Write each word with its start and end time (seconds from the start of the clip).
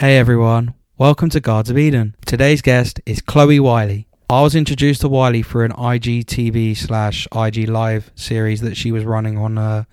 Hey 0.00 0.16
everyone, 0.16 0.72
welcome 0.96 1.28
to 1.28 1.40
Guards 1.40 1.68
of 1.68 1.76
Eden. 1.76 2.16
Today's 2.24 2.62
guest 2.62 3.02
is 3.04 3.20
Chloe 3.20 3.58
Whylie. 3.58 4.06
I 4.30 4.40
was 4.40 4.54
introduced 4.54 5.02
to 5.02 5.10
Whylie 5.10 5.44
through 5.44 5.66
an 5.66 5.72
IGTV 5.72 6.74
slash 6.74 7.28
IG 7.36 7.68
Live 7.68 8.10
series 8.14 8.62
that 8.62 8.78
she 8.78 8.92
was 8.92 9.04
running 9.04 9.36
on 9.36 9.58
uh, 9.58 9.84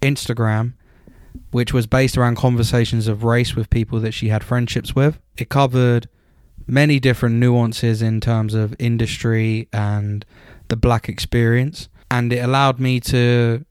Instagram, 0.00 0.72
which 1.50 1.74
was 1.74 1.86
based 1.86 2.16
around 2.16 2.38
conversations 2.38 3.06
of 3.06 3.22
race 3.22 3.54
with 3.54 3.68
people 3.68 4.00
that 4.00 4.12
she 4.12 4.28
had 4.30 4.42
friendships 4.42 4.94
with. 4.94 5.20
It 5.36 5.50
covered 5.50 6.08
many 6.66 6.98
different 6.98 7.34
nuances 7.34 8.00
in 8.00 8.22
terms 8.22 8.54
of 8.54 8.74
industry 8.78 9.68
and 9.74 10.24
the 10.68 10.76
black 10.76 11.06
experience, 11.06 11.90
and 12.10 12.32
it 12.32 12.38
allowed 12.38 12.80
me 12.80 12.98
to 13.00 13.66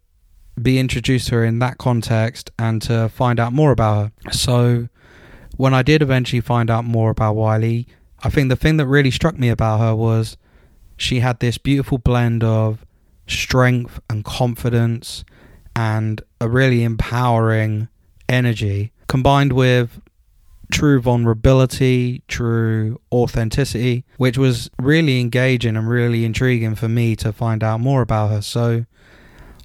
be 0.61 0.77
introduced 0.77 1.29
to 1.29 1.35
her 1.37 1.45
in 1.45 1.57
that 1.57 1.79
context 1.79 2.51
and 2.59 2.79
to 2.83 3.09
find 3.09 3.39
out 3.39 3.53
more 3.53 3.71
about 3.71 4.11
her. 4.23 4.31
So, 4.31 4.87
when 5.59 5.73
I 5.73 5.81
did 5.83 6.01
eventually 6.01 6.39
find 6.39 6.69
out 6.69 6.85
more 6.85 7.09
about 7.09 7.35
Whylie, 7.35 7.85
I 8.23 8.29
think 8.29 8.47
the 8.47 8.55
thing 8.55 8.77
that 8.77 8.87
really 8.87 9.11
struck 9.11 9.37
me 9.37 9.49
about 9.49 9.81
her 9.81 9.93
was 9.93 10.37
she 10.95 11.19
had 11.19 11.41
this 11.41 11.57
beautiful 11.57 11.97
blend 11.97 12.45
of 12.45 12.85
strength 13.27 13.99
and 14.09 14.23
confidence 14.23 15.25
and 15.75 16.21
a 16.39 16.47
really 16.47 16.85
empowering 16.85 17.89
energy 18.29 18.93
combined 19.09 19.51
with 19.51 19.99
true 20.71 21.01
vulnerability, 21.01 22.23
true 22.29 23.01
authenticity, 23.11 24.05
which 24.15 24.37
was 24.37 24.69
really 24.81 25.19
engaging 25.19 25.75
and 25.75 25.89
really 25.89 26.23
intriguing 26.23 26.75
for 26.75 26.87
me 26.87 27.17
to 27.17 27.33
find 27.33 27.65
out 27.65 27.81
more 27.81 28.01
about 28.01 28.29
her. 28.29 28.41
So, 28.41 28.85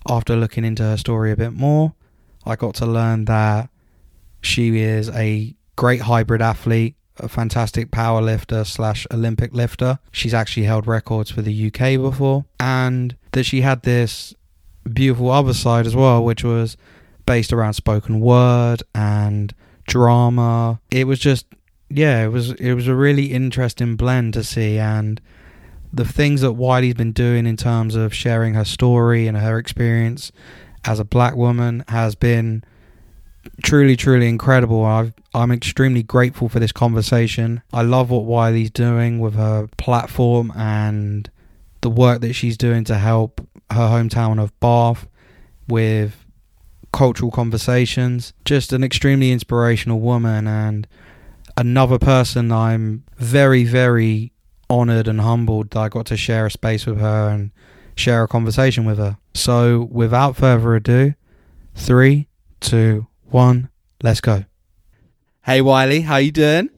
after 0.08 0.34
looking 0.34 0.64
into 0.64 0.82
her 0.82 0.96
story 0.96 1.30
a 1.30 1.36
bit 1.36 1.52
more, 1.52 1.94
I 2.44 2.56
got 2.56 2.74
to 2.76 2.86
learn 2.86 3.26
that 3.26 3.70
she 4.40 4.80
is 4.80 5.08
a 5.10 5.54
great 5.76 6.02
hybrid 6.02 6.42
athlete, 6.42 6.94
a 7.18 7.28
fantastic 7.28 7.90
power 7.90 8.20
lifter 8.20 8.64
slash 8.64 9.06
Olympic 9.12 9.52
lifter. 9.52 9.98
She's 10.12 10.34
actually 10.34 10.66
held 10.66 10.86
records 10.86 11.30
for 11.30 11.42
the 11.42 11.66
UK 11.66 12.00
before, 12.00 12.44
and 12.58 13.16
that 13.32 13.44
she 13.44 13.60
had 13.60 13.82
this 13.82 14.34
beautiful 14.92 15.30
other 15.30 15.54
side 15.54 15.86
as 15.86 15.96
well, 15.96 16.24
which 16.24 16.44
was 16.44 16.76
based 17.26 17.52
around 17.52 17.74
spoken 17.74 18.20
word 18.20 18.82
and 18.94 19.54
drama. 19.86 20.80
It 20.90 21.06
was 21.06 21.18
just 21.18 21.46
yeah, 21.90 22.24
it 22.24 22.28
was 22.28 22.52
it 22.52 22.74
was 22.74 22.88
a 22.88 22.94
really 22.94 23.26
interesting 23.26 23.96
blend 23.96 24.34
to 24.34 24.44
see 24.44 24.78
and 24.78 25.20
the 25.92 26.04
things 26.04 26.40
that 26.40 26.54
Whylie's 26.54 26.94
been 26.94 27.12
doing 27.12 27.46
in 27.46 27.56
terms 27.56 27.94
of 27.94 28.12
sharing 28.12 28.54
her 28.54 28.64
story 28.64 29.28
and 29.28 29.36
her 29.36 29.58
experience 29.58 30.32
as 30.84 30.98
a 30.98 31.04
black 31.04 31.36
woman 31.36 31.84
has 31.88 32.16
been 32.16 32.64
truly, 33.62 33.96
truly 33.96 34.28
incredible. 34.28 34.84
i 34.84 35.10
am 35.34 35.52
extremely 35.52 36.02
grateful 36.02 36.48
for 36.48 36.60
this 36.60 36.72
conversation. 36.72 37.62
I 37.72 37.82
love 37.82 38.10
what 38.10 38.24
Whylie's 38.24 38.70
doing 38.70 39.18
with 39.18 39.34
her 39.34 39.68
platform 39.76 40.52
and 40.56 41.30
the 41.80 41.90
work 41.90 42.20
that 42.22 42.32
she's 42.32 42.56
doing 42.56 42.84
to 42.84 42.96
help 42.96 43.40
her 43.70 43.88
hometown 43.88 44.42
of 44.42 44.58
Bath 44.60 45.06
with 45.68 46.24
cultural 46.92 47.30
conversations. 47.30 48.32
Just 48.44 48.72
an 48.72 48.84
extremely 48.84 49.32
inspirational 49.32 50.00
woman 50.00 50.46
and 50.46 50.86
another 51.56 51.98
person 51.98 52.52
I'm 52.52 53.04
very, 53.16 53.64
very 53.64 54.32
honored 54.70 55.08
and 55.08 55.20
humbled 55.20 55.70
that 55.70 55.78
I 55.78 55.88
got 55.88 56.06
to 56.06 56.16
share 56.16 56.46
a 56.46 56.50
space 56.50 56.86
with 56.86 57.00
her 57.00 57.28
and 57.28 57.50
share 57.96 58.24
a 58.24 58.28
conversation 58.28 58.84
with 58.84 58.98
her. 58.98 59.18
So, 59.34 59.88
without 59.90 60.36
further 60.36 60.74
ado, 60.74 61.14
three, 61.74 62.28
two, 62.60 63.06
one, 63.30 63.70
let's 64.02 64.20
go. 64.20 64.44
Hey 65.42 65.60
Whylie, 65.60 66.04
how 66.04 66.16
you 66.16 66.32
doing? 66.32 66.70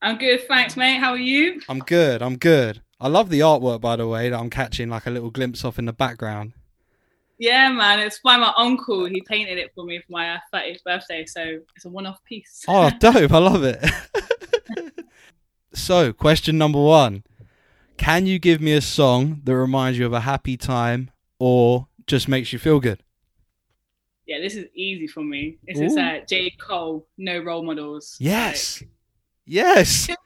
I'm 0.00 0.16
good, 0.16 0.46
thanks, 0.46 0.76
mate. 0.76 0.98
How 0.98 1.10
are 1.10 1.18
you? 1.18 1.60
I'm 1.68 1.80
good. 1.80 2.22
I'm 2.22 2.36
good. 2.36 2.82
I 3.00 3.08
love 3.08 3.30
the 3.30 3.40
artwork, 3.40 3.80
by 3.80 3.96
the 3.96 4.06
way, 4.06 4.28
that 4.28 4.38
I'm 4.38 4.50
catching 4.50 4.88
like 4.88 5.06
a 5.06 5.10
little 5.10 5.30
glimpse 5.30 5.64
of 5.64 5.78
in 5.78 5.86
the 5.86 5.92
background. 5.92 6.52
Yeah, 7.38 7.68
man, 7.70 8.00
it's 8.00 8.18
by 8.18 8.36
my 8.36 8.52
uncle. 8.56 9.04
He 9.06 9.20
painted 9.20 9.58
it 9.58 9.72
for 9.74 9.84
me 9.84 9.98
for 10.00 10.10
my 10.10 10.34
uh, 10.34 10.38
30th 10.52 10.82
birthday, 10.84 11.24
so 11.24 11.60
it's 11.76 11.84
a 11.84 11.88
one-off 11.88 12.22
piece. 12.24 12.64
Oh, 12.66 12.90
dope! 12.98 13.30
I 13.32 13.38
love 13.38 13.62
it. 13.62 13.84
so, 15.74 16.12
question 16.12 16.58
number 16.58 16.80
one: 16.80 17.22
Can 17.96 18.26
you 18.26 18.40
give 18.40 18.60
me 18.60 18.72
a 18.72 18.80
song 18.80 19.40
that 19.44 19.54
reminds 19.54 19.98
you 19.98 20.06
of 20.06 20.12
a 20.12 20.20
happy 20.20 20.56
time 20.56 21.10
or 21.38 21.86
just 22.06 22.26
makes 22.28 22.52
you 22.52 22.58
feel 22.58 22.80
good? 22.80 23.02
Yeah, 24.28 24.38
this 24.40 24.54
is 24.54 24.66
easy 24.74 25.06
for 25.06 25.24
me. 25.24 25.56
This 25.66 25.78
Ooh. 25.78 25.84
is 25.84 25.96
uh, 25.96 26.20
J. 26.28 26.50
Cole, 26.50 27.06
No 27.16 27.40
Role 27.40 27.64
Models. 27.64 28.16
Yes. 28.20 28.82
Like, 28.82 28.90
yes. 29.46 30.08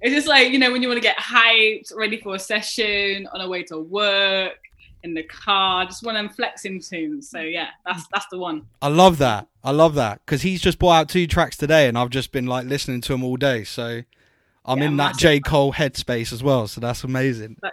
It's 0.00 0.14
just 0.14 0.28
like, 0.28 0.52
you 0.52 0.60
know, 0.60 0.70
when 0.70 0.80
you 0.80 0.86
want 0.86 0.98
to 0.98 1.02
get 1.02 1.16
hyped, 1.16 1.92
ready 1.92 2.20
for 2.20 2.36
a 2.36 2.38
session, 2.38 3.26
on 3.32 3.40
a 3.40 3.48
way 3.48 3.64
to 3.64 3.80
work, 3.80 4.56
in 5.02 5.14
the 5.14 5.24
car, 5.24 5.86
just 5.86 6.04
one 6.04 6.14
of 6.14 6.24
them 6.24 6.32
flexing 6.32 6.80
tunes. 6.80 7.28
So 7.28 7.40
yeah, 7.40 7.68
that's 7.84 8.04
that's 8.12 8.26
the 8.30 8.38
one. 8.38 8.66
I 8.80 8.88
love 8.88 9.18
that. 9.18 9.48
I 9.64 9.72
love 9.72 9.94
that 9.96 10.20
because 10.24 10.42
he's 10.42 10.60
just 10.60 10.78
brought 10.78 11.00
out 11.00 11.08
two 11.08 11.26
tracks 11.26 11.56
today, 11.56 11.88
and 11.88 11.98
I've 11.98 12.10
just 12.10 12.30
been 12.30 12.46
like 12.46 12.66
listening 12.66 13.00
to 13.02 13.14
him 13.14 13.24
all 13.24 13.36
day. 13.36 13.64
So 13.64 14.02
I'm 14.64 14.78
yeah, 14.78 14.84
in 14.84 14.96
that 14.98 15.16
J 15.16 15.40
Cole 15.40 15.72
headspace 15.72 16.32
as 16.32 16.44
well. 16.44 16.68
So 16.68 16.80
that's 16.80 17.02
amazing. 17.02 17.56
yeah. 17.62 17.70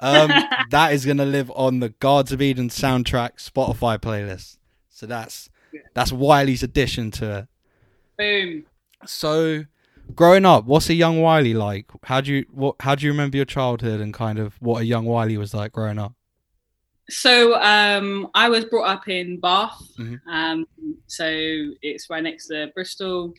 Um, 0.00 0.30
that 0.70 0.92
is 0.92 1.06
gonna 1.06 1.26
live 1.26 1.50
on 1.54 1.80
the 1.80 1.90
Guards 1.90 2.32
of 2.32 2.42
Eden 2.42 2.68
soundtrack 2.68 3.36
Spotify 3.36 3.98
playlist. 3.98 4.58
So 4.88 5.06
that's 5.06 5.50
that's 5.94 6.12
Whylie's 6.12 6.62
addition 6.62 7.10
to 7.12 7.38
it. 7.38 7.48
Boom. 8.18 8.64
So, 9.06 9.64
growing 10.14 10.44
up, 10.44 10.64
what's 10.66 10.90
a 10.90 10.94
young 10.94 11.18
Whylie 11.18 11.54
like? 11.54 11.86
How 12.04 12.20
do 12.20 12.34
you 12.34 12.46
what? 12.50 12.76
How 12.80 12.94
do 12.94 13.06
you 13.06 13.12
remember 13.12 13.36
your 13.36 13.46
childhood 13.46 14.00
and 14.00 14.12
kind 14.12 14.38
of 14.38 14.54
what 14.60 14.82
a 14.82 14.84
young 14.84 15.06
Whylie 15.06 15.38
was 15.38 15.54
like 15.54 15.72
growing 15.72 15.98
up? 15.98 16.14
So 17.10 17.60
um, 17.60 18.28
I 18.34 18.48
was 18.48 18.64
brought 18.64 18.88
up 18.88 19.08
in 19.08 19.40
Bath. 19.40 19.82
Mm-hmm. 19.98 20.28
Um, 20.30 20.66
so 21.06 21.26
it's 21.82 22.08
right 22.08 22.22
next 22.22 22.46
to 22.48 22.70
Bristol. 22.74 23.34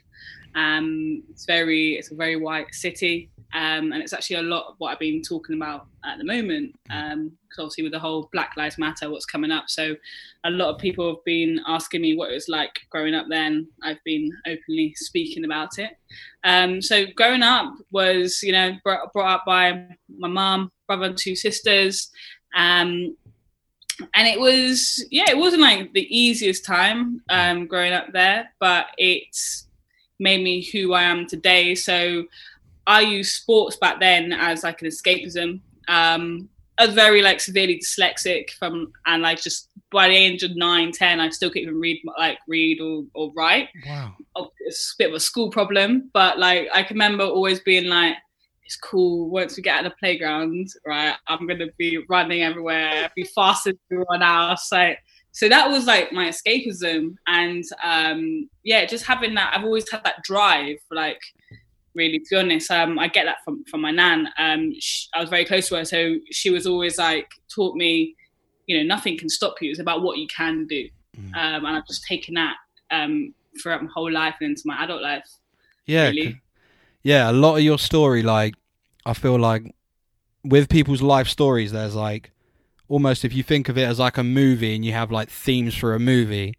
Um, 0.56 1.24
it's 1.30 1.46
very 1.46 1.96
it's 1.96 2.12
a 2.12 2.16
very 2.16 2.36
white 2.36 2.74
city. 2.74 3.30
Um, 3.54 3.92
and 3.92 4.02
it's 4.02 4.14
actually 4.14 4.38
a 4.38 4.44
lot 4.44 4.68
of 4.68 4.76
what 4.78 4.92
I've 4.92 5.00
been 5.00 5.22
talking 5.22 5.56
about 5.56 5.88
at 6.06 6.18
the 6.18 6.24
moment. 6.24 6.76
Um, 6.90 7.32
obviously, 7.60 7.84
with 7.84 7.92
the 7.92 8.00
whole 8.00 8.30
Black 8.32 8.54
Lives 8.58 8.78
Matter, 8.78 9.10
what's 9.10 9.26
coming 9.26 9.52
up, 9.52 9.66
so 9.68 9.96
a 10.44 10.50
lot 10.50 10.74
of 10.74 10.80
people 10.80 11.08
have 11.08 11.24
been 11.26 11.60
asking 11.68 12.02
me 12.02 12.16
what 12.16 12.32
it 12.32 12.36
was 12.36 12.48
like 12.48 12.80
growing 12.90 13.14
up. 13.14 13.28
Then 13.30 13.68
I've 13.84 14.04
been 14.04 14.32
openly 14.48 14.94
speaking 14.96 15.46
about 15.46 15.80
it. 15.80 15.92
Um, 16.44 16.82
so 16.82 17.06
growing 17.16 17.44
up 17.44 17.74
was, 17.92 18.42
you 18.42 18.52
know, 18.52 18.74
brought, 18.84 19.12
brought 19.14 19.36
up 19.36 19.46
by 19.46 19.88
my 20.18 20.28
mom, 20.28 20.72
brother, 20.88 21.06
and 21.06 21.18
two 21.18 21.36
sisters. 21.36 22.10
Um, 22.56 23.16
and 24.16 24.28
it 24.28 24.40
was, 24.40 25.06
yeah, 25.12 25.30
it 25.30 25.38
wasn't 25.38 25.62
like 25.62 25.94
the 25.94 26.08
easiest 26.16 26.66
time 26.66 27.22
um, 27.30 27.68
growing 27.68 27.94
up 27.94 28.12
there, 28.14 28.52
but 28.60 28.88
it's 28.98 29.68
made 30.20 30.44
me 30.44 30.64
who 30.64 30.94
I 30.94 31.04
am 31.04 31.28
today. 31.28 31.76
So 31.76 32.26
I 32.88 33.02
used 33.02 33.36
sports 33.36 33.76
back 33.78 34.00
then 34.00 34.34
as 34.34 34.64
like 34.64 34.82
an 34.82 34.88
escapism. 34.88 35.62
Um, 35.88 36.50
I 36.78 36.88
was 36.88 36.96
very 36.96 37.22
like 37.22 37.40
severely 37.40 37.80
dyslexic 37.80 38.52
from 38.52 38.92
and 39.06 39.22
like 39.22 39.42
just 39.42 39.70
by 39.92 40.08
the 40.08 40.16
age 40.16 40.42
of 40.42 40.56
nine, 40.56 40.92
ten, 40.92 41.20
I 41.20 41.30
still 41.30 41.50
couldn't 41.50 41.68
even 41.68 41.80
read 41.80 42.02
like 42.18 42.40
read 42.48 42.80
or, 42.82 43.04
or 43.14 43.32
write. 43.36 43.70
Wow. 43.86 44.16
It's 44.62 44.96
a 44.96 45.04
bit 45.04 45.10
of 45.10 45.16
a 45.16 45.20
school 45.20 45.52
problem, 45.52 46.10
but 46.14 46.40
like 46.40 46.70
I 46.74 46.84
can 46.84 46.96
remember 46.96 47.24
always 47.24 47.60
being 47.60 47.86
like, 47.86 48.16
it's 48.64 48.78
cool. 48.78 49.30
Once 49.30 49.58
we 49.58 49.64
get 49.64 49.80
out 49.80 49.86
of 49.86 49.92
the 49.92 49.98
playground, 49.98 50.70
right, 50.88 51.16
I'm 51.28 51.46
gonna 51.46 51.68
be 51.78 52.04
running 52.10 52.42
everywhere, 52.42 53.12
be 53.16 53.26
faster 53.26 53.72
than 53.72 53.80
everyone 53.92 54.24
else. 54.24 54.72
Like 54.72 55.00
so 55.34 55.48
that 55.50 55.70
was 55.70 55.86
like 55.86 56.12
my 56.12 56.30
escapism 56.30 57.16
and 57.28 57.64
um 57.84 58.50
yeah, 58.64 58.86
just 58.86 59.06
having 59.06 59.36
that 59.36 59.54
I've 59.56 59.66
always 59.66 59.90
had 59.92 60.04
that 60.06 60.24
drive 60.24 60.78
like 60.90 61.22
really 61.94 62.20
to 62.20 62.26
be 62.30 62.36
honest 62.36 62.72
um, 62.72 62.98
i 63.00 63.08
get 63.08 63.26
that 63.26 63.38
from 63.44 63.64
from 63.66 63.82
my 63.82 63.92
nan 63.92 64.28
um, 64.38 64.74
she, 64.80 65.08
i 65.14 65.20
was 65.20 65.30
very 65.30 65.46
close 65.46 65.68
to 65.68 65.76
her 65.76 65.86
so 65.86 66.16
she 66.32 66.50
was 66.50 66.66
always 66.66 66.98
like 66.98 67.30
taught 67.54 67.76
me 67.76 68.16
you 68.68 68.78
know 68.78 68.84
nothing 68.84 69.18
can 69.18 69.30
stop 69.30 69.56
you 69.62 69.70
it's 69.70 69.80
about 69.80 70.02
what 70.02 70.18
you 70.18 70.28
can 70.28 70.66
do 70.68 70.88
mm. 71.18 71.36
um, 71.36 71.66
and 71.66 71.76
i've 71.76 71.88
just 71.88 72.04
taken 72.06 72.36
that 72.36 72.56
um, 72.92 73.34
throughout 73.62 73.84
my 73.84 73.90
whole 73.94 74.12
life 74.12 74.36
and 74.42 74.52
into 74.52 74.64
my 74.66 74.84
adult 74.84 75.02
life 75.02 75.28
yeah 75.86 76.08
really. 76.08 76.40
yeah 77.04 77.30
a 77.30 77.34
lot 77.34 77.56
of 77.56 77.62
your 77.62 77.80
story 77.80 78.22
like 78.24 78.54
i 79.06 79.14
feel 79.14 79.38
like 79.38 79.74
with 80.44 80.70
people's 80.70 81.02
life 81.02 81.28
stories 81.28 81.72
there's 81.72 81.96
like 81.96 82.32
almost 82.88 83.24
if 83.24 83.34
you 83.34 83.44
think 83.44 83.70
of 83.70 83.78
it 83.78 83.84
as 83.84 84.00
like 84.00 84.18
a 84.18 84.24
movie 84.24 84.76
and 84.76 84.84
you 84.84 84.92
have 84.92 85.12
like 85.12 85.30
themes 85.30 85.76
for 85.76 85.94
a 85.94 86.00
movie 86.00 86.56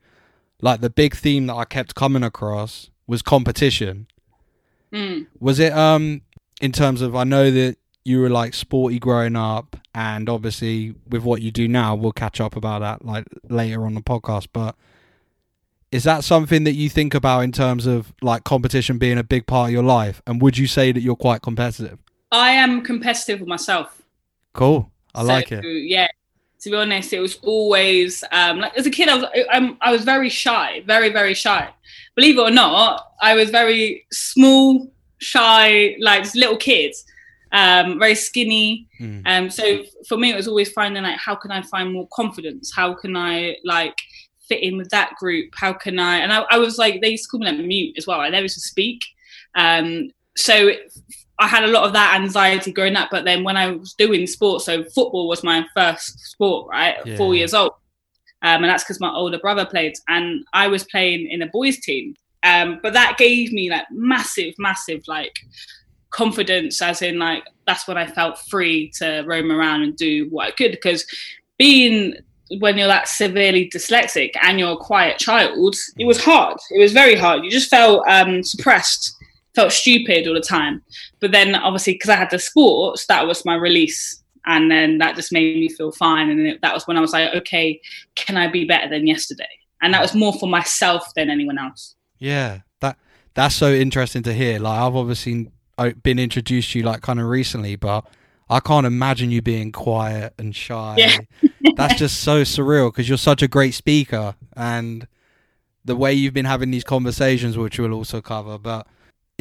like 0.61 0.81
the 0.81 0.91
big 0.91 1.15
theme 1.15 1.47
that 1.47 1.55
i 1.55 1.65
kept 1.65 1.95
coming 1.95 2.23
across 2.23 2.91
was 3.07 3.23
competition 3.23 4.07
Mm. 4.93 5.27
Was 5.41 5.59
it 5.59 5.73
um 5.73 6.23
in 6.61 6.73
terms 6.73 7.03
of 7.03 7.17
I 7.17 7.25
know 7.25 7.51
that 7.51 7.77
you 8.05 8.21
were 8.21 8.31
like 8.31 8.55
sporty 8.55 8.99
growing 8.99 9.37
up 9.37 9.77
and 9.95 10.29
obviously 10.29 10.95
with 11.09 11.23
what 11.23 11.41
you 11.41 11.51
do 11.53 11.69
now 11.69 11.95
we'll 11.95 12.13
catch 12.13 12.41
up 12.41 12.57
about 12.57 12.81
that 12.81 13.05
like 13.05 13.25
later 13.49 13.85
on 13.85 13.95
the 13.95 14.01
podcast 14.01 14.49
but 14.53 14.75
is 15.93 16.05
that 16.05 16.25
something 16.25 16.65
that 16.65 16.73
you 16.73 16.89
think 16.89 17.15
about 17.15 17.41
in 17.41 17.53
terms 17.53 17.87
of 17.87 18.13
like 18.23 18.45
competition 18.45 18.97
being 18.97 19.19
a 19.19 19.23
big 19.23 19.47
part 19.47 19.69
of 19.69 19.73
your 19.73 19.83
life? 19.83 20.23
And 20.27 20.41
would 20.41 20.57
you 20.57 20.67
say 20.67 20.91
that 20.91 21.01
you're 21.01 21.15
quite 21.15 21.43
competitive? 21.43 21.99
I 22.33 22.53
am 22.53 22.83
competitive 22.83 23.41
with 23.41 23.49
myself. 23.49 24.01
Cool. 24.55 24.91
I 25.15 25.21
so, 25.21 25.29
like 25.29 25.53
it. 25.53 25.63
Yeah. 25.65 26.09
To 26.63 26.71
be 26.71 26.77
honest, 26.77 27.13
it 27.13 27.21
was 27.21 27.39
always 27.43 28.23
um, 28.31 28.61
like 28.61 28.77
as 28.79 28.87
a 28.87 28.91
kid, 28.91 29.09
I 29.09 29.17
was 29.17 29.25
I'm, 29.51 29.77
I 29.81 29.91
was 29.91 30.05
very 30.05 30.29
shy, 30.29 30.83
very 30.87 31.09
very 31.09 31.35
shy. 31.35 31.69
Believe 32.15 32.39
it 32.39 32.41
or 32.41 32.51
not, 32.51 33.15
I 33.21 33.35
was 33.35 33.51
very 33.51 34.07
small, 34.13 34.91
shy, 35.19 35.97
like 35.99 36.23
just 36.23 36.37
little 36.37 36.57
kids, 36.57 37.05
um, 37.51 37.99
very 37.99 38.15
skinny. 38.15 38.89
Mm. 39.01 39.23
Um, 39.27 39.51
so 39.51 39.83
for 40.07 40.17
me, 40.17 40.31
it 40.31 40.37
was 40.37 40.47
always 40.47 40.71
finding 40.73 41.03
like 41.03 41.19
how 41.19 41.35
can 41.35 41.51
I 41.51 41.63
find 41.63 41.93
more 41.93 42.09
confidence? 42.13 42.73
How 42.75 42.95
can 42.95 43.17
I 43.17 43.57
like 43.65 43.97
fit 44.49 44.63
in 44.63 44.77
with 44.77 44.91
that 44.91 45.15
group? 45.17 45.51
How 45.55 45.73
can 45.73 45.99
I? 45.99 46.19
And 46.19 46.33
I, 46.33 46.45
I 46.51 46.59
was 46.59 46.79
like, 46.79 47.01
they 47.01 47.11
used 47.11 47.25
to 47.25 47.29
call 47.31 47.41
me 47.41 47.47
like 47.47 47.59
mute 47.59 47.95
as 47.99 48.07
well. 48.07 48.21
I 48.21 48.29
never 48.29 48.43
used 48.43 48.55
to 48.55 48.61
speak. 48.61 49.05
Um, 49.55 50.11
so 50.37 50.71
I 51.39 51.49
had 51.49 51.65
a 51.65 51.69
lot 51.69 51.85
of 51.85 51.93
that 51.95 52.21
anxiety 52.21 52.73
growing 52.73 52.97
up. 52.97 53.09
But 53.11 53.25
then 53.25 53.45
when 53.45 53.57
I 53.57 53.73
was 53.73 53.95
doing 53.95 54.27
sports, 54.27 54.67
so 54.67 54.85
football 54.85 55.29
was 55.29 55.43
my 55.43 55.67
first 55.75 56.19
sport, 56.21 56.69
right? 56.71 56.97
Yeah. 57.05 57.17
Four 57.17 57.35
years 57.35 57.55
old. 57.55 57.73
Um, 58.43 58.65
and 58.65 58.65
that's 58.65 58.83
because 58.83 59.01
my 59.01 59.13
older 59.13 59.39
brother 59.39 59.65
played, 59.65 59.95
and 60.09 60.45
I 60.53 60.67
was 60.67 60.85
playing 60.85 61.29
in 61.31 61.43
a 61.43 61.47
boys' 61.47 61.79
team. 61.79 62.15
Um, 62.43 62.81
but 62.83 62.93
that 62.93 63.17
gave 63.19 63.53
me 63.53 63.71
like 63.71 63.87
massive, 63.93 64.55
massive 64.59 65.03
like 65.07 65.37
confidence, 66.11 66.83
as 66.83 67.03
in 67.03 67.19
like 67.19 67.45
that's 67.67 67.87
when 67.87 67.97
I 67.97 68.07
felt 68.07 68.39
free 68.51 68.91
to 68.99 69.23
roam 69.27 69.53
around 69.53 69.83
and 69.83 69.97
do 69.97 70.29
what 70.31 70.49
I 70.49 70.51
could. 70.51 70.73
Because 70.73 71.07
being 71.57 72.17
when 72.59 72.77
you're 72.77 72.89
that 72.89 73.09
severely 73.09 73.71
dyslexic 73.73 74.33
and 74.43 74.59
you're 74.59 74.73
a 74.73 74.77
quiet 74.77 75.19
child, 75.19 75.57
it 75.97 76.05
was 76.05 76.23
hard. 76.23 76.59
It 76.71 76.81
was 76.81 76.93
very 76.93 77.15
hard. 77.15 77.45
You 77.45 77.51
just 77.51 77.71
felt 77.71 78.07
um, 78.09 78.43
suppressed, 78.43 79.17
felt 79.55 79.73
stupid 79.73 80.27
all 80.27 80.35
the 80.35 80.41
time. 80.41 80.83
But 81.21 81.33
then, 81.33 81.55
obviously, 81.55 81.95
because 81.95 82.11
I 82.11 82.17
had 82.17 82.31
the 82.31 82.39
sports, 82.39 83.07
that 83.07 83.27
was 83.27 83.45
my 83.45 83.55
release, 83.55 84.23
and 84.47 84.71
then 84.71 84.99
that 84.99 85.17
just 85.17 85.33
made 85.33 85.57
me 85.57 85.69
feel 85.69 85.93
fine. 85.93 86.31
And 86.31 86.47
it, 86.47 86.63
that 86.63 86.75
was 86.75 86.87
when 86.87 86.97
I 86.97 87.01
was 87.01 87.13
like, 87.13 87.35
okay, 87.35 87.81
can 88.15 88.37
I 88.37 88.49
be 88.49 88.65
better 88.65 88.89
than 88.89 89.07
yesterday? 89.07 89.49
And 89.81 89.95
that 89.95 90.03
was 90.03 90.15
more 90.15 90.33
for 90.33 90.49
myself 90.49 91.13
than 91.15 91.31
anyone 91.31 91.59
else. 91.59 91.97
Yeah, 92.19 92.61
that 92.81 92.99
that's 93.35 93.55
so 93.55 93.73
interesting 93.73 94.23
to 94.25 94.33
hear. 94.33 94.59
Like 94.59 94.79
I've 94.79 94.95
obviously 94.97 95.51
uh, 95.79 95.91
been 96.03 96.19
introduced 96.19 96.73
to 96.73 96.79
you 96.79 96.85
like 96.85 97.03
kind 97.03 97.21
of 97.21 97.27
recently, 97.27 97.77
but 97.77 98.07
I 98.49 98.61
can't 98.61 98.87
imagine 98.87 99.31
you 99.31 99.43
being 99.43 99.73
quiet 99.73 100.35
and 100.39 100.55
shy. 100.55 100.97
Yeah. 100.99 101.17
That's 101.77 101.95
just 101.95 102.21
so 102.21 102.43
surreal 102.43 102.89
because 102.89 103.09
you're 103.09 103.19
such 103.19 103.43
a 103.43 103.49
great 103.49 103.73
speaker 103.73 104.35
and 104.55 105.07
the 105.85 105.97
way 105.97 106.13
you've 106.13 106.35
been 106.35 106.45
having 106.45 106.71
these 106.71 106.85
conversations, 106.85 107.57
which 107.57 107.79
we'll 107.79 107.95
also 107.95 108.21
cover. 108.21 108.59
But 108.59 108.87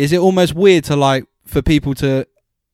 is 0.02 0.12
it 0.12 0.18
almost 0.18 0.56
weird 0.56 0.84
to 0.84 0.96
like 0.96 1.26
for 1.46 1.62
people 1.62 1.94
to 1.94 2.26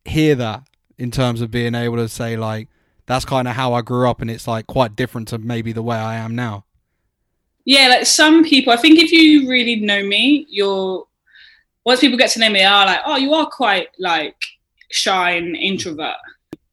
hear 0.05 0.33
that 0.33 0.63
in 0.97 1.11
terms 1.11 1.41
of 1.41 1.51
being 1.51 1.75
able 1.75 1.97
to 1.97 2.07
say 2.07 2.37
like 2.37 2.69
that's 3.05 3.25
kind 3.25 3.49
of 3.49 3.55
how 3.55 3.73
I 3.73 3.81
grew 3.81 4.09
up 4.09 4.21
and 4.21 4.31
it's 4.31 4.47
like 4.47 4.65
quite 4.65 4.95
different 4.95 5.27
to 5.29 5.37
maybe 5.37 5.73
the 5.73 5.83
way 5.83 5.97
I 5.97 6.15
am 6.15 6.35
now? 6.35 6.63
Yeah, 7.65 7.89
like 7.89 8.05
some 8.05 8.45
people, 8.45 8.71
I 8.71 8.77
think 8.77 8.97
if 8.97 9.11
you 9.11 9.49
really 9.49 9.75
know 9.75 10.03
me, 10.03 10.45
you're 10.49 11.05
once 11.83 11.99
people 11.99 12.17
get 12.17 12.29
to 12.31 12.39
know 12.39 12.49
me, 12.49 12.59
they 12.59 12.65
are 12.65 12.85
like, 12.85 13.01
oh, 13.05 13.17
you 13.17 13.33
are 13.33 13.45
quite 13.49 13.89
like 13.99 14.37
shy 14.89 15.31
and 15.31 15.53
introvert. 15.55 16.15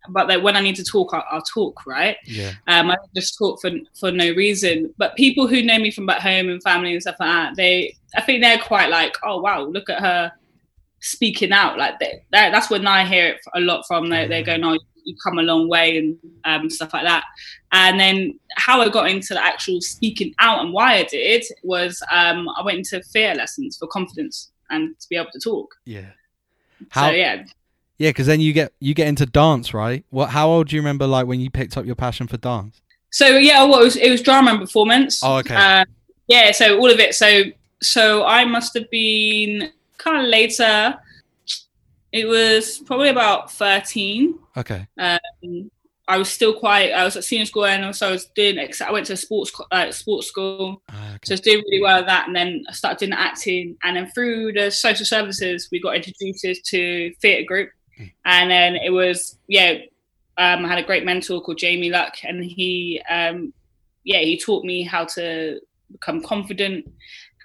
But 0.08 0.26
that 0.26 0.42
when 0.42 0.56
I 0.56 0.60
need 0.60 0.76
to 0.76 0.84
talk, 0.84 1.14
I'll, 1.14 1.24
I'll 1.30 1.42
talk, 1.42 1.84
right? 1.84 2.16
Yeah. 2.26 2.52
Um, 2.68 2.92
I 2.92 2.96
just 3.16 3.36
talk 3.38 3.60
for 3.60 3.72
for 3.98 4.12
no 4.12 4.30
reason. 4.34 4.94
But 4.98 5.16
people 5.16 5.48
who 5.48 5.62
know 5.62 5.78
me 5.80 5.90
from 5.90 6.06
back 6.06 6.20
home 6.20 6.48
and 6.48 6.62
family 6.62 6.92
and 6.92 7.02
stuff 7.02 7.16
like 7.18 7.28
that, 7.28 7.56
they, 7.56 7.96
I 8.14 8.20
think 8.20 8.40
they're 8.40 8.58
quite 8.58 8.90
like, 8.90 9.16
oh 9.24 9.40
wow, 9.40 9.62
look 9.62 9.90
at 9.90 10.00
her 10.00 10.32
speaking 11.04 11.52
out. 11.52 11.78
Like 11.78 11.98
they, 11.98 12.24
that's 12.30 12.70
when 12.70 12.86
I 12.86 13.04
hear 13.04 13.28
it 13.28 13.40
a 13.54 13.60
lot 13.60 13.84
from. 13.86 14.08
They, 14.08 14.26
they're 14.26 14.42
going, 14.42 14.64
oh, 14.64 14.78
you 15.04 15.14
come 15.22 15.38
a 15.38 15.42
long 15.42 15.68
way 15.68 15.98
and 15.98 16.16
um, 16.44 16.70
stuff 16.70 16.94
like 16.94 17.04
that. 17.04 17.24
And 17.72 18.00
then 18.00 18.38
how 18.56 18.80
I 18.80 18.88
got 18.88 19.10
into 19.10 19.34
the 19.34 19.44
actual 19.44 19.80
speaking 19.80 20.34
out 20.38 20.64
and 20.64 20.72
why 20.72 20.94
I 20.94 21.04
did 21.04 21.44
was 21.62 22.02
um, 22.10 22.48
I 22.48 22.62
went 22.64 22.78
into 22.78 23.02
fear 23.02 23.34
lessons 23.34 23.76
for 23.76 23.86
confidence 23.86 24.50
and 24.70 24.98
to 24.98 25.08
be 25.08 25.16
able 25.16 25.30
to 25.32 25.40
talk. 25.40 25.74
Yeah. 25.84 26.10
How, 26.88 27.08
so 27.08 27.12
yeah. 27.12 27.44
Yeah, 27.98 28.10
because 28.10 28.26
then 28.26 28.40
you 28.40 28.52
get 28.52 28.72
you 28.80 28.92
get 28.92 29.06
into 29.06 29.24
dance, 29.24 29.72
right? 29.72 30.04
What? 30.10 30.30
How 30.30 30.48
old 30.48 30.68
do 30.68 30.76
you 30.76 30.82
remember? 30.82 31.06
Like 31.06 31.26
when 31.26 31.38
you 31.38 31.48
picked 31.50 31.76
up 31.76 31.86
your 31.86 31.94
passion 31.94 32.26
for 32.26 32.36
dance? 32.36 32.80
So 33.10 33.36
yeah, 33.36 33.62
well, 33.64 33.80
it 33.80 33.84
was, 33.84 33.96
it 33.96 34.10
was 34.10 34.20
drama 34.20 34.50
and 34.50 34.60
performance. 34.60 35.22
Oh, 35.22 35.36
okay. 35.36 35.54
Uh, 35.54 35.84
yeah, 36.26 36.50
so 36.50 36.76
all 36.78 36.90
of 36.90 36.98
it. 36.98 37.14
So 37.14 37.44
so 37.80 38.24
I 38.24 38.44
must 38.44 38.74
have 38.74 38.90
been 38.90 39.70
kind 40.04 40.18
of 40.18 40.26
later. 40.26 40.98
It 42.12 42.26
was 42.26 42.78
probably 42.78 43.08
about 43.08 43.50
thirteen. 43.50 44.38
Okay. 44.56 44.86
Um, 44.98 45.70
I 46.06 46.18
was 46.18 46.28
still 46.28 46.52
quite. 46.58 46.92
I 46.92 47.04
was 47.04 47.16
at 47.16 47.24
senior 47.24 47.46
school 47.46 47.64
and 47.64 47.84
also 47.84 48.08
I 48.08 48.10
was 48.10 48.26
doing. 48.26 48.58
I 48.58 48.92
went 48.92 49.06
to 49.06 49.16
sports 49.16 49.50
uh, 49.72 49.90
sports 49.90 50.26
school, 50.26 50.82
ah, 50.90 51.14
okay. 51.14 51.18
so 51.24 51.32
I 51.32 51.34
was 51.34 51.40
doing 51.40 51.64
really 51.66 51.82
well 51.82 51.98
at 52.00 52.06
that. 52.06 52.26
And 52.26 52.36
then 52.36 52.64
I 52.68 52.72
started 52.72 52.98
doing 52.98 53.12
acting, 53.12 53.76
and 53.82 53.96
then 53.96 54.10
through 54.10 54.52
the 54.52 54.70
social 54.70 55.06
services, 55.06 55.68
we 55.72 55.80
got 55.80 55.96
introduced 55.96 56.66
to 56.66 57.12
theatre 57.22 57.46
group, 57.46 57.70
mm. 57.98 58.12
and 58.26 58.50
then 58.50 58.76
it 58.76 58.90
was 58.90 59.38
yeah. 59.48 59.78
Um, 60.36 60.64
I 60.64 60.68
had 60.68 60.78
a 60.78 60.82
great 60.82 61.04
mentor 61.04 61.40
called 61.40 61.58
Jamie 61.58 61.90
Luck, 61.90 62.16
and 62.22 62.44
he 62.44 63.00
um, 63.08 63.54
yeah 64.04 64.20
he 64.20 64.38
taught 64.38 64.64
me 64.64 64.82
how 64.82 65.06
to 65.06 65.60
become 65.90 66.20
confident, 66.22 66.86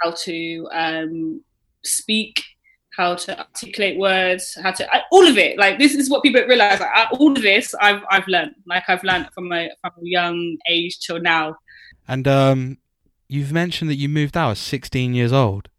how 0.02 0.12
to 0.26 0.68
um, 0.72 1.42
speak 1.84 2.44
how 3.00 3.16
to 3.16 3.40
articulate 3.40 3.98
words, 3.98 4.58
how 4.62 4.72
to 4.72 4.94
I, 4.94 5.04
all 5.12 5.26
of 5.26 5.38
it. 5.38 5.58
Like 5.58 5.80
this 5.80 5.96
is 5.96 6.10
what 6.10 6.22
people 6.22 6.42
realize. 6.44 6.80
Like 6.80 6.90
I, 6.94 7.08
all 7.12 7.32
of 7.32 7.42
this, 7.42 7.74
I've 7.80 8.02
I've 8.10 8.28
learned. 8.28 8.56
Like 8.68 8.84
I've 8.88 9.04
learned 9.04 9.30
from 9.34 9.52
a 9.54 9.70
from 9.82 9.92
a 9.98 10.02
young 10.06 10.58
age 10.68 11.00
till 11.00 11.20
now. 11.22 11.56
And 12.08 12.28
um, 12.28 12.78
you've 13.30 13.54
mentioned 13.54 13.90
that 13.90 13.96
you 13.96 14.10
moved 14.10 14.36
out 14.36 14.52
at 14.52 14.58
16 14.58 15.14
years 15.14 15.32
old. 15.32 15.70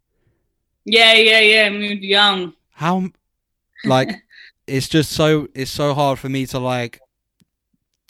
Yeah, 0.85 1.13
yeah, 1.13 1.41
yeah. 1.41 1.69
Moved 1.69 2.03
young. 2.03 2.53
How, 2.71 3.09
like, 3.85 4.09
it's 4.67 4.87
just 4.87 5.11
so 5.11 5.47
it's 5.53 5.69
so 5.69 5.93
hard 5.93 6.17
for 6.17 6.29
me 6.29 6.45
to 6.47 6.59
like. 6.59 6.99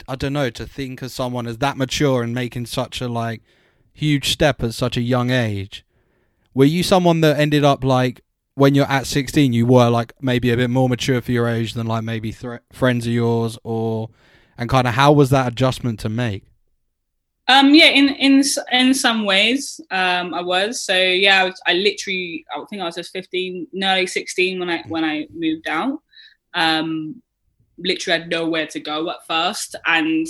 I 0.08 0.16
don't 0.16 0.34
know 0.34 0.50
to 0.50 0.66
think 0.66 1.02
of 1.02 1.12
someone 1.12 1.48
as 1.48 1.60
that 1.60 1.78
mature 1.78 2.24
and 2.24 2.34
making 2.34 2.66
such 2.66 3.02
a 3.02 3.08
like 3.08 3.42
huge 3.94 4.32
step 4.32 4.64
at 4.64 4.74
such 4.74 4.98
a 4.98 5.02
young 5.02 5.30
age. 5.30 5.86
Were 6.54 6.66
you 6.66 6.84
someone 6.84 7.22
that 7.22 7.40
ended 7.40 7.64
up 7.64 7.84
like 7.84 8.22
when 8.56 8.76
you're 8.76 8.86
at 8.86 9.08
16 9.08 9.54
you 9.54 9.66
were 9.66 9.90
like 9.90 10.14
maybe 10.22 10.52
a 10.52 10.58
bit 10.58 10.70
more 10.70 10.90
mature 10.90 11.22
for 11.22 11.32
your 11.32 11.48
age 11.48 11.74
than 11.74 11.88
like 11.88 12.04
maybe 12.04 12.32
th- 12.32 12.60
friends 12.72 13.08
of 13.08 13.14
yours 13.14 13.58
or 13.64 14.10
and 14.58 14.70
kind 14.70 14.88
of 14.88 14.94
how 14.94 15.12
was 15.12 15.30
that 15.30 15.48
adjustment 15.48 16.00
to 16.02 16.10
make? 16.10 16.44
Um 17.48 17.74
yeah 17.74 17.88
in 17.88 18.10
in 18.10 18.44
in 18.72 18.94
some 18.94 19.26
ways 19.26 19.80
um 19.90 20.34
i 20.34 20.42
was. 20.42 20.82
So 20.82 20.96
yeah 20.96 21.42
i, 21.42 21.46
was, 21.46 21.62
I 21.66 21.74
literally 21.74 22.46
i 22.56 22.64
think 22.70 22.82
i 22.82 22.86
was 22.86 22.96
just 22.96 23.12
15 23.14 23.68
nearly 23.74 24.06
16 24.06 24.60
when 24.60 24.70
i 24.70 24.84
when 24.88 25.04
i 25.04 25.28
moved 25.34 25.68
out. 25.68 26.00
Um 26.54 27.22
literally 27.78 28.20
had 28.20 28.30
nowhere 28.30 28.68
to 28.68 28.80
go 28.80 29.10
at 29.10 29.26
first 29.26 29.76
and 29.88 30.28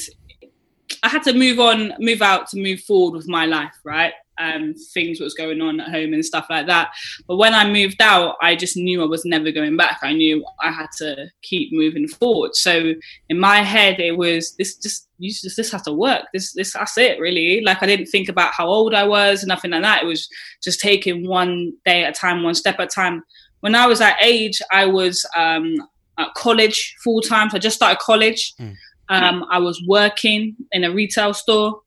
i 1.04 1.10
had 1.10 1.24
to 1.24 1.34
move 1.34 1.60
on 1.60 1.94
move 2.00 2.22
out 2.22 2.48
to 2.48 2.58
move 2.58 2.80
forward 2.82 3.18
with 3.18 3.28
my 3.28 3.46
life 3.46 3.76
right 3.84 4.14
um, 4.42 4.74
things 4.94 5.20
was 5.20 5.34
going 5.34 5.62
on 5.62 5.80
at 5.80 5.90
home 5.90 6.14
and 6.14 6.26
stuff 6.26 6.48
like 6.50 6.68
that. 6.68 6.92
But 7.28 7.38
when 7.38 7.54
I 7.54 7.70
moved 7.70 8.02
out, 8.02 8.36
I 8.42 8.56
just 8.56 8.76
knew 8.76 9.02
I 9.02 9.06
was 9.06 9.24
never 9.26 9.52
going 9.52 9.78
back. 9.78 10.00
I 10.02 10.14
knew 10.14 10.44
I 10.60 10.72
had 10.72 10.88
to 10.98 11.28
keep 11.44 11.72
moving 11.72 12.08
forward. 12.08 12.56
So 12.56 12.94
in 13.30 13.40
my 13.40 13.58
head, 13.58 14.00
it 14.00 14.18
was 14.18 14.56
this 14.56 14.78
just 14.78 15.08
you 15.20 15.30
just 15.30 15.56
this 15.56 15.72
has 15.72 15.84
to 15.84 15.94
work. 15.94 16.26
This 16.34 16.54
this 16.54 16.74
that's 16.74 16.98
it 16.98 17.20
really. 17.20 17.62
Like 17.62 17.84
I 17.84 17.86
didn't 17.86 18.08
think 18.08 18.28
about 18.30 18.54
how 18.54 18.68
old 18.68 18.94
I 18.94 19.04
was, 19.04 19.46
nothing 19.46 19.72
like 19.72 19.84
that. 19.84 20.04
It 20.04 20.08
was 20.08 20.28
just 20.64 20.80
taking 20.80 21.28
one 21.28 21.74
day 21.86 22.04
at 22.04 22.18
a 22.18 22.20
time, 22.20 22.44
one 22.44 22.56
step 22.56 22.80
at 22.80 22.86
a 22.86 22.96
time. 22.96 23.24
When 23.60 23.76
I 23.76 23.86
was 23.86 24.00
that 24.00 24.18
age, 24.22 24.60
I 24.72 24.88
was 24.88 25.24
um, 25.38 25.76
at 26.18 26.34
college 26.34 26.96
full 27.04 27.22
time. 27.22 27.50
So 27.50 27.58
I 27.58 27.60
just 27.60 27.76
started 27.76 28.00
college. 28.00 28.54
Mm. 28.60 28.76
Um, 29.10 29.46
I 29.52 29.60
was 29.60 29.82
working 29.88 30.56
in 30.72 30.84
a 30.84 30.92
retail 30.92 31.34
store. 31.34 31.82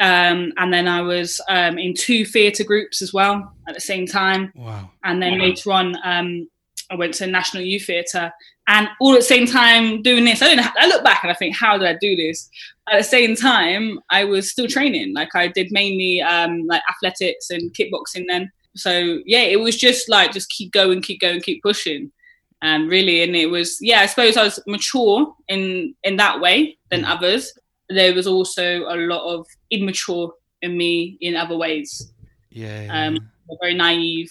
Um, 0.00 0.52
and 0.56 0.72
then 0.72 0.86
I 0.86 1.00
was 1.00 1.40
um, 1.48 1.78
in 1.78 1.92
two 1.94 2.24
theatre 2.24 2.64
groups 2.64 3.02
as 3.02 3.12
well 3.12 3.52
at 3.68 3.74
the 3.74 3.80
same 3.80 4.06
time. 4.06 4.52
Wow. 4.54 4.90
And 5.04 5.20
then 5.20 5.38
wow. 5.38 5.44
later 5.46 5.72
on, 5.72 5.96
um, 6.04 6.48
I 6.90 6.94
went 6.94 7.14
to 7.14 7.26
National 7.26 7.62
Youth 7.62 7.86
Theatre. 7.86 8.32
And 8.66 8.88
all 9.00 9.14
at 9.14 9.20
the 9.20 9.24
same 9.24 9.46
time 9.46 10.02
doing 10.02 10.24
this, 10.24 10.42
I 10.42 10.54
don't 10.54 10.66
I 10.76 10.86
look 10.86 11.02
back 11.02 11.20
and 11.22 11.32
I 11.32 11.34
think, 11.34 11.56
how 11.56 11.78
did 11.78 11.88
I 11.88 11.96
do 12.00 12.14
this? 12.14 12.48
At 12.90 12.98
the 12.98 13.04
same 13.04 13.34
time, 13.34 13.98
I 14.10 14.24
was 14.24 14.50
still 14.50 14.68
training. 14.68 15.14
Like 15.14 15.34
I 15.34 15.48
did 15.48 15.72
mainly 15.72 16.20
um, 16.20 16.66
like 16.66 16.82
athletics 16.90 17.50
and 17.50 17.74
kickboxing 17.74 18.26
then. 18.28 18.52
So 18.76 19.20
yeah, 19.24 19.40
it 19.40 19.60
was 19.60 19.76
just 19.76 20.08
like, 20.08 20.32
just 20.32 20.50
keep 20.50 20.70
going, 20.72 21.00
keep 21.02 21.20
going, 21.20 21.40
keep 21.40 21.62
pushing. 21.62 22.12
Um, 22.60 22.88
really, 22.88 23.22
and 23.22 23.34
it 23.36 23.46
was, 23.46 23.78
yeah, 23.80 24.00
I 24.00 24.06
suppose 24.06 24.36
I 24.36 24.44
was 24.44 24.60
mature 24.66 25.34
in 25.48 25.94
in 26.02 26.16
that 26.16 26.40
way 26.40 26.76
than 26.90 27.02
mm. 27.02 27.08
others 27.08 27.52
there 27.88 28.14
was 28.14 28.26
also 28.26 28.84
a 28.88 28.96
lot 28.96 29.24
of 29.24 29.46
immature 29.70 30.32
in 30.62 30.76
me 30.76 31.16
in 31.20 31.36
other 31.36 31.56
ways. 31.56 32.12
Yeah. 32.50 32.84
yeah. 32.84 33.06
Um, 33.06 33.18
very 33.60 33.74
naive. 33.74 34.30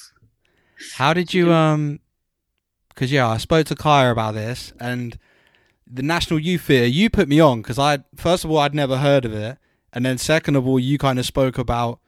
How 0.94 1.14
did 1.14 1.34
you 1.34 1.52
um? 1.52 2.00
Because 2.90 3.12
yeah, 3.12 3.28
I 3.28 3.38
spoke 3.38 3.68
to 3.68 3.76
Kaya 3.76 4.12
about 4.12 4.34
this 4.34 4.74
and 4.80 5.18
the 5.86 6.04
National 6.04 6.40
Youth 6.40 6.64
Theatre. 6.64 6.88
You 6.88 7.10
put 7.10 7.28
me 7.28 7.40
on 7.40 7.62
because 7.62 7.80
I 7.80 8.00
first 8.16 8.44
of 8.44 8.52
all 8.52 8.60
I'd 8.60 8.76
never 8.76 8.98
heard 8.98 9.26
of 9.26 9.34
it, 9.34 9.58
and 9.94 10.06
then 10.06 10.18
second 10.18 10.56
of 10.56 10.68
all 10.68 10.80
you 10.80 10.98
kind 10.98 11.20
of 11.20 11.26
spoke 11.26 11.58
about 11.58 12.00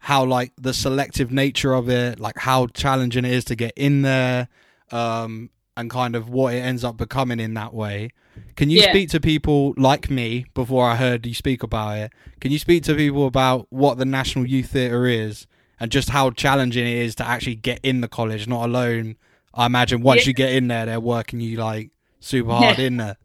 how 0.00 0.24
like 0.24 0.52
the 0.56 0.72
selective 0.72 1.32
nature 1.32 1.74
of 1.74 1.88
it, 1.88 2.20
like 2.20 2.38
how 2.38 2.66
challenging 2.68 3.24
it 3.24 3.32
is 3.32 3.44
to 3.46 3.56
get 3.56 3.72
in 3.76 4.02
there, 4.02 4.48
um, 4.90 5.50
and 5.78 5.88
kind 5.88 6.16
of 6.16 6.28
what 6.28 6.54
it 6.54 6.58
ends 6.58 6.82
up 6.82 6.96
becoming 6.96 7.38
in 7.38 7.54
that 7.54 7.72
way. 7.72 8.10
Can 8.56 8.68
you 8.68 8.80
yeah. 8.80 8.90
speak 8.90 9.10
to 9.10 9.20
people 9.20 9.74
like 9.76 10.10
me 10.10 10.44
before 10.52 10.90
I 10.90 10.96
heard 10.96 11.24
you 11.24 11.34
speak 11.34 11.62
about 11.62 11.98
it? 11.98 12.12
Can 12.40 12.50
you 12.50 12.58
speak 12.58 12.82
to 12.84 12.96
people 12.96 13.28
about 13.28 13.68
what 13.70 13.96
the 13.96 14.04
National 14.04 14.44
Youth 14.44 14.70
Theatre 14.70 15.06
is 15.06 15.46
and 15.78 15.92
just 15.92 16.10
how 16.10 16.30
challenging 16.30 16.84
it 16.84 16.96
is 16.96 17.14
to 17.16 17.24
actually 17.24 17.54
get 17.54 17.78
in 17.84 18.00
the 18.00 18.08
college, 18.08 18.48
not 18.48 18.64
alone? 18.64 19.16
I 19.54 19.66
imagine 19.66 20.02
once 20.02 20.22
yeah. 20.22 20.30
you 20.30 20.34
get 20.34 20.52
in 20.52 20.66
there, 20.66 20.84
they're 20.84 21.00
working 21.00 21.40
you 21.40 21.56
like 21.58 21.90
super 22.18 22.50
hard 22.50 22.78
yeah. 22.78 22.84
in 22.84 22.96
there. 22.96 23.16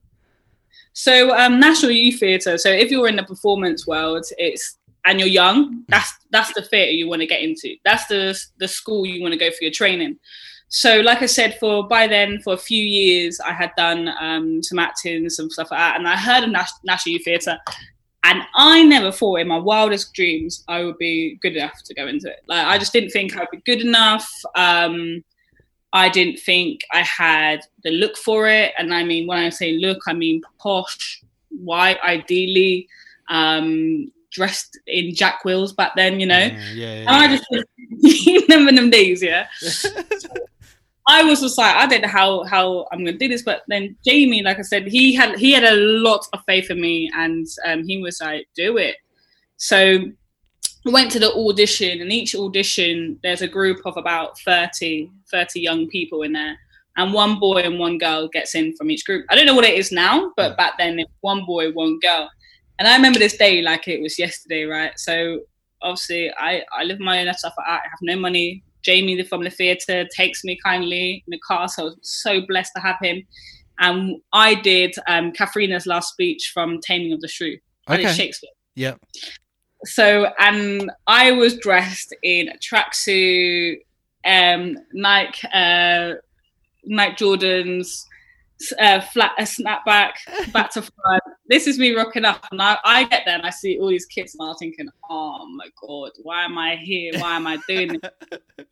So 0.94 1.36
um, 1.36 1.60
National 1.60 1.92
Youth 1.92 2.20
Theatre. 2.20 2.60
So 2.60 2.70
if 2.70 2.92
you're 2.92 3.08
in 3.08 3.16
the 3.16 3.24
performance 3.24 3.88
world, 3.88 4.26
it's 4.38 4.78
and 5.06 5.20
you're 5.20 5.28
young, 5.28 5.84
that's 5.88 6.14
that's 6.30 6.54
the 6.54 6.62
theatre 6.62 6.92
you 6.92 7.10
want 7.10 7.22
to 7.22 7.28
get 7.28 7.42
into. 7.42 7.76
That's 7.84 8.06
the 8.06 8.40
the 8.60 8.68
school 8.68 9.08
you 9.08 9.24
want 9.24 9.34
to 9.34 9.40
go 9.40 9.50
for 9.50 9.58
your 9.62 9.72
training. 9.72 10.20
So, 10.75 11.01
like 11.01 11.22
I 11.22 11.27
said, 11.27 11.60
for 11.60 11.88
by 11.88 12.08
then 12.08 12.39
for 12.42 12.56
a 12.56 12.58
few 12.58 12.84
years, 12.84 13.39
I 13.39 13.53
had 13.53 13.72
done 13.77 14.10
um, 14.20 14.63
some 14.63 14.80
acting, 14.80 15.30
some 15.30 15.51
stuff 15.51 15.70
like 15.70 15.80
that, 15.80 15.98
and 15.98 16.08
I 16.08 16.18
heard 16.18 16.44
of 16.44 16.50
Nas- 16.50 16.80
National 16.84 17.13
Youth 17.13 17.25
Theatre, 17.25 17.60
and 18.24 18.42
I 18.56 18.82
never 18.82 19.12
thought 19.12 19.42
in 19.42 19.48
my 19.48 19.60
wildest 19.60 20.15
dreams 20.15 20.63
I 20.68 20.84
would 20.84 20.98
be 20.98 21.38
good 21.44 21.56
enough 21.56 21.84
to 21.86 21.94
go 21.94 22.08
into 22.08 22.27
it. 22.27 22.39
Like 22.48 22.65
I 22.65 22.80
just 22.80 22.92
didn't 22.92 23.12
think 23.12 23.38
I'd 23.38 23.51
be 23.51 23.62
good 23.68 23.82
enough. 23.82 24.27
Um, 24.56 25.24
I 25.94 26.10
didn't 26.10 26.39
think 26.39 26.82
I 26.92 27.01
had 27.01 27.62
the 27.84 27.92
look 27.92 28.18
for 28.18 28.50
it, 28.50 28.74
and 28.80 28.96
I 28.96 29.03
mean 29.03 29.27
when 29.27 29.38
I 29.38 29.50
say 29.50 29.74
look, 29.74 30.00
I 30.08 30.13
mean 30.13 30.42
posh, 30.58 31.22
white, 31.50 32.00
ideally. 32.03 32.88
Um, 33.30 34.12
dressed 34.32 34.80
in 34.88 35.13
Jack 35.13 35.46
Wills 35.46 35.74
back 35.74 35.92
then, 35.96 36.20
you 36.20 36.25
know. 36.25 36.39
Yeah, 36.39 36.72
yeah, 36.74 36.94
yeah. 36.96 37.00
And 37.01 37.10
I 37.10 37.38
just 37.38 38.50
remember 38.50 38.72
them 38.72 38.89
days, 38.89 39.22
yeah. 39.22 39.46
I 41.08 41.24
was 41.24 41.42
just 41.42 41.58
like, 41.58 41.76
I 41.76 41.86
don't 41.86 42.02
know 42.02 42.08
how 42.08 42.44
how 42.44 42.88
I'm 42.92 43.04
gonna 43.04 43.18
do 43.18 43.28
this, 43.28 43.44
but 43.44 43.64
then 43.68 43.96
Jamie, 44.06 44.42
like 44.42 44.60
I 44.60 44.62
said, 44.62 44.88
he 44.88 45.14
had 45.14 45.38
he 45.38 45.52
had 45.52 45.64
a 45.64 45.76
lot 45.76 46.26
of 46.34 46.40
faith 46.46 46.70
in 46.72 46.80
me, 46.80 47.10
and 47.14 47.46
um, 47.66 47.84
he 47.86 48.02
was 48.02 48.20
like, 48.22 48.48
do 48.56 48.78
it. 48.78 48.96
So 49.58 50.00
I 50.86 50.90
went 50.90 51.12
to 51.12 51.20
the 51.20 51.34
audition, 51.34 52.02
and 52.02 52.12
each 52.12 52.36
audition 52.36 53.20
there's 53.24 53.42
a 53.42 53.48
group 53.48 53.82
of 53.86 53.98
about 53.98 54.40
30, 54.40 55.12
30 55.32 55.60
young 55.60 55.88
people 55.88 56.24
in 56.24 56.34
there, 56.34 56.58
and 56.98 57.14
one 57.14 57.40
boy 57.40 57.62
and 57.62 57.80
one 57.80 57.98
girl 57.98 58.28
gets 58.28 58.56
in 58.56 58.76
from 58.76 58.90
each 58.90 59.06
group. 59.06 59.26
I 59.30 59.36
don't 59.36 59.46
know 59.46 59.56
what 59.56 59.66
it 59.66 59.78
is 59.78 59.92
now, 59.92 60.32
but 60.38 60.58
back 60.58 60.74
then 60.78 61.00
it 61.00 61.08
one 61.22 61.46
boy, 61.46 61.72
one 61.72 62.00
girl. 62.00 62.30
And 62.80 62.88
I 62.88 62.96
remember 62.96 63.20
this 63.20 63.38
day 63.38 63.62
like 63.62 63.88
it 63.88 64.02
was 64.02 64.18
yesterday, 64.18 64.64
right? 64.64 64.98
So 64.98 65.40
obviously 65.82 66.32
I, 66.38 66.64
I 66.74 66.84
live 66.84 67.00
my 67.00 67.26
own 67.26 67.34
stuff. 67.34 67.54
I 67.58 67.74
have 67.74 68.00
no 68.02 68.18
money. 68.18 68.64
Jamie 68.84 69.22
from 69.24 69.44
the 69.44 69.50
theatre 69.50 70.06
takes 70.16 70.44
me 70.44 70.58
kindly 70.63 71.24
in 71.25 71.32
the 71.32 71.40
car, 71.40 71.68
so 71.68 71.84
I 71.84 71.86
was 71.86 71.98
so 72.02 72.42
blessed 72.46 72.72
to 72.75 72.82
have 72.82 72.98
him. 73.02 73.24
And 73.80 74.22
I 74.32 74.56
did 74.56 74.94
um, 75.08 75.32
Katharina's 75.32 75.88
last 75.88 76.10
speech 76.10 76.52
from 76.54 76.80
Taming 76.82 77.13
of 77.13 77.22
the 77.22 77.28
Shrew. 77.28 77.58
I 77.88 77.96
okay. 77.96 78.04
did 78.04 78.16
Shakespeare. 78.16 78.52
Yeah. 78.75 78.96
So 79.86 80.28
and 80.40 80.92
I 81.08 81.32
was 81.32 81.58
dressed 81.58 82.16
in 82.24 82.50
a 82.50 82.58
tracksuit, 82.58 83.80
um, 84.25 84.78
Nike, 84.94 85.48
uh, 85.54 86.13
Nike 86.86 87.24
Jordans, 87.24 88.06
uh, 88.80 89.02
flat 89.02 89.32
a 89.38 89.44
snapback, 89.44 90.14
back 90.52 90.72
to 90.72 90.82
front. 90.82 91.24
This 91.48 91.68
is 91.68 91.78
me 91.78 91.96
rocking 91.96 92.26
up, 92.26 92.46
and 92.52 92.62
I, 92.62 92.78
I 92.84 93.04
get 93.06 93.24
there 93.26 93.36
and 93.36 93.46
I 93.46 93.50
see 93.50 93.80
all 93.80 93.90
these 93.90 94.06
kids, 94.06 94.36
and 94.38 94.48
I'm 94.48 94.56
thinking, 94.56 94.88
"Oh 95.10 95.48
my 95.56 95.68
god, 95.82 96.12
why 96.22 96.46
am 96.46 96.58
I 96.58 96.76
here? 96.76 97.14
Why 97.18 97.36
am 97.36 97.48
I 97.48 97.58
doing 97.68 98.00
this?" 98.00 98.40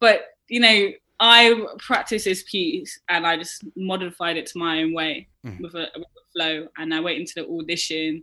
but 0.00 0.26
you 0.48 0.60
know, 0.60 0.90
I 1.20 1.66
practice 1.78 2.24
this 2.24 2.44
piece, 2.50 2.98
and 3.08 3.26
I 3.26 3.36
just 3.36 3.64
modified 3.76 4.36
it 4.36 4.46
to 4.46 4.58
my 4.58 4.82
own 4.82 4.94
way 4.94 5.28
mm. 5.44 5.60
with, 5.60 5.74
a, 5.74 5.88
with, 5.94 6.06
a, 6.06 6.32
flow, 6.32 6.68
and 6.78 6.94
I 6.94 7.00
went 7.00 7.18
into 7.18 7.32
the 7.36 7.46
audition, 7.46 8.22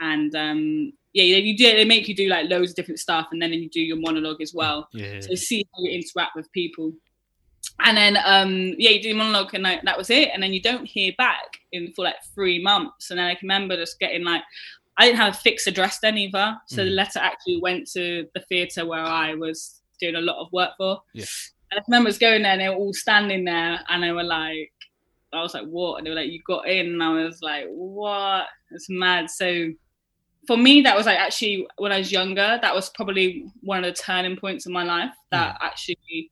and 0.00 0.34
um, 0.34 0.92
yeah, 1.12 1.24
you 1.24 1.56
do. 1.56 1.64
They 1.64 1.84
make 1.84 2.08
you 2.08 2.14
do 2.14 2.28
like 2.28 2.50
loads 2.50 2.70
of 2.70 2.76
different 2.76 3.00
stuff, 3.00 3.28
and 3.32 3.40
then 3.40 3.52
you 3.52 3.68
do 3.70 3.80
your 3.80 3.98
monologue 3.98 4.40
as 4.40 4.52
well. 4.54 4.88
Yeah. 4.92 5.20
So 5.20 5.34
see 5.34 5.66
how 5.74 5.82
you 5.82 5.90
interact 5.92 6.36
with 6.36 6.50
people 6.52 6.92
and 7.84 7.96
then 7.96 8.16
um 8.24 8.74
yeah 8.78 8.90
you 8.90 9.02
do 9.02 9.14
monologue 9.14 9.54
and 9.54 9.64
that 9.64 9.98
was 9.98 10.10
it. 10.10 10.30
And 10.32 10.42
then 10.42 10.52
you 10.52 10.62
don't 10.62 10.86
hear 10.86 11.12
back 11.18 11.58
in 11.72 11.92
for 11.94 12.04
like 12.04 12.16
three 12.34 12.62
months. 12.62 13.10
And 13.10 13.18
then 13.18 13.26
i 13.26 13.34
can 13.34 13.46
remember 13.46 13.76
just 13.76 13.98
getting 13.98 14.24
like 14.24 14.42
i 14.98 15.06
didn't 15.06 15.18
have 15.18 15.34
a 15.34 15.38
fixed 15.38 15.66
address 15.66 15.98
then 16.00 16.18
either. 16.18 16.56
So 16.66 16.82
mm. 16.82 16.84
the 16.86 16.90
letter 16.90 17.18
actually 17.18 17.60
went 17.60 17.90
to 17.92 18.26
the 18.34 18.40
theatre 18.40 18.86
where 18.86 19.00
i 19.00 19.34
was 19.34 19.80
doing 20.00 20.16
a 20.16 20.20
lot 20.20 20.40
of 20.40 20.52
work 20.52 20.70
for. 20.76 21.00
Yeah. 21.14 21.26
and 21.70 21.80
i 21.80 21.82
remember 21.88 22.08
was 22.08 22.18
going 22.18 22.42
there 22.42 22.52
and 22.52 22.60
they 22.60 22.68
were 22.68 22.74
all 22.74 22.94
standing 22.94 23.44
there 23.44 23.80
and 23.88 24.02
they 24.02 24.12
were 24.12 24.24
like 24.24 24.72
i 25.32 25.42
was 25.42 25.54
like 25.54 25.66
what? 25.66 25.98
And 25.98 26.06
they 26.06 26.10
were 26.10 26.16
like 26.16 26.30
you 26.30 26.40
got 26.46 26.68
in. 26.68 26.86
And 26.86 27.02
i 27.02 27.24
was 27.24 27.40
like 27.42 27.66
what? 27.68 28.46
It's 28.70 28.88
mad. 28.88 29.30
So 29.30 29.68
for 30.46 30.56
me 30.56 30.80
that 30.82 30.96
was 30.96 31.06
like 31.06 31.18
actually 31.18 31.66
when 31.76 31.92
i 31.92 31.98
was 31.98 32.10
younger 32.10 32.58
that 32.62 32.74
was 32.74 32.88
probably 32.90 33.44
one 33.60 33.84
of 33.84 33.84
the 33.84 33.92
turning 33.92 34.36
points 34.36 34.64
in 34.64 34.72
my 34.72 34.82
life 34.82 35.12
that 35.30 35.54
mm. 35.54 35.58
actually 35.60 36.30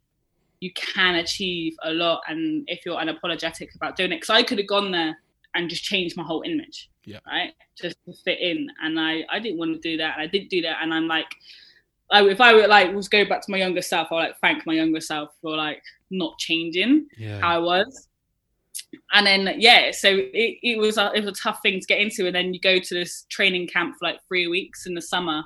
you 0.61 0.73
can 0.75 1.17
achieve 1.17 1.75
a 1.85 1.91
lot 1.91 2.21
and 2.29 2.65
if 2.67 2.85
you're 2.85 2.97
unapologetic 2.97 3.75
about 3.75 3.97
doing 3.97 4.13
it 4.13 4.17
because 4.17 4.31
i 4.31 4.43
could 4.43 4.59
have 4.59 4.67
gone 4.67 4.91
there 4.91 5.17
and 5.55 5.71
just 5.71 5.83
changed 5.83 6.17
my 6.17 6.23
whole 6.23 6.43
image 6.43 6.91
yeah. 7.09 7.19
right? 7.27 7.55
Just 7.81 7.97
to 8.05 8.13
fit 8.25 8.39
in 8.41 8.69
and 8.83 9.01
i 9.01 9.25
i 9.31 9.39
didn't 9.39 9.59
want 9.59 9.75
to 9.75 9.81
do 9.81 9.97
that 9.97 10.19
and 10.19 10.23
i 10.23 10.27
didn't 10.27 10.51
do 10.51 10.61
that 10.63 10.79
and 10.83 10.93
i'm 10.93 11.07
like 11.07 11.33
I, 12.11 12.25
if 12.25 12.41
i 12.41 12.53
were 12.53 12.67
like 12.67 12.95
was 12.95 13.09
go 13.09 13.25
back 13.25 13.43
to 13.43 13.51
my 13.51 13.59
younger 13.59 13.83
self 13.83 14.09
i'll 14.11 14.19
like 14.19 14.39
thank 14.41 14.67
my 14.67 14.75
younger 14.75 15.01
self 15.01 15.31
for 15.41 15.57
like 15.57 15.83
not 16.11 16.39
changing 16.39 17.07
yeah. 17.17 17.41
how 17.41 17.57
i 17.57 17.59
was. 17.59 18.09
And 19.13 19.27
then 19.27 19.55
yeah 19.59 19.91
so 19.93 20.09
it, 20.09 20.59
it 20.63 20.79
was 20.79 20.99
a, 20.99 21.13
it 21.15 21.25
was 21.25 21.39
a 21.39 21.41
tough 21.41 21.61
thing 21.63 21.81
to 21.81 21.87
get 21.87 22.01
into 22.01 22.27
and 22.27 22.35
then 22.35 22.53
you 22.53 22.61
go 22.61 22.79
to 22.79 22.95
this 22.95 23.27
training 23.29 23.69
camp 23.69 23.97
for 23.99 24.07
like 24.07 24.21
three 24.27 24.49
weeks 24.49 24.87
in 24.87 24.95
the 24.95 25.03
summer 25.03 25.45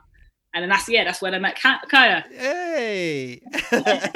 and 0.54 0.62
then 0.62 0.69
that's 0.69 0.88
yeah 0.88 1.04
that's 1.04 1.21
when 1.21 1.35
i 1.35 1.38
met 1.38 1.59
kaya. 1.61 2.25
Hey 2.31 3.42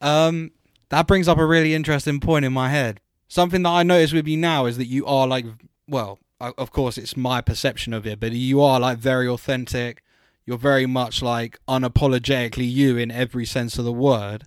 Um, 0.00 0.52
that 0.90 1.06
brings 1.06 1.28
up 1.28 1.38
a 1.38 1.46
really 1.46 1.74
interesting 1.74 2.20
point 2.20 2.44
in 2.44 2.52
my 2.52 2.70
head. 2.70 3.00
Something 3.28 3.62
that 3.62 3.70
I 3.70 3.82
notice 3.82 4.12
with 4.12 4.26
you 4.26 4.36
now 4.36 4.66
is 4.66 4.78
that 4.78 4.86
you 4.86 5.04
are 5.06 5.26
like, 5.26 5.44
well, 5.86 6.18
of 6.40 6.70
course 6.70 6.96
it's 6.96 7.16
my 7.16 7.40
perception 7.40 7.92
of 7.92 8.06
it, 8.06 8.20
but 8.20 8.32
you 8.32 8.60
are 8.62 8.80
like 8.80 8.98
very 8.98 9.28
authentic. 9.28 10.02
You're 10.46 10.56
very 10.56 10.86
much 10.86 11.20
like 11.20 11.58
unapologetically 11.68 12.70
you 12.70 12.96
in 12.96 13.10
every 13.10 13.44
sense 13.44 13.76
of 13.78 13.84
the 13.84 13.92
word. 13.92 14.44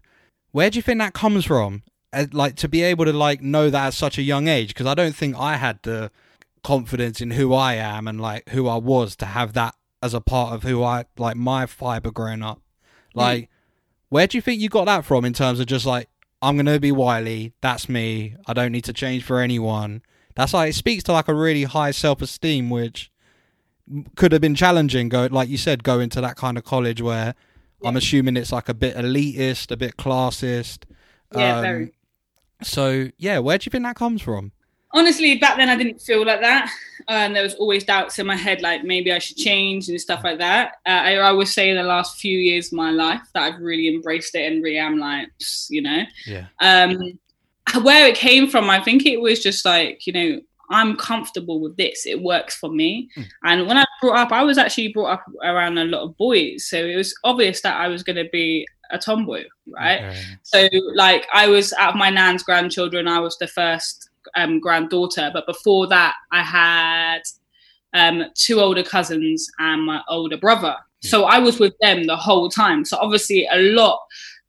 Where 0.52 0.70
do 0.70 0.78
you 0.78 0.82
think 0.82 1.00
that 1.00 1.14
comes 1.14 1.46
from? 1.46 1.84
Like 2.32 2.56
to 2.56 2.68
be 2.68 2.82
able 2.82 3.06
to 3.06 3.14
like 3.14 3.42
know 3.42 3.70
that 3.70 3.88
at 3.88 3.94
such 3.94 4.18
a 4.18 4.24
young 4.24 4.48
age, 4.48 4.70
because 4.70 4.88
I 4.88 4.96
don't 4.96 5.16
think 5.16 5.36
I 5.38 5.58
had 5.58 5.80
the 5.84 6.12
confidence 6.64 7.22
in 7.22 7.32
who 7.32 7.54
I 7.54 7.76
am 7.76 8.08
and 8.08 8.20
like 8.20 8.50
who 8.50 8.68
I 8.68 8.78
was 8.78 9.16
to 9.18 9.26
have 9.26 9.54
that 9.54 9.76
as 10.02 10.14
a 10.14 10.22
part 10.22 10.54
of 10.54 10.64
who 10.64 10.84
I 10.84 11.06
like 11.18 11.36
my 11.36 11.68
fiber 11.68 12.10
growing 12.10 12.42
up. 12.42 12.62
Like. 13.14 13.44
Mm 13.44 13.48
where 14.12 14.28
do 14.28 14.38
you 14.38 14.42
think 14.42 14.62
you 14.62 14.68
got 14.68 14.86
that 14.86 15.06
from 15.06 15.24
in 15.24 15.32
terms 15.32 15.62
of 15.62 15.68
just 15.68 15.86
like 15.86 16.10
I'm 16.42 16.58
gonna 16.58 16.80
be 16.80 16.92
Whylie, 16.92 17.54
that's 17.62 17.88
me. 17.88 18.36
I 18.46 18.54
don't 18.54 18.74
need 18.74 18.84
to 18.84 18.94
change 18.94 19.24
for 19.24 19.40
anyone. 19.40 20.02
That's 20.36 20.54
like 20.54 20.72
it 20.72 20.74
speaks 20.74 21.04
to 21.06 21.14
like 21.14 21.30
a 21.30 21.34
really 21.34 21.64
high 21.64 21.92
self 21.92 22.22
esteem, 22.22 22.70
which 22.70 23.10
could 24.16 24.34
have 24.34 24.42
been 24.42 24.54
challenging. 24.54 25.08
Go 25.08 25.30
like 25.32 25.48
you 25.48 25.58
said, 25.58 25.84
go 25.84 26.02
into 26.02 26.20
that 26.20 26.36
kind 26.36 26.58
of 26.58 26.66
college 26.66 27.02
where 27.02 27.36
yeah. 27.82 27.88
I'm 27.88 27.96
assuming 27.96 28.36
it's 28.36 28.52
like 28.52 28.68
a 28.68 28.74
bit 28.74 28.98
elitist, 28.98 29.72
a 29.72 29.78
bit 29.78 29.96
classist. 29.96 30.84
Yeah, 31.34 31.58
um, 31.58 31.62
very. 31.62 31.94
So 32.64 33.08
yeah, 33.18 33.40
where 33.40 33.58
do 33.58 33.64
you 33.66 33.70
think 33.70 33.86
that 33.86 33.96
comes 33.96 34.22
from? 34.22 34.52
honestly, 34.94 35.38
back 35.38 35.58
then 35.58 35.70
I 35.70 35.76
didn't 35.76 36.02
feel 36.02 36.26
like 36.26 36.42
that. 36.42 36.72
And 37.08 37.36
there 37.36 37.44
was 37.44 37.56
always 37.56 37.84
doubts 37.84 38.20
in 38.20 38.28
my 38.28 38.36
head, 38.36 38.62
like 38.62 38.84
maybe 38.84 39.12
I 39.12 39.20
should 39.20 39.38
change 39.38 39.90
and 39.90 40.00
stuff 40.00 40.24
like 40.24 40.40
that. 40.40 40.76
Uh, 40.86 40.90
I, 40.90 41.16
I 41.16 41.32
would 41.32 41.48
say 41.48 41.70
in 41.70 41.78
the 41.78 41.84
last 41.84 42.20
few 42.20 42.38
years 42.38 42.68
of 42.68 42.74
my 42.74 42.92
life 42.92 43.22
that 43.34 43.44
I've 43.44 43.62
really 43.62 43.88
embraced 43.88 44.36
it 44.36 44.52
and 44.52 44.64
really 44.64 44.78
am 44.78 44.98
like, 44.98 45.30
you 45.70 45.82
know. 45.82 46.04
Yeah. 46.26 46.48
Um, 46.60 47.20
where 47.82 48.08
it 48.08 48.16
came 48.16 48.50
from, 48.50 48.70
I 48.70 48.82
think 48.82 49.06
it 49.06 49.22
was 49.22 49.42
just 49.42 49.66
like, 49.66 50.06
you 50.06 50.14
know, 50.14 50.42
I'm 50.70 50.96
comfortable 50.96 51.60
with 51.60 51.76
this. 51.78 52.06
It 52.06 52.22
works 52.22 52.56
for 52.56 52.70
me. 52.70 53.10
Mm. 53.18 53.26
And 53.44 53.68
when 53.68 53.78
I 53.78 53.86
brought 54.02 54.18
up, 54.18 54.32
I 54.32 54.44
was 54.44 54.58
actually 54.58 54.88
brought 54.90 55.14
up 55.14 55.26
around 55.44 55.78
a 55.78 55.86
lot 55.86 56.04
of 56.04 56.18
boys. 56.18 56.66
So 56.66 56.78
it 56.78 56.96
was 56.96 57.14
obvious 57.24 57.62
that 57.62 57.80
I 57.80 57.88
was 57.88 58.04
going 58.04 58.16
to 58.16 58.30
be 58.32 58.66
a 58.90 58.98
tomboy, 58.98 59.44
right? 59.68 60.02
Okay. 60.02 60.24
So, 60.44 60.68
like, 60.96 61.28
I 61.34 61.48
was 61.48 61.74
out 61.74 61.92
of 61.92 61.96
my 61.96 62.10
nan's 62.10 62.44
grandchildren, 62.44 63.08
I 63.08 63.20
was 63.20 63.38
the 63.38 63.48
first 63.48 64.10
um, 64.36 64.60
granddaughter. 64.60 65.32
But 65.34 65.46
before 65.46 65.88
that, 65.88 66.16
I 66.32 66.44
had 66.44 67.22
um, 67.94 68.26
two 68.36 68.60
older 68.60 68.84
cousins 68.84 69.48
and 69.60 69.86
my 69.86 70.02
older 70.08 70.38
brother. 70.38 70.76
So 71.04 71.24
I 71.24 71.40
was 71.40 71.60
with 71.60 71.74
them 71.82 72.04
the 72.04 72.16
whole 72.16 72.50
time. 72.50 72.86
So 72.86 72.98
obviously 72.98 73.48
a 73.52 73.58
lot 73.58 74.00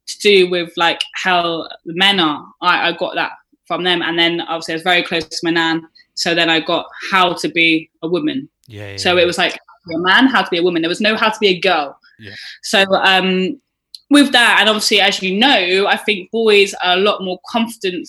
to 0.06 0.18
do 0.18 0.50
with 0.50 0.72
like 0.76 1.00
how 1.14 1.68
the 1.84 1.94
men 1.94 2.20
are. 2.20 2.46
I, 2.60 2.88
I 2.88 2.92
got 2.96 3.14
that 3.14 3.32
from 3.66 3.84
them. 3.84 4.02
And 4.02 4.18
then 4.18 4.40
obviously 4.42 4.74
I 4.74 4.76
was 4.76 4.82
very 4.82 5.02
close 5.02 5.24
to 5.24 5.38
my 5.42 5.50
nan. 5.50 5.88
So 6.14 6.34
then 6.34 6.50
I 6.50 6.60
got 6.60 6.86
how 7.10 7.32
to 7.34 7.48
be 7.48 7.90
a 8.02 8.08
woman. 8.08 8.48
Yeah. 8.68 8.90
yeah 8.90 8.96
so 8.98 9.16
it 9.16 9.26
was 9.26 9.38
like 9.38 9.54
a 9.54 9.98
man, 9.98 10.26
how 10.26 10.42
to 10.42 10.50
be 10.50 10.58
a 10.58 10.62
woman. 10.62 10.82
There 10.82 10.90
was 10.90 11.00
no 11.00 11.16
how 11.16 11.30
to 11.30 11.38
be 11.40 11.48
a 11.48 11.60
girl. 11.60 11.98
Yeah. 12.18 12.34
So 12.62 12.84
um 12.96 13.60
with 14.10 14.30
that, 14.32 14.58
and 14.60 14.68
obviously 14.68 15.00
as 15.00 15.22
you 15.22 15.38
know, 15.38 15.86
I 15.86 15.96
think 15.96 16.30
boys 16.30 16.74
are 16.84 16.98
a 16.98 17.00
lot 17.00 17.22
more 17.22 17.38
confident 17.48 18.08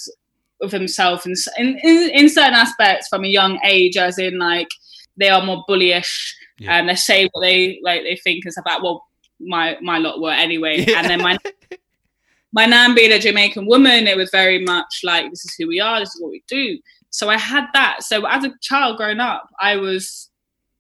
of 0.64 0.72
themselves 0.72 1.26
in, 1.26 1.36
in, 1.84 2.10
in 2.14 2.30
certain 2.30 2.54
aspects 2.56 3.08
from 3.10 3.24
a 3.24 3.28
young 3.28 3.60
age, 3.66 3.98
as 3.98 4.18
in 4.18 4.40
like 4.40 4.70
they 5.18 5.30
are 5.30 5.46
more 5.46 5.64
bullyish 5.70 6.34
Yeah. 6.60 6.76
and 6.78 6.90
they 6.90 6.96
say 6.96 7.30
what 7.32 7.42
they 7.42 7.80
like 7.84 8.02
they 8.04 8.16
think 8.24 8.46
is 8.48 8.58
about 8.58 8.82
well 8.82 9.06
my 9.40 9.78
my 9.82 9.98
lot 10.00 10.20
were 10.22 10.32
anyway 10.32 10.84
Yeah. 10.88 11.00
and 11.00 11.08
then 11.10 11.22
my 11.22 11.38
my 12.52 12.66
nan 12.66 12.96
being 12.96 13.12
a 13.12 13.20
jamaican 13.20 13.66
woman 13.66 14.08
it 14.08 14.18
was 14.18 14.30
very 14.32 14.60
much 14.64 15.02
like 15.04 15.30
this 15.30 15.44
is 15.46 15.54
who 15.58 15.68
we 15.68 15.80
are 15.80 16.00
this 16.00 16.14
is 16.16 16.22
what 16.22 16.32
we 16.32 16.44
do 16.48 16.78
so 17.10 17.30
i 17.30 17.38
had 17.38 17.66
that 17.74 18.04
so 18.04 18.26
as 18.26 18.44
a 18.44 18.52
child 18.62 18.98
growing 18.98 19.20
up 19.20 19.44
i 19.60 19.76
was 19.76 20.30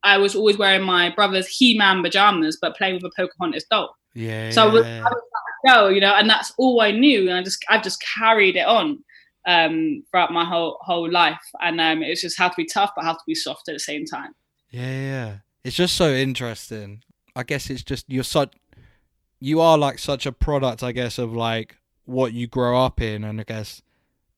i 0.03 0.17
was 0.17 0.35
always 0.35 0.57
wearing 0.57 0.83
my 0.83 1.09
brother's 1.13 1.47
he-man 1.47 2.01
pajamas 2.03 2.57
but 2.61 2.75
playing 2.77 2.95
with 2.95 3.03
a 3.05 3.11
pocahontas 3.15 3.65
doll 3.69 3.95
yeah. 4.15 4.51
so 4.51 4.63
I 4.63 4.65
was. 4.73 4.85
I 4.85 5.01
was 5.01 5.21
girl, 5.65 5.89
you 5.91 6.01
know, 6.01 6.13
and 6.13 6.29
that's 6.29 6.51
all 6.57 6.81
I 6.81 6.91
knew, 6.91 7.29
and 7.29 7.37
I 7.37 7.41
just 7.41 7.63
I 7.69 7.79
just 7.79 8.03
carried 8.17 8.57
it 8.57 8.67
on 8.67 9.03
um, 9.45 10.03
throughout 10.09 10.31
my 10.31 10.45
whole 10.45 10.77
whole 10.81 11.09
life, 11.09 11.41
and 11.61 11.79
um, 11.81 12.03
it's 12.03 12.21
just 12.21 12.37
how 12.37 12.49
to 12.49 12.55
be 12.55 12.65
tough, 12.65 12.91
but 12.95 13.03
how 13.03 13.13
to 13.13 13.23
be 13.27 13.35
soft 13.35 13.67
at 13.69 13.73
the 13.73 13.79
same 13.79 14.05
time. 14.05 14.33
Yeah, 14.69 14.89
yeah. 14.89 15.35
It's 15.63 15.75
just 15.75 15.95
so 15.95 16.09
interesting. 16.11 17.03
I 17.35 17.43
guess 17.43 17.69
it's 17.69 17.83
just 17.83 18.05
you're 18.09 18.23
such 18.23 18.53
you 19.39 19.59
are 19.59 19.77
like 19.77 19.99
such 19.99 20.25
a 20.25 20.31
product, 20.31 20.83
I 20.83 20.91
guess, 20.91 21.17
of 21.17 21.33
like 21.33 21.77
what 22.05 22.33
you 22.33 22.47
grow 22.47 22.81
up 22.83 23.01
in 23.01 23.23
and 23.23 23.39
I 23.39 23.43
guess 23.43 23.81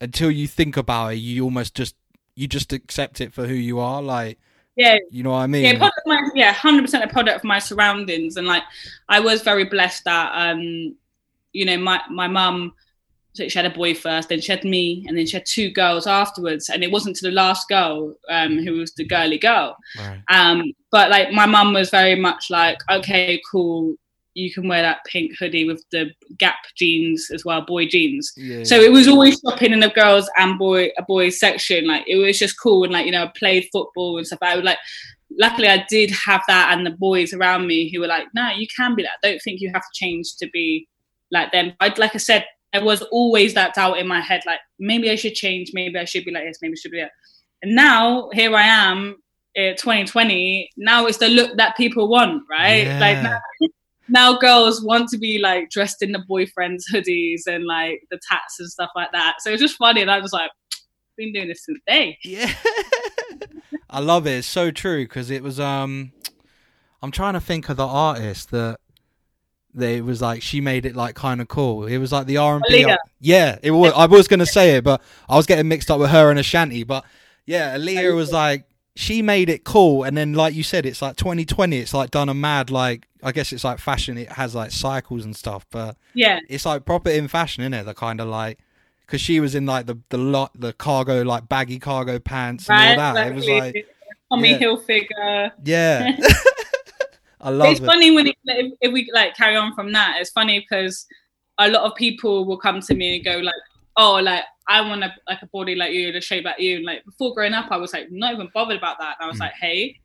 until 0.01 0.29
you 0.31 0.47
think 0.47 0.77
about 0.77 1.13
it, 1.13 1.15
you 1.17 1.43
almost 1.43 1.75
just 1.75 1.95
you 2.35 2.47
just 2.47 2.74
accept 2.74 3.21
it 3.21 3.33
for 3.33 3.47
who 3.47 3.53
you 3.53 3.79
are, 3.79 4.01
like 4.01 4.39
Yeah, 4.75 4.97
you 5.09 5.24
know 5.24 5.31
what 5.31 5.38
I 5.38 5.47
mean? 5.47 5.63
yeah, 5.63 5.77
product 5.77 6.00
of 6.00 6.07
my, 6.07 6.29
yeah, 6.35 6.51
hundred 6.53 6.81
percent 6.83 7.03
a 7.03 7.07
product 7.07 7.38
of 7.38 7.43
my 7.43 7.59
surroundings, 7.59 8.38
and 8.38 8.47
like 8.47 8.63
I 9.07 9.19
was 9.19 9.41
very 9.41 9.63
blessed 9.65 10.03
that 10.05 10.31
um, 10.33 10.95
you 11.53 11.65
know, 11.65 11.77
my 11.77 12.01
my 12.09 12.27
mum. 12.27 12.74
So 13.36 13.48
she 13.50 13.60
had 13.60 13.65
a 13.65 13.75
boy 13.75 13.94
first, 13.94 14.30
then 14.30 14.39
she 14.39 14.51
had 14.51 14.63
me, 14.63 15.06
and 15.08 15.18
then 15.18 15.25
she 15.25 15.36
had 15.36 15.46
two 15.46 15.70
girls 15.70 16.08
afterwards. 16.08 16.70
And 16.70 16.84
it 16.84 16.92
wasn't 16.92 17.18
to 17.18 17.25
the 17.25 17.32
last 17.32 17.68
girl, 17.68 18.15
um, 18.30 18.60
who 18.60 18.77
was 18.77 18.94
the 18.94 19.06
girly 19.06 19.38
girl. 19.38 19.75
Right. 20.00 20.22
Um, 20.30 20.72
but 20.89 21.10
like 21.10 21.32
my 21.32 21.46
mum 21.46 21.74
was 21.74 21.89
very 21.89 22.15
much 22.15 22.50
like, 22.50 22.80
okay, 22.89 23.42
cool, 23.51 23.96
you 24.36 24.54
can 24.54 24.68
wear 24.68 24.82
that 24.82 25.04
pink 25.06 25.32
hoodie 25.39 25.65
with 25.65 25.84
the 25.92 26.12
Gap 26.38 26.58
jeans 26.77 27.30
as 27.34 27.44
well, 27.44 27.62
boy 27.62 27.88
jeans. 27.88 28.32
Yeah. 28.36 28.63
So 28.63 28.75
it 28.75 28.92
was 28.92 29.08
always 29.08 29.39
shopping 29.39 29.72
in 29.72 29.80
the 29.80 29.89
girls 29.89 30.30
and 30.38 30.60
boy 30.60 30.89
a 30.98 31.04
boys 31.04 31.39
section. 31.39 31.88
Like 31.88 32.04
it 32.06 32.18
was 32.18 32.38
just 32.38 32.60
cool 32.60 32.84
and 32.84 32.94
like 32.94 33.06
you 33.06 33.12
know 33.12 33.30
played 33.36 33.68
football 33.72 34.18
and 34.18 34.27
stuff. 34.27 34.39
I 34.42 34.56
would 34.56 34.65
like. 34.65 34.77
Luckily, 35.38 35.68
I 35.68 35.84
did 35.89 36.12
have 36.12 36.44
that, 36.48 36.72
and 36.72 36.86
the 36.86 36.92
boys 36.92 37.34
around 37.34 37.65
me 37.65 37.92
who 37.92 38.00
were 38.00 38.08
like, 38.08 38.27
"No, 38.36 38.51
you 38.51 38.68
can 38.74 38.96
be 38.96 39.01
that. 39.04 39.18
Don't 39.24 39.42
think 39.42 39.60
you 39.60 39.72
have 39.74 39.82
to 39.82 39.88
change 39.94 40.36
to 40.38 40.48
be 40.54 40.88
like 41.32 41.51
them." 41.51 41.74
I 41.80 41.94
like 41.98 42.13
I 42.13 42.20
said, 42.20 42.46
there 42.75 42.84
was 42.84 43.01
always 43.03 43.53
that 43.53 43.74
doubt 43.74 44.00
in 44.00 44.08
my 44.08 44.20
head, 44.20 44.41
like 44.46 44.60
maybe 44.79 45.10
I 45.10 45.15
should 45.15 45.34
change, 45.34 45.72
maybe 45.74 45.98
I 45.98 46.03
should 46.03 46.25
be 46.25 46.32
like 46.32 46.44
this, 46.44 46.58
maybe 46.62 46.74
I 46.74 46.75
should 46.75 46.91
be 46.91 47.00
that. 47.00 47.12
And 47.62 47.74
now 47.74 48.29
here 48.34 48.53
I 48.53 48.63
am, 48.63 49.15
uh, 49.58 49.72
2020. 49.77 50.70
Now 50.75 51.05
it's 51.05 51.20
the 51.20 51.29
look 51.29 51.55
that 51.55 51.77
people 51.77 52.10
want, 52.10 52.44
right? 52.50 52.86
Like 53.00 53.24
now, 53.24 53.39
now 54.10 54.38
girls 54.38 54.84
want 54.84 55.08
to 55.10 55.17
be 55.17 55.39
like 55.39 55.70
dressed 55.70 56.01
in 56.01 56.12
the 56.12 56.24
boyfriend's 56.27 56.86
hoodies 56.94 57.44
and 57.48 57.65
like 57.65 58.01
the 58.12 58.20
tats 58.29 58.60
and 58.60 58.70
stuff 58.70 58.89
like 58.94 59.13
that. 59.13 59.36
So 59.39 59.51
it's 59.51 59.62
just 59.62 59.77
funny, 59.77 60.01
and 60.01 60.12
I 60.12 60.20
was 60.20 60.34
like, 60.34 60.51
been 61.15 61.32
doing 61.32 61.47
this 61.47 61.63
since 61.63 61.80
day. 61.88 62.17
Yeah. 62.26 62.54
I 63.89 64.02
love 64.02 64.28
it. 64.28 64.32
It's 64.32 64.47
so 64.47 64.69
true 64.69 65.06
because 65.06 65.32
it 65.32 65.41
was 65.41 65.62
um 65.62 66.12
I'm 67.02 67.12
trying 67.12 67.36
to 67.36 67.39
think 67.39 67.69
of 67.69 67.78
the 67.78 67.88
artist 67.88 68.52
that 68.52 68.80
they 69.75 70.01
was 70.01 70.21
like 70.21 70.41
she 70.41 70.61
made 70.61 70.85
it 70.85 70.95
like 70.95 71.15
kind 71.15 71.41
of 71.41 71.47
cool. 71.47 71.85
It 71.85 71.97
was 71.97 72.11
like 72.11 72.27
the 72.27 72.38
R&B. 72.38 72.85
Yeah, 73.19 73.59
it 73.61 73.71
was 73.71 73.93
I 73.93 74.05
was 74.05 74.27
going 74.27 74.39
to 74.39 74.45
say 74.45 74.75
it 74.77 74.83
but 74.83 75.01
I 75.29 75.35
was 75.35 75.45
getting 75.45 75.67
mixed 75.67 75.91
up 75.91 75.99
with 75.99 76.09
her 76.09 76.29
and 76.29 76.39
Ashanti, 76.39 76.83
but 76.83 77.05
yeah, 77.45 77.77
Aaliyah 77.77 78.15
was 78.15 78.31
like 78.31 78.65
she 78.95 79.21
made 79.21 79.49
it 79.49 79.63
cool 79.63 80.03
and 80.03 80.15
then 80.17 80.33
like 80.33 80.53
you 80.53 80.63
said 80.63 80.85
it's 80.85 81.01
like 81.01 81.17
2020 81.17 81.77
it's 81.77 81.93
like 81.93 82.11
done 82.11 82.29
a 82.29 82.33
mad 82.33 82.71
like 82.71 83.09
I 83.21 83.33
guess 83.33 83.51
it's 83.51 83.65
like 83.65 83.79
fashion 83.79 84.17
it 84.17 84.31
has 84.31 84.55
like 84.55 84.71
cycles 84.71 85.25
and 85.25 85.35
stuff, 85.35 85.65
but 85.71 85.97
Yeah, 86.13 86.39
it's 86.47 86.65
like 86.65 86.85
proper 86.85 87.09
in 87.09 87.27
fashion, 87.27 87.63
isn't 87.63 87.73
it? 87.73 87.83
The 87.83 87.93
kind 87.93 88.21
of 88.21 88.27
like 88.27 88.59
because 89.05 89.21
she 89.21 89.39
was 89.39 89.55
in 89.55 89.65
like 89.65 89.85
the 89.85 89.97
the 90.09 90.17
lot 90.17 90.51
the 90.55 90.73
cargo 90.73 91.23
like 91.23 91.49
baggy 91.49 91.79
cargo 91.79 92.19
pants 92.19 92.69
and 92.69 92.77
right. 92.77 92.97
all 92.97 93.13
that. 93.13 93.27
It 93.27 93.35
was 93.35 93.47
like 93.47 93.88
Tommy 94.31 94.51
yeah. 94.51 94.59
Hilfiger. 94.59 95.51
yeah, 95.63 96.17
I 97.45 97.49
love 97.51 97.71
it's 97.71 97.79
it. 97.79 97.86
funny 97.86 98.10
when 98.15 98.27
it, 98.27 98.36
if, 98.45 98.73
if 98.81 98.91
we 98.91 99.10
like 99.13 99.36
carry 99.36 99.55
on 99.55 99.73
from 99.75 99.91
that. 99.93 100.17
It's 100.19 100.31
funny 100.31 100.60
because 100.60 101.05
a 101.60 101.69
lot 101.69 101.84
of 101.89 101.95
people 101.95 102.45
will 102.45 102.58
come 102.58 102.81
to 102.81 102.93
me 102.95 103.15
and 103.15 103.23
go 103.23 103.38
like, 103.38 103.53
"Oh, 103.97 104.15
like 104.15 104.43
I 104.67 104.81
want 104.81 105.03
a 105.03 105.13
like 105.29 105.41
a 105.43 105.47
body 105.47 105.75
like 105.75 105.93
you, 105.93 106.10
a 106.10 106.19
shape 106.19 106.43
like 106.45 106.60
you." 106.60 106.77
And 106.77 106.86
like 106.86 107.05
before 107.05 107.34
growing 107.36 107.53
up, 107.53 107.67
I 107.71 107.77
was 107.77 107.93
like 107.93 108.12
not 108.12 108.34
even 108.34 108.49
bothered 108.53 108.77
about 108.77 108.97
that. 108.99 109.17
And 109.19 109.25
I 109.25 109.29
was 109.29 109.38
Mm. 109.38 109.41
like, 109.41 109.53
"Hey," 109.62 109.99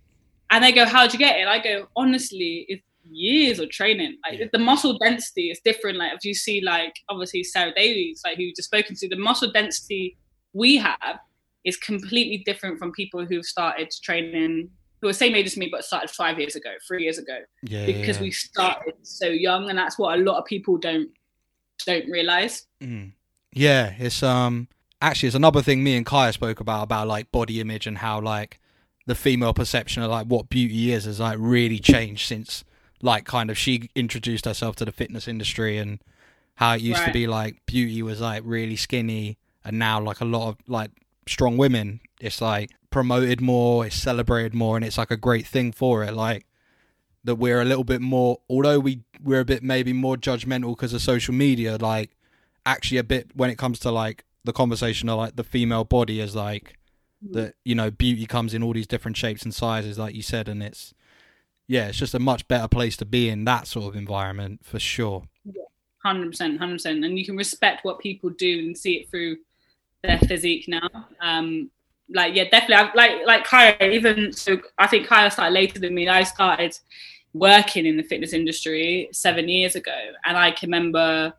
and 0.50 0.62
they 0.62 0.70
go, 0.70 0.84
"How'd 0.84 1.12
you 1.14 1.18
get 1.18 1.36
it?" 1.38 1.40
And 1.40 1.50
I 1.50 1.58
go, 1.60 1.88
"Honestly, 1.96 2.66
it's 2.68 2.82
years 3.10 3.58
of 3.58 3.70
training. 3.70 4.18
Like 4.28 4.38
Yeah. 4.38 4.46
the 4.52 4.58
muscle 4.58 4.98
density 4.98 5.50
is 5.50 5.58
different. 5.64 5.96
Like 5.98 6.12
if 6.12 6.24
you 6.24 6.34
see 6.34 6.60
like 6.60 6.94
obviously 7.08 7.42
Sarah 7.42 7.72
Davies, 7.74 8.20
like 8.24 8.36
who 8.36 8.42
you 8.44 8.54
just 8.54 8.68
spoken 8.68 8.94
to, 8.96 9.08
the 9.08 9.16
muscle 9.16 9.50
density 9.50 10.18
we 10.52 10.76
have 10.76 11.18
is 11.64 11.76
completely 11.78 12.38
different 12.44 12.78
from 12.78 12.92
people 12.92 13.24
who've 13.24 13.46
started 13.46 13.90
training." 14.02 14.70
Who 15.00 15.08
are 15.08 15.12
same 15.12 15.34
age 15.34 15.46
as 15.46 15.56
me, 15.56 15.68
but 15.70 15.84
started 15.84 16.10
five 16.10 16.38
years 16.38 16.56
ago, 16.56 16.70
three 16.86 17.02
years 17.02 17.18
ago 17.18 17.38
Yeah, 17.62 17.86
because 17.86 18.16
yeah. 18.16 18.22
we 18.22 18.30
started 18.30 18.94
so 19.02 19.26
young 19.26 19.70
and 19.70 19.78
that's 19.78 19.98
what 19.98 20.18
a 20.18 20.22
lot 20.22 20.38
of 20.38 20.44
people 20.44 20.76
don't 20.76 21.10
don't 21.86 22.10
realize 22.10 22.66
Mm. 22.82 23.12
Yeah, 23.52 23.94
it's 23.98 24.22
um 24.22 24.68
actually 25.02 25.28
it's 25.28 25.36
another 25.36 25.62
thing 25.62 25.82
me 25.82 25.96
and 25.96 26.06
Kaya 26.06 26.32
spoke 26.32 26.60
about 26.60 26.84
about 26.84 27.08
like 27.08 27.32
body 27.32 27.60
image 27.60 27.86
and 27.86 27.98
how 27.98 28.20
like 28.20 28.60
the 29.06 29.14
female 29.14 29.52
perception 29.54 30.02
of 30.02 30.10
like 30.10 30.26
what 30.26 30.48
beauty 30.48 30.92
is 30.92 31.04
has 31.04 31.20
like 31.20 31.36
really 31.40 31.78
changed 31.78 32.26
since 32.26 32.64
like 33.02 33.24
kind 33.24 33.50
of 33.50 33.58
she 33.58 33.90
introduced 33.94 34.44
herself 34.44 34.76
to 34.76 34.84
the 34.84 34.92
fitness 34.92 35.26
industry 35.26 35.78
and 35.78 36.00
how 36.56 36.74
it 36.74 36.80
used 36.80 37.02
to 37.04 37.12
be 37.12 37.26
like 37.26 37.56
beauty 37.66 38.02
was 38.02 38.20
like 38.20 38.42
really 38.44 38.76
skinny 38.76 39.38
and 39.64 39.78
now 39.78 40.00
like 40.00 40.20
a 40.20 40.24
lot 40.24 40.48
of 40.48 40.56
like 40.68 40.90
strong 41.26 41.56
women 41.56 42.00
it's 42.20 42.40
like 42.40 42.70
promoted 42.90 43.40
more 43.40 43.86
it's 43.86 43.96
celebrated 43.96 44.54
more 44.54 44.76
and 44.76 44.84
it's 44.84 44.98
like 44.98 45.10
a 45.10 45.16
great 45.16 45.46
thing 45.46 45.72
for 45.72 46.02
it 46.02 46.12
like 46.12 46.46
that 47.24 47.36
we're 47.36 47.60
a 47.60 47.64
little 47.64 47.84
bit 47.84 48.00
more 48.00 48.40
although 48.48 48.78
we 48.78 49.02
we're 49.22 49.40
a 49.40 49.44
bit 49.44 49.62
maybe 49.62 49.92
more 49.92 50.16
judgmental 50.16 50.74
because 50.74 50.92
of 50.92 51.00
social 51.00 51.34
media 51.34 51.76
like 51.76 52.16
actually 52.66 52.98
a 52.98 53.04
bit 53.04 53.30
when 53.34 53.50
it 53.50 53.58
comes 53.58 53.78
to 53.78 53.90
like 53.90 54.24
the 54.44 54.52
conversation 54.52 55.08
of 55.08 55.18
like 55.18 55.36
the 55.36 55.44
female 55.44 55.84
body 55.84 56.20
is 56.20 56.34
like 56.34 56.78
that 57.22 57.54
you 57.64 57.74
know 57.74 57.90
beauty 57.90 58.26
comes 58.26 58.54
in 58.54 58.62
all 58.62 58.72
these 58.72 58.86
different 58.86 59.16
shapes 59.16 59.42
and 59.42 59.54
sizes 59.54 59.98
like 59.98 60.14
you 60.14 60.22
said 60.22 60.48
and 60.48 60.62
it's 60.62 60.94
yeah 61.66 61.88
it's 61.88 61.98
just 61.98 62.14
a 62.14 62.18
much 62.18 62.46
better 62.48 62.66
place 62.66 62.96
to 62.96 63.04
be 63.04 63.28
in 63.28 63.44
that 63.44 63.66
sort 63.66 63.86
of 63.86 63.96
environment 63.96 64.60
for 64.62 64.78
sure. 64.78 65.24
100% 66.04 66.58
100% 66.58 67.04
and 67.04 67.18
you 67.18 67.26
can 67.26 67.36
respect 67.36 67.84
what 67.84 67.98
people 67.98 68.30
do 68.30 68.60
and 68.60 68.76
see 68.76 68.94
it 68.94 69.10
through 69.10 69.36
their 70.02 70.18
physique 70.20 70.64
now. 70.66 70.88
Um 71.20 71.70
like 72.12 72.34
yeah 72.34 72.44
definitely 72.44 72.76
I've, 72.76 72.94
like 72.94 73.26
like 73.26 73.44
Kaya 73.44 73.76
even 73.80 74.32
so 74.32 74.58
I 74.78 74.86
think 74.86 75.06
Kaya 75.06 75.30
started 75.30 75.54
later 75.54 75.78
than 75.78 75.94
me 75.94 76.08
I 76.08 76.22
started 76.24 76.76
working 77.32 77.86
in 77.86 77.96
the 77.96 78.02
fitness 78.02 78.32
industry 78.32 79.08
seven 79.12 79.48
years 79.48 79.76
ago 79.76 79.96
and 80.24 80.36
I 80.36 80.50
can 80.50 80.68
remember 80.68 81.32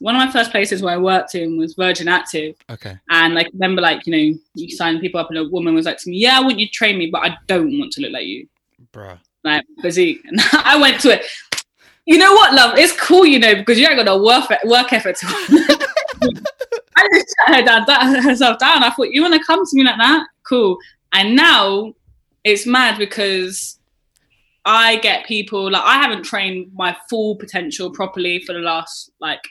one 0.00 0.16
of 0.16 0.18
my 0.18 0.30
first 0.30 0.50
places 0.50 0.82
where 0.82 0.94
I 0.94 0.98
worked 0.98 1.34
in 1.34 1.58
was 1.58 1.74
Virgin 1.74 2.08
Active 2.08 2.56
okay 2.70 2.98
And 3.10 3.34
like 3.34 3.48
remember, 3.52 3.82
like 3.82 4.06
you 4.06 4.12
know, 4.12 4.38
you 4.54 4.70
sign 4.70 5.00
people 5.00 5.20
up, 5.20 5.30
and 5.30 5.38
a 5.38 5.48
woman 5.48 5.74
was 5.74 5.86
like 5.86 5.98
to 5.98 6.10
me, 6.10 6.18
"Yeah, 6.18 6.38
I 6.38 6.40
want 6.40 6.58
you 6.58 6.66
to 6.66 6.72
train 6.72 6.98
me, 6.98 7.10
but 7.10 7.22
I 7.22 7.36
don't 7.46 7.78
want 7.78 7.92
to 7.92 8.00
look 8.00 8.12
like 8.12 8.26
you, 8.26 8.48
bruh 8.92 9.18
like 9.44 9.64
physique." 9.82 10.20
And 10.28 10.40
I 10.52 10.76
went 10.76 11.00
to 11.02 11.10
it. 11.10 11.24
You 12.06 12.18
know 12.18 12.32
what, 12.34 12.52
love? 12.52 12.76
It's 12.76 12.92
cool, 13.00 13.24
you 13.24 13.38
know, 13.38 13.54
because 13.54 13.78
you 13.78 13.86
ain't 13.86 13.96
got 13.96 14.04
no 14.04 14.22
work 14.22 14.50
work 14.64 14.92
effort. 14.92 15.16
I 16.96 17.08
just 17.12 17.66
down, 17.66 17.84
that 17.86 18.22
herself 18.22 18.58
down. 18.58 18.82
I 18.82 18.90
thought, 18.90 19.10
you 19.10 19.22
want 19.22 19.34
to 19.34 19.44
come 19.44 19.64
to 19.64 19.76
me 19.76 19.84
like 19.84 19.98
that? 19.98 20.26
Cool. 20.48 20.78
And 21.12 21.34
now 21.34 21.94
it's 22.44 22.66
mad 22.66 22.98
because 22.98 23.78
I 24.64 24.96
get 24.96 25.26
people 25.26 25.70
like 25.70 25.82
I 25.82 25.96
haven't 26.00 26.24
trained 26.24 26.70
my 26.74 26.96
full 27.10 27.36
potential 27.36 27.90
properly 27.90 28.40
for 28.40 28.52
the 28.52 28.60
last 28.60 29.10
like 29.20 29.42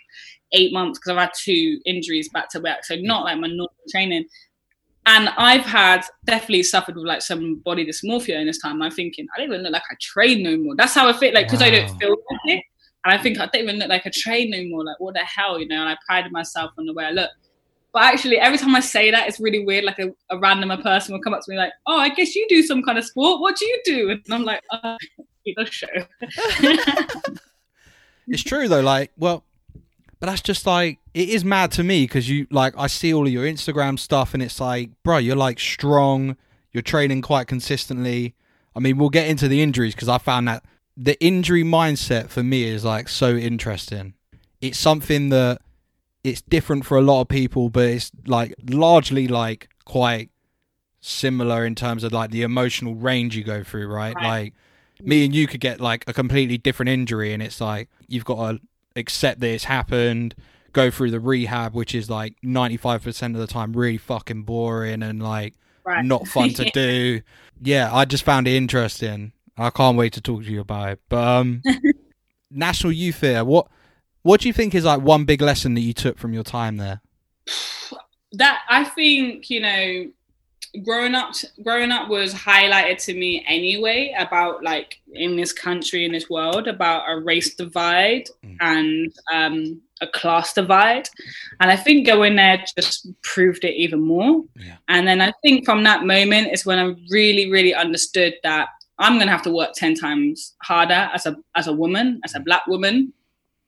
eight 0.53 0.73
months 0.73 0.99
because 0.99 1.11
I've 1.11 1.21
had 1.21 1.31
two 1.37 1.79
injuries 1.85 2.29
back 2.29 2.49
to 2.49 2.59
back. 2.59 2.85
So 2.85 2.95
not 2.95 3.25
like 3.25 3.39
my 3.39 3.47
normal 3.47 3.73
training. 3.89 4.25
and 5.05 5.29
I've 5.37 5.65
had 5.65 6.05
definitely 6.25 6.63
suffered 6.63 6.95
with 6.95 7.05
like 7.05 7.21
some 7.21 7.55
body 7.65 7.85
dysmorphia 7.85 8.39
in 8.39 8.47
this 8.47 8.59
time. 8.59 8.81
I'm 8.81 8.91
thinking 8.91 9.27
I 9.35 9.39
don't 9.39 9.49
even 9.49 9.63
look 9.63 9.73
like 9.73 9.83
I 9.91 9.95
train 9.99 10.43
no 10.43 10.57
more. 10.57 10.75
That's 10.75 10.93
how 10.93 11.09
I 11.09 11.13
feel 11.13 11.33
like 11.33 11.47
because 11.47 11.59
wow. 11.59 11.67
I 11.67 11.71
don't 11.71 11.99
feel 11.99 12.09
like 12.09 12.39
it, 12.45 12.63
and 13.05 13.13
I 13.13 13.21
think 13.21 13.39
I 13.39 13.47
don't 13.47 13.63
even 13.63 13.79
look 13.79 13.89
like 13.89 14.05
a 14.05 14.11
train 14.11 14.49
no 14.51 14.63
more. 14.65 14.85
Like 14.85 14.99
what 14.99 15.13
the 15.13 15.21
hell, 15.21 15.59
you 15.59 15.67
know? 15.67 15.81
And 15.81 15.89
I 15.89 15.97
prided 16.07 16.31
myself 16.31 16.71
on 16.77 16.85
the 16.85 16.93
way 16.93 17.05
I 17.05 17.11
look. 17.11 17.29
But 17.91 18.03
actually, 18.03 18.39
every 18.39 18.57
time 18.57 18.75
I 18.75 18.79
say 18.79 19.11
that, 19.11 19.27
it's 19.27 19.39
really 19.39 19.63
weird. 19.63 19.83
Like 19.83 19.99
a, 19.99 20.09
a 20.31 20.39
random 20.39 20.69
person 20.81 21.13
will 21.13 21.21
come 21.21 21.33
up 21.33 21.41
to 21.41 21.51
me 21.51 21.57
like, 21.57 21.73
"Oh, 21.85 21.97
I 21.97 22.09
guess 22.09 22.35
you 22.35 22.47
do 22.49 22.63
some 22.63 22.81
kind 22.81 22.97
of 22.97 23.05
sport. 23.05 23.39
What 23.39 23.55
do 23.55 23.65
you 23.65 23.81
do?" 23.85 24.09
And 24.09 24.21
I'm 24.31 24.43
like, 24.43 24.61
"Oh, 24.71 24.97
show." 25.65 25.87
it's 28.27 28.43
true 28.43 28.67
though. 28.67 28.81
Like, 28.81 29.11
well, 29.17 29.43
but 30.19 30.27
that's 30.27 30.41
just 30.41 30.65
like 30.65 30.99
it 31.13 31.29
is 31.29 31.45
mad 31.45 31.71
to 31.73 31.83
me 31.83 32.05
because 32.05 32.27
you 32.29 32.47
like 32.49 32.73
I 32.77 32.87
see 32.87 33.13
all 33.13 33.27
of 33.27 33.31
your 33.31 33.45
Instagram 33.45 33.99
stuff 33.99 34.33
and 34.33 34.41
it's 34.41 34.59
like, 34.59 34.89
bro, 35.03 35.17
you're 35.17 35.35
like 35.35 35.59
strong. 35.59 36.37
You're 36.71 36.81
training 36.81 37.21
quite 37.21 37.47
consistently. 37.47 38.33
I 38.75 38.79
mean, 38.79 38.97
we'll 38.97 39.09
get 39.09 39.27
into 39.27 39.47
the 39.47 39.61
injuries 39.61 39.93
because 39.93 40.09
I 40.09 40.17
found 40.17 40.47
that 40.47 40.63
the 40.95 41.21
injury 41.23 41.63
mindset 41.63 42.29
for 42.29 42.43
me 42.43 42.63
is 42.63 42.85
like 42.85 43.09
so 43.09 43.35
interesting. 43.35 44.13
It's 44.61 44.77
something 44.77 45.29
that 45.29 45.61
it's 46.23 46.41
different 46.41 46.85
for 46.85 46.97
a 46.97 47.01
lot 47.01 47.21
of 47.21 47.27
people, 47.27 47.69
but 47.69 47.85
it's 47.85 48.11
like 48.25 48.53
largely 48.69 49.27
like 49.27 49.69
quite 49.85 50.29
similar 51.01 51.65
in 51.65 51.75
terms 51.75 52.03
of 52.03 52.13
like 52.13 52.31
the 52.31 52.43
emotional 52.43 52.95
range 52.95 53.35
you 53.35 53.43
go 53.43 53.63
through, 53.63 53.87
right? 53.87 54.15
right. 54.15 54.23
Like 54.23 54.53
me 55.01 55.25
and 55.25 55.35
you 55.35 55.47
could 55.47 55.59
get 55.59 55.81
like 55.81 56.05
a 56.07 56.13
completely 56.13 56.57
different 56.57 56.89
injury, 56.89 57.33
and 57.33 57.43
it's 57.43 57.59
like 57.59 57.89
you've 58.07 58.25
got 58.25 58.51
to 58.51 58.61
accept 58.95 59.39
that 59.41 59.49
it's 59.49 59.65
happened, 59.65 60.35
go 60.71 60.89
through 60.89 61.11
the 61.11 61.19
rehab, 61.19 61.73
which 61.73 61.93
is 61.93 62.09
like 62.09 62.35
ninety 62.41 62.77
five 62.77 63.03
percent 63.03 63.35
of 63.35 63.41
the 63.41 63.47
time 63.47 63.73
really 63.73 63.97
fucking 63.97 64.43
boring 64.43 65.03
and 65.03 65.21
like 65.21 65.55
right. 65.83 66.05
not 66.05 66.27
fun 66.27 66.49
to 66.51 66.69
do. 66.73 67.21
Yeah, 67.61 67.93
I 67.93 68.05
just 68.05 68.23
found 68.23 68.47
it 68.47 68.53
interesting. 68.53 69.33
I 69.57 69.69
can't 69.69 69.97
wait 69.97 70.13
to 70.13 70.21
talk 70.21 70.43
to 70.43 70.51
you 70.51 70.61
about 70.61 70.93
it. 70.93 70.99
But 71.09 71.23
um, 71.23 71.61
National 72.51 72.91
Youth 72.91 73.17
Theatre, 73.17 73.45
what 73.45 73.67
what 74.23 74.41
do 74.41 74.47
you 74.47 74.53
think 74.53 74.73
is 74.73 74.85
like 74.85 75.01
one 75.01 75.25
big 75.25 75.41
lesson 75.41 75.73
that 75.75 75.81
you 75.81 75.93
took 75.93 76.17
from 76.17 76.33
your 76.33 76.43
time 76.43 76.77
there? 76.77 77.01
That 78.31 78.61
I 78.69 78.83
think 78.83 79.49
you 79.49 79.59
know, 79.59 80.11
growing 80.83 81.13
up, 81.13 81.35
growing 81.61 81.91
up 81.91 82.09
was 82.09 82.33
highlighted 82.33 83.03
to 83.05 83.13
me 83.13 83.45
anyway 83.47 84.15
about 84.17 84.63
like 84.63 85.01
in 85.13 85.35
this 85.35 85.53
country 85.53 86.05
in 86.05 86.11
this 86.11 86.29
world 86.29 86.67
about 86.67 87.03
a 87.07 87.19
race 87.19 87.53
divide 87.53 88.29
mm. 88.43 88.57
and 88.59 89.13
um, 89.31 89.81
a 90.01 90.07
class 90.07 90.53
divide, 90.53 91.09
and 91.59 91.69
I 91.69 91.75
think 91.75 92.07
going 92.07 92.37
there 92.37 92.63
just 92.75 93.07
proved 93.21 93.65
it 93.65 93.75
even 93.75 94.01
more. 94.01 94.43
Yeah. 94.55 94.77
And 94.87 95.07
then 95.07 95.21
I 95.21 95.31
think 95.43 95.65
from 95.65 95.83
that 95.83 96.05
moment 96.05 96.53
is 96.53 96.65
when 96.65 96.79
I 96.79 96.95
really, 97.09 97.51
really 97.51 97.75
understood 97.75 98.33
that 98.43 98.69
I'm 98.99 99.17
gonna 99.17 99.31
have 99.31 99.41
to 99.43 99.51
work 99.51 99.73
ten 99.73 99.95
times 99.95 100.55
harder 100.61 101.09
as 101.13 101.25
a 101.25 101.35
as 101.55 101.67
a 101.67 101.73
woman, 101.73 102.21
as 102.23 102.35
a 102.35 102.39
black 102.39 102.67
woman, 102.67 103.13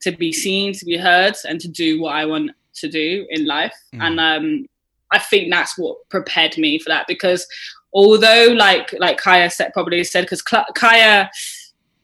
to 0.02 0.12
be 0.12 0.32
seen, 0.32 0.74
to 0.74 0.86
be 0.86 0.98
heard, 0.98 1.36
and 1.48 1.60
to 1.62 1.68
do 1.68 2.02
what 2.02 2.16
I 2.16 2.26
want 2.26 2.52
to 2.76 2.90
do 2.90 3.26
in 3.30 3.46
life. 3.46 3.76
Mm. 3.94 4.02
And 4.02 4.20
um, 4.20 4.68
I 5.12 5.20
think 5.20 5.50
that's 5.50 5.78
what 5.78 5.98
prepared 6.10 6.58
me 6.58 6.80
for 6.80 6.90
that 6.90 7.08
because 7.08 7.48
although 7.94 8.54
like 8.56 8.94
like 9.00 9.18
Kaya 9.18 9.50
said 9.50 9.72
probably 9.74 10.04
said 10.04 10.22
because 10.22 10.42
Kaya 10.42 11.30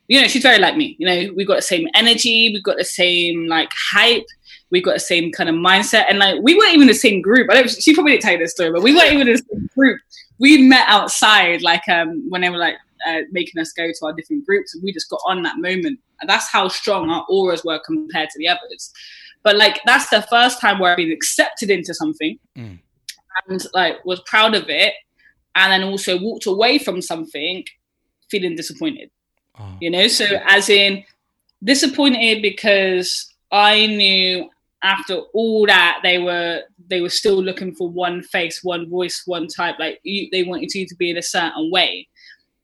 you 0.07 0.19
know 0.19 0.27
she's 0.27 0.43
very 0.43 0.59
like 0.59 0.77
me 0.77 0.95
you 0.97 1.05
know 1.05 1.33
we've 1.35 1.47
got 1.47 1.57
the 1.57 1.61
same 1.61 1.87
energy 1.93 2.49
we've 2.53 2.63
got 2.63 2.77
the 2.77 2.85
same 2.85 3.47
like 3.47 3.71
hype 3.91 4.25
we've 4.69 4.83
got 4.83 4.93
the 4.93 4.99
same 4.99 5.31
kind 5.31 5.49
of 5.49 5.55
mindset 5.55 6.05
and 6.09 6.19
like 6.19 6.39
we 6.41 6.55
weren't 6.55 6.73
even 6.73 6.87
the 6.87 6.93
same 6.93 7.21
group 7.21 7.49
I 7.51 7.55
don't 7.55 7.69
she 7.69 7.93
probably 7.93 8.13
didn't 8.13 8.23
tell 8.23 8.33
you 8.33 8.39
this 8.39 8.51
story 8.51 8.71
but 8.71 8.81
we 8.81 8.95
weren't 8.95 9.11
even 9.11 9.27
the 9.27 9.37
same 9.37 9.69
group 9.77 9.99
we 10.39 10.61
met 10.61 10.87
outside 10.87 11.61
like 11.61 11.87
um 11.89 12.29
when 12.29 12.41
they 12.41 12.49
were 12.49 12.57
like 12.57 12.75
uh, 13.07 13.21
making 13.31 13.61
us 13.61 13.71
go 13.73 13.87
to 13.87 14.05
our 14.05 14.13
different 14.13 14.45
groups 14.45 14.73
and 14.73 14.83
we 14.83 14.91
just 14.91 15.09
got 15.09 15.19
on 15.25 15.41
that 15.43 15.57
moment 15.57 15.99
and 16.21 16.29
that's 16.29 16.49
how 16.49 16.67
strong 16.67 17.09
our 17.09 17.25
auras 17.29 17.63
were 17.63 17.79
compared 17.85 18.29
to 18.29 18.39
the 18.39 18.47
others. 18.47 18.91
But 19.43 19.57
like 19.57 19.79
that's 19.85 20.09
the 20.09 20.21
first 20.23 20.61
time 20.61 20.79
where 20.79 20.91
I've 20.91 20.97
been 20.97 21.11
accepted 21.11 21.69
into 21.69 21.93
something 21.93 22.37
mm. 22.57 22.79
and 23.47 23.65
like 23.73 24.03
was 24.05 24.21
proud 24.21 24.55
of 24.55 24.69
it 24.69 24.93
and 25.55 25.71
then 25.71 25.83
also 25.83 26.19
walked 26.19 26.45
away 26.45 26.77
from 26.77 27.01
something 27.01 27.63
feeling 28.29 28.55
disappointed. 28.55 29.09
Oh. 29.59 29.75
You 29.81 29.89
know, 29.89 30.07
so 30.07 30.25
as 30.45 30.69
in 30.69 31.03
disappointed 31.63 32.41
because 32.41 33.33
I 33.51 33.85
knew 33.87 34.49
after 34.83 35.15
all 35.33 35.65
that 35.67 35.99
they 36.03 36.17
were 36.17 36.61
they 36.89 37.01
were 37.01 37.09
still 37.09 37.41
looking 37.41 37.73
for 37.73 37.89
one 37.89 38.21
face, 38.23 38.61
one 38.63 38.89
voice, 38.89 39.23
one 39.25 39.47
type. 39.47 39.75
Like 39.79 39.99
you, 40.03 40.27
they 40.31 40.43
wanted 40.43 40.73
you 40.73 40.85
to 40.87 40.95
be 40.95 41.09
in 41.09 41.17
a 41.17 41.23
certain 41.23 41.69
way. 41.71 42.07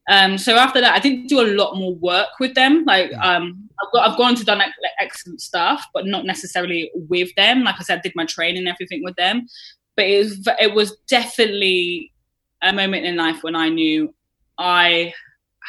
Um, 0.10 0.38
so 0.38 0.56
after 0.56 0.80
that, 0.80 0.94
I 0.94 1.00
didn't 1.00 1.28
do 1.28 1.42
a 1.42 1.48
lot 1.48 1.76
more 1.76 1.94
work 1.96 2.30
with 2.40 2.54
them. 2.56 2.86
Like 2.86 3.12
um, 3.16 3.70
I've, 3.82 3.92
got, 3.92 4.10
I've 4.10 4.18
gone 4.18 4.36
to 4.36 4.46
done 4.46 4.60
like, 4.60 4.72
excellent 5.00 5.42
stuff, 5.42 5.86
but 5.94 6.06
not 6.06 6.26
necessarily 6.26 6.90
with 6.94 7.34
them. 7.36 7.64
Like 7.64 7.76
I 7.80 7.84
said, 7.84 8.00
I 8.00 8.02
did 8.02 8.14
my 8.16 8.26
training 8.26 8.60
and 8.60 8.68
everything 8.68 9.04
with 9.04 9.16
them. 9.16 9.48
But 9.96 10.06
it 10.06 10.20
was 10.20 10.48
it 10.60 10.74
was 10.74 10.96
definitely 11.10 12.14
a 12.62 12.72
moment 12.72 13.06
in 13.06 13.16
life 13.16 13.44
when 13.44 13.56
I 13.56 13.70
knew 13.70 14.14
I 14.58 15.14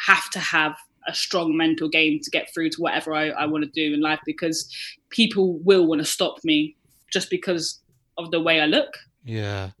have 0.07 0.29
to 0.31 0.39
have 0.39 0.75
a 1.07 1.13
strong 1.13 1.57
mental 1.57 1.89
game 1.89 2.19
to 2.21 2.29
get 2.29 2.53
through 2.53 2.69
to 2.69 2.81
whatever 2.81 3.13
I, 3.13 3.29
I 3.29 3.45
want 3.45 3.63
to 3.63 3.69
do 3.71 3.93
in 3.93 4.01
life 4.01 4.19
because 4.25 4.71
people 5.09 5.59
will 5.59 5.87
want 5.87 5.99
to 5.99 6.05
stop 6.05 6.37
me 6.43 6.75
just 7.11 7.29
because 7.29 7.79
of 8.17 8.31
the 8.31 8.39
way 8.39 8.61
I 8.61 8.65
look. 8.65 8.93
Yeah. 9.23 9.71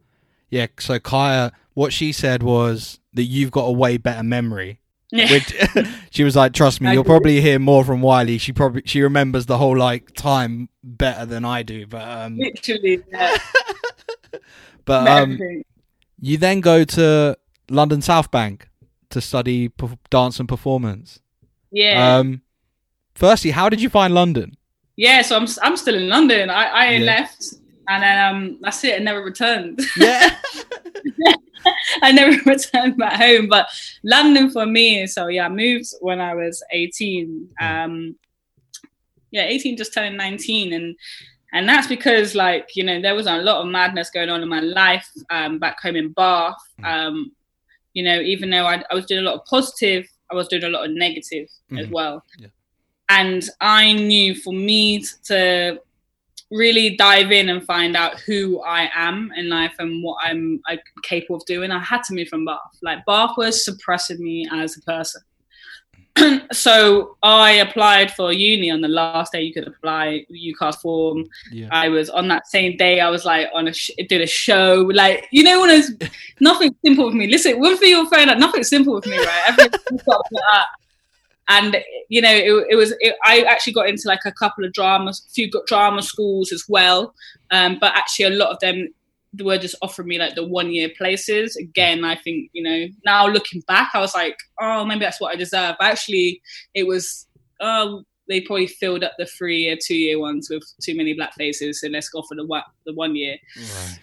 Yeah. 0.49 0.67
So 0.79 0.99
Kaya, 0.99 1.51
what 1.79 1.93
she 1.93 2.11
said 2.11 2.43
was 2.43 2.99
that 3.13 3.23
you've 3.23 3.51
got 3.51 3.61
a 3.61 3.71
way 3.71 3.95
better 3.95 4.21
memory. 4.21 4.81
Yeah. 5.11 5.31
Which, 5.31 5.55
she 6.11 6.25
was 6.25 6.35
like, 6.35 6.51
"Trust 6.51 6.81
me, 6.81 6.91
you'll 6.91 7.05
probably 7.05 7.39
hear 7.39 7.57
more 7.57 7.85
from 7.85 8.01
Whylie. 8.01 8.37
She 8.37 8.51
probably 8.51 8.81
she 8.83 9.01
remembers 9.01 9.45
the 9.45 9.57
whole 9.57 9.77
like 9.77 10.13
time 10.13 10.67
better 10.83 11.25
than 11.25 11.45
I 11.45 11.63
do." 11.63 11.87
But 11.87 12.05
um, 12.05 12.37
literally, 12.37 13.01
yeah. 13.09 13.37
but 14.85 15.07
um, 15.07 15.39
you 16.19 16.37
then 16.37 16.59
go 16.59 16.83
to 16.83 17.37
London 17.69 18.01
South 18.01 18.29
Bank 18.29 18.67
to 19.11 19.21
study 19.21 19.71
dance 20.09 20.37
and 20.37 20.49
performance. 20.49 21.21
Yeah. 21.71 22.17
Um, 22.17 22.41
firstly, 23.15 23.51
how 23.51 23.69
did 23.69 23.81
you 23.81 23.89
find 23.89 24.13
London? 24.13 24.57
Yeah, 24.97 25.21
so 25.21 25.37
I'm 25.37 25.47
I'm 25.63 25.77
still 25.77 25.95
in 25.95 26.09
London. 26.09 26.49
I 26.49 26.65
I 26.65 26.91
yeah. 26.91 27.05
left 27.05 27.53
and 27.89 28.03
then 28.03 28.35
um, 28.35 28.57
that's 28.61 28.83
it. 28.83 29.01
I 29.01 29.03
never 29.03 29.23
returned. 29.23 29.81
Yeah. 29.97 30.37
I 32.01 32.11
never 32.11 32.37
returned 32.49 32.97
back 32.97 33.13
home. 33.13 33.47
But 33.47 33.67
London 34.03 34.49
for 34.49 34.65
me, 34.65 35.07
so 35.07 35.27
yeah, 35.27 35.45
I 35.45 35.49
moved 35.49 35.93
when 36.01 36.19
I 36.19 36.35
was 36.35 36.63
18. 36.71 37.49
Um, 37.59 38.15
yeah, 39.31 39.43
18 39.43 39.77
just 39.77 39.93
turning 39.93 40.17
19. 40.17 40.73
And 40.73 40.95
and 41.53 41.67
that's 41.67 41.87
because 41.87 42.35
like, 42.35 42.75
you 42.75 42.83
know, 42.83 43.01
there 43.01 43.15
was 43.15 43.27
a 43.27 43.37
lot 43.37 43.61
of 43.61 43.67
madness 43.67 44.09
going 44.09 44.29
on 44.29 44.41
in 44.41 44.49
my 44.49 44.59
life 44.59 45.09
um, 45.29 45.59
back 45.59 45.81
home 45.81 45.95
in 45.95 46.11
Bath. 46.11 46.55
Mm. 46.79 46.85
Um, 46.85 47.31
you 47.93 48.03
know, 48.03 48.19
even 48.19 48.49
though 48.51 48.65
I, 48.65 48.83
I, 48.91 48.93
was 48.93 49.07
doing 49.07 49.21
a 49.21 49.23
lot 49.23 49.39
of 49.39 49.45
positive, 49.45 50.07
I 50.31 50.35
was 50.35 50.47
doing 50.47 50.63
a 50.63 50.69
lot 50.69 50.85
of 50.85 50.91
negative 50.91 51.47
mm. 51.71 51.81
as 51.81 51.87
well. 51.87 52.23
Yeah. 52.37 52.47
And 53.09 53.49
I 53.59 53.93
knew 53.93 54.35
for 54.35 54.53
me 54.53 55.03
to 55.25 55.81
really 56.51 56.95
dive 56.95 57.31
in 57.31 57.49
and 57.49 57.63
find 57.65 57.95
out 57.95 58.19
who 58.21 58.61
I 58.61 58.89
am 58.95 59.31
in 59.35 59.49
life 59.49 59.75
and 59.79 60.03
what 60.03 60.17
I'm, 60.23 60.61
I'm 60.67 60.79
capable 61.03 61.37
of 61.37 61.45
doing, 61.45 61.71
I 61.71 61.79
had 61.79 62.03
to 62.03 62.15
move 62.15 62.27
from 62.27 62.45
Bath. 62.45 62.57
Like 62.81 63.05
Bath 63.05 63.35
was 63.37 63.63
suppressing 63.63 64.23
me 64.23 64.47
as 64.51 64.77
a 64.77 64.81
person. 64.81 65.21
so 66.51 67.17
I 67.23 67.51
applied 67.51 68.11
for 68.11 68.33
uni 68.33 68.71
on 68.71 68.81
the 68.81 68.87
last 68.87 69.31
day 69.31 69.41
you 69.41 69.53
could 69.53 69.67
apply 69.67 70.25
UCAS 70.31 70.81
form. 70.81 71.25
Yeah. 71.51 71.69
I 71.71 71.89
was 71.89 72.09
on 72.09 72.27
that 72.29 72.47
same 72.47 72.77
day. 72.77 72.99
I 72.99 73.09
was 73.09 73.25
like 73.25 73.47
on 73.53 73.67
a 73.67 73.73
sh- 73.73 73.91
did 74.07 74.21
a 74.21 74.27
show. 74.27 74.89
Like 74.93 75.27
you 75.31 75.43
know 75.43 75.61
when 75.61 75.69
it's 75.69 75.91
nothing 76.39 76.75
simple 76.83 77.05
with 77.05 77.15
me. 77.15 77.27
Listen, 77.27 77.59
one 77.59 77.77
thing 77.77 77.89
you'll 77.89 78.09
find 78.09 78.29
out 78.29 78.39
nothing 78.39 78.63
simple 78.63 78.95
with 78.95 79.05
me, 79.05 79.17
right? 79.17 79.43
Everything 79.47 79.99
and 81.49 81.77
you 82.07 82.21
know 82.21 82.31
it, 82.31 82.67
it 82.69 82.75
was 82.75 82.93
it, 82.99 83.15
i 83.25 83.41
actually 83.41 83.73
got 83.73 83.89
into 83.89 84.03
like 84.07 84.21
a 84.25 84.31
couple 84.31 84.63
of 84.63 84.71
dramas 84.71 85.25
a 85.27 85.33
few 85.33 85.49
drama 85.67 86.01
schools 86.01 86.51
as 86.51 86.63
well. 86.69 87.13
Um, 87.51 87.77
but 87.81 87.95
actually 87.95 88.25
a 88.25 88.37
lot 88.37 88.51
of 88.51 88.59
them 88.59 88.87
were 89.41 89.57
just 89.57 89.75
offering 89.81 90.07
me 90.07 90.17
like 90.17 90.35
the 90.35 90.47
one 90.47 90.71
year 90.71 90.89
places. 90.97 91.55
Again 91.57 92.05
i 92.05 92.15
think 92.15 92.49
you 92.53 92.63
know 92.63 92.87
now 93.05 93.27
looking 93.27 93.61
back 93.67 93.89
i 93.93 93.99
was 93.99 94.15
like 94.15 94.37
oh 94.59 94.85
maybe 94.85 95.01
that's 95.01 95.19
what 95.19 95.33
i 95.33 95.35
deserve. 95.35 95.75
But 95.79 95.91
actually 95.91 96.41
it 96.73 96.87
was 96.87 97.27
oh 97.59 98.03
they 98.29 98.41
probably 98.41 98.67
filled 98.67 99.03
up 99.03 99.13
the 99.17 99.25
three 99.25 99.63
year 99.63 99.75
two 99.81 99.95
year 99.95 100.19
ones 100.19 100.49
with 100.49 100.63
too 100.81 100.95
many 100.95 101.13
black 101.13 101.33
faces 101.33 101.81
so 101.81 101.87
let's 101.87 102.09
go 102.09 102.21
for 102.21 102.35
the 102.35 102.45
one 102.45 102.63
the 102.85 102.93
one 102.93 103.15
year 103.15 103.35
right. 103.57 103.99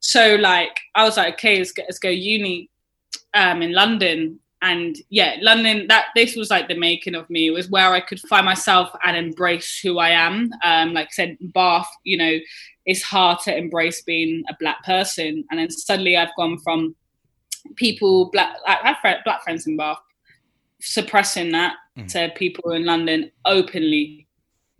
so 0.00 0.36
like 0.40 0.76
i 0.94 1.04
was 1.04 1.16
like 1.16 1.34
okay 1.34 1.58
let's, 1.58 1.72
get, 1.72 1.86
let's 1.88 1.98
go 1.98 2.08
uni 2.10 2.68
um, 3.34 3.62
in 3.62 3.72
london 3.72 4.38
and 4.62 4.96
yeah 5.10 5.36
london 5.40 5.86
that 5.88 6.06
this 6.14 6.34
was 6.36 6.50
like 6.50 6.68
the 6.68 6.78
making 6.78 7.14
of 7.14 7.28
me 7.28 7.48
it 7.48 7.52
was 7.52 7.68
where 7.68 7.92
i 7.92 8.00
could 8.00 8.20
find 8.20 8.46
myself 8.46 8.90
and 9.04 9.16
embrace 9.16 9.78
who 9.80 9.98
i 9.98 10.10
am 10.10 10.50
um, 10.64 10.94
like 10.94 11.08
i 11.08 11.10
said 11.10 11.36
bath 11.52 11.90
you 12.04 12.16
know 12.16 12.38
it's 12.84 13.02
hard 13.02 13.38
to 13.40 13.56
embrace 13.56 14.02
being 14.02 14.44
a 14.48 14.56
black 14.58 14.82
person. 14.84 15.44
And 15.50 15.60
then 15.60 15.70
suddenly 15.70 16.16
I've 16.16 16.34
gone 16.36 16.58
from 16.58 16.94
people 17.76 18.28
black 18.32 18.56
I 18.66 18.96
have 19.02 19.18
black 19.24 19.44
friends 19.44 19.66
in 19.66 19.76
Bath 19.76 19.98
suppressing 20.80 21.52
that 21.52 21.76
mm. 21.96 22.08
to 22.08 22.32
people 22.34 22.72
in 22.72 22.84
London 22.84 23.30
openly 23.44 24.26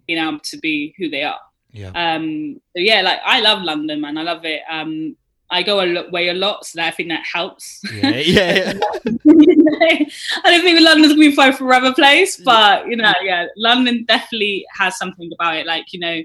being 0.07 0.19
able 0.19 0.41
to 0.41 0.59
be 0.59 0.95
who 0.99 1.09
they 1.09 1.23
are. 1.23 1.39
Yeah. 1.71 1.93
Um. 1.95 2.61
So 2.77 2.83
yeah, 2.83 3.03
like 3.03 3.21
I 3.25 3.41
love 3.41 3.63
London, 3.63 4.01
man. 4.01 4.19
I 4.19 4.23
love 4.23 4.45
it. 4.45 4.63
Um. 4.69 5.17
I 5.53 5.63
go 5.63 5.81
away 5.81 6.29
a 6.29 6.35
lot, 6.35 6.65
so 6.65 6.79
that 6.79 6.89
I 6.89 6.91
think 6.91 7.11
that 7.11 7.25
helps. 7.31 7.83
Yeah, 7.93 8.17
yeah. 8.17 8.73
yeah. 8.73 8.81
I 10.45 10.51
don't 10.51 10.63
think 10.63 10.81
London's 10.81 11.13
gonna 11.13 11.21
be 11.21 11.37
a 11.37 11.53
forever 11.53 11.93
place, 11.93 12.39
but 12.39 12.89
you 12.89 12.97
know, 12.97 13.13
yeah, 13.23 13.47
London 13.57 14.05
definitely 14.09 14.65
has 14.75 14.97
something 14.97 15.31
about 15.35 15.57
it. 15.57 15.67
Like 15.67 15.93
you 15.93 16.01
know, 16.01 16.23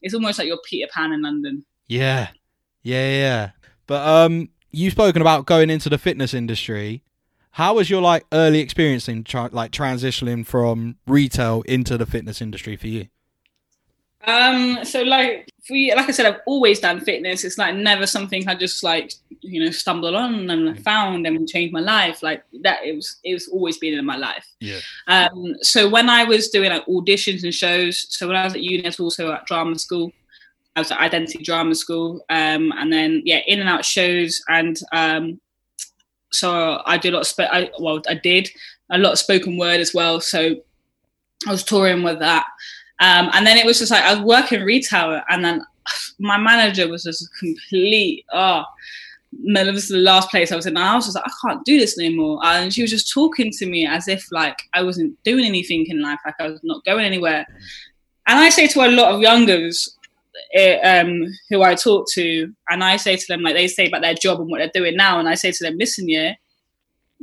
it's 0.00 0.14
almost 0.14 0.38
like 0.38 0.48
you're 0.48 0.58
Peter 0.64 0.88
Pan 0.92 1.12
in 1.12 1.22
London. 1.22 1.64
Yeah, 1.86 2.28
yeah, 2.82 3.10
yeah. 3.10 3.50
But 3.86 4.06
um, 4.06 4.48
you've 4.70 4.92
spoken 4.92 5.20
about 5.20 5.46
going 5.46 5.68
into 5.68 5.88
the 5.88 5.98
fitness 5.98 6.32
industry. 6.32 7.02
How 7.52 7.74
was 7.74 7.90
your 7.90 8.00
like 8.00 8.24
early 8.32 8.60
experience 8.60 9.06
in 9.08 9.24
tra- 9.24 9.50
like 9.52 9.72
transitioning 9.72 10.46
from 10.46 10.96
retail 11.06 11.62
into 11.62 11.98
the 11.98 12.06
fitness 12.06 12.40
industry 12.40 12.76
for 12.76 12.86
you? 12.86 13.08
Um, 14.24 14.84
so 14.84 15.02
like 15.02 15.50
for 15.66 15.74
you, 15.74 15.94
like 15.94 16.08
I 16.08 16.12
said, 16.12 16.26
I've 16.26 16.40
always 16.46 16.80
done 16.80 17.00
fitness. 17.00 17.44
It's 17.44 17.58
like 17.58 17.74
never 17.74 18.06
something 18.06 18.48
I 18.48 18.54
just 18.54 18.82
like 18.82 19.14
you 19.40 19.64
know 19.64 19.70
stumbled 19.70 20.14
on 20.14 20.48
and 20.50 20.76
mm. 20.76 20.82
found 20.82 21.26
and 21.26 21.48
changed 21.48 21.72
my 21.72 21.80
life. 21.80 22.22
Like 22.22 22.44
that, 22.62 22.84
it 22.84 22.94
was 22.94 23.16
it 23.24 23.34
was 23.34 23.48
always 23.48 23.78
been 23.78 23.98
in 23.98 24.04
my 24.04 24.16
life. 24.16 24.46
Yeah. 24.60 24.80
Um. 25.08 25.54
So 25.62 25.88
when 25.88 26.08
I 26.08 26.24
was 26.24 26.48
doing 26.48 26.70
like 26.70 26.86
auditions 26.86 27.42
and 27.42 27.54
shows, 27.54 28.06
so 28.10 28.28
when 28.28 28.36
I 28.36 28.44
was 28.44 28.54
at 28.54 28.62
uni, 28.62 28.84
I 28.84 28.88
was 28.88 29.00
also 29.00 29.32
at 29.32 29.46
drama 29.46 29.78
school. 29.78 30.12
I 30.74 30.80
was 30.80 30.90
at 30.90 31.00
Identity 31.00 31.42
Drama 31.44 31.74
School, 31.74 32.24
um, 32.30 32.72
and 32.76 32.90
then 32.92 33.22
yeah, 33.24 33.40
in 33.46 33.60
and 33.60 33.68
out 33.68 33.84
shows, 33.84 34.42
and 34.48 34.78
um, 34.92 35.40
so 36.30 36.82
I 36.86 36.96
did 36.96 37.12
a 37.12 37.16
lot 37.16 37.22
of 37.22 37.26
sp- 37.28 37.52
I, 37.52 37.70
well, 37.78 38.00
I 38.08 38.14
did 38.14 38.48
a 38.90 38.98
lot 38.98 39.12
of 39.12 39.18
spoken 39.18 39.58
word 39.58 39.80
as 39.80 39.92
well. 39.92 40.20
So 40.20 40.56
I 41.46 41.50
was 41.50 41.64
touring 41.64 42.02
with 42.02 42.20
that. 42.20 42.46
Um, 43.00 43.30
and 43.32 43.46
then 43.46 43.56
it 43.56 43.66
was 43.66 43.78
just 43.78 43.90
like 43.90 44.04
I 44.04 44.14
was 44.14 44.22
working 44.22 44.62
retail, 44.62 45.20
and 45.28 45.44
then 45.44 45.64
my 46.18 46.38
manager 46.38 46.88
was 46.88 47.04
just 47.04 47.28
complete. 47.38 48.24
Oh, 48.32 48.64
this 49.32 49.84
is 49.84 49.88
the 49.88 49.96
last 49.96 50.30
place 50.30 50.52
I 50.52 50.56
was 50.56 50.66
in. 50.66 50.76
And 50.76 50.84
I 50.84 50.94
was 50.94 51.06
just 51.06 51.16
like, 51.16 51.24
I 51.26 51.48
can't 51.48 51.64
do 51.64 51.78
this 51.78 51.98
anymore. 51.98 52.40
And 52.44 52.72
she 52.72 52.82
was 52.82 52.90
just 52.90 53.10
talking 53.10 53.50
to 53.50 53.66
me 53.66 53.86
as 53.86 54.08
if 54.08 54.26
like 54.30 54.56
I 54.74 54.82
wasn't 54.82 55.20
doing 55.24 55.44
anything 55.44 55.86
in 55.88 56.02
life, 56.02 56.20
like 56.24 56.34
I 56.38 56.48
was 56.48 56.60
not 56.62 56.84
going 56.84 57.04
anywhere. 57.04 57.46
And 58.26 58.38
I 58.38 58.50
say 58.50 58.68
to 58.68 58.86
a 58.86 58.90
lot 58.90 59.14
of 59.14 59.20
youngers 59.20 59.96
it, 60.50 60.80
eh, 60.82 61.00
um, 61.00 61.26
who 61.50 61.62
I 61.62 61.74
talk 61.74 62.06
to, 62.12 62.52
and 62.70 62.84
I 62.84 62.96
say 62.96 63.16
to 63.16 63.26
them 63.28 63.42
like 63.42 63.54
they 63.54 63.68
say 63.68 63.86
about 63.86 64.02
their 64.02 64.14
job 64.14 64.40
and 64.40 64.50
what 64.50 64.58
they're 64.58 64.82
doing 64.82 64.96
now, 64.96 65.18
and 65.18 65.28
I 65.28 65.34
say 65.34 65.50
to 65.50 65.64
them, 65.64 65.76
listen, 65.78 66.08
yeah, 66.08 66.34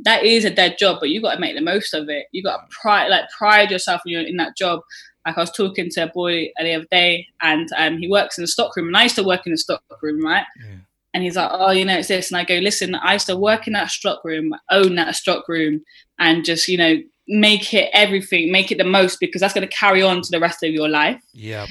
that 0.04 0.24
is 0.24 0.44
a 0.44 0.50
dead 0.50 0.76
job, 0.78 0.98
but 1.00 1.10
you 1.10 1.20
got 1.20 1.34
to 1.34 1.40
make 1.40 1.56
the 1.56 1.62
most 1.62 1.94
of 1.94 2.08
it. 2.08 2.26
You 2.32 2.42
got 2.42 2.58
to 2.58 2.76
pride 2.82 3.08
like 3.08 3.28
pride 3.30 3.70
yourself 3.70 4.02
in 4.06 4.36
that 4.36 4.56
job. 4.56 4.80
Like 5.26 5.36
I 5.36 5.40
was 5.40 5.52
talking 5.52 5.90
to 5.90 6.00
a 6.02 6.06
boy 6.06 6.50
the 6.58 6.74
other 6.74 6.86
day, 6.90 7.26
and 7.42 7.68
um, 7.76 7.98
he 7.98 8.08
works 8.08 8.38
in 8.38 8.42
the 8.42 8.48
stockroom, 8.48 8.88
and 8.88 8.96
I 8.96 9.04
used 9.04 9.16
to 9.16 9.24
work 9.24 9.46
in 9.46 9.52
the 9.52 9.58
stockroom, 9.58 10.24
right? 10.24 10.46
Yeah. 10.58 10.76
And 11.12 11.22
he's 11.22 11.36
like, 11.36 11.50
"Oh, 11.52 11.72
you 11.72 11.84
know, 11.84 11.98
it's 11.98 12.08
this," 12.08 12.30
and 12.30 12.38
I 12.38 12.44
go, 12.44 12.54
"Listen, 12.54 12.94
I 12.94 13.14
used 13.14 13.26
to 13.26 13.36
work 13.36 13.66
in 13.66 13.74
that 13.74 13.90
stockroom, 13.90 14.54
own 14.70 14.94
that 14.94 15.14
stockroom, 15.14 15.82
and 16.18 16.44
just 16.44 16.68
you 16.68 16.78
know 16.78 16.96
make 17.28 17.74
it 17.74 17.90
everything, 17.92 18.50
make 18.50 18.72
it 18.72 18.78
the 18.78 18.84
most 18.84 19.20
because 19.20 19.40
that's 19.40 19.54
going 19.54 19.68
to 19.68 19.74
carry 19.74 20.02
on 20.02 20.22
to 20.22 20.30
the 20.30 20.40
rest 20.40 20.62
of 20.62 20.70
your 20.70 20.88
life." 20.88 21.20
Yeah. 21.34 21.66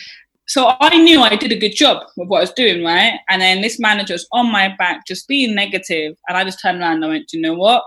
So 0.47 0.71
I 0.79 0.97
knew 0.97 1.21
I 1.21 1.35
did 1.35 1.51
a 1.51 1.59
good 1.59 1.75
job 1.75 2.07
with 2.17 2.27
what 2.27 2.39
I 2.39 2.41
was 2.41 2.53
doing, 2.53 2.83
right? 2.83 3.19
And 3.29 3.41
then 3.41 3.61
this 3.61 3.79
manager 3.79 4.15
was 4.15 4.27
on 4.31 4.51
my 4.51 4.75
back, 4.77 5.05
just 5.05 5.27
being 5.27 5.55
negative, 5.55 6.17
and 6.27 6.37
I 6.37 6.43
just 6.43 6.61
turned 6.61 6.81
around 6.81 6.95
and 6.95 7.05
I 7.05 7.07
went, 7.07 7.33
"You 7.33 7.41
know 7.41 7.55
what? 7.55 7.83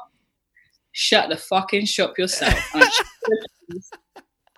Shut 0.91 1.29
the 1.29 1.37
fucking 1.37 1.87
shop 1.87 2.19
yourself." 2.19 2.59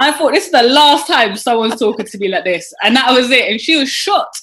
I 0.00 0.12
thought 0.12 0.32
this 0.32 0.46
is 0.46 0.52
the 0.52 0.62
last 0.62 1.06
time 1.06 1.36
someone's 1.36 1.78
talking 1.78 2.06
to 2.06 2.18
me 2.18 2.28
like 2.28 2.44
this, 2.44 2.72
and 2.82 2.96
that 2.96 3.12
was 3.12 3.30
it. 3.30 3.50
And 3.50 3.60
she 3.60 3.76
was 3.76 3.88
shocked, 3.88 4.42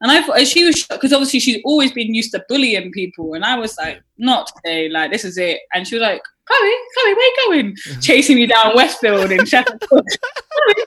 and 0.00 0.10
I 0.10 0.22
thought 0.22 0.38
and 0.38 0.46
she 0.48 0.64
was 0.64 0.78
shocked 0.78 1.00
because 1.00 1.12
obviously 1.12 1.40
she's 1.40 1.60
always 1.64 1.92
been 1.92 2.14
used 2.14 2.32
to 2.32 2.44
bullying 2.48 2.90
people, 2.92 3.34
and 3.34 3.44
I 3.44 3.58
was 3.58 3.76
like, 3.76 4.02
not 4.16 4.50
today, 4.56 4.88
like 4.88 5.12
this 5.12 5.24
is 5.24 5.36
it. 5.36 5.60
And 5.74 5.86
she 5.86 5.96
was 5.96 6.02
like, 6.02 6.22
Chloe, 6.46 6.72
Chloe, 6.94 7.14
where 7.14 7.22
you 7.22 7.36
going? 7.46 7.76
Chasing 8.00 8.36
me 8.36 8.46
down 8.46 8.74
Westfield 8.74 9.30
in 9.30 9.44
Sheffield. 9.44 9.80
Chloe, 9.88 10.84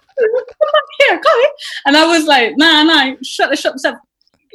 here, 0.99 1.19
Chloe. 1.19 1.45
And 1.85 1.95
I 1.95 2.05
was 2.07 2.25
like, 2.25 2.57
nah, 2.57 2.83
nah, 2.83 3.15
shut 3.23 3.51
the 3.51 3.55
shop 3.55 3.75
yourself. 3.75 3.97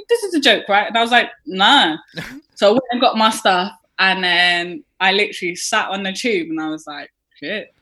This 0.08 0.22
is 0.24 0.34
a 0.34 0.40
joke, 0.40 0.68
right? 0.68 0.86
And 0.88 0.96
I 0.96 1.02
was 1.02 1.10
like, 1.10 1.30
nah. 1.46 1.96
so 2.56 2.68
I 2.68 2.72
went 2.72 2.84
and 2.90 3.00
got 3.00 3.16
my 3.16 3.30
stuff, 3.30 3.72
and 4.00 4.24
then 4.24 4.84
I 4.98 5.12
literally 5.12 5.54
sat 5.54 5.90
on 5.90 6.02
the 6.02 6.12
tube, 6.12 6.48
and 6.50 6.60
I 6.60 6.68
was 6.68 6.86
like, 6.86 7.12
shit 7.38 7.75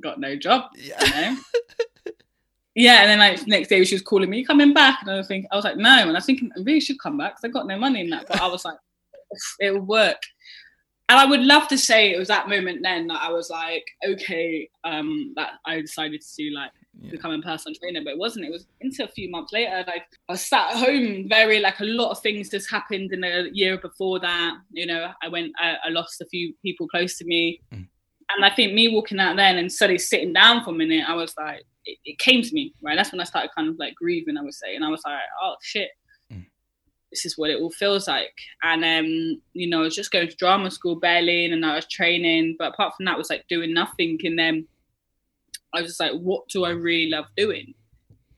got 0.00 0.20
no 0.20 0.36
job. 0.36 0.70
Yeah. 0.76 1.04
You 1.04 1.10
know? 1.10 1.36
yeah, 2.74 3.02
and 3.02 3.10
then 3.10 3.18
like 3.18 3.46
next 3.46 3.68
day 3.68 3.84
she 3.84 3.94
was 3.94 4.02
calling 4.02 4.30
me, 4.30 4.44
coming 4.44 4.72
back, 4.72 4.98
and 5.02 5.10
I 5.10 5.16
was 5.16 5.26
thinking, 5.26 5.48
I 5.50 5.56
was 5.56 5.64
like, 5.64 5.76
no, 5.76 6.00
and 6.00 6.10
I 6.10 6.14
was 6.14 6.26
thinking 6.26 6.50
I 6.56 6.60
really 6.62 6.80
should 6.80 7.00
come 7.00 7.18
back 7.18 7.32
because 7.32 7.48
I 7.48 7.52
got 7.52 7.66
no 7.66 7.78
money 7.78 8.00
in 8.00 8.10
that, 8.10 8.26
but 8.28 8.40
I 8.40 8.46
was 8.46 8.64
like, 8.64 8.78
it 9.60 9.72
will 9.72 9.80
work. 9.80 10.22
And 11.10 11.18
I 11.18 11.24
would 11.24 11.40
love 11.40 11.68
to 11.68 11.78
say 11.78 12.12
it 12.12 12.18
was 12.18 12.28
that 12.28 12.50
moment 12.50 12.80
then 12.82 13.06
that 13.06 13.22
I 13.22 13.30
was 13.30 13.48
like, 13.48 13.84
okay, 14.06 14.68
um, 14.84 15.32
that 15.36 15.52
I 15.64 15.80
decided 15.80 16.20
to 16.20 16.50
like 16.54 16.70
yeah. 17.00 17.10
become 17.10 17.30
a 17.30 17.40
personal 17.40 17.74
trainer, 17.80 18.02
but 18.04 18.10
it 18.10 18.18
wasn't. 18.18 18.44
It 18.44 18.52
was 18.52 18.66
into 18.82 19.04
a 19.04 19.08
few 19.08 19.30
months 19.30 19.54
later. 19.54 19.84
Like 19.86 20.04
I 20.28 20.32
was 20.32 20.46
sat 20.46 20.72
at 20.72 20.76
home, 20.76 21.26
very 21.26 21.60
like 21.60 21.80
a 21.80 21.84
lot 21.84 22.10
of 22.10 22.20
things 22.20 22.50
just 22.50 22.70
happened 22.70 23.10
in 23.14 23.22
the 23.22 23.48
year 23.54 23.78
before 23.78 24.20
that. 24.20 24.58
You 24.70 24.86
know, 24.86 25.10
I 25.22 25.28
went, 25.28 25.52
I, 25.58 25.76
I 25.86 25.88
lost 25.88 26.20
a 26.20 26.26
few 26.26 26.52
people 26.62 26.86
close 26.88 27.16
to 27.18 27.24
me. 27.24 27.62
Mm 27.72 27.88
and 28.34 28.44
I 28.44 28.50
think 28.50 28.72
me 28.72 28.88
walking 28.88 29.20
out 29.20 29.36
then 29.36 29.56
and 29.56 29.72
suddenly 29.72 29.98
sitting 29.98 30.32
down 30.32 30.62
for 30.62 30.70
a 30.70 30.74
minute, 30.74 31.04
I 31.08 31.14
was 31.14 31.34
like, 31.38 31.64
it, 31.84 31.98
it, 32.04 32.18
came 32.18 32.42
to 32.42 32.54
me, 32.54 32.74
right? 32.82 32.96
That's 32.96 33.12
when 33.12 33.20
I 33.20 33.24
started 33.24 33.50
kind 33.56 33.68
of 33.68 33.78
like 33.78 33.94
grieving, 33.94 34.36
I 34.36 34.42
would 34.42 34.54
say. 34.54 34.74
And 34.74 34.84
I 34.84 34.88
was 34.88 35.02
like, 35.06 35.18
oh 35.42 35.54
shit, 35.62 35.88
mm. 36.32 36.44
this 37.10 37.24
is 37.24 37.38
what 37.38 37.50
it 37.50 37.60
all 37.60 37.70
feels 37.70 38.06
like. 38.06 38.34
And, 38.62 38.84
um, 38.84 39.40
you 39.54 39.68
know, 39.68 39.80
I 39.80 39.84
was 39.84 39.94
just 39.94 40.10
going 40.10 40.28
to 40.28 40.36
drama 40.36 40.70
school 40.70 40.96
barely 40.96 41.46
and 41.46 41.64
I 41.64 41.74
was 41.74 41.88
training. 41.88 42.56
But 42.58 42.74
apart 42.74 42.94
from 42.96 43.06
that, 43.06 43.16
was 43.16 43.30
like 43.30 43.46
doing 43.48 43.72
nothing. 43.72 44.18
And 44.22 44.38
then 44.38 44.66
I 45.72 45.80
was 45.80 45.90
just 45.90 46.00
like, 46.00 46.12
what 46.12 46.46
do 46.48 46.64
I 46.64 46.70
really 46.70 47.10
love 47.10 47.26
doing? 47.36 47.74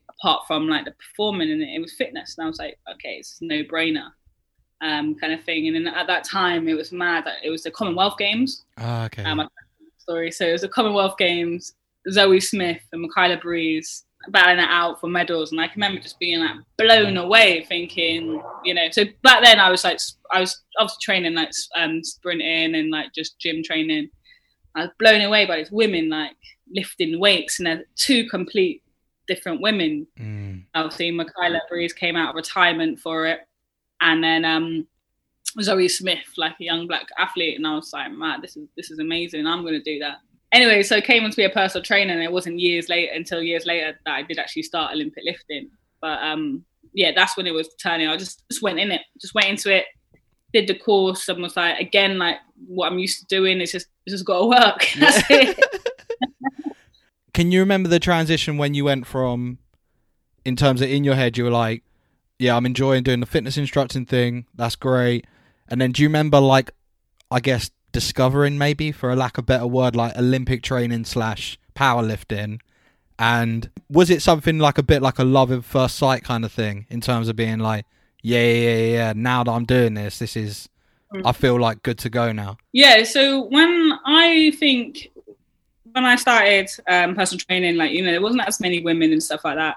Apart 0.09 0.47
from 0.47 0.69
like 0.69 0.85
the 0.85 0.93
performing 0.93 1.51
and 1.51 1.63
it, 1.63 1.81
was 1.81 1.95
fitness. 1.95 2.37
And 2.39 2.45
I 2.45 2.49
was 2.49 2.59
like, 2.59 2.79
okay, 2.93 3.15
it's 3.15 3.39
no 3.41 3.65
brainer. 3.65 4.11
Um, 4.83 5.15
kind 5.17 5.33
of 5.33 5.45
thing. 5.45 5.67
And 5.67 5.75
then 5.75 5.93
at 5.93 6.07
that 6.07 6.25
time, 6.25 6.69
it 6.69 6.75
was 6.75 6.93
mad. 6.93 7.25
It 7.45 7.51
was 7.51 7.65
the 7.65 7.71
Commonwealth 7.71 8.17
Games. 8.17 8.65
Oh, 8.79 9.03
okay. 9.05 9.25
Um, 9.25 9.47
story. 10.01 10.31
So 10.31 10.47
it 10.47 10.53
was 10.53 10.63
the 10.63 10.69
Commonwealth 10.69 11.17
Games, 11.19 11.75
Zoe 12.11 12.41
Smith 12.41 12.83
and 12.93 13.03
Michaela 13.03 13.39
Breeze 13.39 14.05
battling 14.29 14.59
it 14.59 14.69
out 14.69 15.01
for 15.01 15.09
medals. 15.09 15.51
And 15.51 15.61
I 15.61 15.67
can 15.67 15.81
remember 15.81 16.03
just 16.03 16.19
being 16.19 16.41
like 16.41 16.57
blown 16.77 17.17
away, 17.17 17.65
thinking, 17.69 18.43
you 18.65 18.75
know, 18.75 18.89
so 18.91 19.05
back 19.23 19.43
then 19.43 19.59
I 19.59 19.71
was 19.71 19.85
like, 19.85 19.99
I 20.31 20.41
was 20.41 20.63
obviously 20.79 20.99
training 21.03 21.35
like 21.35 21.51
um, 21.77 22.03
sprinting 22.05 22.75
and 22.75 22.91
like 22.91 23.13
just 23.15 23.39
gym 23.39 23.63
training. 23.63 24.11
I 24.75 24.83
was 24.83 24.91
blown 24.99 25.23
away 25.23 25.47
by 25.47 25.57
these 25.57 25.71
women 25.71 26.09
like 26.09 26.37
lifting 26.73 27.19
weights 27.19 27.59
and 27.59 27.67
they're 27.67 27.85
two 27.97 28.29
complete 28.29 28.83
different 29.27 29.61
women. 29.61 30.07
Mm. 30.19 30.65
Obviously, 30.75 31.11
Michaela 31.11 31.61
Breeze 31.69 31.93
came 31.93 32.17
out 32.17 32.31
of 32.31 32.35
retirement 32.37 32.99
for 33.01 33.27
it. 33.27 33.41
And 34.01 34.23
then 34.23 34.45
um, 34.45 34.87
Zoe 35.61 35.89
Smith, 35.89 36.27
like 36.37 36.55
a 36.61 36.65
young 36.65 36.87
black 36.87 37.09
athlete, 37.19 37.57
and 37.57 37.67
I 37.67 37.75
was 37.75 37.93
like, 37.93 38.13
man, 38.13 38.41
this 38.41 38.57
is 38.57 38.69
this 38.77 38.91
is 38.91 38.99
amazing. 38.99 39.47
I'm 39.47 39.63
going 39.63 39.75
to 39.75 39.83
do 39.83 39.99
that. 40.01 40.19
Anyway, 40.53 40.83
so 40.83 40.97
I 40.97 41.01
came 41.01 41.25
on 41.25 41.31
to 41.31 41.37
be 41.37 41.45
a 41.45 41.51
personal 41.51 41.85
trainer, 41.85 42.13
and 42.13 42.23
it 42.23 42.33
wasn't 42.33 42.59
years 42.59 42.89
later 42.89 43.13
until 43.13 43.43
years 43.43 43.67
later 43.67 43.99
that 44.05 44.15
I 44.15 44.23
did 44.23 44.39
actually 44.39 44.65
start 44.65 44.93
Olympic 44.93 45.25
lifting. 45.25 45.71
But 46.01 46.23
um, 46.23 46.65
yeah, 46.93 47.13
that's 47.15 47.37
when 47.37 47.47
it 47.47 47.55
was 47.55 47.69
turning. 47.81 48.09
I 48.09 48.17
just 48.17 48.43
just 48.51 48.63
went 48.63 48.79
in 48.79 48.91
it, 48.91 49.03
just 49.21 49.35
went 49.35 49.49
into 49.49 49.75
it, 49.75 49.87
did 50.53 50.67
the 50.67 50.79
course, 50.79 51.29
and 51.29 51.43
was 51.43 51.57
like, 51.57 51.79
again, 51.79 52.19
like 52.19 52.37
what 52.67 52.91
I'm 52.91 52.99
used 52.99 53.21
to 53.21 53.27
doing. 53.27 53.61
It's 53.61 53.73
just 53.73 53.89
it's 54.07 54.15
just 54.15 54.25
got 54.25 54.41
to 54.41 54.47
work. 54.47 55.57
Can 57.33 57.53
you 57.53 57.61
remember 57.61 57.89
the 57.89 58.01
transition 58.01 58.59
when 58.59 58.75
you 58.75 58.85
went 58.85 59.07
from, 59.07 59.59
in 60.45 60.57
terms 60.57 60.83
of 60.83 60.91
in 60.91 61.05
your 61.05 61.15
head, 61.15 61.39
you 61.39 61.45
were 61.45 61.51
like, 61.51 61.83
yeah, 62.39 62.57
I'm 62.57 62.67
enjoying 62.67 63.03
doing 63.03 63.21
the 63.21 63.27
fitness 63.27 63.57
instructing 63.57 64.07
thing. 64.07 64.47
That's 64.55 64.77
great. 64.77 65.27
And 65.71 65.81
then 65.81 65.93
do 65.93 66.03
you 66.03 66.09
remember 66.09 66.41
like 66.41 66.71
I 67.31 67.41
guess 67.41 67.71
discovering 67.93 68.59
maybe 68.59 68.93
for 68.93 69.11
a 69.11 69.17
lack 69.17 69.39
of 69.39 69.47
better 69.47 69.67
word 69.67 69.97
like 69.97 70.17
Olympic 70.17 70.63
training 70.63 71.05
slash 71.05 71.59
powerlifting? 71.75 72.61
And 73.19 73.71
was 73.91 74.09
it 74.11 74.23
something 74.23 74.59
like 74.59 74.79
a 74.79 74.83
bit 74.83 75.03
like 75.03 75.19
a 75.19 75.25
love 75.25 75.53
at 75.53 75.65
first 75.65 75.97
sight 75.97 76.25
kind 76.25 76.45
of 76.45 76.53
thing 76.53 76.87
in 76.89 77.01
terms 77.01 77.29
of 77.29 77.37
being 77.37 77.59
like, 77.59 77.85
yeah, 78.23 78.41
yeah, 78.41 78.77
yeah, 78.77 78.93
yeah. 78.93 79.13
now 79.15 79.45
that 79.45 79.51
I'm 79.51 79.65
doing 79.65 79.95
this, 79.95 80.19
this 80.19 80.37
is 80.37 80.69
mm. 81.13 81.23
I 81.25 81.33
feel 81.33 81.59
like 81.59 81.83
good 81.83 81.99
to 81.99 82.11
go 82.11 82.33
now. 82.33 82.57
Yeah, 82.73 83.03
so 83.05 83.45
when 83.45 83.93
I 84.07 84.53
think 84.59 85.11
when 85.93 86.05
I 86.05 86.17
started 86.17 86.71
um, 86.89 87.15
personal 87.15 87.41
training, 87.41 87.77
like 87.77 87.93
you 87.93 88.03
know, 88.03 88.11
there 88.11 88.23
wasn't 88.23 88.47
as 88.47 88.61
many 88.61 88.81
women 88.81 89.13
and 89.13 89.23
stuff 89.23 89.45
like 89.45 89.57
that, 89.57 89.77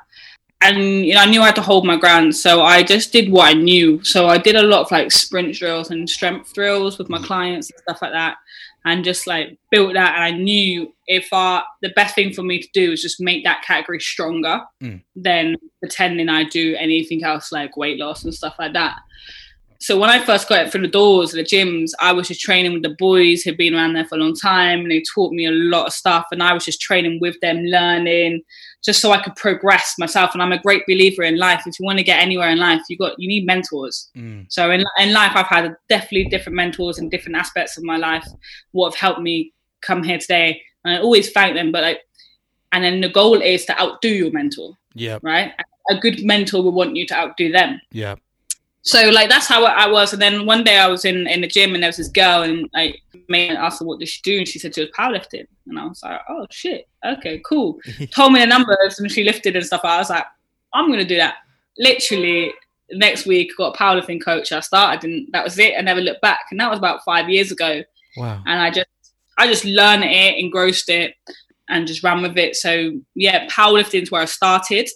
and 0.64 1.06
you 1.06 1.14
know, 1.14 1.22
I 1.22 1.26
knew 1.26 1.42
I 1.42 1.48
had 1.48 1.56
to 1.56 1.62
hold 1.62 1.86
my 1.86 1.98
ground, 1.98 2.36
so 2.36 2.62
I 2.62 2.84
just 2.84 3.12
did 3.12 3.32
what 3.32 3.50
I 3.50 3.54
knew. 3.54 4.04
So 4.04 4.28
I 4.28 4.38
did 4.38 4.56
a 4.56 4.64
lot 4.64 4.82
of 4.82 4.92
like 4.92 5.12
sprint 5.12 5.56
drills 5.56 5.92
and 5.92 6.10
strength 6.10 6.54
drills 6.54 6.98
with 6.98 7.10
my 7.10 7.20
clients 7.20 7.70
and 7.70 7.80
stuff 7.82 8.02
like 8.02 8.14
that, 8.14 8.38
and 8.86 9.04
just 9.04 9.28
like 9.28 9.58
built 9.72 9.94
that. 9.94 10.16
And 10.16 10.24
I 10.24 10.32
knew 10.32 10.94
if 11.08 11.32
uh, 11.34 11.64
the 11.82 11.90
best 11.90 12.16
thing 12.16 12.34
for 12.34 12.44
me 12.44 12.62
to 12.62 12.68
do 12.74 12.94
is 12.94 13.02
just 13.02 13.20
make 13.20 13.44
that 13.44 13.64
category 13.64 14.00
stronger 14.00 14.62
mm. 14.82 15.02
than 15.16 15.56
pretending 15.80 16.30
I 16.30 16.46
do 16.46 16.76
anything 16.80 17.24
else 17.24 17.52
like 17.52 17.76
weight 17.76 18.00
loss 18.00 18.24
and 18.24 18.34
stuff 18.34 18.56
like 18.58 18.74
that. 18.74 18.98
So 19.84 20.00
when 20.00 20.10
I 20.10 20.24
first 20.24 20.48
got 20.48 20.66
it 20.66 20.72
through 20.72 20.84
the 20.84 20.88
doors 20.88 21.34
of 21.34 21.36
the 21.36 21.44
gyms, 21.44 21.92
I 22.00 22.14
was 22.14 22.30
just 22.30 22.40
training 22.40 22.72
with 22.72 22.84
the 22.84 22.96
boys 22.98 23.42
who'd 23.42 23.58
been 23.58 23.76
around 23.76 23.96
there 23.96 24.06
for 24.06 24.16
a 24.16 24.18
long 24.18 24.34
time, 24.34 24.80
and 24.80 24.90
they 24.90 25.04
taught 25.14 25.34
me 25.34 25.46
a 25.46 25.52
lot 25.52 25.88
of 25.88 25.92
stuff. 25.92 26.26
And 26.32 26.42
I 26.42 26.54
was 26.54 26.64
just 26.64 26.80
training 26.80 27.20
with 27.20 27.38
them, 27.42 27.66
learning, 27.66 28.44
just 28.82 29.02
so 29.02 29.12
I 29.12 29.22
could 29.22 29.36
progress 29.36 29.96
myself. 30.00 30.32
And 30.32 30.42
I'm 30.42 30.54
a 30.54 30.62
great 30.62 30.84
believer 30.88 31.24
in 31.24 31.38
life. 31.38 31.64
If 31.68 31.78
you 31.78 31.86
want 31.86 31.98
to 31.98 32.04
get 32.06 32.22
anywhere 32.22 32.50
in 32.50 32.60
life, 32.60 32.80
you 32.88 32.98
got 32.98 33.20
you 33.20 33.28
need 33.28 33.46
mentors. 33.46 34.10
Mm. 34.16 34.46
So 34.48 34.72
in 34.72 34.86
in 35.00 35.12
life, 35.12 35.34
I've 35.36 35.48
had 35.48 35.76
definitely 35.90 36.30
different 36.30 36.56
mentors 36.56 36.98
in 36.98 37.10
different 37.10 37.36
aspects 37.36 37.78
of 37.78 37.84
my 37.84 37.98
life. 37.98 38.26
What 38.72 38.94
have 38.94 38.98
helped 38.98 39.20
me 39.20 39.52
come 39.82 40.02
here 40.02 40.18
today, 40.18 40.62
and 40.86 40.96
I 40.96 41.02
always 41.02 41.30
thank 41.34 41.56
them. 41.56 41.74
But 41.74 41.84
like, 41.84 42.00
and 42.72 42.86
then 42.86 43.02
the 43.02 43.10
goal 43.10 43.42
is 43.42 43.66
to 43.66 43.78
outdo 43.78 44.08
your 44.08 44.32
mentor. 44.32 44.78
Yeah. 44.94 45.20
Right. 45.22 45.52
A 45.90 46.00
good 46.00 46.24
mentor 46.24 46.64
will 46.64 46.72
want 46.72 46.96
you 46.96 47.06
to 47.08 47.16
outdo 47.16 47.52
them. 47.52 47.82
Yeah 47.92 48.16
so 48.84 49.10
like 49.10 49.30
that's 49.30 49.48
how 49.48 49.64
I 49.64 49.88
was. 49.90 50.12
And 50.12 50.22
then 50.22 50.46
one 50.46 50.64
day 50.64 50.78
I 50.78 50.88
was 50.88 51.06
in 51.06 51.26
in 51.28 51.42
the 51.42 51.48
gym 51.48 51.74
and 51.74 51.82
there 51.82 51.90
was 51.90 51.98
this 51.98 52.10
girl 52.10 52.44
and 52.44 52.70
I 52.76 52.96
made 53.30 53.52
asked 53.52 53.80
her 53.80 53.86
what 53.86 54.00
did 54.00 54.10
she 54.10 54.22
do 54.22 54.40
and 54.40 54.48
she 54.48 54.60
said 54.60 54.76
she 54.76 54.82
was 54.82 54.90
powerlifting 54.92 55.48
and 55.68 55.80
I 55.80 55.86
was 55.86 56.04
like, 56.04 56.20
oh 56.30 56.46
shit, 56.52 56.88
okay, 57.06 57.42
cool. 57.46 57.80
Told 58.14 58.34
me 58.34 58.42
the 58.42 58.46
numbers 58.46 59.00
and 59.00 59.10
she 59.10 59.24
lifted 59.24 59.56
and 59.56 59.66
stuff. 59.66 59.82
I 59.86 59.98
was 59.98 60.10
like, 60.10 60.26
I'm 60.74 60.90
gonna 60.90 61.06
do 61.06 61.16
that. 61.16 61.36
Literally 61.78 62.54
next 62.92 63.26
week, 63.26 63.52
got 63.58 63.74
a 63.74 63.78
powerlifting 63.78 64.24
coach. 64.24 64.52
I 64.52 64.60
started 64.60 65.10
and 65.10 65.30
that 65.32 65.46
was 65.46 65.58
it. 65.58 65.76
I 65.78 65.82
never 65.82 66.02
looked 66.02 66.22
back. 66.22 66.42
And 66.52 66.60
that 66.60 66.70
was 66.70 66.80
about 66.80 67.06
five 67.06 67.30
years 67.30 67.54
ago. 67.54 67.84
Wow. 68.18 68.44
And 68.46 68.60
I 68.60 68.70
just 68.70 68.88
I 69.38 69.48
just 69.48 69.64
learned 69.64 70.04
it, 70.04 70.38
engrossed 70.38 70.90
it, 70.90 71.16
and 71.70 71.88
just 71.88 72.04
ran 72.04 72.22
with 72.22 72.38
it. 72.38 72.58
So 72.58 72.92
yeah, 73.16 73.48
powerlifting 73.48 74.04
is 74.04 74.12
where 74.12 74.24
I 74.24 74.26
started. 74.26 74.90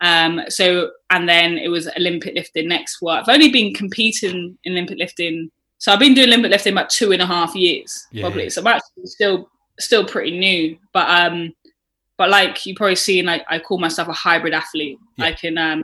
Um, 0.00 0.42
so 0.48 0.90
and 1.10 1.28
then 1.28 1.58
it 1.58 1.68
was 1.68 1.88
Olympic 1.96 2.34
lifting 2.34 2.68
next. 2.68 2.98
What 3.00 3.20
I've 3.20 3.34
only 3.34 3.50
been 3.50 3.74
competing 3.74 4.56
in 4.64 4.72
Olympic 4.72 4.98
lifting, 4.98 5.50
so 5.78 5.92
I've 5.92 5.98
been 5.98 6.14
doing 6.14 6.28
Olympic 6.28 6.52
lifting 6.52 6.72
about 6.72 6.90
two 6.90 7.12
and 7.12 7.20
a 7.20 7.26
half 7.26 7.54
years 7.54 8.06
yeah, 8.12 8.22
probably. 8.22 8.44
Yeah. 8.44 8.48
So 8.50 8.60
I'm 8.60 8.66
actually 8.68 9.06
still 9.06 9.50
still 9.80 10.04
pretty 10.04 10.38
new, 10.38 10.78
but 10.92 11.08
um, 11.08 11.52
but 12.16 12.30
like 12.30 12.64
you 12.64 12.74
probably 12.74 12.96
seen, 12.96 13.26
like 13.26 13.44
I 13.48 13.58
call 13.58 13.78
myself 13.78 14.08
a 14.08 14.12
hybrid 14.12 14.54
athlete. 14.54 14.98
Yeah. 15.16 15.26
I 15.26 15.32
can 15.32 15.58
um, 15.58 15.82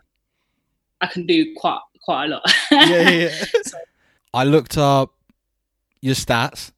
I 1.01 1.09
can 1.09 1.27
do 1.27 1.55
quite 1.57 1.81
quite 2.05 2.27
a 2.27 2.29
lot. 2.29 2.43
yeah, 2.71 3.11
yeah. 3.11 3.45
so. 3.63 3.79
I 4.33 4.45
looked 4.45 4.79
up 4.79 5.13
your 6.01 6.15
stats, 6.15 6.71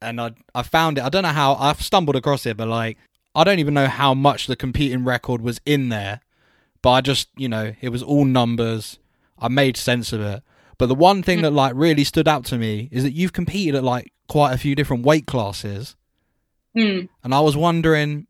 and 0.00 0.20
I 0.20 0.32
I 0.54 0.62
found 0.62 0.98
it. 0.98 1.04
I 1.04 1.08
don't 1.08 1.24
know 1.24 1.28
how 1.30 1.54
I've 1.54 1.82
stumbled 1.82 2.14
across 2.14 2.46
it, 2.46 2.56
but 2.56 2.68
like 2.68 2.98
I 3.34 3.42
don't 3.42 3.58
even 3.58 3.74
know 3.74 3.88
how 3.88 4.14
much 4.14 4.46
the 4.46 4.56
competing 4.56 5.04
record 5.04 5.40
was 5.42 5.60
in 5.66 5.88
there 5.88 6.20
but 6.82 6.90
I 6.90 7.00
just, 7.00 7.28
you 7.36 7.48
know, 7.48 7.74
it 7.80 7.88
was 7.88 8.02
all 8.02 8.24
numbers. 8.24 8.98
I 9.38 9.48
made 9.48 9.76
sense 9.76 10.12
of 10.12 10.20
it. 10.20 10.42
But 10.78 10.86
the 10.86 10.94
one 10.94 11.22
thing 11.22 11.42
that 11.42 11.52
like 11.52 11.72
really 11.74 12.04
stood 12.04 12.28
out 12.28 12.44
to 12.46 12.58
me 12.58 12.88
is 12.92 13.02
that 13.02 13.12
you've 13.12 13.32
competed 13.32 13.74
at 13.74 13.84
like 13.84 14.12
quite 14.28 14.52
a 14.52 14.58
few 14.58 14.74
different 14.74 15.04
weight 15.04 15.26
classes. 15.26 15.96
Mm. 16.76 17.08
And 17.24 17.34
I 17.34 17.40
was 17.40 17.56
wondering 17.56 18.26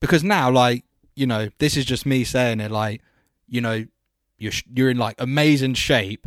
because 0.00 0.22
now 0.22 0.50
like, 0.50 0.84
you 1.14 1.26
know, 1.26 1.48
this 1.58 1.76
is 1.76 1.84
just 1.84 2.06
me 2.06 2.22
saying 2.24 2.60
it 2.60 2.70
like, 2.70 3.02
you 3.48 3.60
know, 3.60 3.84
you're 4.38 4.52
you're 4.72 4.90
in 4.90 4.98
like 4.98 5.16
amazing 5.18 5.74
shape 5.74 6.26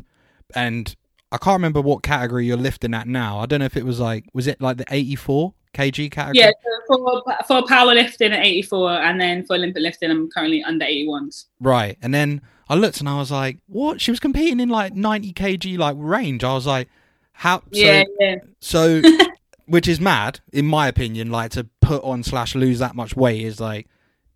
and 0.56 0.95
I 1.32 1.38
can't 1.38 1.56
remember 1.56 1.80
what 1.80 2.02
category 2.02 2.47
you're 2.47 2.58
lifting 2.58 2.93
at 2.93 3.08
now. 3.08 3.39
I 3.39 3.45
don't 3.45 3.60
know 3.60 3.65
if 3.65 3.78
it 3.78 3.86
was 3.86 3.99
like 3.99 4.25
was 4.34 4.47
it 4.47 4.60
like 4.60 4.78
the 4.78 4.86
84? 4.89 5.54
Kg 5.73 6.12
category? 6.12 6.45
Yeah, 6.45 6.51
so 6.88 6.97
for, 6.97 7.36
for 7.47 7.62
powerlifting 7.67 8.32
at 8.32 8.45
84, 8.45 8.91
and 8.91 9.21
then 9.21 9.45
for 9.45 9.55
Olympic 9.55 9.82
lifting, 9.82 10.12
I'm 10.12 10.29
currently 10.29 10.63
under 10.63 10.86
81s. 10.86 11.45
Right, 11.60 11.97
and 12.01 12.13
then 12.13 12.41
I 12.69 12.75
looked 12.75 12.99
and 12.99 13.10
I 13.10 13.17
was 13.17 13.32
like, 13.32 13.58
what? 13.67 13.99
She 13.99 14.12
was 14.12 14.19
competing 14.19 14.60
in 14.60 14.69
like 14.69 14.93
90 14.93 15.34
kg 15.34 15.77
like 15.77 15.95
range. 15.97 16.43
I 16.43 16.53
was 16.53 16.67
like, 16.67 16.88
how? 17.32 17.60
So, 17.60 17.63
yeah, 17.71 18.03
yeah. 18.19 18.36
So, 18.60 19.01
which 19.65 19.88
is 19.88 19.99
mad 19.99 20.39
in 20.53 20.67
my 20.67 20.88
opinion. 20.88 21.32
Like 21.32 21.51
to 21.51 21.67
put 21.82 22.03
on 22.03 22.21
slash 22.21 22.53
lose 22.53 22.79
that 22.79 22.95
much 22.95 23.15
weight 23.15 23.41
is 23.41 23.60
like, 23.60 23.88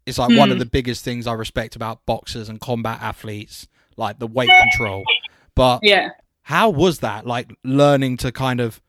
it's 0.05 0.17
like 0.17 0.35
one 0.35 0.49
of 0.49 0.55
hmm. 0.55 0.59
the 0.59 0.65
biggest 0.65 1.05
things 1.05 1.27
I 1.27 1.33
respect 1.33 1.75
about 1.75 2.05
boxers 2.05 2.49
and 2.49 2.59
combat 2.59 3.01
athletes, 3.01 3.67
like 3.97 4.19
the 4.19 4.27
weight 4.27 4.49
control. 4.49 5.03
But 5.55 5.81
yeah, 5.83 6.09
how 6.41 6.71
was 6.71 6.99
that? 6.99 7.27
Like 7.27 7.53
learning 7.63 8.17
to 8.17 8.31
kind 8.31 8.59
of 8.59 8.81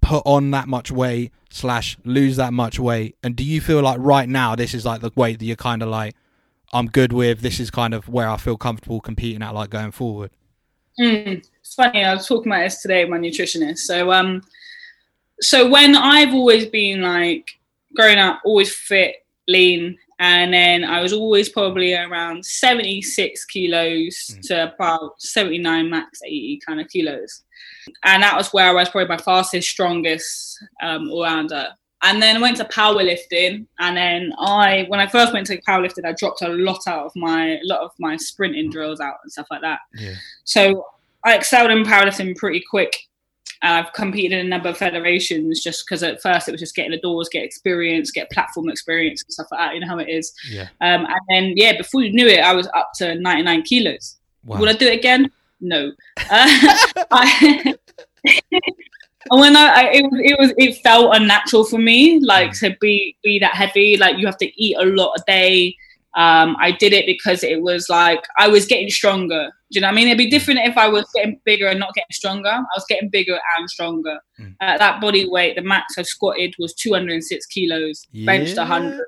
put 0.00 0.22
on 0.24 0.50
that 0.52 0.68
much 0.68 0.90
weight 0.90 1.32
slash 1.50 1.96
lose 2.04 2.36
that 2.36 2.52
much 2.52 2.78
weight? 2.78 3.16
And 3.22 3.36
do 3.36 3.44
you 3.44 3.60
feel 3.60 3.82
like 3.82 3.98
right 4.00 4.28
now 4.28 4.54
this 4.54 4.74
is 4.74 4.84
like 4.84 5.00
the 5.00 5.12
weight 5.14 5.38
that 5.38 5.44
you're 5.44 5.56
kind 5.56 5.82
of 5.82 5.88
like, 5.88 6.14
I'm 6.72 6.86
good 6.86 7.12
with. 7.12 7.40
This 7.40 7.60
is 7.60 7.70
kind 7.70 7.94
of 7.94 8.08
where 8.08 8.28
I 8.28 8.36
feel 8.36 8.56
comfortable 8.56 9.00
competing 9.00 9.42
at, 9.42 9.54
like 9.54 9.70
going 9.70 9.90
forward. 9.90 10.30
Mm, 11.00 11.46
it's 11.60 11.74
funny. 11.74 12.04
I 12.04 12.14
was 12.14 12.26
talking 12.26 12.52
about 12.52 12.64
this 12.64 12.82
today 12.82 13.04
with 13.04 13.10
my 13.10 13.18
nutritionist. 13.18 13.78
So, 13.78 14.12
um, 14.12 14.42
so 15.40 15.68
when 15.68 15.96
I've 15.96 16.34
always 16.34 16.66
been 16.66 17.00
like 17.00 17.50
growing 17.94 18.18
up, 18.18 18.40
always 18.44 18.74
fit, 18.74 19.24
lean, 19.46 19.96
and 20.18 20.52
then 20.52 20.84
I 20.84 21.00
was 21.00 21.12
always 21.12 21.48
probably 21.48 21.94
around 21.94 22.44
76 22.44 23.44
kilos 23.46 24.14
mm. 24.30 24.40
to 24.48 24.74
about 24.74 25.20
79 25.22 25.88
max 25.88 26.20
80 26.24 26.60
kind 26.66 26.80
of 26.80 26.88
kilos 26.88 27.44
and 28.04 28.22
that 28.22 28.36
was 28.36 28.48
where 28.52 28.66
I 28.68 28.72
was 28.72 28.88
probably 28.88 29.08
my 29.08 29.22
fastest, 29.22 29.68
strongest 29.68 30.58
um, 30.82 31.10
all 31.10 31.22
rounder. 31.22 31.68
And 32.02 32.22
then 32.22 32.36
I 32.36 32.40
went 32.40 32.56
to 32.58 32.64
powerlifting, 32.64 33.66
and 33.80 33.96
then 33.96 34.32
I, 34.38 34.84
when 34.88 35.00
I 35.00 35.08
first 35.08 35.32
went 35.32 35.48
to 35.48 35.60
powerlifting, 35.62 36.04
I 36.04 36.12
dropped 36.12 36.42
a 36.42 36.48
lot 36.48 36.80
out 36.86 37.06
of 37.06 37.12
my, 37.16 37.56
a 37.56 37.60
lot 37.64 37.80
of 37.80 37.90
my 37.98 38.16
sprinting 38.16 38.70
drills 38.70 39.00
out 39.00 39.16
and 39.24 39.32
stuff 39.32 39.48
like 39.50 39.62
that. 39.62 39.80
Yeah. 39.94 40.14
So 40.44 40.86
I 41.24 41.34
excelled 41.34 41.72
in 41.72 41.82
powerlifting 41.82 42.36
pretty 42.36 42.62
quick. 42.70 42.96
I've 43.62 43.92
competed 43.92 44.38
in 44.38 44.46
a 44.46 44.48
number 44.48 44.68
of 44.68 44.76
federations 44.76 45.60
just 45.60 45.84
because 45.84 46.04
at 46.04 46.22
first 46.22 46.48
it 46.48 46.52
was 46.52 46.60
just 46.60 46.76
getting 46.76 46.92
the 46.92 47.00
doors, 47.00 47.28
get 47.28 47.44
experience, 47.44 48.12
get 48.12 48.30
platform 48.30 48.68
experience 48.68 49.24
and 49.24 49.32
stuff 49.32 49.48
like 49.50 49.58
that. 49.58 49.74
You 49.74 49.80
know 49.80 49.88
how 49.88 49.98
it 49.98 50.08
is. 50.08 50.32
Yeah. 50.48 50.68
Um, 50.80 51.06
and 51.06 51.20
then 51.28 51.52
yeah, 51.56 51.76
before 51.76 52.02
you 52.02 52.12
knew 52.12 52.28
it, 52.28 52.38
I 52.38 52.54
was 52.54 52.68
up 52.68 52.90
to 52.98 53.16
99 53.16 53.62
kilos. 53.62 54.16
Wow. 54.44 54.60
Would 54.60 54.68
I 54.68 54.72
do 54.74 54.86
it 54.86 54.98
again? 54.98 55.32
No. 55.60 55.92
Uh, 56.18 56.74
I, 57.10 57.74
and 59.30 59.40
when 59.40 59.56
I, 59.56 59.66
I, 59.66 59.82
it 59.92 60.02
was 60.02 60.20
it 60.22 60.38
was 60.38 60.54
it 60.56 60.82
felt 60.82 61.14
unnatural 61.14 61.64
for 61.64 61.78
me 61.78 62.20
like 62.20 62.52
to 62.60 62.76
be 62.80 63.16
be 63.22 63.38
that 63.38 63.54
heavy 63.54 63.96
like 63.96 64.18
you 64.18 64.26
have 64.26 64.38
to 64.38 64.62
eat 64.62 64.76
a 64.78 64.84
lot 64.84 65.14
a 65.18 65.22
day. 65.26 65.76
Um 66.16 66.56
i 66.58 66.72
did 66.72 66.94
it 66.94 67.06
because 67.06 67.44
it 67.44 67.60
was 67.62 67.88
like 67.88 68.24
i 68.38 68.48
was 68.48 68.66
getting 68.66 68.88
stronger. 68.88 69.50
Do 69.70 69.76
you 69.76 69.80
know 69.82 69.88
what 69.88 69.92
i 69.92 69.96
mean? 69.96 70.08
It'd 70.08 70.18
be 70.18 70.30
different 70.30 70.60
if 70.60 70.76
i 70.76 70.88
was 70.88 71.06
getting 71.14 71.40
bigger 71.44 71.66
and 71.66 71.78
not 71.78 71.94
getting 71.94 72.12
stronger. 72.12 72.48
I 72.48 72.64
was 72.74 72.84
getting 72.88 73.10
bigger 73.10 73.38
and 73.58 73.70
stronger. 73.70 74.18
Mm. 74.40 74.54
uh, 74.60 74.78
that 74.78 75.00
body 75.00 75.28
weight 75.28 75.56
the 75.56 75.62
max 75.62 75.98
i 75.98 76.02
squatted 76.02 76.54
was 76.58 76.74
206 76.74 77.46
kilos. 77.46 78.06
Yeah. 78.12 78.26
benched 78.26 78.56
100 78.56 79.00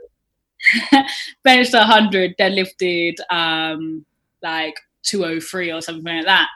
benched 1.43 1.73
100 1.73 2.37
deadlifted 2.37 3.15
um 3.31 4.05
like 4.43 4.75
203 5.05 5.73
or 5.73 5.81
something 5.81 6.05
like 6.05 6.25
that. 6.27 6.49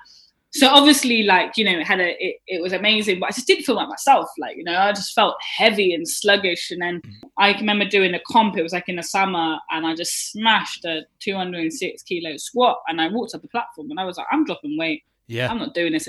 So 0.55 0.69
obviously, 0.69 1.25
like 1.25 1.57
you 1.57 1.65
know, 1.65 1.81
it 1.81 1.87
had 1.87 1.99
a 1.99 2.17
it, 2.25 2.37
it 2.47 2.63
was 2.63 2.73
amazing, 2.73 3.19
but 3.19 3.27
I 3.27 3.33
just 3.33 3.49
didn't 3.49 3.65
feel 3.65 3.75
like 3.75 3.89
myself. 3.89 4.29
Like 4.39 4.57
you 4.57 4.63
know, 4.63 4.79
I 4.79 4.93
just 4.93 5.13
felt 5.13 5.35
heavy 5.41 5.93
and 5.93 6.09
sluggish. 6.09 6.71
And 6.71 6.81
then 6.81 7.03
I 7.39 7.53
remember 7.55 7.85
doing 7.85 8.15
a 8.15 8.21
comp. 8.29 8.57
It 8.57 8.63
was 8.63 8.73
like 8.73 8.89
in 8.89 8.95
the 8.95 9.03
summer, 9.03 9.59
and 9.73 9.85
I 9.85 9.97
just 9.97 10.31
smashed 10.31 10.85
a 10.85 11.03
206 11.19 12.03
kilo 12.05 12.37
squat. 12.37 12.79
And 12.87 13.01
I 13.01 13.09
walked 13.09 13.35
up 13.35 13.43
the 13.43 13.49
platform, 13.49 13.91
and 13.91 13.99
I 13.99 14.05
was 14.05 14.17
like, 14.17 14.29
I'm 14.31 14.45
dropping 14.45 14.79
weight. 14.79 15.03
Yeah, 15.27 15.51
I'm 15.51 15.59
not 15.59 15.75
doing 15.75 15.93
this. 15.93 16.09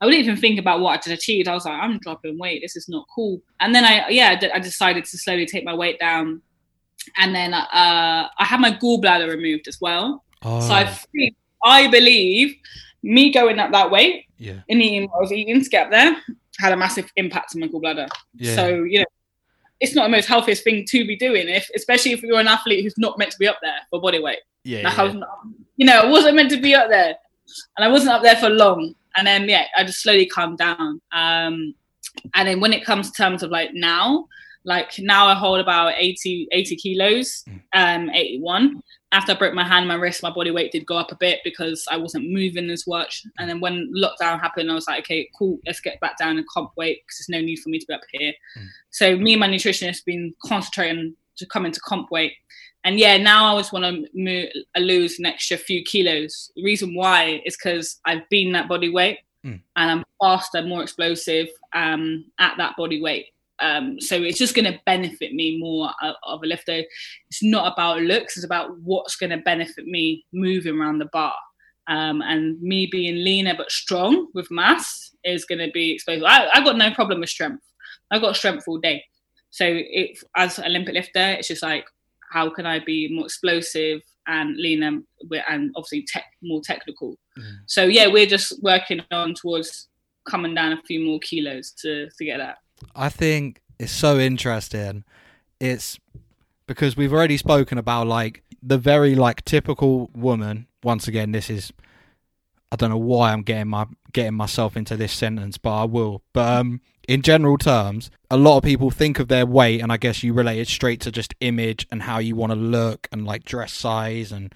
I 0.00 0.06
wouldn't 0.06 0.22
even 0.22 0.36
think 0.36 0.60
about 0.60 0.80
what 0.80 0.92
I 0.92 0.96
just 0.96 1.08
achieved. 1.08 1.48
I 1.48 1.54
was 1.54 1.64
like, 1.64 1.74
I'm 1.74 1.98
dropping 1.98 2.38
weight. 2.38 2.62
This 2.62 2.76
is 2.76 2.88
not 2.88 3.06
cool. 3.12 3.42
And 3.60 3.74
then 3.74 3.84
I, 3.84 4.08
yeah, 4.08 4.40
I 4.54 4.58
decided 4.58 5.04
to 5.04 5.18
slowly 5.18 5.44
take 5.44 5.64
my 5.64 5.74
weight 5.74 5.98
down. 5.98 6.40
And 7.18 7.34
then 7.34 7.52
uh, 7.52 8.28
I 8.38 8.44
had 8.44 8.60
my 8.60 8.70
gallbladder 8.70 9.28
removed 9.28 9.68
as 9.68 9.78
well. 9.78 10.24
Oh. 10.42 10.60
So 10.60 10.72
I 10.72 10.86
freed 10.86 11.36
I 11.64 11.88
believe 11.88 12.56
me 13.02 13.32
going 13.32 13.58
up 13.58 13.72
that 13.72 13.90
weight 13.90 14.26
yeah. 14.38 14.60
and 14.68 14.82
eating 14.82 15.08
what 15.08 15.18
I 15.18 15.20
was 15.20 15.32
eating 15.32 15.62
to 15.62 15.70
get 15.70 15.86
up 15.86 15.90
there 15.90 16.16
had 16.58 16.72
a 16.72 16.76
massive 16.76 17.10
impact 17.16 17.54
on 17.54 17.60
my 17.60 17.68
gallbladder. 17.68 18.08
Yeah. 18.34 18.54
So, 18.54 18.82
you 18.82 18.98
know, 19.00 19.06
it's 19.80 19.94
not 19.94 20.04
the 20.04 20.10
most 20.10 20.26
healthiest 20.26 20.62
thing 20.62 20.84
to 20.88 21.06
be 21.06 21.16
doing, 21.16 21.48
if 21.48 21.68
especially 21.74 22.12
if 22.12 22.22
you're 22.22 22.38
an 22.38 22.48
athlete 22.48 22.84
who's 22.84 22.98
not 22.98 23.18
meant 23.18 23.30
to 23.32 23.38
be 23.38 23.48
up 23.48 23.58
there 23.62 23.78
for 23.88 24.00
body 24.00 24.20
weight. 24.20 24.40
Yeah. 24.64 24.82
Like 24.82 24.96
yeah. 24.96 25.02
I 25.02 25.04
was 25.04 25.14
not, 25.14 25.28
you 25.76 25.86
know, 25.86 26.00
I 26.00 26.06
wasn't 26.06 26.36
meant 26.36 26.50
to 26.50 26.60
be 26.60 26.74
up 26.74 26.90
there. 26.90 27.16
And 27.76 27.84
I 27.84 27.88
wasn't 27.88 28.10
up 28.10 28.22
there 28.22 28.36
for 28.36 28.50
long. 28.50 28.94
And 29.16 29.26
then 29.26 29.48
yeah, 29.48 29.64
I 29.76 29.84
just 29.84 30.02
slowly 30.02 30.26
calmed 30.26 30.58
down. 30.58 31.00
Um, 31.12 31.74
and 32.34 32.46
then 32.46 32.60
when 32.60 32.72
it 32.72 32.84
comes 32.84 33.10
to 33.10 33.16
terms 33.16 33.42
of 33.42 33.50
like 33.50 33.70
now, 33.72 34.28
Like 34.64 34.98
now 34.98 35.26
I 35.26 35.34
hold 35.34 35.60
about 35.60 35.94
80, 35.96 36.48
80 36.52 36.76
kilos, 36.76 37.44
mm. 37.48 37.60
um, 37.72 38.10
81. 38.10 38.82
After 39.12 39.32
I 39.32 39.36
broke 39.36 39.54
my 39.54 39.66
hand, 39.66 39.88
my 39.88 39.94
wrist, 39.94 40.22
my 40.22 40.30
body 40.30 40.52
weight 40.52 40.70
did 40.70 40.86
go 40.86 40.96
up 40.96 41.10
a 41.10 41.16
bit 41.16 41.40
because 41.42 41.84
I 41.90 41.96
wasn't 41.96 42.30
moving 42.30 42.70
as 42.70 42.86
much. 42.86 43.24
And 43.38 43.50
then 43.50 43.58
when 43.58 43.92
lockdown 43.92 44.40
happened, 44.40 44.70
I 44.70 44.74
was 44.74 44.86
like, 44.86 45.00
okay, 45.00 45.28
cool, 45.36 45.58
let's 45.66 45.80
get 45.80 45.98
back 46.00 46.16
down 46.16 46.38
and 46.38 46.46
comp 46.46 46.70
weight 46.76 47.02
because 47.02 47.18
there's 47.18 47.40
no 47.40 47.44
need 47.44 47.56
for 47.56 47.70
me 47.70 47.80
to 47.80 47.86
be 47.86 47.94
up 47.94 48.02
here. 48.12 48.32
Mm. 48.56 48.66
So 48.90 49.16
me 49.16 49.32
and 49.32 49.40
my 49.40 49.48
nutritionist 49.48 49.96
have 49.96 50.04
been 50.04 50.32
concentrating 50.44 51.16
to 51.38 51.46
come 51.46 51.66
into 51.66 51.80
comp 51.80 52.10
weight. 52.12 52.34
And 52.84 52.98
yeah, 52.98 53.16
now 53.16 53.56
I 53.56 53.58
just 53.60 53.72
want 53.72 53.84
to 53.84 54.64
lose 54.76 55.18
an 55.18 55.26
extra 55.26 55.56
few 55.56 55.82
kilos. 55.82 56.50
The 56.56 56.64
reason 56.64 56.94
why 56.94 57.42
is 57.44 57.56
because 57.56 57.98
I've 58.06 58.28
been 58.30 58.52
that 58.52 58.68
body 58.68 58.90
weight 58.90 59.18
mm. 59.44 59.60
and 59.76 59.90
I'm 59.90 60.04
faster, 60.20 60.62
more 60.62 60.82
explosive 60.82 61.48
um, 61.74 62.26
at 62.38 62.56
that 62.58 62.76
body 62.76 63.02
weight. 63.02 63.26
Um, 63.60 64.00
so 64.00 64.16
it's 64.16 64.38
just 64.38 64.54
going 64.54 64.70
to 64.72 64.80
benefit 64.86 65.34
me 65.34 65.58
more 65.58 65.90
of 66.02 66.42
a 66.42 66.46
lifter. 66.46 66.82
It's 67.28 67.42
not 67.42 67.72
about 67.72 68.02
looks; 68.02 68.36
it's 68.36 68.46
about 68.46 68.78
what's 68.80 69.16
going 69.16 69.30
to 69.30 69.38
benefit 69.38 69.86
me 69.86 70.24
moving 70.32 70.78
around 70.78 70.98
the 70.98 71.08
bar. 71.12 71.34
Um, 71.88 72.22
and 72.22 72.60
me 72.62 72.86
being 72.86 73.24
leaner 73.24 73.54
but 73.56 73.70
strong 73.70 74.28
with 74.32 74.50
mass 74.50 75.10
is 75.24 75.44
going 75.44 75.58
to 75.58 75.70
be 75.72 75.92
exposed. 75.92 76.24
I, 76.24 76.48
I 76.54 76.62
got 76.62 76.76
no 76.76 76.92
problem 76.92 77.20
with 77.20 77.30
strength. 77.30 77.64
I 78.10 78.18
got 78.18 78.36
strength 78.36 78.64
all 78.68 78.78
day. 78.78 79.04
So 79.50 79.64
if 79.66 80.22
as 80.36 80.58
Olympic 80.58 80.94
lifter, 80.94 81.30
it's 81.30 81.48
just 81.48 81.62
like 81.62 81.84
how 82.30 82.48
can 82.48 82.64
I 82.64 82.78
be 82.78 83.08
more 83.12 83.24
explosive 83.24 84.02
and 84.26 84.56
leaner 84.56 85.00
and 85.48 85.72
obviously 85.74 86.06
tech, 86.06 86.24
more 86.42 86.60
technical. 86.64 87.18
Mm. 87.38 87.56
So 87.66 87.84
yeah, 87.84 88.06
we're 88.06 88.26
just 88.26 88.62
working 88.62 89.02
on 89.10 89.34
towards 89.34 89.88
coming 90.28 90.54
down 90.54 90.72
a 90.72 90.82
few 90.82 91.00
more 91.04 91.18
kilos 91.18 91.72
to 91.82 92.08
to 92.10 92.24
get 92.24 92.38
that. 92.38 92.58
I 92.94 93.08
think 93.08 93.60
it's 93.78 93.92
so 93.92 94.18
interesting. 94.18 95.04
It's 95.58 95.98
because 96.66 96.96
we've 96.96 97.12
already 97.12 97.36
spoken 97.36 97.78
about 97.78 98.06
like 98.06 98.42
the 98.62 98.78
very 98.78 99.14
like 99.14 99.44
typical 99.44 100.10
woman. 100.14 100.66
Once 100.82 101.08
again, 101.08 101.32
this 101.32 101.50
is 101.50 101.72
I 102.72 102.76
don't 102.76 102.90
know 102.90 102.98
why 102.98 103.32
I'm 103.32 103.42
getting 103.42 103.68
my 103.68 103.86
getting 104.12 104.34
myself 104.34 104.76
into 104.76 104.96
this 104.96 105.12
sentence, 105.12 105.58
but 105.58 105.74
I 105.74 105.84
will. 105.84 106.22
But 106.32 106.58
um, 106.58 106.80
in 107.08 107.22
general 107.22 107.58
terms, 107.58 108.10
a 108.30 108.36
lot 108.36 108.58
of 108.58 108.62
people 108.62 108.90
think 108.90 109.18
of 109.18 109.28
their 109.28 109.46
weight, 109.46 109.80
and 109.80 109.92
I 109.92 109.96
guess 109.96 110.22
you 110.22 110.32
relate 110.32 110.60
it 110.60 110.68
straight 110.68 111.00
to 111.00 111.10
just 111.10 111.34
image 111.40 111.86
and 111.90 112.02
how 112.02 112.18
you 112.18 112.36
want 112.36 112.52
to 112.52 112.56
look 112.56 113.08
and 113.10 113.26
like 113.26 113.44
dress 113.44 113.72
size, 113.72 114.30
and 114.30 114.54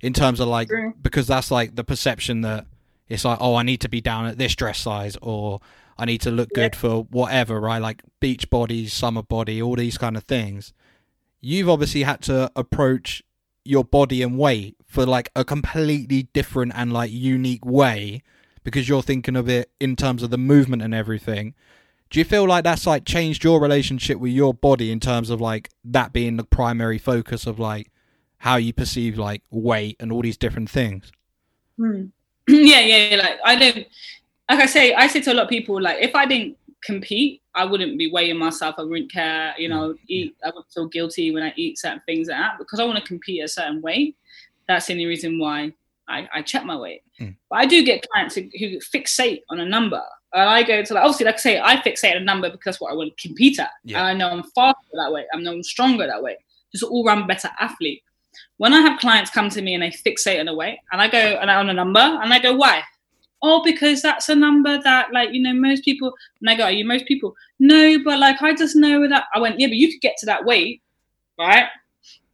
in 0.00 0.12
terms 0.12 0.40
of 0.40 0.48
like 0.48 0.70
because 1.00 1.26
that's 1.26 1.50
like 1.50 1.76
the 1.76 1.84
perception 1.84 2.42
that 2.42 2.66
it's 3.08 3.24
like, 3.24 3.38
oh, 3.40 3.54
I 3.54 3.62
need 3.62 3.80
to 3.82 3.88
be 3.88 4.00
down 4.00 4.26
at 4.26 4.38
this 4.38 4.54
dress 4.54 4.78
size, 4.78 5.16
or 5.22 5.60
I 5.98 6.04
need 6.04 6.20
to 6.22 6.30
look 6.30 6.50
yeah. 6.54 6.64
good 6.64 6.76
for 6.76 7.02
whatever, 7.04 7.60
right? 7.60 7.80
Like 7.80 8.02
beach 8.20 8.50
bodies, 8.50 8.92
summer 8.92 9.22
body, 9.22 9.62
all 9.62 9.76
these 9.76 9.98
kind 9.98 10.16
of 10.16 10.24
things. 10.24 10.72
You've 11.40 11.68
obviously 11.68 12.02
had 12.02 12.22
to 12.22 12.50
approach 12.56 13.22
your 13.64 13.84
body 13.84 14.22
and 14.22 14.38
weight 14.38 14.76
for 14.86 15.06
like 15.06 15.30
a 15.34 15.44
completely 15.44 16.24
different 16.34 16.72
and 16.74 16.92
like 16.92 17.10
unique 17.10 17.64
way 17.64 18.22
because 18.62 18.88
you're 18.88 19.02
thinking 19.02 19.36
of 19.36 19.48
it 19.48 19.70
in 19.80 19.96
terms 19.96 20.22
of 20.22 20.30
the 20.30 20.38
movement 20.38 20.82
and 20.82 20.94
everything. 20.94 21.54
Do 22.10 22.18
you 22.18 22.24
feel 22.24 22.46
like 22.46 22.64
that's 22.64 22.86
like 22.86 23.04
changed 23.04 23.44
your 23.44 23.60
relationship 23.60 24.18
with 24.18 24.32
your 24.32 24.54
body 24.54 24.90
in 24.90 25.00
terms 25.00 25.30
of 25.30 25.40
like 25.40 25.70
that 25.84 26.12
being 26.12 26.36
the 26.36 26.44
primary 26.44 26.98
focus 26.98 27.46
of 27.46 27.58
like 27.58 27.90
how 28.38 28.56
you 28.56 28.72
perceive 28.72 29.18
like 29.18 29.42
weight 29.50 29.96
and 29.98 30.12
all 30.12 30.22
these 30.22 30.36
different 30.36 30.70
things? 30.70 31.10
Hmm. 31.76 32.06
yeah, 32.48 32.80
yeah, 32.80 33.16
like 33.16 33.38
I 33.44 33.56
don't 33.56 33.86
like 34.50 34.60
I 34.60 34.66
say 34.66 34.94
I 34.94 35.06
say 35.06 35.20
to 35.22 35.32
a 35.32 35.34
lot 35.34 35.44
of 35.44 35.48
people 35.48 35.80
like 35.80 35.98
if 36.00 36.14
I 36.14 36.26
didn't 36.26 36.56
compete, 36.84 37.42
I 37.54 37.64
wouldn't 37.64 37.98
be 37.98 38.10
weighing 38.10 38.38
myself. 38.38 38.76
I 38.78 38.82
wouldn't 38.82 39.10
care, 39.10 39.54
you 39.58 39.68
know, 39.68 39.90
mm, 39.90 39.98
eat. 40.08 40.36
I 40.44 40.48
wouldn't 40.48 40.72
feel 40.72 40.86
guilty 40.86 41.32
when 41.32 41.42
I 41.42 41.52
eat 41.56 41.78
certain 41.78 42.02
things 42.06 42.28
like 42.28 42.38
that 42.38 42.58
because 42.58 42.78
I 42.78 42.84
want 42.84 42.98
to 42.98 43.04
compete 43.04 43.42
a 43.42 43.48
certain 43.48 43.80
way. 43.80 44.14
That's 44.68 44.86
the 44.86 44.92
only 44.92 45.06
reason 45.06 45.38
why 45.38 45.72
I, 46.08 46.28
I 46.34 46.42
check 46.42 46.64
my 46.64 46.76
weight. 46.76 47.02
Mm. 47.20 47.36
But 47.50 47.56
I 47.60 47.66
do 47.66 47.82
get 47.84 48.06
clients 48.10 48.34
who, 48.34 48.42
who, 48.58 48.78
fixate 48.78 49.42
on 49.50 49.60
a 49.60 49.66
number. 49.66 50.02
And 50.32 50.48
I 50.48 50.62
go 50.62 50.82
to 50.82 50.94
like, 50.94 51.04
obviously, 51.04 51.26
like 51.26 51.36
I 51.36 51.38
say, 51.38 51.60
I 51.60 51.76
fixate 51.76 52.16
on 52.16 52.22
a 52.22 52.24
number 52.24 52.50
because 52.50 52.64
that's 52.64 52.80
what 52.80 52.92
I 52.92 52.96
want 52.96 53.16
to 53.16 53.28
compete 53.28 53.58
at. 53.58 53.70
Yeah. 53.84 53.98
And 53.98 54.06
I 54.06 54.14
know 54.14 54.30
I'm 54.30 54.42
faster 54.54 54.80
that 54.94 55.12
way. 55.12 55.24
I 55.32 55.40
know 55.40 55.52
I'm 55.52 55.62
stronger 55.62 56.06
that 56.06 56.22
way. 56.22 56.36
Just 56.72 56.84
all 56.84 57.04
round 57.04 57.28
better 57.28 57.50
athlete. 57.60 58.02
When 58.56 58.72
I 58.72 58.80
have 58.80 58.98
clients 58.98 59.30
come 59.30 59.48
to 59.50 59.62
me 59.62 59.74
and 59.74 59.82
they 59.82 59.90
fixate 59.90 60.40
on 60.40 60.48
a 60.48 60.54
weight, 60.54 60.78
and 60.90 61.00
I 61.00 61.08
go 61.08 61.18
and 61.18 61.48
on 61.48 61.70
a 61.70 61.72
number, 61.72 62.00
and 62.00 62.32
I 62.32 62.40
go, 62.40 62.54
why? 62.54 62.82
Oh, 63.44 63.62
because 63.62 64.00
that's 64.00 64.30
a 64.30 64.34
number 64.34 64.80
that, 64.82 65.12
like, 65.12 65.32
you 65.32 65.42
know, 65.42 65.52
most 65.52 65.84
people, 65.84 66.14
and 66.40 66.48
I 66.48 66.56
go, 66.56 66.64
are 66.64 66.72
you 66.72 66.86
most 66.86 67.06
people? 67.06 67.36
No, 67.58 67.98
but 68.02 68.18
like, 68.18 68.40
I 68.40 68.54
just 68.54 68.74
know 68.74 69.06
that. 69.08 69.24
I 69.34 69.38
went, 69.38 69.60
yeah, 69.60 69.66
but 69.66 69.76
you 69.76 69.90
could 69.90 70.00
get 70.00 70.16
to 70.18 70.26
that 70.26 70.44
weight, 70.44 70.82
right? 71.38 71.66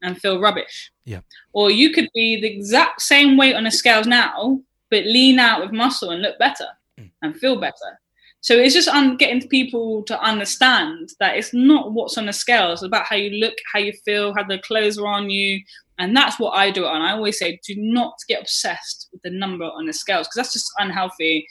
And 0.03 0.17
feel 0.17 0.41
rubbish. 0.41 0.93
Yeah. 1.05 1.21
Or 1.53 1.71
you 1.71 1.91
could 1.91 2.09
be 2.15 2.41
the 2.41 2.49
exact 2.49 3.03
same 3.03 3.37
weight 3.37 3.57
on 3.57 3.65
the 3.65 3.71
scales 3.71 4.07
now, 4.07 4.61
but 4.91 5.05
lean 5.05 5.39
out 5.39 5.61
with 5.61 5.73
muscle 5.73 6.11
and 6.11 6.23
look 6.23 6.39
better 6.39 6.69
mm. 6.99 7.11
and 7.23 7.37
feel 7.37 7.61
better. 7.61 7.99
So 8.43 8.55
it's 8.55 8.73
just 8.73 8.89
un- 8.89 9.19
getting 9.19 9.47
people 9.49 10.03
to 10.05 10.19
understand 10.23 11.11
that 11.19 11.37
it's 11.37 11.53
not 11.53 11.93
what's 11.93 12.17
on 12.17 12.27
the 12.27 12.33
scales, 12.33 12.81
it's 12.81 12.87
about 12.87 13.05
how 13.05 13.17
you 13.17 13.39
look, 13.39 13.55
how 13.73 13.81
you 13.81 13.93
feel, 14.05 14.33
how 14.35 14.45
the 14.45 14.59
clothes 14.61 14.97
are 14.97 15.07
on 15.07 15.29
you, 15.29 15.61
and 16.01 16.17
that's 16.17 16.41
what 16.41 16.53
I 16.53 16.71
do. 16.71 16.87
And 16.87 17.03
I 17.03 17.13
always 17.13 17.39
say, 17.39 17.61
do 17.65 17.75
not 17.77 18.15
get 18.27 18.41
obsessed 18.41 19.09
with 19.13 19.21
the 19.23 19.31
number 19.31 19.67
on 19.67 19.87
the 19.87 19.93
scales 19.93 20.27
because 20.27 20.37
that's 20.37 20.53
just 20.55 20.73
unhealthy. 20.79 21.47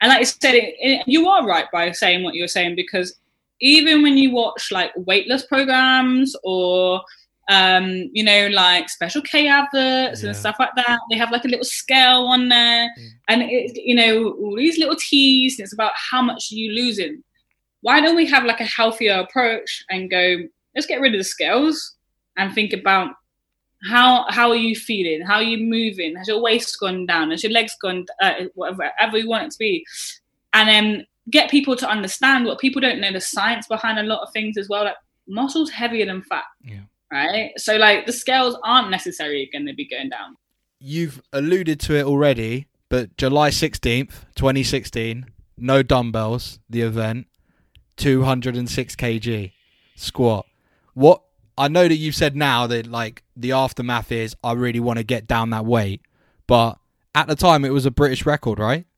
And 0.00 0.10
like 0.10 0.20
I 0.20 0.22
said, 0.22 0.54
it, 0.54 0.74
it, 0.78 1.02
you 1.06 1.28
are 1.28 1.44
right 1.44 1.66
by 1.72 1.90
saying 1.90 2.22
what 2.22 2.34
you're 2.34 2.48
saying 2.48 2.76
because 2.76 3.18
even 3.60 4.00
when 4.02 4.16
you 4.16 4.30
watch 4.30 4.70
like 4.70 4.92
weightless 4.96 5.44
programs 5.44 6.34
or 6.44 7.02
um, 7.50 8.08
you 8.12 8.22
know, 8.22 8.46
like 8.52 8.88
special 8.88 9.22
K 9.22 9.48
adverts 9.48 10.22
yeah. 10.22 10.28
and 10.28 10.36
stuff 10.36 10.54
like 10.60 10.70
that. 10.76 11.00
They 11.10 11.18
have 11.18 11.32
like 11.32 11.44
a 11.44 11.48
little 11.48 11.64
scale 11.64 12.26
on 12.26 12.48
there, 12.48 12.88
mm. 12.96 13.08
and 13.26 13.42
it, 13.42 13.72
you 13.74 13.96
know, 13.96 14.30
all 14.34 14.54
these 14.54 14.78
little 14.78 14.94
T's. 14.94 15.58
And 15.58 15.64
it's 15.64 15.72
about 15.72 15.90
how 15.96 16.22
much 16.22 16.52
you 16.52 16.70
losing. 16.72 17.24
Why 17.80 18.00
don't 18.00 18.14
we 18.14 18.26
have 18.26 18.44
like 18.44 18.60
a 18.60 18.64
healthier 18.64 19.14
approach 19.14 19.84
and 19.90 20.08
go? 20.08 20.36
Let's 20.76 20.86
get 20.86 21.00
rid 21.00 21.12
of 21.12 21.18
the 21.18 21.24
scales 21.24 21.96
and 22.36 22.54
think 22.54 22.72
about 22.72 23.14
how 23.88 24.26
how 24.28 24.50
are 24.50 24.56
you 24.56 24.76
feeling? 24.76 25.22
How 25.26 25.36
are 25.36 25.42
you 25.42 25.58
moving? 25.58 26.16
Has 26.16 26.28
your 26.28 26.40
waist 26.40 26.78
gone 26.78 27.06
down? 27.06 27.30
Has 27.30 27.42
your 27.42 27.52
legs 27.52 27.74
gone 27.80 28.06
uh, 28.20 28.34
whatever, 28.54 28.90
whatever 28.98 29.18
you 29.18 29.28
want 29.28 29.44
it 29.44 29.50
to 29.52 29.58
be? 29.58 29.86
And 30.52 30.68
then 30.68 31.06
get 31.30 31.50
people 31.50 31.76
to 31.76 31.88
understand 31.88 32.44
what 32.44 32.58
people 32.58 32.80
don't 32.80 33.00
know 33.00 33.12
the 33.12 33.20
science 33.20 33.66
behind 33.66 33.98
a 33.98 34.02
lot 34.02 34.22
of 34.22 34.32
things 34.32 34.58
as 34.58 34.68
well. 34.68 34.84
Like 34.84 34.96
muscles 35.28 35.70
heavier 35.70 36.06
than 36.06 36.22
fat. 36.22 36.44
Yeah. 36.62 36.80
Right. 37.12 37.52
So 37.56 37.76
like 37.76 38.06
the 38.06 38.12
scales 38.12 38.56
aren't 38.64 38.90
necessarily 38.90 39.48
going 39.52 39.66
to 39.66 39.74
be 39.74 39.88
going 39.88 40.10
down. 40.10 40.36
You've 40.78 41.20
alluded 41.32 41.80
to 41.80 41.94
it 41.94 42.04
already, 42.04 42.66
but 42.88 43.16
July 43.16 43.50
sixteenth, 43.50 44.26
twenty 44.34 44.62
sixteen, 44.62 45.26
no 45.56 45.82
dumbbells. 45.82 46.58
The 46.68 46.82
event, 46.82 47.26
two 47.96 48.22
hundred 48.22 48.56
and 48.56 48.68
six 48.68 48.94
kg 48.96 49.52
squat. 49.96 50.46
What 50.94 51.22
I 51.60 51.68
know 51.68 51.86
that 51.86 51.96
you've 51.96 52.14
said 52.14 52.36
now 52.36 52.66
that 52.68 52.86
like 52.86 53.22
the 53.36 53.52
aftermath 53.52 54.10
is 54.10 54.34
I 54.42 54.52
really 54.52 54.80
want 54.80 54.96
to 54.96 55.04
get 55.04 55.26
down 55.26 55.50
that 55.50 55.66
weight, 55.66 56.00
but 56.46 56.78
at 57.14 57.28
the 57.28 57.36
time 57.36 57.66
it 57.66 57.70
was 57.70 57.84
a 57.84 57.90
British 57.90 58.24
record, 58.26 58.58
right? 58.58 58.86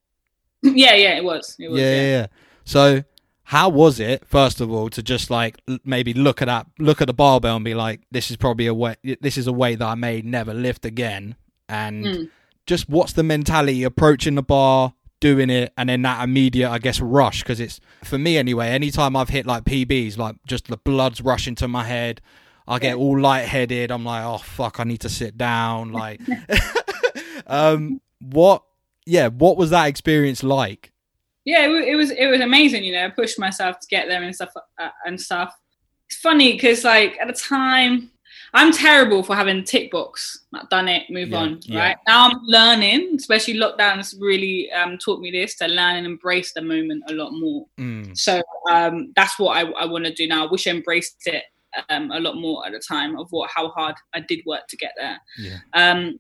Yeah, 0.64 0.94
yeah, 0.94 1.16
it 1.16 1.24
was. 1.24 1.56
It 1.58 1.72
was 1.72 1.80
yeah, 1.80 1.94
yeah, 1.94 2.02
yeah. 2.02 2.26
So 2.64 3.02
how 3.42 3.68
was 3.68 3.98
it 3.98 4.24
first 4.24 4.60
of 4.60 4.70
all 4.70 4.88
to 4.90 5.02
just 5.02 5.28
like 5.28 5.60
maybe 5.84 6.14
look 6.14 6.40
at 6.40 6.46
that 6.46 6.68
look 6.78 7.00
at 7.00 7.08
the 7.08 7.12
barbell 7.12 7.56
and 7.56 7.64
be 7.64 7.74
like 7.74 8.00
this 8.12 8.30
is 8.30 8.36
probably 8.36 8.68
a 8.68 8.74
way 8.74 8.94
this 9.20 9.36
is 9.36 9.48
a 9.48 9.52
way 9.52 9.74
that 9.74 9.84
I 9.84 9.96
may 9.96 10.22
never 10.22 10.54
lift 10.54 10.84
again 10.84 11.34
and 11.68 12.04
mm. 12.04 12.30
just 12.64 12.88
what's 12.88 13.14
the 13.14 13.24
mentality 13.24 13.82
approaching 13.82 14.36
the 14.36 14.42
bar 14.42 14.94
doing 15.18 15.50
it 15.50 15.72
and 15.76 15.88
then 15.88 16.02
that 16.02 16.24
immediate 16.24 16.68
i 16.68 16.78
guess 16.80 16.98
rush 16.98 17.44
because 17.44 17.60
it's 17.60 17.80
for 18.02 18.18
me 18.18 18.36
anyway 18.36 18.70
anytime 18.70 19.14
i've 19.14 19.28
hit 19.28 19.46
like 19.46 19.62
pbs 19.62 20.18
like 20.18 20.34
just 20.48 20.66
the 20.66 20.76
blood's 20.78 21.20
rushing 21.20 21.54
to 21.54 21.68
my 21.68 21.84
head 21.84 22.20
I 22.66 22.78
get 22.78 22.96
all 22.96 23.18
lightheaded. 23.18 23.90
I'm 23.90 24.04
like, 24.04 24.24
oh 24.24 24.38
fuck, 24.38 24.80
I 24.80 24.84
need 24.84 25.00
to 25.00 25.08
sit 25.08 25.36
down. 25.36 25.92
Like, 25.92 26.20
um, 27.46 28.00
what? 28.20 28.62
Yeah, 29.04 29.28
what 29.28 29.56
was 29.56 29.70
that 29.70 29.86
experience 29.86 30.42
like? 30.42 30.92
Yeah, 31.44 31.66
it, 31.66 31.88
it 31.88 31.96
was 31.96 32.10
it 32.10 32.26
was 32.26 32.40
amazing. 32.40 32.84
You 32.84 32.92
know, 32.92 33.06
I 33.06 33.10
pushed 33.10 33.38
myself 33.38 33.80
to 33.80 33.86
get 33.88 34.08
there 34.08 34.22
and 34.22 34.34
stuff 34.34 34.50
uh, 34.78 34.90
and 35.06 35.20
stuff. 35.20 35.54
It's 36.08 36.20
funny 36.20 36.52
because 36.52 36.84
like 36.84 37.18
at 37.20 37.26
the 37.26 37.32
time, 37.32 38.12
I'm 38.54 38.72
terrible 38.72 39.22
for 39.22 39.34
having 39.34 39.64
tick 39.64 39.90
box. 39.90 40.44
Not 40.52 40.70
done 40.70 40.86
it, 40.86 41.10
move 41.10 41.30
yeah, 41.30 41.38
on. 41.38 41.60
Yeah. 41.62 41.80
Right 41.80 41.96
now, 42.06 42.28
I'm 42.28 42.38
learning. 42.42 43.16
Especially 43.16 43.54
lockdowns 43.54 44.14
really 44.20 44.70
um, 44.70 44.98
taught 44.98 45.20
me 45.20 45.30
this 45.32 45.56
to 45.56 45.66
learn 45.66 45.96
and 45.96 46.06
embrace 46.06 46.52
the 46.52 46.62
moment 46.62 47.02
a 47.08 47.14
lot 47.14 47.32
more. 47.32 47.66
Mm. 47.78 48.16
So 48.16 48.40
um, 48.70 49.12
that's 49.16 49.38
what 49.38 49.56
I, 49.56 49.70
I 49.72 49.86
want 49.86 50.04
to 50.04 50.14
do 50.14 50.28
now. 50.28 50.46
I 50.46 50.50
wish 50.50 50.66
I 50.68 50.70
embraced 50.70 51.26
it 51.26 51.42
um, 51.89 52.11
a 52.11 52.20
lot 52.20 52.37
more 52.37 52.66
at 52.66 52.73
the 52.73 52.79
time 52.79 53.16
of 53.16 53.31
what 53.31 53.51
how 53.55 53.68
hard 53.68 53.95
I 54.14 54.20
did 54.20 54.41
work 54.47 54.66
to 54.68 54.77
get 54.77 54.93
there. 54.97 55.18
Yeah. 55.39 55.59
Um, 55.75 56.18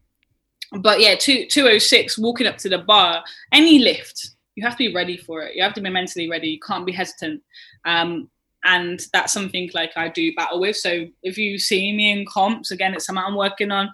but 0.80 1.00
yeah, 1.00 1.14
two 1.14 1.46
two 1.46 1.68
oh 1.68 1.78
six 1.78 2.18
walking 2.18 2.46
up 2.46 2.56
to 2.58 2.68
the 2.68 2.78
bar, 2.78 3.22
any 3.52 3.78
lift, 3.78 4.30
you 4.54 4.64
have 4.64 4.76
to 4.76 4.88
be 4.88 4.94
ready 4.94 5.16
for 5.16 5.42
it. 5.42 5.54
You 5.54 5.62
have 5.62 5.74
to 5.74 5.80
be 5.80 5.90
mentally 5.90 6.28
ready. 6.28 6.48
You 6.48 6.60
can't 6.60 6.86
be 6.86 6.92
hesitant. 6.92 7.42
Um, 7.84 8.30
and 8.64 9.00
that's 9.12 9.32
something 9.32 9.70
like 9.74 9.92
I 9.96 10.08
do 10.08 10.34
battle 10.34 10.60
with. 10.60 10.76
So 10.76 11.06
if 11.22 11.36
you 11.36 11.58
see 11.58 11.92
me 11.92 12.12
in 12.12 12.26
comps, 12.26 12.70
again, 12.70 12.94
it's 12.94 13.06
something 13.06 13.24
I'm 13.26 13.34
working 13.34 13.72
on. 13.72 13.90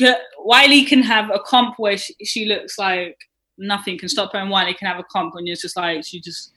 Whylie 0.00 0.86
can 0.86 1.02
have 1.02 1.30
a 1.30 1.38
comp 1.38 1.78
where 1.78 1.98
she, 1.98 2.14
she 2.24 2.46
looks 2.46 2.78
like 2.78 3.16
nothing 3.58 3.98
can 3.98 4.08
stop 4.08 4.32
her, 4.32 4.38
and 4.38 4.50
Whylie 4.50 4.76
can 4.76 4.88
have 4.88 4.98
a 4.98 5.04
comp 5.04 5.34
and 5.36 5.48
it's 5.48 5.62
just 5.62 5.76
like 5.76 6.04
she 6.04 6.20
just 6.20 6.52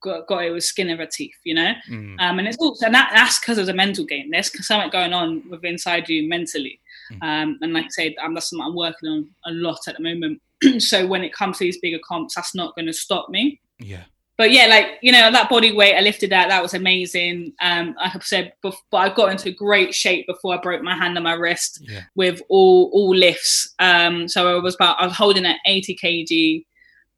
got, 0.00 0.26
got 0.26 0.44
it 0.44 0.50
with 0.50 0.64
skin 0.64 0.90
of 0.90 0.98
her 0.98 1.06
teeth, 1.06 1.36
you 1.44 1.54
know. 1.54 1.72
Mm. 1.90 2.20
Um, 2.20 2.38
and 2.38 2.48
it's 2.48 2.58
also 2.58 2.86
and 2.86 2.94
that, 2.94 3.10
that's 3.14 3.38
because 3.38 3.58
of 3.58 3.66
the 3.66 3.74
mental 3.74 4.04
game. 4.04 4.30
There's 4.30 4.66
something 4.66 4.90
going 4.90 5.12
on 5.12 5.48
with 5.48 5.64
inside 5.64 6.08
you 6.08 6.28
mentally, 6.28 6.80
mm. 7.12 7.22
um, 7.22 7.58
and 7.60 7.72
like 7.72 7.86
I 7.86 7.88
said, 7.90 8.14
um, 8.22 8.34
that's 8.34 8.50
something 8.50 8.66
I'm 8.66 8.76
working 8.76 9.08
on 9.08 9.30
a 9.46 9.52
lot 9.52 9.80
at 9.88 9.96
the 9.96 10.02
moment. 10.02 10.40
so 10.78 11.06
when 11.06 11.24
it 11.24 11.32
comes 11.32 11.58
to 11.58 11.64
these 11.64 11.78
bigger 11.78 12.00
comps, 12.06 12.34
that's 12.34 12.54
not 12.54 12.74
going 12.74 12.86
to 12.86 12.92
stop 12.92 13.28
me. 13.28 13.60
Yeah 13.78 14.04
but 14.38 14.52
yeah, 14.52 14.66
like 14.66 14.98
you 15.02 15.10
know, 15.10 15.32
that 15.32 15.50
body 15.50 15.72
weight, 15.72 15.96
I 15.96 16.00
lifted 16.00 16.30
that. 16.30 16.48
That 16.48 16.62
was 16.62 16.72
amazing. 16.72 17.54
Um, 17.60 17.96
like 17.98 18.14
I 18.14 18.18
said, 18.20 18.52
but 18.62 18.76
I 18.92 19.12
got 19.12 19.32
into 19.32 19.50
great 19.50 19.92
shape 19.92 20.28
before 20.28 20.54
I 20.54 20.58
broke 20.58 20.80
my 20.80 20.94
hand 20.94 21.16
and 21.16 21.24
my 21.24 21.32
wrist 21.32 21.80
yeah. 21.82 22.04
with 22.14 22.40
all 22.48 22.88
all 22.92 23.14
lifts. 23.14 23.74
Um, 23.80 24.28
so 24.28 24.56
I 24.56 24.62
was 24.62 24.76
about 24.76 25.00
I 25.00 25.06
was 25.06 25.16
holding 25.16 25.44
at 25.44 25.58
80 25.66 25.96
kg, 25.96 26.64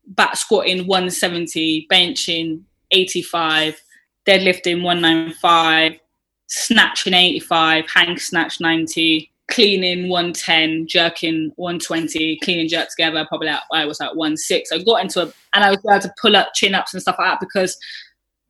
back 0.06 0.34
squatting 0.36 0.86
170, 0.86 1.86
benching 1.92 2.62
85, 2.90 3.80
deadlifting 4.26 4.82
195, 4.82 5.98
snatching 6.46 7.14
85, 7.14 7.84
hang 7.88 8.18
snatch 8.18 8.60
90, 8.60 9.30
cleaning 9.50 10.08
110, 10.08 10.86
jerking 10.86 11.52
120, 11.56 12.38
cleaning 12.42 12.68
jerk 12.68 12.88
together, 12.88 13.26
probably 13.28 13.48
like, 13.48 13.60
I 13.72 13.84
was 13.84 14.00
like 14.00 14.12
1.6. 14.12 14.62
I 14.72 14.82
got 14.82 15.02
into 15.02 15.22
a, 15.22 15.32
and 15.54 15.64
I 15.64 15.70
was 15.70 15.78
able 15.88 16.00
to 16.00 16.14
pull 16.20 16.36
up 16.36 16.54
chin 16.54 16.74
ups 16.74 16.94
and 16.94 17.02
stuff 17.02 17.16
like 17.18 17.32
that 17.32 17.40
because 17.40 17.76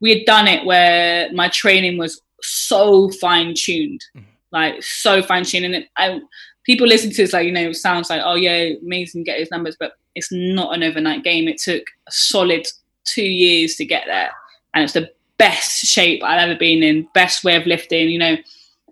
we 0.00 0.10
had 0.10 0.26
done 0.26 0.46
it 0.46 0.64
where 0.64 1.32
my 1.32 1.48
training 1.48 1.98
was 1.98 2.20
so 2.42 3.10
fine 3.20 3.54
tuned, 3.56 4.04
mm-hmm. 4.16 4.26
like 4.52 4.82
so 4.82 5.22
fine 5.22 5.44
tuned. 5.44 5.66
And 5.66 5.74
it, 5.74 5.88
I, 5.96 6.20
people 6.64 6.86
listen 6.86 7.10
to 7.10 7.16
this 7.16 7.32
like, 7.32 7.46
you 7.46 7.52
know, 7.52 7.68
it 7.70 7.76
sounds 7.76 8.10
like, 8.10 8.22
oh 8.24 8.34
yeah, 8.34 8.70
amazing, 8.82 9.24
get 9.24 9.38
his 9.38 9.50
numbers, 9.50 9.76
but 9.78 9.92
it's 10.14 10.30
not 10.30 10.74
an 10.74 10.82
overnight 10.82 11.24
game. 11.24 11.48
It 11.48 11.58
took 11.58 11.82
a 12.08 12.12
solid 12.12 12.66
two 13.04 13.24
years 13.24 13.74
to 13.76 13.84
get 13.84 14.04
there. 14.06 14.30
And 14.74 14.84
it's 14.84 14.92
the 14.92 15.10
best 15.38 15.86
shape 15.86 16.22
I've 16.22 16.48
ever 16.48 16.58
been 16.58 16.82
in, 16.82 17.08
best 17.14 17.44
way 17.44 17.56
of 17.56 17.66
lifting, 17.66 18.08
you 18.08 18.18
know. 18.18 18.36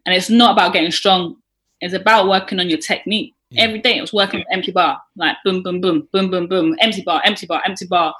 And 0.06 0.14
it's 0.16 0.30
not 0.30 0.52
about 0.52 0.72
getting 0.72 0.90
strong 0.90 1.36
it's 1.80 1.94
about 1.94 2.28
working 2.28 2.58
on 2.60 2.68
your 2.68 2.78
technique. 2.78 3.34
Yeah. 3.50 3.64
Every 3.64 3.80
day 3.80 3.96
it 3.96 4.00
was 4.00 4.12
working 4.12 4.44
empty 4.50 4.72
bar, 4.72 5.00
like 5.16 5.36
boom, 5.44 5.62
boom, 5.62 5.80
boom, 5.80 6.08
boom, 6.12 6.30
boom, 6.30 6.48
boom, 6.48 6.76
empty 6.80 7.02
bar, 7.02 7.22
empty 7.24 7.46
bar, 7.46 7.62
empty 7.64 7.86
bar. 7.86 8.14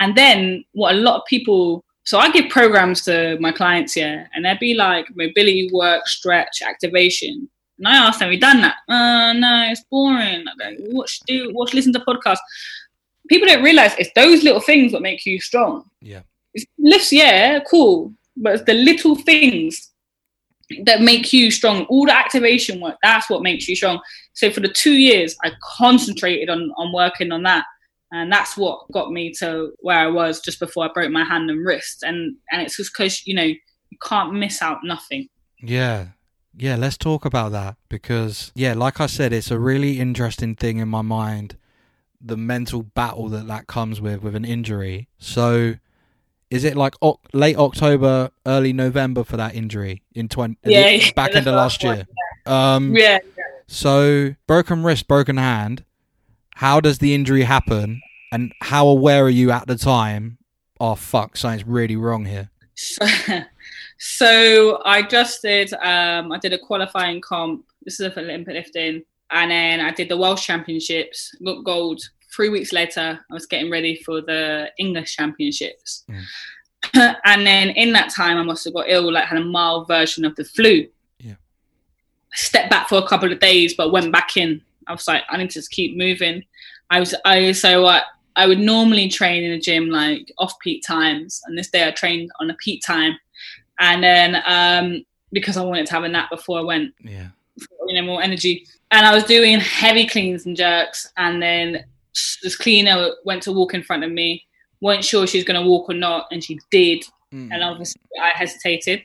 And 0.00 0.16
then 0.16 0.64
what 0.72 0.94
a 0.94 0.98
lot 0.98 1.20
of 1.20 1.26
people 1.26 1.84
so 2.04 2.18
I 2.18 2.32
give 2.32 2.50
programs 2.50 3.02
to 3.02 3.38
my 3.38 3.52
clients 3.52 3.92
here, 3.92 4.28
and 4.34 4.44
they'd 4.44 4.58
be 4.58 4.74
like 4.74 5.06
mobility 5.14 5.70
work, 5.72 6.08
stretch, 6.08 6.60
activation. 6.60 7.48
And 7.78 7.86
I 7.86 7.94
ask 7.94 8.18
them, 8.18 8.26
"Have 8.26 8.34
you 8.34 8.40
done 8.40 8.60
that?" 8.62 8.74
Uh, 8.88 9.32
no, 9.34 9.68
it's 9.70 9.84
boring. 9.88 10.44
Like, 10.58 10.78
watch, 10.80 11.20
do 11.28 11.52
watch, 11.54 11.74
listen 11.74 11.92
to 11.92 12.00
podcasts. 12.00 12.38
People 13.32 13.48
don't 13.48 13.64
realize 13.64 13.94
it's 13.98 14.10
those 14.14 14.42
little 14.42 14.60
things 14.60 14.92
that 14.92 15.00
make 15.00 15.24
you 15.24 15.40
strong. 15.40 15.88
Yeah, 16.02 16.20
it's 16.52 16.66
lifts, 16.78 17.12
yeah, 17.12 17.60
cool, 17.60 18.12
but 18.36 18.52
it's 18.52 18.64
the 18.64 18.74
little 18.74 19.16
things 19.16 19.90
that 20.84 21.00
make 21.00 21.32
you 21.32 21.50
strong. 21.50 21.84
All 21.86 22.04
the 22.04 22.14
activation 22.14 22.78
work, 22.78 22.96
that's 23.02 23.30
what 23.30 23.42
makes 23.42 23.66
you 23.68 23.74
strong. 23.74 24.00
So 24.34 24.50
for 24.50 24.60
the 24.60 24.68
two 24.68 24.92
years, 24.92 25.34
I 25.42 25.52
concentrated 25.62 26.50
on 26.50 26.72
on 26.76 26.92
working 26.92 27.32
on 27.32 27.42
that. 27.44 27.64
And 28.14 28.30
that's 28.30 28.58
what 28.58 28.90
got 28.92 29.10
me 29.10 29.32
to 29.38 29.72
where 29.78 29.96
I 29.96 30.08
was 30.08 30.42
just 30.42 30.60
before 30.60 30.84
I 30.84 30.92
broke 30.92 31.10
my 31.10 31.24
hand 31.24 31.48
and 31.50 31.64
wrist. 31.64 32.02
And 32.02 32.36
and 32.50 32.60
it's 32.60 32.76
just 32.76 32.92
because, 32.92 33.26
you 33.26 33.34
know, 33.34 33.44
you 33.44 33.98
can't 34.02 34.34
miss 34.34 34.60
out 34.60 34.80
nothing. 34.84 35.28
Yeah. 35.62 36.08
Yeah, 36.54 36.76
let's 36.76 36.98
talk 36.98 37.24
about 37.24 37.52
that 37.52 37.76
because 37.88 38.52
yeah, 38.54 38.74
like 38.74 39.00
I 39.00 39.06
said, 39.06 39.32
it's 39.32 39.50
a 39.50 39.58
really 39.58 39.98
interesting 39.98 40.54
thing 40.54 40.76
in 40.76 40.88
my 40.88 41.00
mind, 41.00 41.56
the 42.24 42.36
mental 42.36 42.82
battle 42.82 43.28
that 43.28 43.46
that 43.48 43.66
comes 43.66 44.00
with 44.00 44.22
with 44.22 44.34
an 44.34 44.44
injury. 44.44 45.08
So 45.18 45.74
is 46.50 46.64
it 46.64 46.76
like 46.76 46.94
o- 47.02 47.20
late 47.32 47.56
October, 47.56 48.30
early 48.46 48.72
November 48.72 49.24
for 49.24 49.36
that 49.36 49.54
injury 49.54 50.02
in 50.14 50.28
twenty? 50.28 50.56
Yeah, 50.64 50.88
yeah 50.88 51.10
back 51.12 51.34
into 51.34 51.50
last 51.50 51.82
year. 51.82 52.06
Yeah. 52.46 52.74
Um, 52.74 52.94
yeah, 52.94 53.18
yeah. 53.36 53.44
So 53.66 54.34
broken 54.46 54.82
wrist, 54.82 55.08
broken 55.08 55.38
hand. 55.38 55.84
How 56.56 56.80
does 56.80 56.98
the 56.98 57.14
injury 57.14 57.42
happen, 57.42 58.02
and 58.30 58.52
how 58.60 58.86
aware 58.86 59.24
are 59.24 59.30
you 59.30 59.50
at 59.50 59.66
the 59.66 59.76
time? 59.76 60.38
Oh 60.78 60.94
fuck, 60.94 61.36
something's 61.36 61.66
really 61.66 61.96
wrong 61.96 62.26
here. 62.26 62.50
So, 62.74 63.06
so 63.98 64.82
I 64.84 65.02
just 65.02 65.42
did. 65.42 65.72
Um, 65.72 66.32
I 66.32 66.38
did 66.38 66.52
a 66.52 66.58
qualifying 66.58 67.20
comp. 67.20 67.64
This 67.82 67.98
is 67.98 68.12
for 68.12 68.20
Olympic 68.20 68.54
lifting, 68.54 69.02
and 69.32 69.50
then 69.50 69.80
I 69.80 69.90
did 69.90 70.08
the 70.08 70.16
Welsh 70.16 70.46
Championships. 70.46 71.34
Got 71.44 71.64
gold 71.64 72.02
three 72.34 72.48
weeks 72.48 72.72
later, 72.72 73.20
I 73.30 73.34
was 73.34 73.46
getting 73.46 73.70
ready 73.70 73.96
for 73.96 74.20
the 74.20 74.70
English 74.78 75.16
Championships. 75.16 76.04
Mm. 76.10 77.16
and 77.24 77.46
then 77.46 77.70
in 77.70 77.92
that 77.92 78.10
time, 78.10 78.38
I 78.38 78.42
must 78.42 78.64
have 78.64 78.74
got 78.74 78.88
ill, 78.88 79.12
like 79.12 79.26
had 79.26 79.38
a 79.38 79.44
mild 79.44 79.86
version 79.86 80.24
of 80.24 80.34
the 80.36 80.44
flu. 80.44 80.86
Yeah. 81.18 81.34
I 82.32 82.36
stepped 82.36 82.70
back 82.70 82.88
for 82.88 82.98
a 82.98 83.06
couple 83.06 83.30
of 83.30 83.40
days, 83.40 83.74
but 83.74 83.92
went 83.92 84.12
back 84.12 84.36
in. 84.36 84.62
I 84.86 84.92
was 84.92 85.06
like, 85.06 85.22
I 85.28 85.36
need 85.36 85.50
to 85.50 85.54
just 85.54 85.70
keep 85.70 85.96
moving. 85.96 86.44
I 86.90 87.00
was, 87.00 87.14
I 87.24 87.52
so 87.52 87.82
what 87.82 88.04
I 88.36 88.46
would 88.46 88.58
normally 88.58 89.08
train 89.08 89.44
in 89.44 89.52
a 89.52 89.60
gym 89.60 89.90
like 89.90 90.32
off 90.38 90.58
peak 90.60 90.82
times, 90.84 91.40
and 91.46 91.56
this 91.56 91.70
day 91.70 91.86
I 91.86 91.92
trained 91.92 92.30
on 92.40 92.50
a 92.50 92.54
peak 92.54 92.82
time, 92.84 93.16
and 93.78 94.02
then 94.02 94.42
um, 94.46 95.04
because 95.32 95.56
I 95.56 95.62
wanted 95.62 95.86
to 95.86 95.92
have 95.92 96.04
a 96.04 96.08
nap 96.08 96.30
before 96.30 96.58
I 96.58 96.62
went, 96.62 96.94
yeah, 97.00 97.28
you 97.92 98.00
know, 98.00 98.06
more 98.06 98.22
energy. 98.22 98.66
And 98.90 99.06
I 99.06 99.14
was 99.14 99.24
doing 99.24 99.60
heavy 99.60 100.06
cleans 100.06 100.46
and 100.46 100.56
jerks, 100.56 101.10
and 101.16 101.42
then 101.42 101.84
this 102.42 102.56
cleaner 102.56 103.10
went 103.24 103.42
to 103.44 103.52
walk 103.52 103.74
in 103.74 103.82
front 103.82 104.04
of 104.04 104.10
me, 104.10 104.44
weren't 104.80 105.04
sure 105.04 105.26
she 105.26 105.38
was 105.38 105.44
going 105.44 105.60
to 105.60 105.66
walk 105.66 105.88
or 105.88 105.94
not, 105.94 106.26
and 106.30 106.42
she 106.42 106.58
did. 106.70 107.04
Mm. 107.32 107.50
And 107.52 107.64
obviously, 107.64 108.00
I 108.20 108.30
hesitated. 108.34 109.04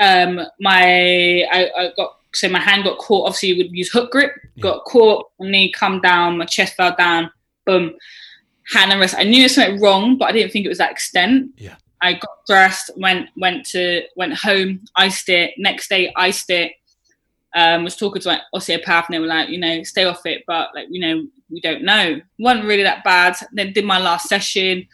Um, 0.00 0.40
my 0.60 1.44
I, 1.52 1.70
I, 1.76 1.92
got 1.96 2.16
so 2.32 2.48
my 2.48 2.58
hand 2.58 2.84
got 2.84 2.98
caught. 2.98 3.26
Obviously, 3.26 3.50
you 3.50 3.56
would 3.58 3.72
use 3.72 3.90
hook 3.90 4.10
grip. 4.10 4.32
Yeah. 4.54 4.62
Got 4.62 4.84
caught, 4.84 5.30
knee 5.38 5.70
come 5.70 6.00
down, 6.00 6.38
my 6.38 6.46
chest 6.46 6.74
fell 6.74 6.94
down. 6.96 7.30
Boom, 7.64 7.94
hand 8.72 8.90
and 8.90 9.00
wrist. 9.00 9.14
I 9.16 9.24
knew 9.24 9.48
something 9.48 9.80
wrong, 9.80 10.18
but 10.18 10.26
I 10.26 10.32
didn't 10.32 10.52
think 10.52 10.66
it 10.66 10.70
was 10.70 10.78
that 10.78 10.92
extent. 10.92 11.52
Yeah. 11.56 11.76
I 12.02 12.14
got 12.14 12.46
dressed, 12.46 12.90
went 12.96 13.28
went 13.36 13.66
to 13.66 14.02
went 14.16 14.34
home, 14.34 14.80
iced 14.96 15.28
it. 15.28 15.52
Next 15.58 15.88
day, 15.88 16.12
iced 16.16 16.50
it 16.50 16.72
um, 17.54 17.84
was 17.84 17.96
talking 17.96 18.20
to 18.20 18.28
like 18.28 18.40
osteopath 18.52 19.06
and 19.08 19.14
they 19.14 19.20
were 19.20 19.26
like, 19.26 19.48
you 19.48 19.58
know, 19.58 19.82
stay 19.84 20.04
off 20.04 20.26
it, 20.26 20.42
but 20.46 20.70
like, 20.74 20.88
you 20.90 21.00
know, 21.00 21.26
we 21.50 21.60
don't 21.60 21.82
know. 21.82 22.16
It 22.16 22.24
wasn't 22.38 22.66
really 22.66 22.82
that 22.82 23.04
bad. 23.04 23.36
Then 23.52 23.72
did 23.72 23.84
my 23.84 23.98
last 23.98 24.28
session. 24.28 24.86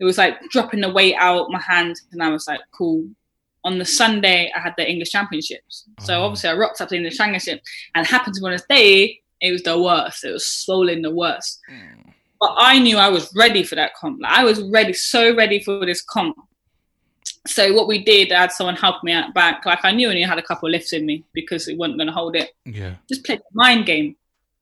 It 0.00 0.04
was 0.04 0.16
like 0.16 0.40
dropping 0.50 0.80
the 0.80 0.90
weight 0.90 1.16
out 1.18 1.50
my 1.50 1.60
hand, 1.60 1.96
and 2.12 2.22
I 2.22 2.30
was 2.30 2.46
like, 2.46 2.60
cool. 2.72 3.06
On 3.64 3.78
the 3.78 3.84
Sunday, 3.84 4.50
I 4.56 4.60
had 4.60 4.74
the 4.78 4.88
English 4.88 5.10
Championships. 5.10 5.84
So 6.00 6.20
oh. 6.20 6.24
obviously, 6.24 6.50
I 6.50 6.54
rocked 6.54 6.80
up 6.80 6.88
to 6.88 6.92
the 6.92 6.98
English 6.98 7.18
Championship, 7.18 7.60
and 7.94 8.06
happened 8.06 8.34
to 8.34 8.40
be 8.40 8.46
on 8.46 8.52
this 8.52 8.64
day, 8.68 9.20
it 9.40 9.52
was 9.52 9.62
the 9.62 9.80
worst. 9.80 10.24
It 10.24 10.32
was 10.32 10.46
swollen 10.46 11.02
the 11.02 11.14
worst. 11.14 11.60
Mm. 11.70 12.12
But 12.40 12.54
I 12.56 12.78
knew 12.78 12.96
I 12.96 13.08
was 13.08 13.34
ready 13.34 13.64
for 13.64 13.74
that 13.74 13.94
comp. 13.94 14.20
Like, 14.22 14.32
I 14.32 14.44
was 14.44 14.62
ready, 14.62 14.92
so 14.92 15.34
ready 15.34 15.60
for 15.60 15.84
this 15.84 16.00
comp 16.00 16.36
so 17.46 17.72
what 17.72 17.88
we 17.88 18.02
did, 18.02 18.32
I 18.32 18.42
had 18.42 18.52
someone 18.52 18.76
help 18.76 19.02
me 19.02 19.12
out 19.12 19.34
back. 19.34 19.64
Like 19.66 19.84
I 19.84 19.92
knew 19.92 20.08
I 20.08 20.10
only 20.10 20.22
had 20.22 20.38
a 20.38 20.42
couple 20.42 20.68
of 20.68 20.72
lifts 20.72 20.92
in 20.92 21.06
me 21.06 21.24
because 21.32 21.68
it 21.68 21.76
wasn't 21.76 21.98
going 21.98 22.06
to 22.06 22.12
hold 22.12 22.36
it. 22.36 22.50
Yeah. 22.64 22.94
Just 23.08 23.24
played 23.24 23.38
the 23.38 23.44
mind 23.54 23.86
game, 23.86 24.16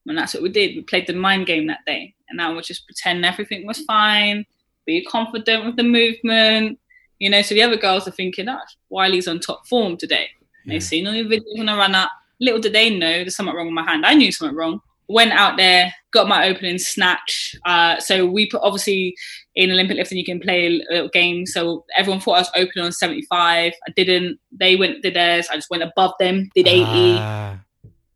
and 0.06 0.16
that's 0.16 0.34
what 0.34 0.42
we 0.42 0.48
did. 0.48 0.76
We 0.76 0.82
played 0.82 1.06
the 1.06 1.12
mind 1.14 1.46
game 1.46 1.66
that 1.66 1.84
day, 1.86 2.14
and 2.28 2.40
I 2.40 2.50
was 2.50 2.66
just 2.66 2.86
pretend 2.86 3.24
everything 3.24 3.66
was 3.66 3.80
fine, 3.80 4.46
be 4.86 5.04
confident 5.04 5.66
with 5.66 5.76
the 5.76 5.82
movement. 5.82 6.78
You 7.18 7.30
know, 7.30 7.42
so 7.42 7.54
the 7.54 7.62
other 7.62 7.76
girls 7.76 8.06
are 8.06 8.12
thinking, 8.12 8.48
"Oh, 8.48 8.58
Whylie's 8.88 9.28
on 9.28 9.40
top 9.40 9.66
form 9.66 9.96
today." 9.96 10.28
Yeah. 10.64 10.74
They've 10.74 10.82
seen 10.82 11.06
all 11.06 11.14
your 11.14 11.26
videos 11.26 11.60
on 11.60 11.66
the 11.66 11.74
run 11.74 11.94
up. 11.94 12.10
Little 12.40 12.60
did 12.60 12.74
they 12.74 12.90
know 12.90 13.10
there's 13.10 13.36
something 13.36 13.54
wrong 13.54 13.66
with 13.66 13.74
my 13.74 13.84
hand. 13.84 14.04
I 14.04 14.14
knew 14.14 14.30
something 14.30 14.56
wrong 14.56 14.80
went 15.08 15.32
out 15.32 15.56
there, 15.56 15.92
got 16.12 16.28
my 16.28 16.48
opening 16.48 16.78
snatch. 16.78 17.54
Uh, 17.64 17.98
so 17.98 18.26
we 18.26 18.48
put 18.48 18.62
obviously 18.62 19.14
in 19.54 19.70
Olympic 19.70 19.96
lifting 19.96 20.18
you 20.18 20.24
can 20.24 20.40
play 20.40 20.66
a 20.66 20.94
little 20.94 21.08
game. 21.08 21.46
So 21.46 21.84
everyone 21.96 22.20
thought 22.20 22.36
I 22.36 22.40
was 22.40 22.50
opening 22.56 22.86
on 22.86 22.92
75. 22.92 23.72
I 23.72 23.92
didn't. 23.92 24.38
They 24.50 24.76
went 24.76 25.02
did 25.02 25.14
theirs. 25.14 25.48
I 25.50 25.56
just 25.56 25.70
went 25.70 25.82
above 25.82 26.12
them, 26.18 26.50
did 26.54 26.66
80. 26.66 26.84
Ah. 26.86 27.60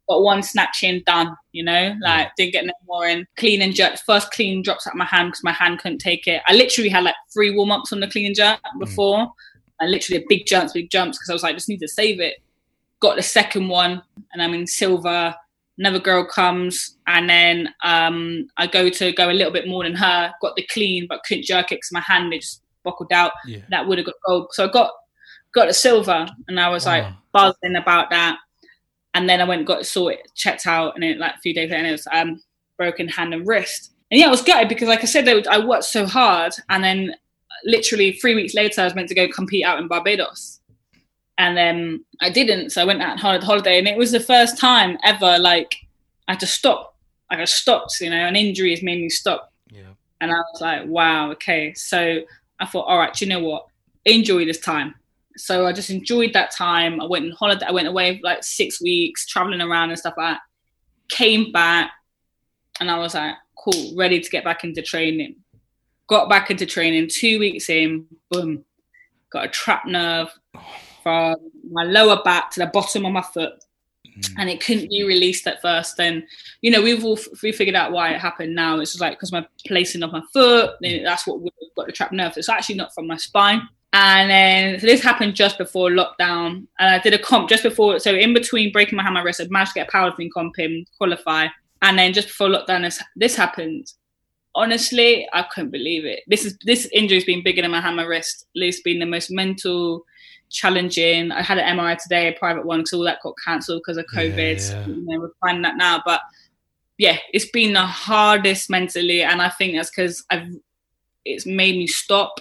Got 0.09 0.23
one 0.23 0.43
snatching 0.43 1.03
done, 1.07 1.37
you 1.53 1.63
know, 1.63 1.95
like 2.03 2.27
yeah. 2.27 2.31
didn't 2.37 2.53
get 2.53 2.67
no 2.67 2.73
more 2.85 3.07
in. 3.07 3.27
Clean 3.37 3.63
and 3.63 3.73
jerk. 3.73 3.97
First 4.05 4.33
clean 4.33 4.61
drops 4.61 4.87
out 4.87 4.97
my 4.97 5.05
hand 5.05 5.29
because 5.29 5.45
my 5.45 5.53
hand 5.53 5.79
couldn't 5.79 5.99
take 5.99 6.27
it. 6.27 6.43
I 6.49 6.55
literally 6.55 6.89
had 6.89 7.05
like 7.05 7.15
three 7.33 7.55
warm 7.55 7.71
ups 7.71 7.93
on 7.93 8.01
the 8.01 8.09
clean 8.09 8.27
and 8.27 8.35
jerk 8.35 8.59
mm. 8.59 8.81
before. 8.81 9.19
Mm. 9.19 9.31
And 9.79 9.91
literally 9.93 10.21
had 10.21 10.29
big 10.29 10.47
jumps, 10.47 10.73
big 10.73 10.91
jumps 10.91 11.17
because 11.17 11.31
I 11.31 11.33
was 11.33 11.43
like, 11.43 11.55
just 11.55 11.69
need 11.69 11.79
to 11.79 11.89
save 11.89 12.21
it. 12.21 12.43
Got 12.99 13.17
the 13.17 13.23
second 13.23 13.69
one 13.69 14.03
and 14.33 14.43
I'm 14.43 14.53
in 14.53 14.67
silver 14.67 15.35
another 15.79 15.99
girl 15.99 16.25
comes 16.25 16.97
and 17.07 17.29
then 17.29 17.69
um, 17.85 18.49
I 18.57 18.67
go 18.67 18.91
to 18.91 19.13
go 19.13 19.31
a 19.31 19.33
little 19.33 19.53
bit 19.53 19.67
more 19.67 19.85
than 19.85 19.95
her, 19.95 20.33
got 20.43 20.57
the 20.57 20.67
clean 20.71 21.07
but 21.09 21.23
couldn't 21.25 21.45
jerk 21.45 21.73
it 21.73 21.77
because 21.77 21.93
my 21.93 22.01
hand 22.01 22.33
just 22.33 22.63
buckled 22.85 23.13
out. 23.13 23.33
Yeah. 23.47 23.61
That 23.71 23.87
would 23.87 23.99
have 23.99 24.07
got 24.07 24.15
gold. 24.27 24.49
So 24.53 24.69
I 24.69 24.71
got 24.71 24.91
got 25.55 25.69
a 25.69 25.75
silver, 25.75 26.27
and 26.49 26.61
I 26.61 26.69
was 26.69 26.87
wow. 26.87 26.93
like 26.93 27.15
buzzing 27.33 27.77
about 27.77 28.11
that. 28.11 28.39
And 29.15 29.29
then 29.29 29.41
I 29.41 29.45
went 29.45 29.61
and 29.61 29.67
got 29.67 29.87
saw 29.87 30.09
it 30.09 30.21
checked 30.35 30.67
out, 30.67 30.95
and 30.95 31.05
it 31.05 31.19
like 31.19 31.35
a 31.35 31.41
few 31.41 31.55
days 31.55 31.71
later, 31.71 31.77
and 31.77 31.87
it 31.87 31.93
was 31.93 32.07
um 32.13 32.41
broken 32.77 33.09
hand 33.09 33.35
and 33.35 33.47
wrist. 33.47 33.93
And 34.11 34.21
yeah, 34.21 34.27
I 34.27 34.31
was 34.31 34.43
gutted 34.43 34.69
because, 34.69 34.89
like 34.89 35.03
I 35.03 35.07
said, 35.07 35.29
I 35.29 35.65
worked 35.65 35.85
so 35.85 36.07
hard, 36.07 36.53
and 36.69 36.83
then 36.83 37.15
literally 37.65 38.13
three 38.13 38.35
weeks 38.35 38.55
later, 38.55 38.81
I 38.81 38.85
was 38.85 38.95
meant 38.95 39.09
to 39.09 39.15
go 39.15 39.29
compete 39.29 39.65
out 39.65 39.79
in 39.81 39.89
Barbados, 39.89 40.60
and 41.39 41.57
then 41.57 42.05
I 42.21 42.31
didn't. 42.31 42.71
So 42.71 42.83
I 42.83 42.85
went 42.85 43.03
out 43.03 43.23
on 43.25 43.41
holiday, 43.41 43.79
and 43.79 43.89
it 43.89 43.97
was 43.97 44.13
the 44.13 44.21
first 44.21 44.59
time 44.59 44.99
ever 45.05 45.39
like 45.39 45.77
I 46.29 46.33
had 46.33 46.41
to 46.41 46.47
stop. 46.47 46.97
Like 47.31 47.41
I 47.41 47.45
stopped, 47.45 48.01
you 48.01 48.11
know, 48.11 48.27
an 48.27 48.37
injury 48.37 48.71
has 48.71 48.83
made 48.83 49.01
me 49.01 49.09
stop. 49.09 49.53
Yeah. 49.71 49.95
And 50.21 50.31
I 50.31 50.37
was 50.37 50.61
like, 50.61 50.87
wow, 50.87 51.31
okay. 51.33 51.73
So 51.75 52.21
I 52.59 52.67
thought, 52.67 52.87
all 52.87 52.99
right, 52.99 53.19
you 53.21 53.27
know 53.27 53.41
what? 53.41 53.67
Enjoy 54.05 54.45
this 54.45 54.61
time. 54.61 54.95
So 55.37 55.67
I 55.67 55.73
just 55.73 55.91
enjoyed 55.91 56.33
that 56.33 56.51
time. 56.51 57.01
I 57.01 57.07
went 57.07 57.25
on 57.25 57.31
holiday. 57.31 57.67
I 57.67 57.73
went 57.73 57.89
away 57.89 58.19
for 58.19 58.25
like 58.25 58.43
six 58.43 58.81
weeks, 58.83 59.27
traveling 59.27 59.61
around 59.61 59.91
and 59.91 59.99
stuff 59.99 60.15
like 60.17 60.35
that. 60.35 60.41
Came 61.09 61.53
back, 61.53 61.91
and 62.81 62.91
I 62.91 62.99
was 62.99 63.15
like, 63.15 63.35
cool, 63.57 63.97
ready 63.97 64.21
to 64.21 64.31
get 64.31 64.45
back 64.45 64.65
into 64.65 64.83
training. 64.83 65.37
Got 66.09 66.29
back 66.29 66.51
into 66.51 66.67
training 66.67 67.09
two 67.11 67.39
weeks 67.39 67.71
in, 67.71 68.07
boom, 68.31 68.65
got 69.31 69.45
a 69.45 69.49
trap 69.49 69.87
nerve 69.87 70.29
from 71.03 71.37
my 71.71 71.85
lower 71.85 72.23
back 72.23 72.51
to 72.53 72.61
the 72.61 72.67
bottom 72.67 73.05
of 73.07 73.13
my 73.13 73.23
foot. 73.23 73.53
Mm. 74.07 74.35
And 74.39 74.51
it 74.51 74.65
couldn't 74.65 74.89
be 74.89 75.05
released 75.05 75.47
at 75.47 75.63
first. 75.63 76.01
And 76.01 76.25
you 76.63 76.71
know, 76.71 76.83
we've 76.83 77.05
all 77.05 77.19
we 77.43 77.53
figured 77.53 77.77
out 77.77 77.93
why 77.93 78.11
it 78.11 78.21
happened. 78.21 78.55
Now 78.55 78.81
it's 78.81 78.93
just 78.93 79.01
like 79.01 79.13
because 79.13 79.33
my 79.33 79.47
placing 79.67 80.03
of 80.03 80.13
my 80.13 80.23
foot, 80.33 80.75
that's 80.83 81.27
what 81.27 81.41
we've 81.41 81.53
got 81.77 81.87
the 81.87 81.93
trap 81.93 82.13
nerve. 82.13 82.35
It's 82.37 82.49
actually 82.49 82.77
not 82.77 82.95
from 82.95 83.07
my 83.07 83.17
spine. 83.17 83.63
And 83.93 84.31
then 84.31 84.81
so 84.81 84.87
this 84.87 85.03
happened 85.03 85.35
just 85.35 85.59
before 85.59 85.91
lockdown. 85.91 86.67
And 86.79 86.95
I 86.95 86.99
did 86.99 87.15
a 87.15 87.19
comp 87.19 87.49
just 87.49 87.63
before, 87.63 87.99
so 87.99 88.15
in 88.15 88.33
between 88.33 88.73
breaking 88.73 88.97
my 88.97 89.03
hand, 89.03 89.15
my 89.15 89.23
wrist, 89.23 89.41
I 89.41 89.47
managed 89.51 89.73
to 89.73 89.81
get 89.81 89.89
a 89.89 89.91
powerlifting 89.91 90.31
comp 90.33 90.59
in, 90.59 90.85
qualify. 90.97 91.49
And 91.83 91.99
then 91.99 92.13
just 92.13 92.29
before 92.29 92.49
lockdown, 92.49 92.83
this, 92.83 93.03
this 93.17 93.35
happened. 93.35 93.93
Honestly, 94.55 95.29
I 95.33 95.43
couldn't 95.43 95.71
believe 95.71 96.05
it. 96.05 96.21
This 96.27 96.45
is 96.45 96.59
this 96.65 96.89
injury's 96.93 97.25
been 97.25 97.43
bigger 97.43 97.63
than 97.63 97.71
my 97.71 97.81
hand, 97.81 97.97
my 97.97 98.05
wrist. 98.05 98.47
It's 98.55 98.81
been 98.81 98.99
the 98.99 99.07
most 99.07 99.31
mental, 99.31 100.05
challenging. 100.51 101.33
I 101.33 101.43
had 101.43 101.59
an 101.59 101.79
MRI 101.79 101.97
today, 101.97 102.29
a 102.29 102.39
private 102.39 102.67
one, 102.67 102.81
because 102.81 102.93
all 102.93 103.05
that 103.05 103.23
got 103.23 103.35
cancelled 103.45 103.81
because 103.81 103.97
of 103.97 104.07
COVID. 104.07 104.37
Yeah, 104.37 104.81
yeah. 104.81 104.87
You 104.87 105.05
know, 105.07 105.21
we're 105.21 105.31
finding 105.41 105.63
that 105.63 105.77
now, 105.77 106.03
but 106.05 106.21
yeah, 106.99 107.17
it's 107.33 107.51
been 107.51 107.73
the 107.73 107.87
hardest 107.87 108.69
mentally, 108.69 109.23
and 109.23 109.41
I 109.41 109.49
think 109.49 109.75
that's 109.75 109.91
because 109.91 110.25
I've 110.31 110.49
it's 111.25 111.47
made 111.47 111.77
me 111.77 111.87
stop. 111.87 112.41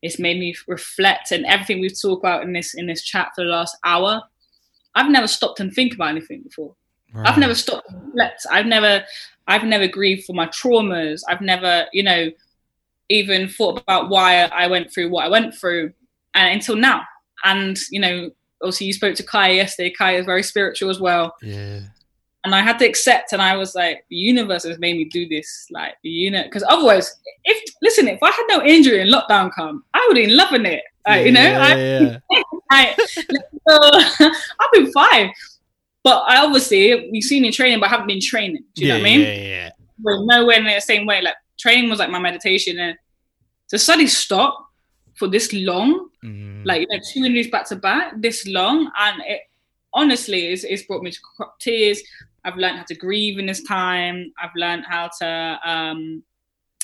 It's 0.00 0.18
made 0.18 0.40
me 0.40 0.56
reflect, 0.66 1.30
and 1.30 1.46
everything 1.46 1.80
we've 1.80 2.00
talked 2.00 2.22
about 2.22 2.42
in 2.42 2.52
this 2.52 2.74
in 2.74 2.86
this 2.86 3.02
chat 3.02 3.30
for 3.34 3.44
the 3.44 3.50
last 3.50 3.76
hour. 3.84 4.22
I've 4.94 5.10
never 5.10 5.28
stopped 5.28 5.60
and 5.60 5.72
think 5.72 5.94
about 5.94 6.08
anything 6.08 6.42
before. 6.42 6.74
Right. 7.14 7.28
I've 7.28 7.38
never 7.38 7.54
stopped 7.54 7.86
reflect. 7.92 8.44
I've 8.50 8.66
never 8.66 9.04
I've 9.46 9.64
never 9.64 9.86
grieved 9.86 10.24
for 10.24 10.32
my 10.32 10.46
traumas. 10.46 11.22
I've 11.28 11.40
never, 11.40 11.86
you 11.92 12.02
know, 12.02 12.30
even 13.08 13.48
thought 13.48 13.80
about 13.80 14.08
why 14.08 14.44
I 14.44 14.66
went 14.66 14.92
through 14.92 15.10
what 15.10 15.24
I 15.24 15.28
went 15.28 15.54
through 15.54 15.92
and 16.34 16.52
until 16.52 16.76
now. 16.76 17.02
And, 17.44 17.78
you 17.90 18.00
know, 18.00 18.30
obviously 18.62 18.86
you 18.86 18.92
spoke 18.92 19.14
to 19.16 19.22
Kai 19.22 19.50
yesterday. 19.50 19.90
Kai 19.96 20.16
is 20.16 20.26
very 20.26 20.42
spiritual 20.42 20.90
as 20.90 21.00
well. 21.00 21.34
Yeah. 21.42 21.80
And 22.44 22.54
I 22.54 22.60
had 22.60 22.78
to 22.80 22.86
accept, 22.86 23.32
and 23.32 23.40
I 23.40 23.56
was 23.56 23.76
like, 23.76 24.04
the 24.10 24.16
universe 24.16 24.64
has 24.64 24.78
made 24.80 24.96
me 24.96 25.04
do 25.04 25.28
this. 25.28 25.68
Like, 25.70 25.94
the 26.02 26.08
unit, 26.08 26.46
because 26.46 26.64
otherwise, 26.68 27.20
if 27.44 27.62
listen, 27.82 28.08
if 28.08 28.18
I 28.20 28.30
had 28.30 28.44
no 28.48 28.64
injury 28.64 29.00
and 29.00 29.12
lockdown 29.12 29.52
come, 29.54 29.84
I 29.94 30.04
would 30.08 30.16
have 30.16 30.26
been 30.26 30.36
loving 30.36 30.66
it. 30.66 30.82
Uh, 31.08 31.12
yeah, 31.12 31.20
you 31.20 31.32
know, 31.32 31.40
yeah, 31.40 32.18
I, 32.70 32.94
so, 33.68 33.78
I've 34.60 34.72
been 34.72 34.90
fine. 34.92 35.32
But 36.04 36.24
I 36.26 36.44
obviously 36.44 37.10
we've 37.12 37.22
seen 37.22 37.42
me 37.42 37.52
training, 37.52 37.78
but 37.78 37.86
I 37.86 37.90
haven't 37.90 38.08
been 38.08 38.20
training. 38.20 38.64
Do 38.74 38.82
you 38.82 38.88
yeah, 38.88 38.94
know 38.94 39.02
what 39.02 39.08
I 39.08 39.10
mean? 39.10 39.20
Yeah, 39.20 39.34
yeah. 39.34 39.70
We're 40.02 40.24
nowhere 40.24 40.58
in 40.58 40.64
the 40.64 40.80
same 40.80 41.06
way. 41.06 41.22
Like 41.22 41.36
training 41.58 41.90
was 41.90 42.00
like 42.00 42.10
my 42.10 42.18
meditation, 42.18 42.78
and 42.78 42.96
to 43.68 43.78
suddenly 43.78 44.08
stop 44.08 44.71
for 45.14 45.28
this 45.28 45.52
long, 45.52 46.08
mm. 46.24 46.64
like 46.64 46.80
you 46.80 46.86
know, 46.90 47.02
two 47.12 47.24
injuries 47.24 47.50
back 47.50 47.68
to 47.68 47.76
back, 47.76 48.14
this 48.16 48.46
long, 48.46 48.90
and 48.98 49.22
it 49.26 49.42
honestly 49.94 50.52
is 50.52 50.64
it's 50.64 50.82
brought 50.84 51.02
me 51.02 51.10
to 51.10 51.18
tears. 51.60 52.02
I've 52.44 52.56
learned 52.56 52.78
how 52.78 52.84
to 52.84 52.94
grieve 52.94 53.38
in 53.38 53.46
this 53.46 53.62
time. 53.62 54.32
I've 54.42 54.54
learned 54.56 54.84
how 54.88 55.10
to 55.20 55.58
um, 55.64 56.22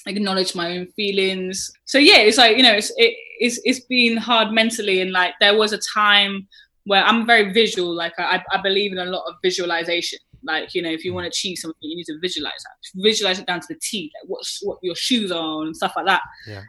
acknowledge 0.07 0.55
my 0.55 0.79
own 0.79 0.87
feelings. 0.93 1.71
So 1.85 1.99
yeah, 1.99 2.19
it's 2.19 2.39
like 2.39 2.57
you 2.57 2.63
know, 2.63 2.75
it's 2.75 2.93
it, 2.97 3.15
it's 3.39 3.61
it's 3.65 3.81
been 3.81 4.17
hard 4.17 4.53
mentally, 4.53 5.01
and 5.01 5.13
like 5.13 5.35
there 5.41 5.57
was 5.57 5.73
a 5.73 5.81
time 5.95 6.47
where 6.85 7.05
I'm 7.05 7.27
very 7.27 7.53
visual. 7.53 7.95
Like 7.95 8.15
I, 8.19 8.43
I 8.53 8.61
believe 8.63 8.93
in 8.93 8.99
a 8.99 9.05
lot 9.05 9.25
of 9.29 9.35
visualization. 9.43 10.19
Like 10.45 10.75
you 10.75 10.83
know, 10.83 10.91
if 10.91 11.05
you 11.05 11.13
want 11.13 11.25
to 11.25 11.29
achieve 11.29 11.59
something, 11.59 11.77
you 11.81 11.97
need 11.97 12.05
to 12.05 12.19
visualize 12.21 12.63
that. 12.63 13.03
Visualize 13.03 13.39
it 13.39 13.47
down 13.47 13.61
to 13.61 13.67
the 13.69 13.79
T, 13.81 14.13
like 14.15 14.29
what's 14.29 14.61
what 14.63 14.79
your 14.83 14.95
shoes 14.95 15.33
are 15.33 15.41
on 15.43 15.67
and 15.67 15.77
stuff 15.77 15.95
like 15.97 16.07
that. 16.07 16.23
Yeah. 16.47 16.63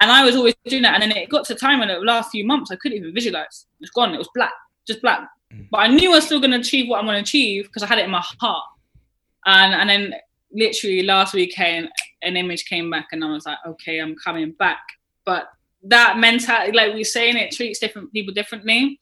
And 0.00 0.10
I 0.10 0.24
was 0.24 0.36
always 0.36 0.54
doing 0.66 0.82
that, 0.82 0.94
and 0.94 1.02
then 1.02 1.10
it 1.12 1.30
got 1.30 1.46
to 1.46 1.54
a 1.54 1.56
time 1.56 1.80
in 1.82 1.88
the 1.88 1.98
last 2.00 2.30
few 2.30 2.46
months 2.46 2.70
I 2.70 2.76
couldn't 2.76 2.98
even 2.98 3.14
visualize. 3.14 3.66
It 3.80 3.84
was 3.84 3.90
gone. 3.90 4.14
It 4.14 4.18
was 4.18 4.28
black, 4.34 4.52
just 4.86 5.00
black. 5.00 5.26
Mm. 5.52 5.68
But 5.70 5.78
I 5.78 5.88
knew 5.88 6.12
I 6.12 6.16
was 6.16 6.26
still 6.26 6.40
going 6.40 6.50
to 6.50 6.58
achieve 6.58 6.88
what 6.88 6.98
I'm 6.98 7.06
going 7.06 7.16
to 7.16 7.22
achieve 7.22 7.64
because 7.64 7.82
I 7.82 7.86
had 7.86 7.98
it 7.98 8.04
in 8.04 8.10
my 8.10 8.24
heart. 8.40 8.64
And 9.46 9.74
and 9.74 9.88
then 9.88 10.14
literally 10.52 11.02
last 11.02 11.34
weekend, 11.34 11.88
an 12.22 12.36
image 12.36 12.66
came 12.66 12.90
back, 12.90 13.08
and 13.12 13.24
I 13.24 13.30
was 13.30 13.46
like, 13.46 13.58
okay, 13.66 13.98
I'm 13.98 14.16
coming 14.16 14.52
back. 14.52 14.82
But 15.24 15.48
that 15.84 16.18
mentality, 16.18 16.72
like 16.72 16.94
we 16.94 17.00
are 17.02 17.04
saying, 17.04 17.36
it 17.36 17.52
treats 17.52 17.78
different 17.78 18.12
people 18.12 18.34
differently 18.34 19.00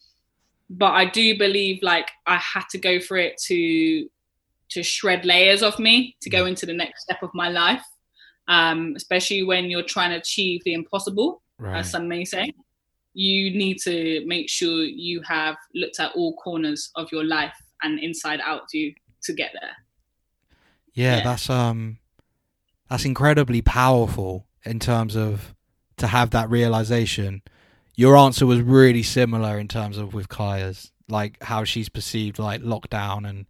but 0.70 0.92
I 0.92 1.05
do 1.05 1.36
believe 1.36 1.82
like 1.82 2.11
I 2.26 2.36
had 2.36 2.64
to 2.70 2.78
go 2.78 3.01
for 3.01 3.16
it 3.16 3.38
to 3.47 4.09
to 4.70 4.82
shred 4.82 5.24
layers 5.24 5.62
of 5.62 5.78
me 5.78 6.16
to 6.22 6.30
go 6.30 6.47
into 6.47 6.66
the 6.66 6.72
next 6.72 7.03
step 7.03 7.22
of 7.22 7.30
my 7.34 7.49
life. 7.49 7.84
Um, 8.49 8.92
especially 8.97 9.42
when 9.42 9.66
you're 9.66 9.82
trying 9.82 10.11
to 10.11 10.16
achieve 10.16 10.62
the 10.64 10.74
impossible, 10.74 11.42
right. 11.59 11.78
as 11.78 11.90
some 11.90 12.09
may 12.09 12.24
say. 12.24 12.53
You 13.14 13.57
need 13.57 13.78
to 13.84 14.24
make 14.26 14.51
sure 14.51 14.82
you 14.82 15.22
have 15.22 15.57
looked 15.74 16.01
at 16.01 16.12
all 16.14 16.34
corners 16.34 16.90
of 16.97 17.09
your 17.12 17.24
life 17.24 17.55
and 17.82 17.99
inside 18.01 18.40
out 18.45 18.68
to 18.70 18.92
to 19.24 19.32
get 19.32 19.53
there. 19.61 19.70
Yeah, 20.92 21.18
yeah, 21.18 21.24
that's 21.24 21.49
um 21.49 21.99
that's 22.90 23.05
incredibly 23.05 23.62
powerful 23.62 24.47
in 24.64 24.78
terms 24.78 25.16
of 25.16 25.55
to 25.99 26.09
have 26.09 26.30
that 26.30 26.51
realization 26.51 27.42
your 27.97 28.16
answer 28.16 28.47
was 28.47 28.61
really 28.61 29.03
similar 29.03 29.59
in 29.59 29.68
terms 29.68 29.99
of 29.99 30.14
with 30.14 30.28
Kaya's, 30.28 30.90
like 31.09 31.42
how 31.42 31.64
she's 31.64 31.88
perceived 31.88 32.38
like 32.38 32.62
lockdown 32.62 33.28
and 33.28 33.47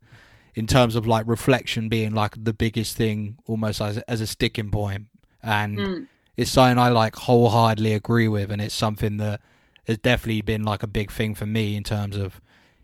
in 0.55 0.67
terms 0.67 0.95
of 0.95 1.07
like 1.07 1.27
reflection 1.27 1.89
being 1.89 2.15
like 2.15 2.43
the 2.43 2.53
biggest 2.53 2.97
thing 2.97 3.37
almost 3.47 3.81
as, 3.81 3.99
as 3.99 4.21
a 4.21 4.27
sticking 4.27 4.71
point 4.71 5.07
and 5.43 5.79
mm. 5.79 6.07
it's 6.37 6.51
something 6.51 6.79
i 6.79 6.89
like 6.89 7.17
wholeheartedly 7.17 7.93
agree 7.93 8.29
with 8.29 8.51
and 8.51 8.61
it's 8.63 8.75
something 8.75 9.17
that 9.17 9.41
has 9.87 9.99
definitely 9.99 10.43
been 10.43 10.63
like 10.63 10.83
a 10.83 10.87
big 10.87 11.11
thing 11.11 11.35
for 11.35 11.47
me 11.47 11.77
in 11.77 11.83
terms 11.83 12.17
of 12.17 12.41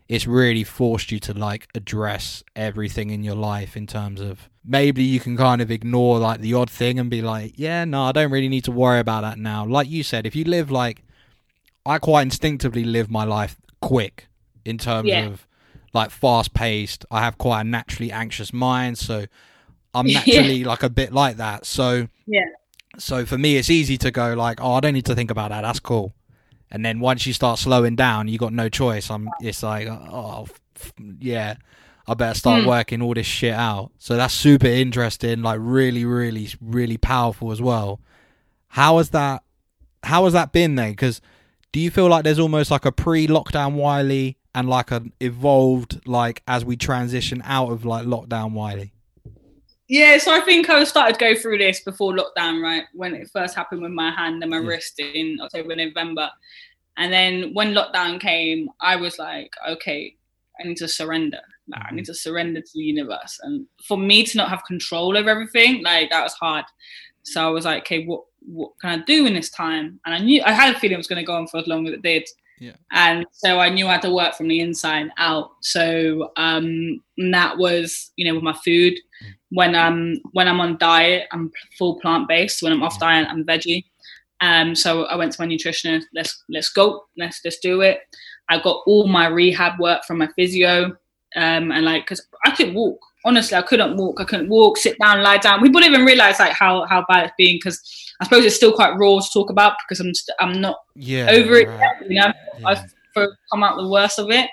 it's 0.07 0.27
really 0.27 0.63
forced 0.63 1.11
you 1.11 1.19
to 1.19 1.33
like 1.33 1.67
address 1.73 2.43
everything 2.55 3.09
in 3.09 3.23
your 3.23 3.35
life 3.35 3.77
in 3.77 3.87
terms 3.87 4.19
of 4.19 4.49
maybe 4.65 5.03
you 5.03 5.19
can 5.19 5.37
kind 5.37 5.61
of 5.61 5.71
ignore 5.71 6.19
like 6.19 6.41
the 6.41 6.53
odd 6.53 6.69
thing 6.69 6.99
and 6.99 7.09
be 7.09 7.21
like 7.21 7.53
yeah 7.55 7.85
no 7.85 8.03
i 8.03 8.11
don't 8.11 8.31
really 8.31 8.49
need 8.49 8.63
to 8.63 8.71
worry 8.71 8.99
about 8.99 9.21
that 9.21 9.39
now 9.39 9.65
like 9.65 9.89
you 9.89 10.03
said 10.03 10.25
if 10.25 10.35
you 10.35 10.43
live 10.43 10.69
like 10.69 11.03
I 11.85 11.99
quite 11.99 12.23
instinctively 12.23 12.83
live 12.83 13.09
my 13.09 13.23
life 13.23 13.57
quick 13.81 14.27
in 14.65 14.77
terms 14.77 15.09
yeah. 15.09 15.25
of 15.25 15.47
like 15.93 16.11
fast 16.11 16.53
paced. 16.53 17.05
I 17.11 17.21
have 17.21 17.37
quite 17.37 17.61
a 17.61 17.63
naturally 17.63 18.11
anxious 18.11 18.53
mind, 18.53 18.97
so 18.97 19.25
I'm 19.93 20.07
naturally 20.11 20.57
yeah. 20.57 20.67
like 20.67 20.83
a 20.83 20.89
bit 20.89 21.11
like 21.11 21.37
that. 21.37 21.65
So 21.65 22.07
yeah. 22.25 22.45
So 22.97 23.25
for 23.25 23.37
me, 23.37 23.55
it's 23.55 23.69
easy 23.69 23.97
to 23.99 24.11
go 24.11 24.33
like, 24.33 24.59
oh, 24.61 24.73
I 24.73 24.79
don't 24.81 24.93
need 24.93 25.05
to 25.05 25.15
think 25.15 25.31
about 25.31 25.49
that. 25.49 25.61
That's 25.61 25.79
cool. 25.79 26.13
And 26.69 26.85
then 26.85 26.99
once 26.99 27.25
you 27.25 27.33
start 27.33 27.59
slowing 27.59 27.95
down, 27.95 28.27
you 28.27 28.37
got 28.37 28.53
no 28.53 28.69
choice. 28.69 29.09
I'm. 29.09 29.29
It's 29.41 29.63
like, 29.63 29.87
oh, 29.87 30.47
yeah. 31.19 31.55
I 32.07 32.13
better 32.13 32.37
start 32.37 32.63
mm. 32.63 32.67
working 32.67 33.01
all 33.01 33.13
this 33.13 33.27
shit 33.27 33.53
out. 33.53 33.91
So 33.99 34.17
that's 34.17 34.33
super 34.33 34.67
interesting. 34.67 35.41
Like 35.41 35.59
really, 35.61 36.03
really, 36.03 36.49
really 36.59 36.97
powerful 36.97 37.51
as 37.51 37.61
well. 37.61 38.01
How 38.69 38.97
has 38.97 39.11
that? 39.11 39.43
How 40.03 40.23
has 40.23 40.33
that 40.33 40.51
been 40.51 40.75
then? 40.75 40.91
Because 40.91 41.21
do 41.71 41.79
you 41.79 41.91
feel 41.91 42.07
like 42.07 42.23
there's 42.23 42.39
almost 42.39 42.71
like 42.71 42.85
a 42.85 42.91
pre-lockdown 42.91 43.75
Whylie 43.75 44.35
and 44.53 44.69
like 44.69 44.91
an 44.91 45.13
evolved 45.19 46.01
like 46.07 46.43
as 46.47 46.65
we 46.65 46.75
transition 46.75 47.41
out 47.45 47.71
of 47.71 47.85
like 47.85 48.05
lockdown 48.05 48.53
Whylie? 48.53 48.91
Yeah, 49.87 50.17
so 50.19 50.33
I 50.33 50.39
think 50.39 50.69
I 50.69 50.83
started 50.85 51.13
to 51.15 51.19
go 51.19 51.35
through 51.35 51.57
this 51.57 51.81
before 51.81 52.13
lockdown, 52.13 52.63
right? 52.63 52.83
When 52.93 53.13
it 53.13 53.29
first 53.33 53.55
happened 53.55 53.81
with 53.81 53.91
my 53.91 54.11
hand 54.11 54.41
and 54.41 54.49
my 54.49 54.59
yeah. 54.59 54.67
wrist 54.67 54.99
in 54.99 55.37
October, 55.41 55.75
November. 55.75 56.29
And 56.97 57.11
then 57.11 57.53
when 57.53 57.73
lockdown 57.73 58.19
came, 58.19 58.69
I 58.79 58.95
was 58.95 59.19
like, 59.19 59.51
okay, 59.67 60.15
I 60.59 60.67
need 60.67 60.77
to 60.77 60.87
surrender. 60.87 61.39
Like, 61.67 61.81
I 61.81 61.85
mm-hmm. 61.87 61.95
need 61.97 62.05
to 62.05 62.13
surrender 62.13 62.61
to 62.61 62.71
the 62.73 62.79
universe. 62.79 63.37
And 63.43 63.67
for 63.85 63.97
me 63.97 64.23
to 64.23 64.37
not 64.37 64.49
have 64.49 64.63
control 64.65 65.17
over 65.17 65.29
everything, 65.29 65.83
like 65.83 66.09
that 66.09 66.23
was 66.23 66.33
hard. 66.33 66.65
So 67.23 67.45
I 67.45 67.49
was 67.49 67.65
like, 67.65 67.83
okay, 67.83 68.05
what 68.05 68.23
what 68.43 68.71
can 68.81 68.99
I 68.99 69.03
do 69.03 69.25
in 69.25 69.33
this 69.33 69.49
time? 69.49 69.99
And 70.05 70.15
I 70.15 70.19
knew 70.19 70.41
I 70.43 70.51
had 70.51 70.75
a 70.75 70.79
feeling 70.79 70.95
it 70.95 70.97
was 70.97 71.07
going 71.07 71.21
to 71.21 71.25
go 71.25 71.35
on 71.35 71.47
for 71.47 71.57
as 71.57 71.67
long 71.67 71.87
as 71.87 71.93
it 71.93 72.01
did. 72.01 72.27
Yeah. 72.61 72.75
And 72.91 73.25
so 73.31 73.59
I 73.59 73.69
knew 73.69 73.87
I 73.87 73.93
had 73.93 74.03
to 74.03 74.13
work 74.13 74.35
from 74.35 74.47
the 74.47 74.59
inside 74.59 75.09
out. 75.17 75.49
So 75.61 76.31
um, 76.37 77.01
that 77.31 77.57
was, 77.57 78.11
you 78.17 78.25
know, 78.25 78.35
with 78.35 78.43
my 78.43 78.53
food. 78.53 78.93
Mm. 78.93 79.33
When 79.49 79.75
I'm 79.75 80.17
when 80.33 80.47
I'm 80.47 80.61
on 80.61 80.77
diet, 80.77 81.27
I'm 81.31 81.51
full 81.79 81.99
plant 81.99 82.27
based. 82.27 82.61
When 82.61 82.71
I'm 82.71 82.83
off 82.83 82.99
diet, 82.99 83.27
I'm 83.27 83.43
veggie. 83.45 83.85
Um, 84.41 84.75
so 84.75 85.05
I 85.05 85.15
went 85.15 85.31
to 85.33 85.41
my 85.41 85.47
nutritionist. 85.47 86.03
Let's 86.13 86.43
let's 86.49 86.69
go. 86.69 87.05
Let's 87.17 87.41
just 87.41 87.63
do 87.63 87.81
it. 87.81 88.01
I 88.47 88.61
got 88.61 88.83
all 88.85 89.07
my 89.07 89.25
rehab 89.25 89.79
work 89.79 90.03
from 90.05 90.19
my 90.19 90.29
physio, 90.35 90.95
um, 91.35 91.71
and 91.71 91.83
like 91.83 92.03
because 92.03 92.27
I 92.45 92.51
couldn't 92.51 92.75
walk. 92.75 92.99
Honestly, 93.23 93.57
I 93.57 93.61
couldn't 93.61 93.97
walk. 93.97 94.19
I 94.19 94.23
couldn't 94.23 94.49
walk, 94.49 94.77
sit 94.77 94.97
down, 94.99 95.21
lie 95.21 95.37
down. 95.37 95.61
We 95.61 95.69
wouldn't 95.69 95.93
even 95.93 96.05
realize 96.05 96.39
like 96.39 96.53
how 96.53 96.85
how 96.87 97.05
bad 97.07 97.25
it's 97.25 97.33
been 97.37 97.55
because 97.55 97.79
I 98.19 98.25
suppose 98.25 98.45
it's 98.45 98.55
still 98.55 98.73
quite 98.73 98.97
raw 98.97 99.19
to 99.19 99.27
talk 99.33 99.49
about 99.49 99.73
because 99.87 99.99
I'm 99.99 100.13
st- 100.13 100.35
I'm 100.39 100.59
not 100.59 100.77
yeah, 100.95 101.29
over 101.29 101.55
it. 101.55 101.67
Yet, 101.67 102.09
you 102.09 102.19
know, 102.19 102.33
yeah. 102.59 102.67
I've 102.67 102.93
come 103.13 103.63
out 103.63 103.77
the 103.77 103.89
worst 103.89 104.19
of 104.19 104.31
it, 104.31 104.49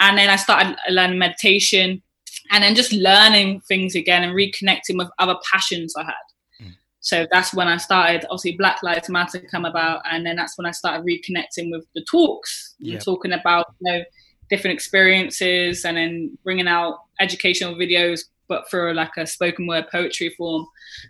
and 0.00 0.16
then 0.16 0.30
I 0.30 0.36
started 0.36 0.76
uh, 0.88 0.92
learning 0.92 1.18
meditation, 1.18 2.02
and 2.50 2.64
then 2.64 2.74
just 2.74 2.92
learning 2.92 3.60
things 3.62 3.94
again 3.94 4.24
and 4.24 4.34
reconnecting 4.34 4.96
with 4.96 5.08
other 5.18 5.36
passions 5.50 5.94
I 5.96 6.04
had. 6.04 6.64
Mm. 6.64 6.76
So 7.00 7.26
that's 7.30 7.52
when 7.52 7.68
I 7.68 7.76
started. 7.76 8.24
Obviously, 8.30 8.56
Black 8.56 8.82
Lives 8.82 9.10
Matter 9.10 9.40
come 9.50 9.64
about, 9.64 10.02
and 10.10 10.24
then 10.24 10.36
that's 10.36 10.56
when 10.56 10.66
I 10.66 10.70
started 10.70 11.06
reconnecting 11.06 11.70
with 11.70 11.86
the 11.94 12.04
talks, 12.10 12.74
yep. 12.78 13.02
talking 13.02 13.32
about 13.32 13.66
you 13.80 13.92
know 13.92 14.04
different 14.50 14.74
experiences, 14.74 15.84
and 15.84 15.96
then 15.96 16.38
bringing 16.44 16.68
out 16.68 17.00
educational 17.20 17.74
videos, 17.74 18.24
but 18.48 18.68
for 18.70 18.94
like 18.94 19.16
a 19.16 19.26
spoken 19.26 19.66
word 19.66 19.86
poetry 19.90 20.30
form. 20.30 20.66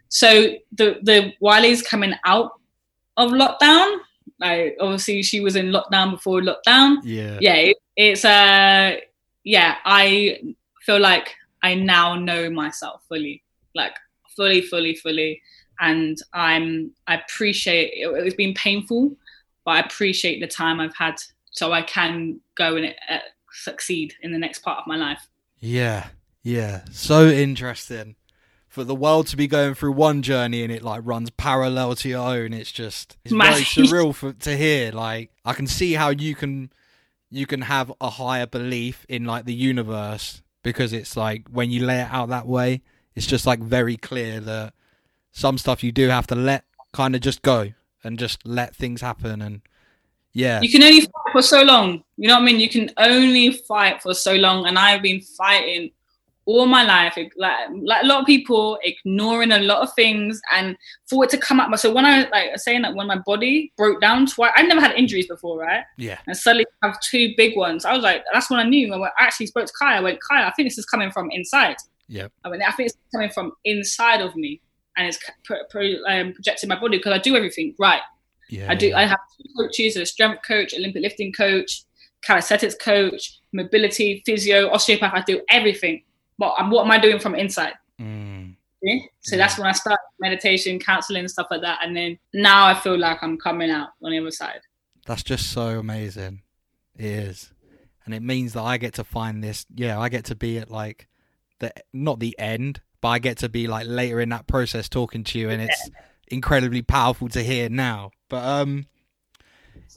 So 0.09 0.55
the 0.73 0.99
the 1.03 1.33
Whylie's 1.41 1.83
coming 1.83 2.15
out 2.25 2.53
of 3.17 3.31
lockdown. 3.31 3.99
Like 4.41 4.77
obviously, 4.81 5.23
she 5.23 5.41
was 5.41 5.57
in 5.57 5.67
lockdown 5.67 6.13
before 6.13 6.41
lockdown. 6.41 6.99
Yeah, 7.03 7.39
yeah. 7.41 7.55
It, 7.55 7.77
it's 7.97 8.25
uh, 8.25 8.97
yeah. 9.45 9.77
I 9.85 10.55
feel 10.83 11.01
like 11.01 11.35
I 11.63 11.75
now 11.75 12.15
know 12.15 12.51
myself 12.51 13.03
fully, 13.09 13.43
like 13.75 13.97
fully, 14.37 14.63
fully, 14.63 14.95
fully 14.95 15.43
and 15.81 16.19
I'm 16.33 16.93
I 17.07 17.17
appreciate 17.17 17.93
it. 17.95 18.09
It's 18.27 18.35
been 18.35 18.55
painful, 18.55 19.17
but 19.65 19.71
I 19.73 19.81
appreciate 19.81 20.41
the 20.41 20.47
time 20.47 20.81
I've 20.81 20.97
had 20.97 21.17
so 21.59 21.73
I 21.73 21.83
can 21.83 22.41
go 22.55 22.77
and 22.77 22.95
uh, 23.11 23.19
succeed 23.53 24.15
in 24.23 24.33
the 24.33 24.39
next 24.39 24.61
part 24.61 24.79
of 24.79 24.87
my 24.87 24.97
life. 24.97 25.29
Yeah, 25.59 26.09
yeah, 26.43 26.83
so 26.93 27.27
interesting 27.27 28.15
for 28.69 28.85
the 28.85 28.95
world 28.95 29.27
to 29.27 29.37
be 29.37 29.49
going 29.49 29.75
through 29.75 29.93
one 29.93 30.23
journey 30.23 30.63
and 30.63 30.71
it 30.71 30.83
like 30.83 31.01
runs 31.03 31.31
parallel 31.31 31.97
to 31.97 32.09
your 32.09 32.21
own. 32.21 32.53
It's 32.53 32.71
just 32.71 33.17
it's 33.25 33.35
very 33.35 33.51
surreal 33.63 34.15
for 34.15 34.33
to 34.33 34.57
hear. 34.57 34.93
Like 34.93 35.33
I 35.45 35.53
can 35.53 35.67
see 35.67 35.95
how 35.95 36.11
you 36.11 36.35
can 36.37 36.71
you 37.29 37.45
can 37.45 37.63
have 37.63 37.93
a 38.01 38.11
higher 38.11 38.47
belief 38.47 39.05
in 39.09 39.25
like 39.25 39.47
the 39.47 39.55
universe 39.55 40.43
because 40.63 40.93
it's 40.93 41.17
like 41.17 41.49
when 41.49 41.71
you 41.71 41.85
lay 41.85 42.01
it 42.01 42.09
out 42.11 42.29
that 42.29 42.47
way, 42.47 42.83
it's 43.17 43.27
just 43.27 43.47
like 43.47 43.59
very 43.59 43.97
clear 43.97 44.39
that 44.41 44.75
some 45.33 45.59
stuff 45.59 45.83
you 45.83 45.91
do 45.91 46.09
have 46.09 46.27
to 46.29 46.35
let 46.35 46.65
kind 46.93 47.17
of 47.17 47.21
just 47.21 47.43
go 47.43 47.73
and 48.05 48.19
just 48.19 48.47
let 48.47 48.77
things 48.77 49.01
happen 49.01 49.43
and 49.43 49.63
yeah. 50.39 50.61
You 50.61 50.71
can 50.71 50.83
only 50.85 51.01
fight 51.01 51.33
for 51.33 51.43
so 51.43 51.63
long. 51.63 52.05
You 52.17 52.29
know 52.29 52.35
what 52.35 52.43
i 52.43 52.47
mean? 52.47 52.61
You 52.61 52.69
can 52.69 52.91
only 52.97 53.51
fight 53.51 54.01
for 54.03 54.15
so 54.15 54.35
long. 54.35 54.67
And 54.67 54.79
i've 54.79 55.03
been 55.03 55.21
fighting 55.21 55.91
all 56.47 56.67
my 56.67 56.85
life. 56.85 57.19
Like 57.37 57.69
like 57.83 58.03
a 58.05 58.07
lot 58.07 58.21
of 58.21 58.27
people 58.27 58.79
ignoring 58.83 59.51
a 59.53 59.59
lot 59.59 59.83
of 59.83 59.93
things 59.95 60.41
and 60.53 60.77
for 61.11 61.25
it 61.25 61.31
to 61.31 61.39
come 61.39 61.59
up. 61.59 61.77
So 61.79 61.93
when 61.93 62.07
i 62.07 62.29
like 62.29 62.57
saying 62.57 62.83
that 62.83 62.95
when 62.95 63.09
my 63.09 63.19
body 63.19 63.73
broke 63.77 64.01
down 64.01 64.27
twice 64.27 64.53
i 64.57 64.63
never 64.63 64.81
had 64.81 64.93
injuries 64.93 65.27
before 65.27 65.59
right? 65.59 65.85
Yeah. 65.97 66.19
And 66.27 66.37
suddenly 66.37 66.67
I 66.83 66.87
have 66.87 67.01
two 67.01 67.35
big 67.37 67.57
ones. 67.57 67.85
I 67.85 67.93
was 67.95 68.05
like 68.05 68.23
that's 68.33 68.49
when 68.49 68.61
i 68.61 68.65
knew. 68.65 68.91
When 68.91 69.03
i 69.03 69.11
actually 69.19 69.47
spoke 69.47 69.67
to 69.67 69.73
kai 69.79 69.97
i 69.97 70.01
went 70.01 70.21
kai 70.29 70.47
i 70.47 70.53
think 70.53 70.69
this 70.69 70.79
is 70.79 70.87
coming 70.87 71.11
from 71.11 71.31
inside. 71.33 71.77
Yeah 72.07 72.29
i 72.45 72.49
mean 72.49 72.63
i 72.63 72.71
think 72.73 72.87
it's 72.89 72.99
coming 73.13 73.31
from 73.31 73.53
inside 73.65 74.21
of 74.21 74.35
me 74.37 74.61
and 74.97 75.07
it's 75.07 75.19
pro- 75.45 75.65
pro- 75.71 76.03
um, 76.09 76.33
projecting 76.33 76.69
my 76.69 76.79
body 76.79 76.99
because 76.99 77.13
I 77.13 77.19
do 77.19 77.37
everything 77.37 77.75
right. 77.79 78.01
Yeah, 78.49 78.71
I 78.71 78.75
do. 78.75 78.95
I 78.95 79.05
have 79.05 79.19
two 79.37 79.49
coaches: 79.57 79.97
a 79.97 80.07
strength 80.07 80.43
coach, 80.47 80.75
Olympic 80.75 81.03
lifting 81.03 81.33
coach, 81.33 81.85
calisthenics 82.23 82.77
coach, 82.77 83.41
mobility, 83.53 84.23
physio, 84.25 84.71
osteopath. 84.71 85.13
I 85.15 85.23
do 85.23 85.43
everything. 85.51 86.03
But 86.39 86.55
what 86.71 86.85
am 86.85 86.91
I 86.91 86.99
doing 86.99 87.19
from 87.19 87.35
inside? 87.35 87.75
Mm. 88.01 88.55
Yeah? 88.83 88.99
So 89.21 89.37
yeah. 89.37 89.43
that's 89.43 89.59
when 89.59 89.67
I 89.67 89.73
start 89.73 89.99
meditation, 90.21 90.79
counseling, 90.79 91.27
stuff 91.29 91.49
like 91.51 91.63
that. 91.63 91.81
And 91.83 91.97
then 91.97 92.19
now 92.33 92.67
I 92.67 92.75
feel 92.75 92.99
like 92.99 93.23
I'm 93.23 93.37
coming 93.37 93.71
out 93.71 93.89
on 94.03 94.13
the 94.13 94.19
other 94.19 94.31
side. 94.31 94.61
That's 95.07 95.23
just 95.23 95.51
so 95.51 95.79
amazing. 95.79 96.43
It 96.97 97.05
is. 97.05 97.53
And 98.05 98.15
it 98.15 98.23
means 98.23 98.53
that 98.55 98.63
I 98.63 98.79
get 98.79 98.95
to 98.95 99.05
find 99.05 99.43
this. 99.43 99.67
Yeah, 99.75 99.99
I 99.99 100.09
get 100.09 100.27
to 100.27 100.35
be 100.35 100.59
at 100.59 100.71
like 100.71 101.09
the 101.59 101.73
not 101.93 102.21
the 102.21 102.39
end, 102.39 102.81
but 103.01 103.09
I 103.09 103.19
get 103.19 103.39
to 103.39 103.49
be 103.49 103.67
like 103.67 103.87
later 103.87 104.21
in 104.21 104.31
that 104.31 104.47
process 104.47 104.89
talking 104.89 105.25
to 105.25 105.39
you, 105.39 105.51
and 105.51 105.61
it's 105.61 105.91
incredibly 106.29 106.83
powerful 106.83 107.29
to 107.31 107.43
hear 107.43 107.69
now. 107.69 108.11
But 108.29 108.45
um, 108.45 108.87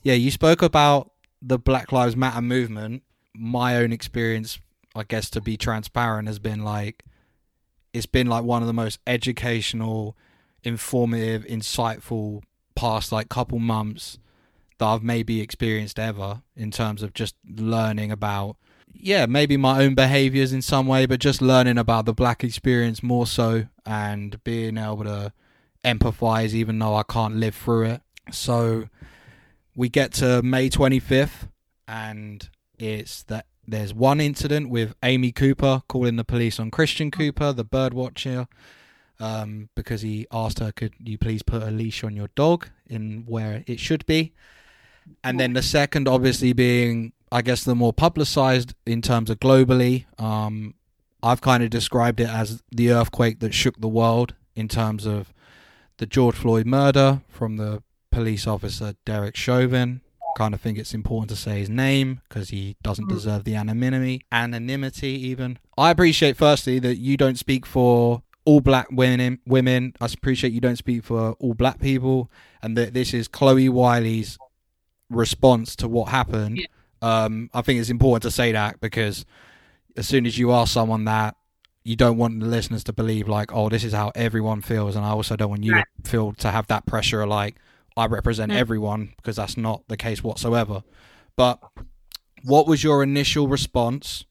yeah, 0.04 0.14
you 0.14 0.32
spoke 0.32 0.62
about 0.62 1.12
the 1.42 1.58
Black 1.58 1.92
Lives 1.92 2.16
Matter 2.16 2.42
movement. 2.42 3.04
My 3.34 3.78
own 3.78 3.92
experience, 3.92 4.60
I 4.96 5.04
guess, 5.04 5.30
to 5.32 5.42
be 5.42 5.58
transparent, 5.58 6.28
has 6.28 6.40
been 6.40 6.64
like 6.64 7.04
it's 7.94 8.06
been 8.06 8.28
like 8.28 8.44
one 8.44 8.62
of 8.62 8.68
the 8.68 8.74
most 8.74 9.00
educational, 9.06 10.16
informative, 10.64 11.46
insightful 11.46 12.42
past 12.76 13.12
like 13.12 13.30
couple 13.30 13.60
months 13.60 14.18
that 14.78 14.86
I've 14.86 15.04
maybe 15.04 15.42
experienced 15.42 16.00
ever 16.00 16.42
in 16.56 16.72
terms 16.72 17.04
of 17.04 17.14
just 17.14 17.36
learning 17.46 18.12
about 18.12 18.58
yeah, 18.94 19.26
maybe 19.26 19.58
my 19.58 19.84
own 19.84 19.96
behaviors 19.96 20.54
in 20.54 20.62
some 20.62 20.86
way, 20.86 21.06
but 21.06 21.20
just 21.20 21.42
learning 21.42 21.78
about 21.78 22.06
the 22.06 22.14
black 22.14 22.44
experience 22.44 23.02
more 23.02 23.26
so 23.26 23.68
and 23.86 24.44
being 24.44 24.78
able 24.78 25.04
to 25.06 25.34
empathize 25.84 26.54
even 26.54 26.78
though 26.78 26.96
I 26.96 27.04
can't 27.04 27.36
live 27.36 27.56
through 27.56 27.86
it. 27.86 28.02
So 28.30 28.86
we 29.76 29.90
get 29.90 30.14
to 30.14 30.42
May 30.42 30.70
25th 30.70 31.50
and 31.88 32.50
it's 32.78 33.24
that 33.24 33.46
there's 33.68 33.94
one 33.94 34.20
incident 34.20 34.70
with 34.70 34.96
Amy 35.04 35.32
Cooper 35.32 35.84
calling 35.88 36.16
the 36.16 36.24
police 36.24 36.60
on 36.60 36.72
Christian 36.72 37.12
Cooper, 37.12 37.54
the 37.54 37.64
bird 37.64 37.94
watcher, 37.94 38.48
um, 39.20 39.70
because 39.76 40.02
he 40.02 40.26
asked 40.32 40.60
her, 40.60 40.72
"Could 40.72 40.94
you 41.00 41.18
please 41.18 41.44
put 41.44 41.62
a 41.62 41.70
leash 41.70 42.04
on 42.04 42.16
your 42.16 42.30
dog 42.36 42.70
in 42.88 43.24
where 43.28 43.64
it 43.68 43.80
should 43.80 44.06
be?" 44.06 44.34
And 45.24 45.40
then 45.40 45.54
the 45.54 45.62
second, 45.62 46.08
obviously, 46.08 46.54
being 46.54 47.14
I 47.32 47.42
guess 47.42 47.64
the 47.64 47.76
more 47.76 47.94
publicized 47.94 48.74
in 48.86 49.02
terms 49.02 49.30
of 49.30 49.40
globally. 49.40 50.06
Um, 50.20 50.74
I've 51.24 51.40
kind 51.40 51.64
of 51.64 51.70
described 51.70 52.20
it 52.20 52.28
as 52.28 52.62
the 52.72 52.92
earthquake 52.92 53.40
that 53.40 53.54
shook 53.54 53.80
the 53.80 53.88
world 53.88 54.34
in 54.56 54.68
terms 54.68 55.06
of 55.06 55.34
the 55.98 56.06
George 56.06 56.36
Floyd 56.36 56.66
murder 56.66 57.22
from 57.30 57.56
the 57.58 57.84
police 58.12 58.48
officer 58.48 58.96
Derek 59.06 59.36
Chauvin. 59.36 60.02
Kind 60.38 60.54
of 60.54 60.62
think 60.62 60.78
it's 60.78 60.94
important 60.94 61.30
to 61.30 61.36
say 61.36 61.60
his 61.60 61.70
name 61.70 62.22
because 62.28 62.50
he 62.50 62.78
doesn't 62.84 63.06
mm. 63.06 63.14
deserve 63.14 63.44
the 63.44 63.56
anonymity. 63.56 64.26
Anonymity, 64.32 65.10
even. 65.10 65.60
I 65.78 65.92
appreciate 65.92 66.38
firstly 66.38 66.80
that 66.80 66.98
you 66.98 67.18
don't 67.18 67.38
speak 67.38 67.66
for 67.66 68.24
all 68.46 68.62
black 68.62 68.88
women. 68.92 69.40
Women. 69.46 69.94
I 70.00 70.06
appreciate 70.06 70.54
you 70.54 70.62
don't 70.62 70.78
speak 70.78 71.04
for 71.04 71.34
all 71.34 71.54
black 71.54 71.80
people, 71.80 72.32
and 72.62 72.78
that 72.78 72.94
this 72.94 73.14
is 73.14 73.28
Chloe 73.28 73.68
Whylie's 73.68 74.38
response 75.10 75.76
to 75.78 75.88
what 75.88 76.10
happened. 76.10 76.60
Yeah 76.60 76.68
um, 77.02 77.50
I 77.54 77.62
think 77.62 77.80
it's 77.80 77.90
important 77.90 78.24
to 78.24 78.32
say 78.32 78.52
that 78.52 78.80
because 78.80 79.26
as 79.98 80.08
soon 80.08 80.26
as 80.26 80.38
you 80.38 80.52
are 80.52 80.68
someone 80.68 81.06
that 81.06 81.36
you 81.84 81.96
don't 81.96 82.18
want 82.18 82.40
the 82.40 82.46
listeners 82.46 82.84
to 82.86 82.94
believe 82.94 83.28
like, 83.28 83.54
oh, 83.54 83.70
this 83.70 83.84
is 83.84 83.94
how 83.94 84.12
everyone 84.14 84.62
feels, 84.62 84.96
and 84.96 85.04
I 85.04 85.10
also 85.10 85.36
don't 85.36 85.50
want 85.50 85.64
you 85.64 85.74
right. 85.74 85.86
to 86.04 86.10
feel 86.10 86.34
to 86.34 86.52
have 86.52 86.68
that 86.68 86.86
pressure 86.86 87.26
like 87.26 87.56
I 87.98 88.06
represent 88.08 88.52
mm. 88.52 88.56
everyone 88.56 89.14
because 89.18 89.36
that's 89.36 89.58
not 89.58 89.88
the 89.88 89.98
case 89.98 90.24
whatsoever. 90.24 90.84
But 91.36 91.60
what 92.44 92.68
was 92.68 92.84
your 92.84 93.04
initial 93.04 93.48
response? 93.48 94.26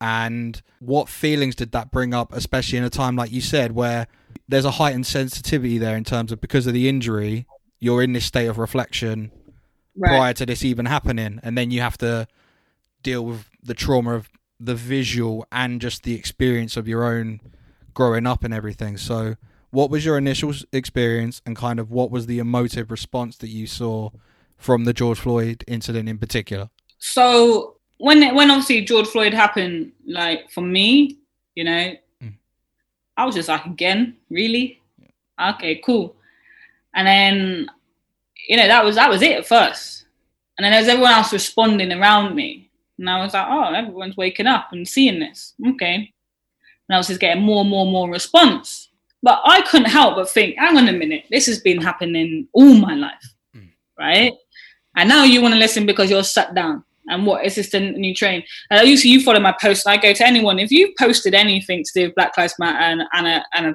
And 0.00 0.60
what 0.78 1.08
feelings 1.08 1.54
did 1.54 1.72
that 1.72 1.90
bring 1.90 2.14
up, 2.14 2.32
especially 2.32 2.78
in 2.78 2.84
a 2.84 2.90
time 2.90 3.16
like 3.16 3.32
you 3.32 3.42
said, 3.42 3.72
where 3.72 4.06
there's 4.48 4.64
a 4.64 4.72
heightened 4.72 5.06
sensitivity 5.06 5.78
there 5.78 5.96
in 5.96 6.04
terms 6.04 6.32
of 6.32 6.40
because 6.40 6.66
of 6.66 6.72
the 6.72 6.88
injury, 6.88 7.46
you're 7.78 8.02
in 8.02 8.12
this 8.12 8.24
state 8.24 8.46
of 8.46 8.58
reflection 8.58 9.30
right. 9.96 10.08
prior 10.08 10.32
to 10.34 10.46
this 10.46 10.64
even 10.64 10.86
happening, 10.86 11.38
and 11.42 11.56
then 11.56 11.70
you 11.70 11.80
have 11.80 11.98
to 11.98 12.26
deal 13.02 13.24
with 13.24 13.48
the 13.62 13.74
trauma 13.74 14.14
of 14.14 14.30
the 14.58 14.74
visual 14.74 15.46
and 15.50 15.80
just 15.80 16.02
the 16.02 16.14
experience 16.14 16.76
of 16.76 16.86
your 16.86 17.04
own 17.04 17.40
growing 17.94 18.26
up 18.26 18.44
and 18.44 18.52
everything. 18.52 18.96
So, 18.96 19.36
what 19.70 19.90
was 19.90 20.04
your 20.04 20.18
initial 20.18 20.52
experience, 20.72 21.42
and 21.46 21.56
kind 21.56 21.78
of 21.78 21.90
what 21.90 22.10
was 22.10 22.26
the 22.26 22.38
emotive 22.38 22.90
response 22.90 23.36
that 23.38 23.48
you 23.48 23.66
saw 23.66 24.10
from 24.56 24.84
the 24.84 24.92
George 24.92 25.18
Floyd 25.18 25.64
incident 25.66 26.08
in 26.08 26.18
particular? 26.18 26.70
So, 26.98 27.76
when 27.98 28.34
when 28.34 28.50
obviously 28.50 28.84
George 28.84 29.08
Floyd 29.08 29.34
happened, 29.34 29.92
like 30.06 30.50
for 30.50 30.62
me, 30.62 31.18
you 31.54 31.64
know, 31.64 31.94
mm. 32.22 32.34
I 33.16 33.24
was 33.24 33.34
just 33.34 33.48
like, 33.48 33.64
again, 33.66 34.16
really? 34.28 34.80
Okay, 35.40 35.80
cool. 35.84 36.16
And 36.94 37.06
then 37.06 37.70
you 38.48 38.56
know 38.56 38.66
that 38.66 38.84
was 38.84 38.96
that 38.96 39.10
was 39.10 39.22
it 39.22 39.38
at 39.38 39.46
first 39.46 40.06
And 40.58 40.64
then 40.64 40.72
there's 40.72 40.88
everyone 40.88 41.12
else 41.12 41.32
responding 41.32 41.92
around 41.92 42.34
me. 42.34 42.70
And 42.98 43.08
I 43.08 43.22
was 43.22 43.32
like, 43.32 43.46
oh, 43.48 43.72
everyone's 43.72 44.16
waking 44.16 44.46
up 44.46 44.72
and 44.72 44.86
seeing 44.86 45.20
this. 45.20 45.54
Okay. 45.70 46.12
And 46.88 46.94
I 46.94 46.98
was 46.98 47.06
just 47.06 47.20
getting 47.20 47.42
more 47.42 47.62
and 47.62 47.70
more 47.70 47.84
and 47.84 47.92
more 47.92 48.10
response. 48.10 48.89
But 49.22 49.42
I 49.44 49.62
couldn't 49.62 49.90
help 49.90 50.16
but 50.16 50.30
think, 50.30 50.56
hang 50.58 50.76
on 50.76 50.88
a 50.88 50.92
minute, 50.92 51.24
this 51.30 51.46
has 51.46 51.60
been 51.60 51.80
happening 51.80 52.48
all 52.52 52.74
my 52.74 52.94
life. 52.94 53.34
Mm. 53.54 53.68
Right. 53.98 54.32
And 54.96 55.08
now 55.08 55.24
you 55.24 55.42
want 55.42 55.54
to 55.54 55.60
listen 55.60 55.86
because 55.86 56.10
you're 56.10 56.24
sat 56.24 56.54
down. 56.54 56.84
And 57.08 57.26
what 57.26 57.44
is 57.44 57.56
this 57.56 57.70
the 57.70 57.80
new 57.80 58.14
train? 58.14 58.44
Uh, 58.70 58.82
you 58.82 58.96
see, 58.96 59.10
you 59.10 59.20
follow 59.20 59.40
my 59.40 59.54
post, 59.60 59.84
and 59.84 59.92
I 59.92 59.96
go 59.96 60.12
to 60.12 60.26
anyone. 60.26 60.58
If 60.58 60.70
you've 60.70 60.94
posted 60.96 61.34
anything 61.34 61.82
to 61.82 61.90
do 61.94 62.06
with 62.06 62.14
Black 62.14 62.36
Lives 62.38 62.54
Matter 62.58 62.78
and, 62.78 63.02
and, 63.12 63.26
a, 63.26 63.44
and 63.54 63.66
a 63.66 63.74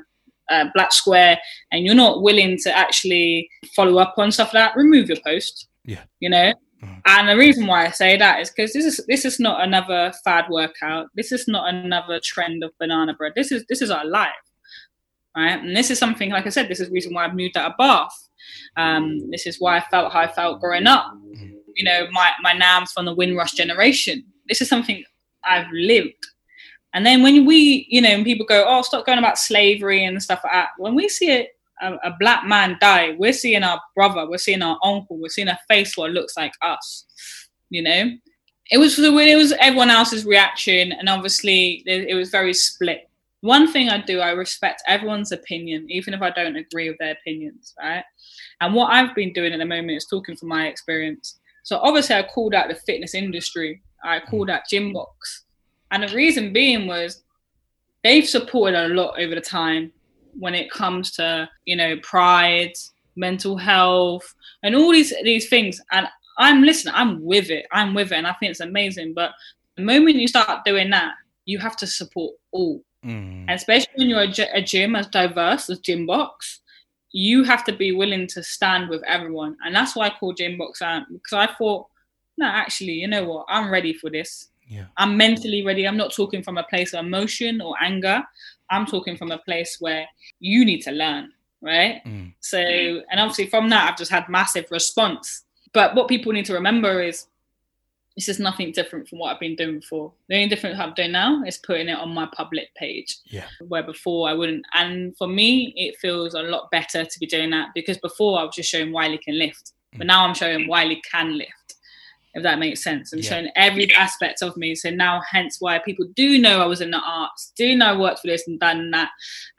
uh, 0.50 0.66
black 0.74 0.93
square 0.93 1.39
and 1.72 1.86
you're 1.86 1.96
not 1.96 2.22
willing 2.22 2.58
to 2.60 2.78
actually 2.78 3.50
follow 3.76 3.98
up 3.98 4.14
on 4.18 4.32
stuff 4.32 4.54
like 4.54 4.74
that, 4.74 4.78
remove 4.78 5.08
your 5.08 5.18
post. 5.26 5.68
Yeah. 5.84 6.04
You 6.20 6.30
know? 6.30 6.54
Mm-hmm. 6.84 6.93
And 7.06 7.30
the 7.30 7.38
reason 7.38 7.68
why 7.68 7.86
I 7.86 7.89
say 7.89 8.18
that 8.18 8.41
is 8.41 8.50
because 8.50 8.74
this 8.74 8.86
is 8.86 9.04
this 9.08 9.26
is 9.26 9.39
not 9.39 9.64
another 9.64 10.14
fad 10.24 10.46
workout. 10.50 11.08
This 11.16 11.32
is 11.32 11.48
not 11.48 11.74
another 11.74 12.20
trend 12.24 12.64
of 12.64 12.72
banana 12.80 13.14
bread. 13.14 13.34
This 13.36 13.52
is 13.52 13.66
this 13.70 13.82
is 13.82 13.89
our 13.89 14.06
life. 14.06 14.32
Right. 15.36 15.60
And 15.60 15.76
this 15.76 15.92
is 15.92 16.00
something, 16.00 16.30
like 16.30 16.46
I 16.46 16.50
said, 16.50 16.70
this 16.70 16.80
is 16.80 16.88
the 16.88 16.94
reason 16.94 17.14
why 17.14 17.26
I've 17.26 17.36
moved 17.36 17.58
out 17.58 17.72
of 17.72 17.78
Bath. 17.78 18.30
Um, 18.78 19.30
this 19.32 19.46
is 19.46 19.60
why 19.60 19.78
I 19.78 19.82
felt 19.82 20.14
how 20.14 20.22
I 20.22 20.28
felt 20.28 20.62
growing 20.62 20.88
up. 20.88 21.14
You 21.76 21.84
know, 21.84 22.08
my, 22.12 22.32
my 22.42 22.54
nam's 22.54 22.94
from 22.94 23.06
the 23.06 23.14
Windrush 23.14 23.52
generation. 23.52 24.24
This 24.48 24.62
is 24.62 24.70
something 24.70 25.04
I've 25.44 25.70
lived. 25.74 26.26
And 26.94 27.06
then 27.06 27.22
when 27.22 27.46
we, 27.46 27.86
you 27.90 28.02
know, 28.02 28.12
when 28.12 28.24
people 28.24 28.46
go, 28.46 28.64
oh, 28.66 28.82
stop 28.82 29.06
going 29.06 29.20
about 29.20 29.38
slavery 29.38 30.06
and 30.06 30.24
stuff 30.24 30.40
like 30.46 30.54
that, 30.54 30.70
when 30.78 30.96
we 30.96 31.10
see 31.10 31.32
a, 31.32 31.48
a, 31.82 31.96
a 32.06 32.16
black 32.18 32.46
man 32.46 32.78
die, 32.80 33.16
we're 33.18 33.34
seeing 33.34 33.64
our 33.64 33.82
brother, 33.94 34.30
we're 34.30 34.38
seeing 34.38 34.62
our 34.62 34.80
uncle, 34.82 35.18
we're 35.20 35.28
seeing 35.28 35.50
a 35.50 35.60
face 35.68 35.98
what 35.98 36.12
looks 36.12 36.38
like 36.38 36.54
us, 36.62 37.06
you 37.70 37.82
know? 37.82 38.12
It 38.72 38.78
was 38.78 38.98
it 38.98 39.38
was 39.38 39.52
everyone 39.60 39.92
else's 39.92 40.26
reaction, 40.26 40.92
and 40.92 41.08
obviously 41.08 41.84
it 41.86 42.16
was 42.16 42.32
very 42.32 42.54
split. 42.54 43.10
One 43.46 43.72
thing 43.72 43.89
I 43.89 44.02
do, 44.02 44.22
I 44.22 44.32
respect 44.32 44.82
everyone's 44.88 45.32
opinion, 45.32 45.86
even 45.88 46.16
if 46.16 46.22
I 46.24 46.32
don't 46.32 46.56
agree 46.56 46.89
with 46.89 46.98
their 46.98 47.12
opinions, 47.12 47.76
right? 47.80 48.04
And 48.60 48.74
what 48.74 48.91
I've 48.91 49.14
been 49.14 49.34
doing 49.34 49.54
at 49.54 49.60
the 49.60 49.66
moment 49.66 49.98
is 49.98 50.08
talking 50.08 50.36
from 50.36 50.50
my 50.50 50.66
experience. 50.66 51.39
So 51.62 51.78
obviously, 51.78 52.16
I 52.16 52.24
called 52.24 52.56
out 52.56 52.70
the 52.70 52.74
fitness 52.74 53.14
industry. 53.14 53.84
I 54.04 54.20
mm. 54.20 54.26
called 54.26 54.50
out 54.50 54.62
Gymbox, 54.72 55.43
and 55.91 56.02
the 56.02 56.16
reason 56.16 56.54
being 56.54 56.88
was 56.88 57.22
they've 58.04 58.28
supported 58.28 58.84
a 58.84 58.96
lot 58.96 59.20
over 59.20 59.36
the 59.36 59.41
time 59.41 59.91
when 60.39 60.56
it 60.56 60.72
comes 60.72 61.12
to, 61.12 61.48
you 61.66 61.76
know, 61.76 61.98
pride, 62.02 62.74
mental 63.16 63.58
health, 63.58 64.26
and 64.64 64.76
all 64.76 64.91
these 64.91 65.14
these 65.24 65.50
things. 65.50 65.80
And 65.91 66.08
I'm 66.39 66.64
listening, 66.64 66.96
I'm 66.98 67.24
with 67.24 67.52
it. 67.52 67.68
I'm 67.72 67.93
with 67.93 68.12
it. 68.12 68.16
And 68.16 68.26
I 68.26 68.34
think 68.39 68.50
it's 68.50 68.60
amazing. 68.60 69.14
But 69.14 69.34
the 69.78 69.84
moment 69.84 70.16
you 70.16 70.28
start 70.28 70.66
doing 70.66 70.89
that, 70.89 71.14
you 71.46 71.60
have 71.60 71.78
to 71.78 71.86
support 71.86 72.34
all. 72.52 72.82
Mm. 73.06 73.45
Especially 73.49 73.93
when 73.95 74.10
you're 74.10 74.22
a, 74.22 74.58
a 74.58 74.62
gym 74.62 74.95
as 74.95 75.08
diverse 75.08 75.70
as 75.70 75.80
Gymbox, 75.80 76.60
you 77.12 77.43
have 77.43 77.64
to 77.66 77.74
be 77.74 77.91
willing 77.91 78.28
to 78.28 78.43
stand 78.43 78.89
with 78.89 79.03
everyone. 79.03 79.56
And 79.66 79.76
that's 79.76 79.95
why 79.95 80.08
I 80.08 80.14
call 80.20 80.34
Gymbox 80.34 80.82
out 80.82 81.03
because 81.12 81.34
I 81.34 81.53
thought, 81.53 81.88
no, 82.38 82.47
actually, 82.47 82.93
you 82.93 83.08
know 83.08 83.24
what? 83.24 83.45
I'm 83.47 83.72
ready 83.72 83.93
for 83.93 84.10
this. 84.10 84.49
Yeah. 84.68 84.86
I'm 84.97 85.16
mentally 85.16 85.64
ready. 85.64 85.88
I'm 85.88 85.97
not 85.97 86.14
talking 86.14 86.43
from 86.43 86.58
a 86.58 86.64
place 86.64 86.93
of 86.93 87.06
emotion 87.06 87.62
or 87.62 87.76
anger. 87.82 88.24
I'm 88.70 88.86
talking 88.86 89.16
from 89.16 89.32
a 89.32 89.38
place 89.38 89.78
where 89.80 90.08
you 90.39 90.66
need 90.66 90.82
to 90.82 90.91
learn, 90.91 91.32
right? 91.62 92.01
Mm. 92.06 92.34
So, 92.39 92.58
and 92.58 93.20
obviously 93.20 93.47
from 93.47 93.70
that, 93.70 93.89
I've 93.89 93.97
just 93.97 94.12
had 94.12 94.28
massive 94.28 94.66
response. 94.72 95.43
But 95.72 95.95
what 95.95 96.08
people 96.08 96.34
need 96.34 96.45
to 96.45 96.53
remember 96.53 97.01
is 97.01 97.28
this 98.16 98.30
is 98.30 98.39
nothing 98.39 98.72
different 98.72 99.07
from 99.07 99.20
what 99.20 99.34
I've 99.34 99.39
been 99.39 99.55
doing 99.55 99.80
before. 99.80 100.13
The 100.30 100.36
only 100.36 100.47
difference 100.47 100.80
I'm 100.80 100.93
doing 100.93 101.11
now 101.11 101.43
is 101.43 101.57
putting 101.57 101.89
it 101.89 101.97
on 101.97 102.13
my 102.13 102.28
public 102.34 102.74
page. 102.76 103.18
Yeah. 103.26 103.47
Where 103.68 103.84
before 103.84 104.30
I 104.30 104.34
wouldn't. 104.34 104.66
And 104.74 105.16
for 105.18 105.28
me, 105.28 105.74
it 105.76 105.97
feels 105.97 106.34
a 106.34 106.41
lot 106.41 106.72
better 106.72 107.03
to 107.03 107.20
be 107.20 107.26
doing 107.26 107.49
that 107.51 107.70
because 107.76 107.97
before 107.97 108.39
I 108.39 108.43
was 108.43 108.55
just 108.55 108.70
showing 108.70 108.91
Whylie 108.91 109.22
can 109.22 109.38
lift. 109.38 109.74
But 109.91 110.03
mm. 110.03 110.07
now 110.07 110.26
I'm 110.26 110.34
showing 110.34 110.68
Whylie 110.68 111.01
can 111.09 111.38
lift 111.38 111.66
if 112.36 112.43
that 112.43 112.59
makes 112.59 112.84
sense, 112.84 113.13
and 113.13 113.24
yeah. 113.24 113.30
showing 113.30 113.49
every 113.55 113.91
aspect 113.93 114.41
of 114.41 114.55
me. 114.57 114.76
So 114.76 114.89
now, 114.89 115.22
hence 115.32 115.57
why 115.61 115.80
people 115.80 116.05
do 116.16 116.38
know 116.38 116.61
I 116.61 116.66
was 116.66 116.82
in 116.82 116.91
the 116.91 116.99
arts, 116.99 117.53
do 117.55 117.76
know 117.76 117.86
I 117.86 117.97
worked 117.97 118.20
for 118.20 118.28
this 118.28 118.45
and 118.45 118.59
done 118.59 118.91
that. 118.91 119.09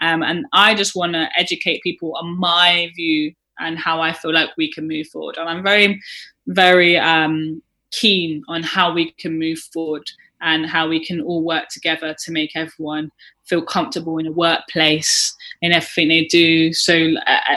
Um, 0.01 0.23
and 0.23 0.45
I 0.53 0.75
just 0.75 0.95
want 0.95 1.15
to 1.15 1.29
educate 1.39 1.83
people 1.83 2.15
on 2.17 2.39
my 2.39 2.93
view 2.95 3.33
and 3.59 3.79
how 3.79 4.03
I 4.03 4.13
feel 4.13 4.33
like 4.33 4.51
we 4.59 4.71
can 4.71 4.87
move 4.87 5.07
forward. 5.09 5.39
And 5.39 5.49
I'm 5.49 5.63
very, 5.63 5.99
very 6.47 6.99
um, 6.99 7.63
keen 8.01 8.43
on 8.49 8.63
how 8.63 8.93
we 8.93 9.13
can 9.13 9.39
move 9.39 9.59
forward 9.59 10.09
and 10.41 10.67
how 10.67 10.89
we 10.89 11.05
can 11.05 11.21
all 11.21 11.43
work 11.43 11.69
together 11.69 12.15
to 12.25 12.33
make 12.33 12.55
everyone 12.55 13.11
feel 13.45 13.63
comfortable 13.63 14.19
in 14.19 14.27
a 14.27 14.33
workplace 14.33 15.35
in 15.63 15.73
everything 15.73 16.09
they 16.09 16.25
do. 16.27 16.73
So, 16.73 17.15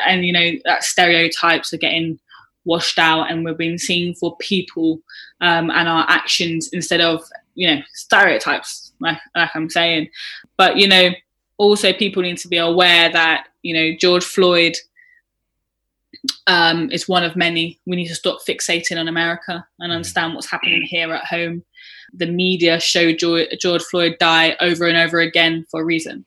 and 0.07 0.25
you 0.25 0.31
know, 0.31 0.51
that 0.65 0.83
stereotypes 0.83 1.73
are 1.73 1.77
getting 1.77 2.19
washed 2.65 2.99
out 2.99 3.31
and 3.31 3.43
we're 3.43 3.53
being 3.53 3.77
seen 3.77 4.13
for 4.15 4.37
people 4.37 5.01
um, 5.41 5.69
and 5.71 5.87
our 5.87 6.05
actions 6.07 6.69
instead 6.71 7.01
of 7.01 7.23
you 7.55 7.67
know 7.67 7.81
stereotypes 7.93 8.93
like, 8.99 9.17
like 9.35 9.49
i'm 9.55 9.69
saying 9.69 10.07
but 10.55 10.77
you 10.77 10.87
know 10.87 11.09
also 11.57 11.91
people 11.91 12.21
need 12.21 12.37
to 12.37 12.47
be 12.47 12.57
aware 12.57 13.11
that 13.11 13.47
you 13.63 13.73
know 13.73 13.97
george 13.99 14.23
floyd 14.23 14.75
um, 16.47 16.91
is 16.91 17.07
one 17.07 17.23
of 17.23 17.35
many 17.35 17.79
we 17.85 17.95
need 17.95 18.07
to 18.07 18.15
stop 18.15 18.39
fixating 18.47 18.99
on 18.99 19.07
america 19.07 19.65
and 19.79 19.91
understand 19.91 20.33
what's 20.33 20.49
happening 20.49 20.81
here 20.81 21.13
at 21.13 21.25
home 21.25 21.63
the 22.13 22.25
media 22.25 22.79
show 22.79 23.13
george, 23.13 23.47
george 23.59 23.83
floyd 23.83 24.17
die 24.19 24.55
over 24.59 24.85
and 24.85 24.97
over 24.97 25.19
again 25.19 25.65
for 25.71 25.81
a 25.81 25.85
reason 25.85 26.25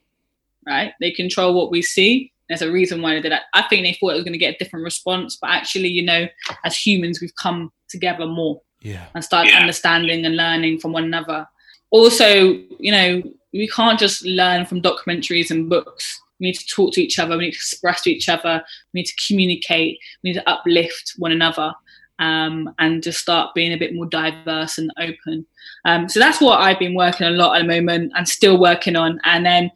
right 0.66 0.92
they 1.00 1.10
control 1.10 1.54
what 1.54 1.70
we 1.70 1.82
see 1.82 2.32
there's 2.52 2.62
a 2.62 2.70
reason 2.70 3.00
why 3.00 3.14
they 3.14 3.22
did 3.22 3.32
that. 3.32 3.44
I 3.54 3.62
think 3.62 3.82
they 3.82 3.94
thought 3.94 4.10
it 4.10 4.16
was 4.16 4.24
going 4.24 4.34
to 4.34 4.38
get 4.38 4.54
a 4.54 4.58
different 4.58 4.84
response, 4.84 5.38
but 5.40 5.48
actually, 5.48 5.88
you 5.88 6.02
know, 6.02 6.28
as 6.64 6.76
humans, 6.76 7.18
we've 7.18 7.34
come 7.36 7.72
together 7.88 8.26
more 8.26 8.60
yeah. 8.82 9.06
and 9.14 9.24
started 9.24 9.52
yeah. 9.52 9.60
understanding 9.60 10.26
and 10.26 10.36
learning 10.36 10.78
from 10.78 10.92
one 10.92 11.04
another. 11.04 11.46
Also, 11.90 12.58
you 12.78 12.92
know, 12.92 13.22
we 13.54 13.68
can't 13.68 13.98
just 13.98 14.24
learn 14.26 14.66
from 14.66 14.82
documentaries 14.82 15.50
and 15.50 15.70
books. 15.70 16.20
We 16.42 16.48
need 16.48 16.58
to 16.58 16.66
talk 16.66 16.92
to 16.94 17.02
each 17.02 17.20
other. 17.20 17.38
We 17.38 17.44
need 17.44 17.52
to 17.52 17.56
express 17.56 18.02
to 18.02 18.10
each 18.10 18.28
other. 18.28 18.64
We 18.92 19.00
need 19.00 19.06
to 19.06 19.26
communicate. 19.28 20.00
We 20.22 20.30
need 20.30 20.40
to 20.40 20.50
uplift 20.50 21.14
one 21.18 21.30
another. 21.30 21.72
Um, 22.18 22.74
and 22.78 23.02
just 23.02 23.20
start 23.20 23.54
being 23.54 23.72
a 23.72 23.78
bit 23.78 23.94
more 23.94 24.06
diverse 24.06 24.78
and 24.78 24.90
open. 24.98 25.46
Um, 25.84 26.08
so 26.08 26.20
that's 26.20 26.40
what 26.40 26.60
I've 26.60 26.78
been 26.78 26.94
working 26.94 27.26
a 27.26 27.30
lot 27.30 27.56
at 27.56 27.60
the 27.60 27.68
moment 27.68 28.12
and 28.16 28.28
still 28.28 28.60
working 28.60 28.96
on. 28.96 29.20
And 29.24 29.46
then 29.46 29.70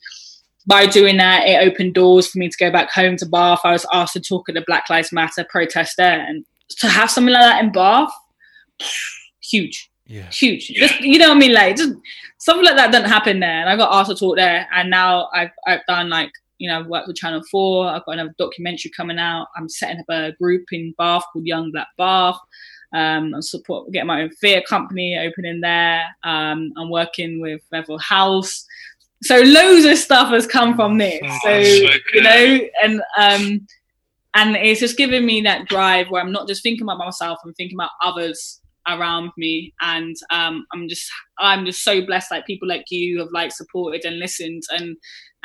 by 0.67 0.87
doing 0.87 1.17
that, 1.19 1.47
it 1.47 1.67
opened 1.67 1.95
doors 1.95 2.27
for 2.27 2.39
me 2.39 2.49
to 2.49 2.57
go 2.59 2.71
back 2.71 2.91
home 2.91 3.17
to 3.19 3.27
Bath. 3.27 3.61
I 3.63 3.73
was 3.73 3.87
asked 3.93 4.15
to 4.15 4.21
talk 4.21 4.49
at 4.49 4.57
the 4.57 4.65
Black 4.67 4.91
Lives 4.91 5.13
Matter 5.13 5.47
protest 5.49 5.97
there, 5.97 6.21
and 6.21 6.45
to 6.79 6.89
have 6.89 7.11
something 7.11 7.33
like 7.33 7.43
that 7.43 7.65
in 7.65 7.71
Bath, 7.71 8.11
huge, 9.41 9.89
yeah. 10.07 10.29
huge. 10.31 10.71
Yeah. 10.71 10.87
Just 10.87 11.01
you 11.01 11.19
know 11.19 11.29
what 11.29 11.37
I 11.37 11.41
mean, 11.41 11.55
like 11.55 11.77
just 11.77 11.95
something 12.39 12.65
like 12.65 12.77
that 12.77 12.93
doesn't 12.93 13.09
happen 13.09 13.41
there. 13.41 13.61
And 13.61 13.69
I 13.69 13.77
got 13.77 13.93
asked 13.93 14.11
to 14.11 14.17
talk 14.17 14.37
there, 14.37 14.69
and 14.73 14.91
now 14.91 15.29
I've 15.33 15.51
I've 15.67 15.87
done 15.87 16.11
like 16.11 16.33
you 16.59 16.69
know 16.69 16.81
I've 16.81 16.87
worked 16.87 17.09
with 17.09 17.17
Channel 17.17 17.43
Four. 17.51 17.89
I've 17.89 18.05
got 18.05 18.13
another 18.13 18.35
documentary 18.39 18.91
coming 18.97 19.19
out. 19.19 19.49
I'm 19.57 19.69
setting 19.69 20.01
up 20.01 20.07
a 20.09 20.33
group 20.33 20.65
in 20.73 20.95
Bath 20.99 21.25
called 21.33 21.47
Young 21.47 21.71
Black 21.73 21.89
Bath. 21.97 22.39
Um, 22.93 23.35
and 23.35 23.45
support 23.45 23.91
getting 23.91 24.07
my 24.07 24.23
own 24.23 24.31
theatre 24.41 24.65
company 24.67 25.19
opening 25.19 25.61
there. 25.61 26.05
Um, 26.23 26.73
I'm 26.79 26.89
working 26.89 27.41
with 27.41 27.61
Bevel 27.71 27.99
House 27.99 28.65
so 29.23 29.41
loads 29.41 29.85
of 29.85 29.99
stuff 29.99 30.29
has 30.29 30.47
come 30.47 30.77
from 30.77 30.99
this. 30.99 31.21
So, 31.43 31.59
you 31.59 32.23
know, 32.23 32.61
and 32.83 33.03
um, 33.19 33.67
and 34.35 34.57
it's 34.57 34.81
just 34.81 34.97
giving 34.97 35.25
me 35.25 35.41
that 35.43 35.67
drive 35.69 36.11
where 36.11 36.23
I'm 36.23 36.33
not 36.33 36.49
just 36.49 36.63
thinking 36.63 36.83
about 36.83 36.99
myself, 36.99 37.39
I'm 37.45 37.55
thinking 37.55 37.77
about 37.77 37.91
others 38.03 38.61
around 38.87 39.31
me, 39.37 39.73
and 39.81 40.15
um, 40.31 40.67
I'm 40.73 40.89
just 40.89 41.11
I'm 41.39 41.65
just 41.65 41.83
so 41.83 42.05
blessed. 42.05 42.31
Like 42.31 42.47
people 42.47 42.69
like 42.69 42.85
you 42.91 43.19
have 43.21 43.29
like 43.33 43.53
supported 43.53 44.05
and 44.05 44.19
listened, 44.19 44.63
and 44.71 44.97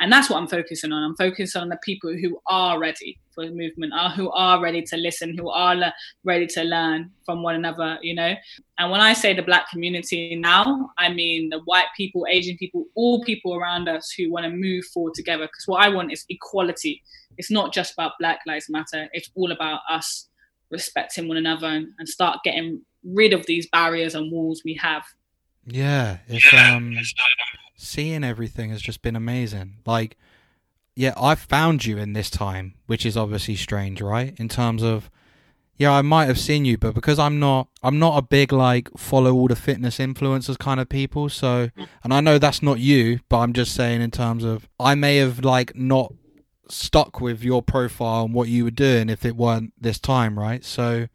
and 0.02 0.12
that's 0.12 0.28
what 0.28 0.38
I'm 0.38 0.48
focusing 0.48 0.90
on. 0.90 1.04
I'm 1.04 1.14
focusing 1.14 1.62
on 1.62 1.68
the 1.68 1.76
people 1.76 2.12
who 2.12 2.40
are 2.48 2.76
ready 2.80 3.20
for 3.32 3.46
the 3.46 3.52
movement, 3.52 3.92
are 3.94 4.10
who 4.10 4.32
are 4.32 4.60
ready 4.60 4.82
to 4.82 4.96
listen, 4.96 5.38
who 5.38 5.48
are 5.48 5.76
le- 5.76 5.94
ready 6.24 6.48
to 6.48 6.64
learn 6.64 7.12
from 7.24 7.44
one 7.44 7.54
another, 7.54 7.98
you 8.02 8.12
know. 8.12 8.34
And 8.78 8.90
when 8.90 9.00
I 9.00 9.12
say 9.12 9.32
the 9.32 9.42
black 9.42 9.70
community 9.70 10.34
now, 10.34 10.90
I 10.98 11.12
mean 11.12 11.50
the 11.50 11.60
white 11.66 11.86
people, 11.96 12.26
Asian 12.28 12.56
people, 12.56 12.86
all 12.96 13.22
people 13.22 13.54
around 13.54 13.88
us 13.88 14.10
who 14.10 14.28
want 14.28 14.44
to 14.44 14.50
move 14.50 14.84
forward 14.86 15.14
together. 15.14 15.44
Because 15.44 15.68
what 15.68 15.84
I 15.84 15.88
want 15.88 16.12
is 16.12 16.24
equality. 16.28 17.00
It's 17.38 17.52
not 17.52 17.72
just 17.72 17.92
about 17.92 18.14
Black 18.18 18.40
Lives 18.44 18.68
Matter. 18.68 19.08
It's 19.12 19.30
all 19.36 19.52
about 19.52 19.82
us 19.88 20.28
respecting 20.72 21.28
one 21.28 21.36
another 21.36 21.68
and, 21.68 21.86
and 22.00 22.08
start 22.08 22.40
getting 22.42 22.80
rid 23.04 23.32
of 23.32 23.46
these 23.46 23.68
barriers 23.68 24.16
and 24.16 24.32
walls 24.32 24.62
we 24.64 24.74
have. 24.82 25.04
Yeah, 25.64 26.18
it's 26.26 26.52
um 26.52 26.96
seeing 27.82 28.24
everything 28.24 28.70
has 28.70 28.80
just 28.80 29.02
been 29.02 29.16
amazing. 29.16 29.78
Like, 29.84 30.16
yeah, 30.94 31.14
I 31.16 31.34
found 31.34 31.84
you 31.84 31.98
in 31.98 32.12
this 32.12 32.30
time, 32.30 32.74
which 32.86 33.04
is 33.06 33.16
obviously 33.16 33.56
strange, 33.56 34.00
right? 34.00 34.34
In 34.38 34.48
terms 34.48 34.82
of, 34.82 35.10
yeah, 35.76 35.92
I 35.92 36.02
might 36.02 36.26
have 36.26 36.38
seen 36.38 36.64
you, 36.64 36.76
but 36.78 36.94
because 36.94 37.18
I'm 37.18 37.40
not, 37.40 37.68
I'm 37.82 37.98
not 37.98 38.18
a 38.18 38.22
big 38.22 38.52
like 38.52 38.90
follow 38.96 39.32
all 39.34 39.48
the 39.48 39.56
fitness 39.56 39.98
influencers 39.98 40.58
kind 40.58 40.80
of 40.80 40.88
people. 40.88 41.28
So, 41.28 41.70
and 42.04 42.12
I 42.12 42.20
know 42.20 42.38
that's 42.38 42.62
not 42.62 42.78
you, 42.78 43.20
but 43.28 43.38
I'm 43.38 43.52
just 43.52 43.74
saying 43.74 44.00
in 44.00 44.10
terms 44.10 44.44
of 44.44 44.68
I 44.78 44.94
may 44.94 45.16
have 45.16 45.44
like 45.44 45.74
not 45.74 46.12
stuck 46.68 47.20
with 47.20 47.42
your 47.42 47.62
profile 47.62 48.24
and 48.24 48.34
what 48.34 48.48
you 48.48 48.64
were 48.64 48.70
doing 48.70 49.08
if 49.08 49.24
it 49.24 49.36
weren't 49.36 49.72
this 49.80 49.98
time, 49.98 50.38
right? 50.38 50.64
So 50.64 51.08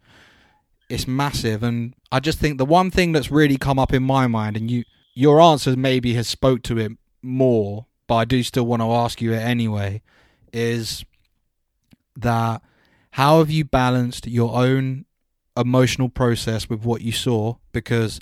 it's 0.88 1.06
massive, 1.06 1.62
and 1.62 1.94
I 2.10 2.20
just 2.20 2.38
think 2.38 2.58
the 2.58 2.64
one 2.64 2.90
thing 2.90 3.12
that's 3.12 3.30
really 3.30 3.58
come 3.58 3.78
up 3.78 3.92
in 3.92 4.02
my 4.02 4.26
mind, 4.26 4.56
and 4.56 4.70
you, 4.70 4.84
your 5.18 5.40
answer 5.40 5.74
maybe 5.76 6.14
has 6.14 6.28
spoke 6.28 6.62
to 6.62 6.78
it 6.78 6.92
more, 7.22 7.86
but 8.06 8.14
I 8.14 8.24
do 8.24 8.40
still 8.44 8.64
want 8.66 8.82
to 8.82 8.92
ask 8.92 9.20
you 9.20 9.32
it 9.32 9.38
anyway, 9.38 10.00
is 10.52 11.04
that 12.14 12.62
how 13.10 13.38
have 13.38 13.50
you 13.50 13.64
balanced 13.64 14.28
your 14.28 14.54
own 14.54 15.06
emotional 15.56 16.08
process 16.08 16.68
with 16.68 16.84
what 16.84 17.02
you 17.02 17.10
saw? 17.10 17.56
Because 17.72 18.20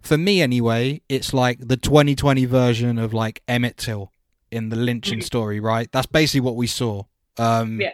for 0.00 0.16
me, 0.16 0.40
anyway, 0.40 1.02
it's 1.10 1.34
like 1.34 1.58
the 1.60 1.76
2020 1.76 2.46
version 2.46 2.98
of 2.98 3.12
like 3.12 3.42
Emmett 3.46 3.76
Till 3.76 4.10
in 4.50 4.70
the 4.70 4.76
lynching 4.76 5.18
mm-hmm. 5.18 5.26
story, 5.26 5.60
right? 5.60 5.92
That's 5.92 6.06
basically 6.06 6.40
what 6.40 6.56
we 6.56 6.68
saw. 6.68 7.02
Um, 7.36 7.82
yeah. 7.82 7.90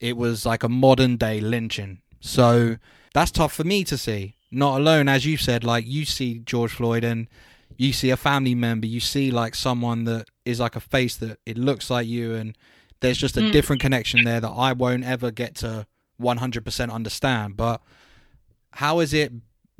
It 0.00 0.16
was 0.16 0.46
like 0.46 0.62
a 0.62 0.70
modern 0.70 1.18
day 1.18 1.40
lynching. 1.40 2.00
So 2.20 2.78
that's 3.12 3.30
tough 3.30 3.52
for 3.52 3.64
me 3.64 3.84
to 3.84 3.98
see. 3.98 4.36
Not 4.50 4.80
alone, 4.80 5.10
as 5.10 5.26
you 5.26 5.36
said, 5.36 5.62
like 5.62 5.86
you 5.86 6.06
see 6.06 6.38
George 6.38 6.72
Floyd 6.72 7.04
and 7.04 7.28
you 7.76 7.92
see 7.92 8.10
a 8.10 8.16
family 8.16 8.54
member, 8.54 8.86
you 8.86 9.00
see 9.00 9.30
like 9.30 9.54
someone 9.54 10.04
that 10.04 10.28
is 10.44 10.60
like 10.60 10.76
a 10.76 10.80
face 10.80 11.16
that 11.16 11.38
it 11.46 11.58
looks 11.58 11.90
like 11.90 12.06
you 12.06 12.34
and 12.34 12.56
there's 13.00 13.18
just 13.18 13.36
a 13.36 13.40
mm. 13.40 13.52
different 13.52 13.82
connection 13.82 14.24
there 14.24 14.40
that 14.40 14.48
I 14.48 14.72
won't 14.72 15.04
ever 15.04 15.30
get 15.30 15.54
to 15.56 15.86
100% 16.20 16.90
understand. 16.90 17.56
But 17.56 17.82
how 18.72 19.00
is 19.00 19.12
it 19.12 19.32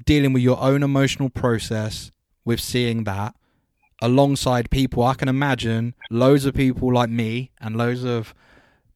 dealing 0.05 0.33
with 0.33 0.43
your 0.43 0.61
own 0.61 0.83
emotional 0.83 1.31
process 1.31 2.11
with 2.45 2.61
seeing 2.61 3.05
that 3.05 3.35
alongside 4.03 4.71
people? 4.71 5.03
I 5.03 5.15
can 5.15 5.29
imagine 5.29 5.95
loads 6.11 6.45
of 6.45 6.55
people 6.55 6.93
like 6.93 7.11
me 7.11 7.53
and 7.61 7.77
loads 7.77 8.05
of 8.05 8.35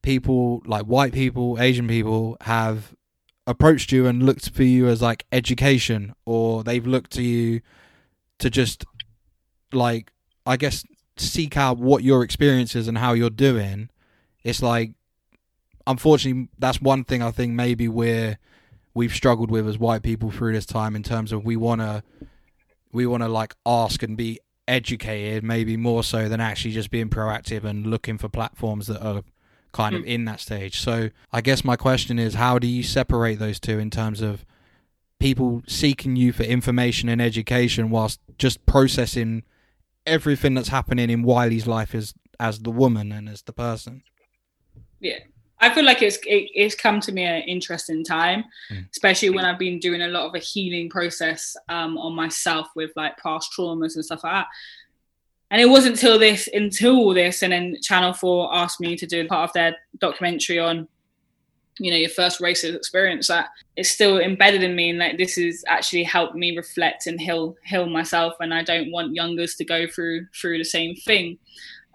people 0.01 0.61
like 0.65 0.85
white 0.85 1.13
people, 1.13 1.59
Asian 1.59 1.87
people 1.87 2.37
have 2.41 2.95
approached 3.47 3.91
you 3.91 4.05
and 4.05 4.23
looked 4.23 4.51
for 4.51 4.63
you 4.63 4.87
as 4.87 5.01
like 5.01 5.25
education 5.31 6.13
or 6.25 6.63
they've 6.63 6.85
looked 6.85 7.11
to 7.11 7.23
you 7.23 7.61
to 8.39 8.49
just 8.49 8.85
like 9.73 10.11
I 10.45 10.57
guess 10.57 10.83
seek 11.17 11.57
out 11.57 11.77
what 11.77 12.03
your 12.03 12.23
experience 12.23 12.75
is 12.75 12.87
and 12.87 12.97
how 12.97 13.13
you're 13.13 13.29
doing 13.29 13.89
it's 14.43 14.61
like 14.61 14.91
unfortunately 15.85 16.49
that's 16.57 16.81
one 16.81 17.03
thing 17.03 17.21
I 17.21 17.31
think 17.31 17.53
maybe 17.53 17.87
we're 17.87 18.37
we've 18.93 19.13
struggled 19.13 19.51
with 19.51 19.67
as 19.67 19.77
white 19.77 20.03
people 20.03 20.31
through 20.31 20.53
this 20.53 20.65
time 20.65 20.95
in 20.95 21.03
terms 21.03 21.31
of 21.31 21.45
we 21.45 21.55
want 21.55 21.81
to 21.81 22.03
we 22.91 23.05
want 23.05 23.23
to 23.23 23.29
like 23.29 23.55
ask 23.65 24.03
and 24.03 24.17
be 24.17 24.39
educated 24.67 25.43
maybe 25.43 25.75
more 25.75 26.03
so 26.03 26.29
than 26.29 26.39
actually 26.39 26.71
just 26.71 26.91
being 26.91 27.09
proactive 27.09 27.63
and 27.63 27.87
looking 27.87 28.17
for 28.17 28.29
platforms 28.29 28.87
that 28.87 29.01
are 29.05 29.23
kind 29.73 29.95
of 29.95 30.01
hmm. 30.01 30.07
in 30.07 30.25
that 30.25 30.39
stage 30.39 30.79
so 30.79 31.09
i 31.31 31.41
guess 31.41 31.63
my 31.63 31.75
question 31.75 32.19
is 32.19 32.35
how 32.35 32.59
do 32.59 32.67
you 32.67 32.83
separate 32.83 33.39
those 33.39 33.59
two 33.59 33.79
in 33.79 33.89
terms 33.89 34.21
of 34.21 34.45
people 35.19 35.61
seeking 35.67 36.15
you 36.15 36.31
for 36.31 36.43
information 36.43 37.09
and 37.09 37.21
education 37.21 37.89
whilst 37.89 38.19
just 38.37 38.65
processing 38.65 39.43
everything 40.05 40.53
that's 40.53 40.69
happening 40.69 41.09
in 41.09 41.23
Whylie's 41.23 41.67
life 41.67 41.93
is 41.95 42.13
as 42.39 42.59
the 42.59 42.71
woman 42.71 43.11
and 43.11 43.29
as 43.29 43.41
the 43.43 43.53
person 43.53 44.03
yeah 44.99 45.19
I 45.61 45.73
feel 45.73 45.85
like 45.85 46.01
it's 46.01 46.17
it, 46.25 46.49
it's 46.55 46.75
come 46.75 46.99
to 47.01 47.11
me 47.11 47.23
at 47.23 47.43
an 47.43 47.47
interesting 47.47 48.03
time, 48.03 48.45
mm. 48.71 48.89
especially 48.89 49.29
when 49.29 49.45
I've 49.45 49.59
been 49.59 49.77
doing 49.77 50.01
a 50.01 50.07
lot 50.07 50.25
of 50.25 50.33
a 50.33 50.39
healing 50.39 50.89
process 50.89 51.55
um, 51.69 51.99
on 51.99 52.15
myself 52.15 52.69
with 52.75 52.91
like 52.95 53.15
past 53.17 53.53
traumas 53.55 53.95
and 53.95 54.03
stuff 54.03 54.23
like 54.23 54.33
that. 54.33 54.47
And 55.51 55.61
it 55.61 55.69
wasn't 55.69 55.95
until 55.95 56.17
this, 56.17 56.49
until 56.51 56.95
all 56.95 57.13
this, 57.13 57.43
and 57.43 57.53
then 57.53 57.77
Channel 57.81 58.13
Four 58.13 58.53
asked 58.53 58.79
me 58.79 58.95
to 58.95 59.05
do 59.05 59.27
part 59.27 59.49
of 59.49 59.53
their 59.53 59.75
documentary 59.99 60.57
on, 60.57 60.87
you 61.79 61.91
know, 61.91 61.97
your 61.97 62.09
first 62.09 62.39
racist 62.39 62.75
experience 62.75 63.27
that 63.27 63.49
it's 63.75 63.89
still 63.89 64.19
embedded 64.19 64.63
in 64.63 64.75
me, 64.75 64.89
and 64.89 64.99
like 64.99 65.17
this 65.17 65.35
has 65.35 65.63
actually 65.67 66.03
helped 66.03 66.35
me 66.35 66.55
reflect 66.55 67.07
and 67.07 67.19
heal 67.19 67.55
heal 67.65 67.87
myself. 67.87 68.33
And 68.39 68.53
I 68.53 68.63
don't 68.63 68.91
want 68.91 69.15
youngers 69.15 69.55
to 69.55 69.65
go 69.65 69.87
through 69.87 70.27
through 70.33 70.57
the 70.57 70.65
same 70.65 70.95
thing 70.95 71.37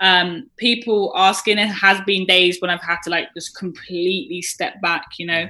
um, 0.01 0.51
people 0.57 1.13
asking 1.17 1.59
it 1.59 1.69
has 1.69 2.01
been 2.03 2.27
days 2.27 2.61
when 2.61 2.71
I've 2.71 2.83
had 2.83 2.99
to 3.05 3.11
like 3.11 3.33
just 3.35 3.57
completely 3.57 4.43
step 4.43 4.81
back, 4.81 5.07
you 5.19 5.27
know, 5.27 5.49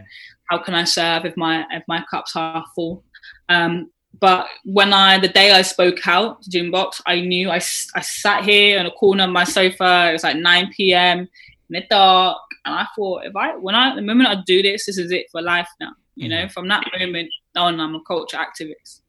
how 0.51 0.59
can 0.59 0.74
I 0.74 0.85
serve 0.85 1.24
if 1.24 1.37
my 1.37 1.64
if 1.70 1.83
my 1.89 2.05
cup's 2.09 2.35
half 2.35 2.66
full? 2.74 3.03
Um, 3.49 3.91
but 4.18 4.47
when 4.64 4.93
I 4.93 5.18
the 5.18 5.29
day 5.29 5.51
I 5.51 5.62
spoke 5.62 6.07
out 6.07 6.43
to 6.43 6.51
Gymbox, 6.51 7.03
I 7.07 7.20
knew 7.20 7.51
I, 7.51 7.57
I 7.57 8.01
sat 8.01 8.45
here 8.45 8.79
in 8.79 8.87
a 8.87 8.91
corner 8.91 9.24
of 9.24 9.31
my 9.31 9.45
sofa. 9.45 10.09
It 10.11 10.12
was 10.12 10.24
like 10.24 10.37
9 10.37 10.72
p.m. 10.74 11.20
in 11.20 11.29
the 11.68 11.85
dark, 11.91 12.39
and 12.67 12.75
I 12.75 12.87
thought 12.95 13.25
if 13.25 13.35
I 13.35 13.57
when 13.57 13.75
I 13.75 13.95
the 13.95 14.03
moment 14.03 14.29
I 14.29 14.43
do 14.45 14.61
this, 14.61 14.87
this 14.87 14.99
is 14.99 15.12
it 15.12 15.27
for 15.31 15.41
life 15.41 15.69
now. 15.81 15.93
You 16.17 16.29
know, 16.29 16.43
mm-hmm. 16.43 16.49
from 16.49 16.69
that 16.69 16.85
moment 16.99 17.31
on, 17.57 17.81
I'm 17.81 17.95
a 17.95 18.01
culture 18.03 18.37
activist, 18.37 19.01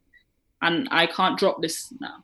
and 0.62 0.88
I 0.92 1.08
can't 1.08 1.38
drop 1.38 1.62
this 1.62 1.92
now. 2.00 2.24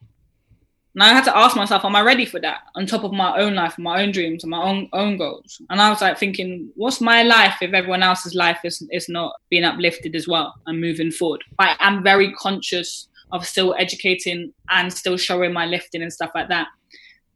And 0.94 1.02
I 1.02 1.08
had 1.08 1.24
to 1.24 1.36
ask 1.36 1.56
myself, 1.56 1.84
am 1.86 1.96
I 1.96 2.02
ready 2.02 2.26
for 2.26 2.40
that? 2.42 2.60
On 2.76 2.86
top 2.86 3.04
of 3.04 3.12
my 3.12 3.36
own 3.40 3.56
life, 3.56 3.80
my 3.80 4.04
own 4.04 4.12
dreams, 4.12 4.44
and 4.44 4.52
my 4.52 4.62
own 4.62 4.90
own 4.94 5.18
goals. 5.18 5.60
And 5.70 5.82
I 5.82 5.90
was 5.90 6.02
like 6.02 6.20
thinking, 6.20 6.70
what's 6.76 7.02
my 7.02 7.24
life 7.24 7.56
if 7.62 7.74
everyone 7.74 8.04
else's 8.04 8.36
life 8.36 8.60
is 8.64 8.88
is 8.92 9.10
not 9.10 9.34
being 9.50 9.64
uplifted 9.64 10.16
as 10.16 10.28
well 10.28 10.54
and 10.68 10.80
moving 10.80 11.12
forward? 11.12 11.44
I 11.58 11.76
am 11.80 12.04
very 12.04 12.32
conscious 12.34 13.10
of 13.32 13.48
still 13.48 13.74
educating 13.80 14.54
and 14.70 14.94
still 14.94 15.18
showing 15.18 15.52
my 15.52 15.66
lifting 15.66 16.04
and 16.04 16.14
stuff 16.14 16.30
like 16.36 16.50
that. 16.50 16.68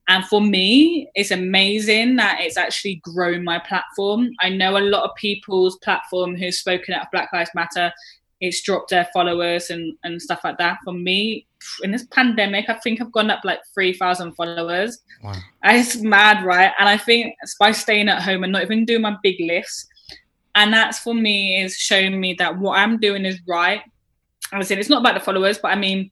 And 0.10 0.26
for 0.26 0.40
me, 0.40 1.10
it's 1.16 1.32
amazing 1.32 2.16
that 2.16 2.40
it's 2.40 2.58
actually 2.58 3.02
grown 3.04 3.44
my 3.44 3.60
platform. 3.60 4.32
I 4.40 4.50
know 4.50 4.78
a 4.78 4.80
lot 4.80 5.04
of 5.04 5.16
people's 5.16 5.78
platform 5.78 6.36
who's 6.36 6.60
spoken 6.60 6.94
at 6.94 7.12
Black 7.12 7.30
Lives 7.34 7.52
Matter, 7.54 7.92
it's 8.40 8.62
dropped 8.62 8.92
their 8.92 9.08
followers 9.14 9.70
and, 9.70 9.98
and 10.04 10.22
stuff 10.22 10.42
like 10.44 10.58
that. 10.60 10.78
For 10.84 10.94
me, 10.94 11.48
in 11.84 11.92
this 11.92 12.06
pandemic, 12.12 12.70
I 12.70 12.76
think 12.76 13.02
I've 13.02 13.12
gone 13.12 13.32
up 13.32 13.44
like 13.44 13.60
3,000 13.74 14.34
followers. 14.34 15.00
Wow. 15.24 15.34
It's 15.64 15.98
mad, 15.98 16.46
right? 16.46 16.72
And 16.80 16.88
I 16.88 16.98
think 16.98 17.34
it's 17.42 17.56
by 17.56 17.72
staying 17.72 18.10
at 18.10 18.22
home 18.22 18.44
and 18.44 18.54
not 18.54 18.62
even 18.62 18.86
doing 18.86 19.02
my 19.02 19.18
big 19.24 19.38
lifts, 19.40 19.88
and 20.56 20.74
that's 20.74 21.00
for 21.00 21.14
me 21.14 21.62
is 21.62 21.78
showing 21.78 22.20
me 22.20 22.34
that 22.40 22.58
what 22.58 22.80
I'm 22.80 23.00
doing 23.00 23.26
is 23.26 23.40
right. 23.48 23.82
I 24.52 24.58
was 24.58 24.68
saying 24.68 24.80
it's 24.80 24.90
not 24.90 25.02
about 25.02 25.14
the 25.14 25.20
followers, 25.20 25.60
but 25.60 25.70
I 25.70 25.76
mean 25.76 26.12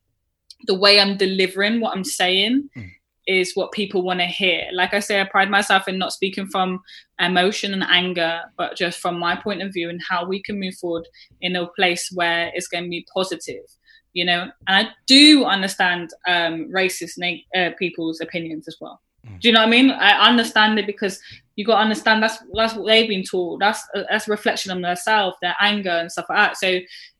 the 0.68 0.76
way 0.76 1.00
I'm 1.00 1.18
delivering 1.18 1.80
what 1.80 1.96
I'm 1.96 2.04
saying 2.04 2.70
mm. 2.76 2.90
Is 3.28 3.56
what 3.56 3.72
people 3.72 4.04
want 4.04 4.20
to 4.20 4.26
hear. 4.26 4.64
Like 4.72 4.94
I 4.94 5.00
say, 5.00 5.20
I 5.20 5.24
pride 5.24 5.50
myself 5.50 5.88
in 5.88 5.98
not 5.98 6.14
speaking 6.14 6.48
from 6.48 6.82
emotion 7.20 7.74
and 7.74 7.84
anger, 7.84 8.42
but 8.58 8.76
just 8.76 9.00
from 9.00 9.18
my 9.18 9.36
point 9.36 9.62
of 9.62 9.74
view 9.74 9.90
and 9.90 10.00
how 10.08 10.26
we 10.26 10.42
can 10.44 10.60
move 10.60 10.76
forward 10.76 11.08
in 11.42 11.56
a 11.56 11.68
place 11.68 12.10
where 12.14 12.52
it's 12.54 12.68
going 12.68 12.84
to 12.84 12.90
be 12.90 13.08
positive 13.14 13.66
you 14.16 14.26
know? 14.26 14.50
And 14.68 14.88
i 14.88 14.90
do 15.06 15.44
understand 15.46 16.10
um 16.28 16.72
racist 16.74 17.20
uh, 17.56 17.70
people's 17.78 18.22
opinions 18.22 18.68
as 18.68 18.78
well. 18.82 19.00
Mm. 19.28 19.40
do 19.40 19.48
you 19.50 19.54
know 19.54 19.60
what 19.60 19.68
i 19.68 19.72
mean? 19.72 19.92
I 19.92 20.28
understand 20.28 20.80
it 20.80 20.88
because 20.88 21.20
you 21.56 21.66
got 21.66 21.76
to 21.76 21.82
understand 21.82 22.24
that's 22.24 22.40
that's 22.54 22.74
what 22.74 22.88
they've 22.88 23.08
been 23.08 23.24
taught. 23.24 23.60
That's 23.60 23.86
uh, 23.94 24.04
that's 24.10 24.28
a 24.28 24.32
reflection 24.32 24.72
on 24.72 24.82
themselves 24.82 25.38
their 25.42 25.56
anger 25.60 25.92
and 25.92 26.12
stuff 26.12 26.26
like 26.30 26.38
that. 26.38 26.58
So 26.58 26.80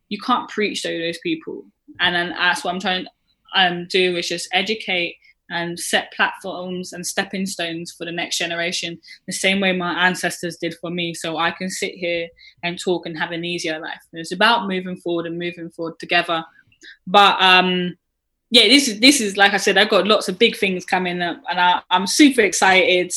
you 0.10 0.20
can't 0.20 0.50
preach 0.50 0.82
to 0.82 0.90
those 0.90 1.20
people. 1.20 1.66
And 2.00 2.16
then 2.16 2.30
that's 2.30 2.64
what 2.64 2.74
i'm 2.74 2.80
trying 2.80 3.06
to 3.06 3.12
um, 3.56 3.88
do 3.90 4.18
is 4.18 4.28
just 4.28 4.50
educate 4.52 5.16
and 5.50 5.80
set 5.80 6.12
platforms 6.14 6.94
and 6.94 7.06
stepping 7.06 7.46
stones 7.46 7.92
for 7.92 8.06
the 8.06 8.12
next 8.12 8.38
generation 8.38 9.00
the 9.28 9.34
same 9.34 9.60
way 9.60 9.72
my 9.72 10.08
ancestors 10.08 10.58
did 10.58 10.76
for 10.82 10.90
me 10.90 11.14
so 11.14 11.38
i 11.38 11.52
can 11.52 11.70
sit 11.70 11.94
here 11.94 12.28
and 12.64 12.80
talk 12.80 13.06
and 13.06 13.18
have 13.18 13.32
an 13.32 13.46
easier 13.46 13.80
life 13.80 14.02
it's 14.14 14.32
about 14.32 14.68
moving 14.68 14.98
forward 14.98 15.26
and 15.26 15.38
moving 15.38 15.70
forward 15.70 15.98
together 16.00 16.44
but 17.08 17.42
um, 17.42 17.96
yeah, 18.52 18.68
this 18.68 18.88
is 18.88 19.00
this 19.00 19.22
is 19.22 19.38
like 19.38 19.54
I 19.54 19.58
said, 19.58 19.78
I've 19.78 19.90
got 19.90 20.08
lots 20.08 20.30
of 20.30 20.40
big 20.40 20.56
things 20.56 20.86
coming 20.86 21.22
up, 21.22 21.42
and 21.50 21.60
I, 21.60 21.82
am 21.90 22.08
super 22.08 22.42
excited 22.42 23.12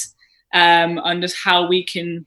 um, 0.55 0.99
on 0.99 1.21
just 1.21 1.37
how 1.43 1.69
we 1.69 1.85
can 1.85 2.27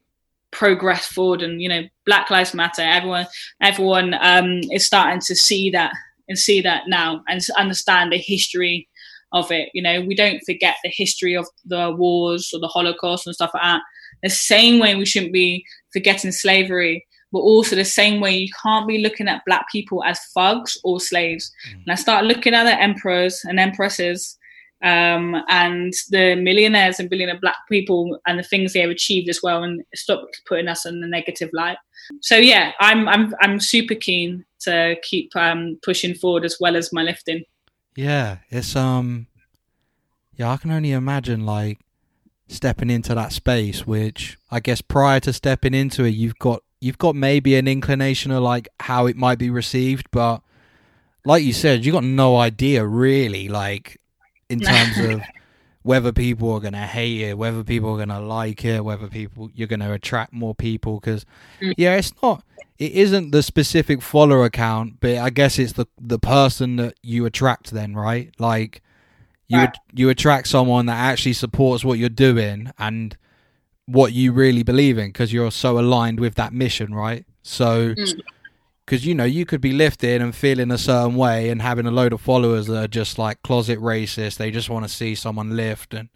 progress 0.52 1.08
forward. 1.08 1.42
And 1.42 1.62
you 1.62 1.70
know, 1.70 1.84
Black 2.06 2.30
Lives 2.30 2.54
Matter. 2.54 2.82
Everyone, 2.82 3.28
everyone 3.62 4.14
um, 4.22 4.62
is 4.72 4.86
starting 4.86 5.22
to 5.22 5.36
see 5.36 5.72
that 5.72 5.94
and 6.30 6.38
see 6.38 6.62
that 6.62 6.84
now 6.88 7.24
and 7.28 7.42
understand 7.58 8.14
the 8.14 8.18
history 8.18 8.88
of 9.34 9.52
it. 9.52 9.70
You 9.74 9.82
know, 9.82 10.02
we 10.02 10.16
don't 10.16 10.42
forget 10.46 10.76
the 10.84 10.92
history 10.94 11.36
of 11.36 11.48
the 11.66 11.92
wars 11.92 12.52
or 12.54 12.60
the 12.60 12.68
Holocaust 12.68 13.28
and 13.28 13.36
stuff 13.36 13.52
like 13.54 13.64
that. 13.64 13.82
The 14.24 14.30
same 14.30 14.80
way 14.80 14.96
we 14.96 15.06
shouldn't 15.06 15.34
be 15.34 15.66
forgetting 15.94 16.32
slavery 16.32 17.06
but 17.32 17.40
also 17.40 17.76
the 17.76 17.86
same 17.86 18.20
way 18.20 18.36
you 18.36 18.50
can't 18.62 18.88
be 18.88 18.98
looking 18.98 19.28
at 19.28 19.46
black 19.46 19.66
people 19.72 20.04
as 20.04 20.20
thugs 20.34 20.78
or 20.84 21.00
slaves. 21.00 21.52
Mm. 21.70 21.74
And 21.84 21.92
I 21.92 21.96
start 21.96 22.26
looking 22.26 22.54
at 22.54 22.66
the 22.66 22.80
emperors 22.80 23.42
and 23.46 23.60
empresses 23.60 24.38
um, 24.84 25.36
and 25.48 25.94
the 26.10 26.36
millionaires 26.36 27.00
and 27.00 27.10
billionaire 27.10 27.40
black 27.40 27.58
people 27.70 28.20
and 28.28 28.40
the 28.40 28.44
things 28.44 28.74
they 28.74 28.82
have 28.82 28.90
achieved 28.90 29.30
as 29.30 29.42
well, 29.44 29.64
and 29.64 29.84
stop 29.94 30.28
putting 30.48 30.68
us 30.68 30.86
in 30.86 31.02
the 31.02 31.08
negative 31.08 31.50
light. 31.54 31.78
So 32.22 32.36
yeah, 32.36 32.72
I'm 32.80 33.08
I'm 33.08 33.36
I'm 33.42 33.60
super 33.60 33.96
keen 33.96 34.44
to 34.62 34.96
keep 35.04 35.36
um, 35.36 35.80
pushing 35.84 36.16
forward 36.16 36.46
as 36.46 36.58
well 36.60 36.76
as 36.76 36.92
my 36.92 37.04
lifting. 37.04 37.44
Yeah, 37.96 38.38
it's 38.50 38.76
um, 38.76 39.28
yeah, 40.36 40.52
I 40.52 40.58
can 40.58 40.72
only 40.72 40.92
imagine 40.92 41.46
like 41.46 41.80
stepping 42.48 42.90
into 42.90 43.16
that 43.16 43.32
space, 43.32 43.86
which 43.86 44.38
I 44.50 44.60
guess 44.60 44.82
prior 44.82 45.20
to 45.22 45.34
stepping 45.34 45.74
into 45.74 46.04
it, 46.04 46.10
you've 46.10 46.40
got 46.40 46.64
you've 46.80 46.98
got 46.98 47.16
maybe 47.16 47.56
an 47.56 47.68
inclination 47.68 48.32
of 48.32 48.44
like 48.44 48.68
how 48.80 49.06
it 49.06 49.16
might 49.16 49.38
be 49.38 49.50
received, 49.50 50.08
but 50.12 50.42
like 51.26 51.44
you 51.44 51.54
said, 51.54 51.86
you 51.86 51.92
got 51.92 52.04
no 52.04 52.38
idea 52.38 52.86
really, 52.86 53.48
like 53.48 54.00
in 54.50 54.60
terms 54.62 54.98
of 54.98 55.22
whether 55.84 56.12
people 56.12 56.52
are 56.52 56.60
gonna 56.60 56.86
hate 56.86 57.22
it, 57.22 57.38
whether 57.38 57.64
people 57.64 57.94
are 57.94 57.98
gonna 57.98 58.22
like 58.22 58.64
it, 58.66 58.84
whether 58.84 59.08
people 59.08 59.50
you're 59.54 59.68
gonna 59.68 59.94
attract 59.94 60.34
more 60.34 60.56
people. 60.56 61.00
Because 61.00 61.26
mm. 61.62 61.74
yeah, 61.78 61.96
it's 61.96 62.14
not, 62.22 62.44
it 62.82 62.94
isn't 62.94 63.30
the 63.30 63.44
specific 63.44 64.02
follower 64.02 64.44
account, 64.44 65.00
but 65.02 65.18
I 65.18 65.30
guess 65.30 65.60
it's 65.60 65.74
the 65.74 65.86
the 66.00 66.18
person 66.18 66.78
that 66.78 66.96
you 67.04 67.28
attract. 67.28 67.70
Then 67.70 67.94
right, 67.94 68.34
like 68.40 68.82
you 69.48 69.60
right. 69.60 69.78
you 69.94 70.10
attract 70.10 70.48
someone 70.48 70.88
that 70.88 70.98
actually 70.98 71.34
supports 71.34 71.86
what 71.86 72.00
you're 72.00 72.10
doing 72.10 72.72
and 72.80 73.16
what 73.86 74.14
you 74.14 74.32
really 74.32 74.64
believe 74.64 74.98
in 74.98 75.10
because 75.10 75.32
you're 75.32 75.52
so 75.52 75.78
aligned 75.78 76.20
with 76.20 76.34
that 76.36 76.54
mission, 76.54 76.94
right? 76.94 77.24
So. 77.44 77.94
Mm 77.94 78.22
because 78.84 79.06
you 79.06 79.16
know 79.16 79.24
you 79.24 79.46
could 79.46 79.62
be 79.62 79.72
lifting 79.72 80.22
and 80.22 80.36
feeling 80.36 80.70
a 80.70 80.78
certain 80.78 81.16
way 81.16 81.50
and 81.50 81.62
having 81.62 81.86
a 81.86 81.92
load 81.92 82.12
of 82.12 82.20
followers 82.20 82.68
that 82.68 82.84
are 82.84 82.88
just 82.90 83.18
like 83.18 83.42
closet 83.42 83.80
racist 83.80 84.36
they 84.36 84.52
just 84.52 84.70
want 84.70 84.84
to 84.84 84.90
see 84.90 85.16
someone 85.16 85.56
lift 85.56 85.94
and 85.94 86.10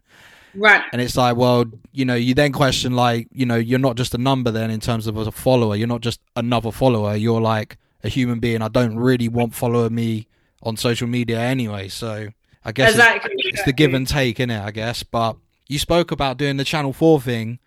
right 0.55 0.83
and 0.91 1.01
it's 1.01 1.15
like 1.15 1.35
well 1.35 1.65
you 1.91 2.05
know 2.05 2.15
you 2.15 2.33
then 2.33 2.51
question 2.51 2.95
like 2.95 3.27
you 3.31 3.45
know 3.45 3.55
you're 3.55 3.79
not 3.79 3.95
just 3.95 4.13
a 4.13 4.17
number 4.17 4.51
then 4.51 4.69
in 4.69 4.79
terms 4.79 5.07
of 5.07 5.17
a 5.17 5.31
follower 5.31 5.75
you're 5.75 5.87
not 5.87 6.01
just 6.01 6.19
another 6.35 6.71
follower 6.71 7.15
you're 7.15 7.41
like 7.41 7.77
a 8.03 8.09
human 8.09 8.39
being 8.39 8.61
i 8.61 8.67
don't 8.67 8.97
really 8.97 9.27
want 9.27 9.53
follower 9.53 9.89
me 9.89 10.27
on 10.63 10.77
social 10.77 11.07
media 11.07 11.39
anyway 11.39 11.87
so 11.87 12.27
i 12.63 12.71
guess 12.71 12.91
exactly. 12.91 13.31
it's, 13.37 13.59
it's 13.59 13.65
the 13.65 13.73
give 13.73 13.93
and 13.93 14.07
take 14.07 14.39
in 14.39 14.49
it 14.49 14.61
i 14.61 14.71
guess 14.71 15.03
but 15.03 15.37
you 15.67 15.79
spoke 15.79 16.11
about 16.11 16.37
doing 16.37 16.57
the 16.57 16.63
channel 16.63 16.93
4 16.93 17.21
thing 17.21 17.59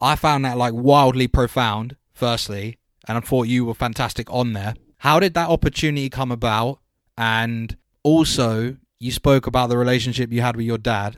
i 0.00 0.14
found 0.16 0.44
that 0.44 0.56
like 0.56 0.74
wildly 0.74 1.28
profound 1.28 1.96
firstly 2.12 2.78
and 3.06 3.16
I 3.16 3.20
thought 3.20 3.46
you 3.46 3.64
were 3.64 3.74
fantastic 3.74 4.30
on 4.30 4.52
there. 4.52 4.74
How 4.98 5.20
did 5.20 5.34
that 5.34 5.48
opportunity 5.48 6.10
come 6.10 6.32
about? 6.32 6.80
And 7.16 7.76
also, 8.02 8.76
you 8.98 9.12
spoke 9.12 9.46
about 9.46 9.68
the 9.68 9.78
relationship 9.78 10.32
you 10.32 10.40
had 10.40 10.56
with 10.56 10.66
your 10.66 10.78
dad. 10.78 11.16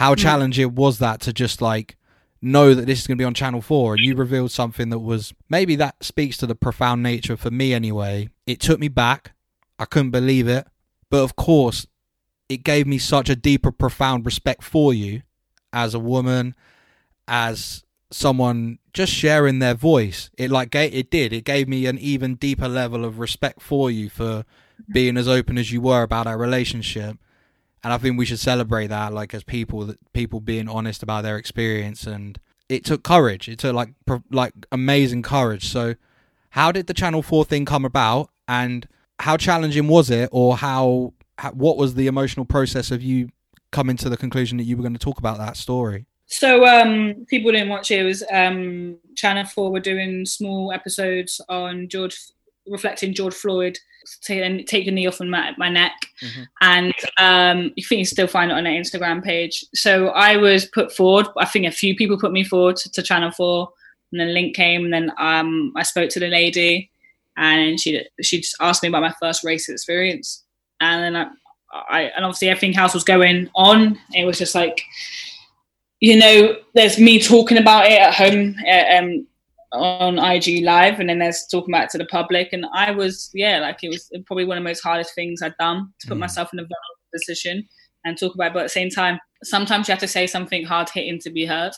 How 0.00 0.14
mm. 0.14 0.18
challenging 0.18 0.74
was 0.74 0.98
that 0.98 1.20
to 1.20 1.32
just 1.32 1.60
like 1.60 1.98
know 2.40 2.74
that 2.74 2.86
this 2.86 3.00
is 3.00 3.06
going 3.06 3.18
to 3.18 3.20
be 3.20 3.26
on 3.26 3.34
Channel 3.34 3.60
4 3.60 3.94
and 3.94 4.02
you 4.02 4.14
revealed 4.14 4.50
something 4.50 4.88
that 4.88 4.98
was 4.98 5.34
maybe 5.50 5.76
that 5.76 6.02
speaks 6.02 6.38
to 6.38 6.46
the 6.46 6.54
profound 6.54 7.02
nature 7.02 7.36
for 7.36 7.50
me 7.50 7.74
anyway. 7.74 8.30
It 8.46 8.60
took 8.60 8.80
me 8.80 8.88
back. 8.88 9.32
I 9.78 9.84
couldn't 9.84 10.10
believe 10.10 10.48
it. 10.48 10.66
But 11.10 11.22
of 11.22 11.36
course, 11.36 11.86
it 12.48 12.64
gave 12.64 12.86
me 12.86 12.96
such 12.96 13.28
a 13.28 13.36
deeper, 13.36 13.70
profound 13.70 14.24
respect 14.24 14.62
for 14.62 14.94
you 14.94 15.20
as 15.70 15.92
a 15.94 15.98
woman, 15.98 16.54
as 17.28 17.84
someone 18.10 18.78
just 18.94 19.12
sharing 19.12 19.60
their 19.60 19.74
voice 19.74 20.30
it 20.36 20.50
like 20.50 20.74
it 20.74 21.12
did 21.12 21.32
it 21.32 21.44
gave 21.44 21.68
me 21.68 21.86
an 21.86 21.96
even 21.98 22.34
deeper 22.34 22.66
level 22.66 23.04
of 23.04 23.20
respect 23.20 23.62
for 23.62 23.88
you 23.88 24.10
for 24.10 24.44
being 24.92 25.16
as 25.16 25.28
open 25.28 25.56
as 25.56 25.70
you 25.70 25.80
were 25.80 26.02
about 26.02 26.26
our 26.26 26.36
relationship 26.36 27.16
and 27.82 27.92
i 27.92 27.98
think 27.98 28.18
we 28.18 28.26
should 28.26 28.38
celebrate 28.38 28.88
that 28.88 29.12
like 29.12 29.32
as 29.34 29.42
people 29.42 29.86
that 29.86 29.98
people 30.12 30.40
being 30.40 30.68
honest 30.68 31.02
about 31.02 31.22
their 31.22 31.36
experience. 31.36 32.06
And 32.06 32.38
it 32.68 32.84
took 32.84 33.02
courage. 33.02 33.48
It 33.48 33.58
took 33.58 33.74
like 33.74 33.90
like 34.30 34.54
amazing 34.70 35.22
courage. 35.22 35.68
So 35.68 35.94
how 36.50 36.72
did 36.72 36.86
the 36.86 36.94
channel 36.94 37.22
4 37.22 37.44
thing 37.44 37.64
come 37.64 37.84
about? 37.84 38.30
And 38.48 38.88
how 39.20 39.36
challenging 39.36 39.86
was 39.88 40.10
it? 40.10 40.28
Or 40.32 40.56
how, 40.56 41.14
how 41.38 41.52
what 41.52 41.76
was 41.76 41.94
the 41.94 42.06
emotional 42.06 42.44
process 42.44 42.90
of 42.90 43.02
you 43.02 43.30
coming 43.70 43.96
to 43.98 44.08
the 44.08 44.16
conclusion 44.16 44.58
that 44.58 44.64
you 44.64 44.76
were 44.76 44.82
going 44.82 44.94
to 44.94 44.98
talk 44.98 45.18
about 45.18 45.38
that 45.38 45.56
story? 45.56 46.06
So 46.26 46.64
um, 46.64 47.26
people 47.28 47.50
didn't 47.50 47.70
watch 47.70 47.90
it. 47.90 48.00
It 48.00 48.04
was 48.04 48.22
um, 48.32 48.98
Channel 49.16 49.46
Four 49.46 49.72
were 49.72 49.80
doing 49.80 50.26
small 50.26 50.72
episodes 50.72 51.40
on 51.48 51.88
George, 51.88 52.16
reflecting 52.68 53.14
George 53.14 53.34
Floyd 53.34 53.78
taking 54.22 54.64
take 54.66 54.86
a 54.86 54.90
knee 54.90 55.06
off 55.06 55.20
my, 55.20 55.52
my 55.58 55.68
neck, 55.68 55.92
mm-hmm. 56.22 56.42
and 56.60 56.94
um, 57.18 57.72
you 57.76 57.84
think 57.84 58.00
you 58.00 58.04
still 58.04 58.26
find 58.26 58.50
it 58.50 58.54
on 58.54 58.64
their 58.64 58.72
Instagram 58.72 59.22
page. 59.22 59.64
So 59.74 60.08
I 60.08 60.36
was 60.36 60.66
put 60.66 60.92
forward. 60.92 61.26
I 61.38 61.44
think 61.44 61.66
a 61.66 61.70
few 61.70 61.96
people 61.96 62.18
put 62.18 62.32
me 62.32 62.44
forward 62.44 62.76
to, 62.76 62.90
to 62.92 63.02
Channel 63.02 63.32
Four, 63.32 63.70
and 64.12 64.20
then 64.20 64.34
link 64.34 64.54
came, 64.54 64.84
and 64.84 64.92
then 64.92 65.12
um, 65.18 65.72
I 65.76 65.82
spoke 65.82 66.10
to 66.10 66.20
the 66.20 66.28
lady, 66.28 66.90
and 67.36 67.78
she 67.78 68.04
she 68.22 68.38
just 68.38 68.56
asked 68.60 68.82
me 68.82 68.88
about 68.88 69.02
my 69.02 69.14
first 69.20 69.44
race 69.44 69.68
experience, 69.68 70.44
and 70.80 71.02
then 71.02 71.16
I, 71.16 71.30
I 71.88 72.00
and 72.16 72.24
obviously 72.24 72.48
everything 72.48 72.76
else 72.76 72.94
was 72.94 73.04
going 73.04 73.50
on. 73.54 73.98
It 74.14 74.24
was 74.24 74.38
just 74.38 74.54
like 74.54 74.82
you 76.00 76.18
know, 76.18 76.56
there's 76.74 76.98
me 76.98 77.20
talking 77.20 77.58
about 77.58 77.86
it 77.86 78.00
at 78.00 78.14
home 78.14 78.56
uh, 78.66 78.96
um, 78.96 79.26
on 79.72 80.18
IG 80.18 80.64
Live, 80.64 81.00
and 81.00 81.08
then 81.08 81.18
there's 81.18 81.46
talking 81.50 81.74
about 81.74 81.90
to 81.90 81.98
the 81.98 82.06
public. 82.06 82.52
And 82.52 82.66
I 82.74 82.90
was, 82.90 83.30
yeah, 83.34 83.60
like 83.60 83.82
it 83.82 83.88
was 83.88 84.10
probably 84.26 84.44
one 84.44 84.58
of 84.58 84.64
the 84.64 84.68
most 84.68 84.80
hardest 84.80 85.14
things 85.14 85.42
I'd 85.42 85.56
done 85.58 85.92
to 86.00 86.08
put 86.08 86.16
mm. 86.16 86.20
myself 86.20 86.52
in 86.52 86.58
a 86.58 86.62
vulnerable 86.62 87.00
position 87.12 87.68
and 88.04 88.18
talk 88.18 88.34
about 88.34 88.48
it. 88.48 88.54
But 88.54 88.60
at 88.60 88.64
the 88.64 88.68
same 88.70 88.90
time, 88.90 89.18
sometimes 89.44 89.88
you 89.88 89.92
have 89.92 90.00
to 90.00 90.08
say 90.08 90.26
something 90.26 90.64
hard 90.64 90.88
hitting 90.90 91.18
to 91.20 91.30
be 91.30 91.46
heard. 91.46 91.72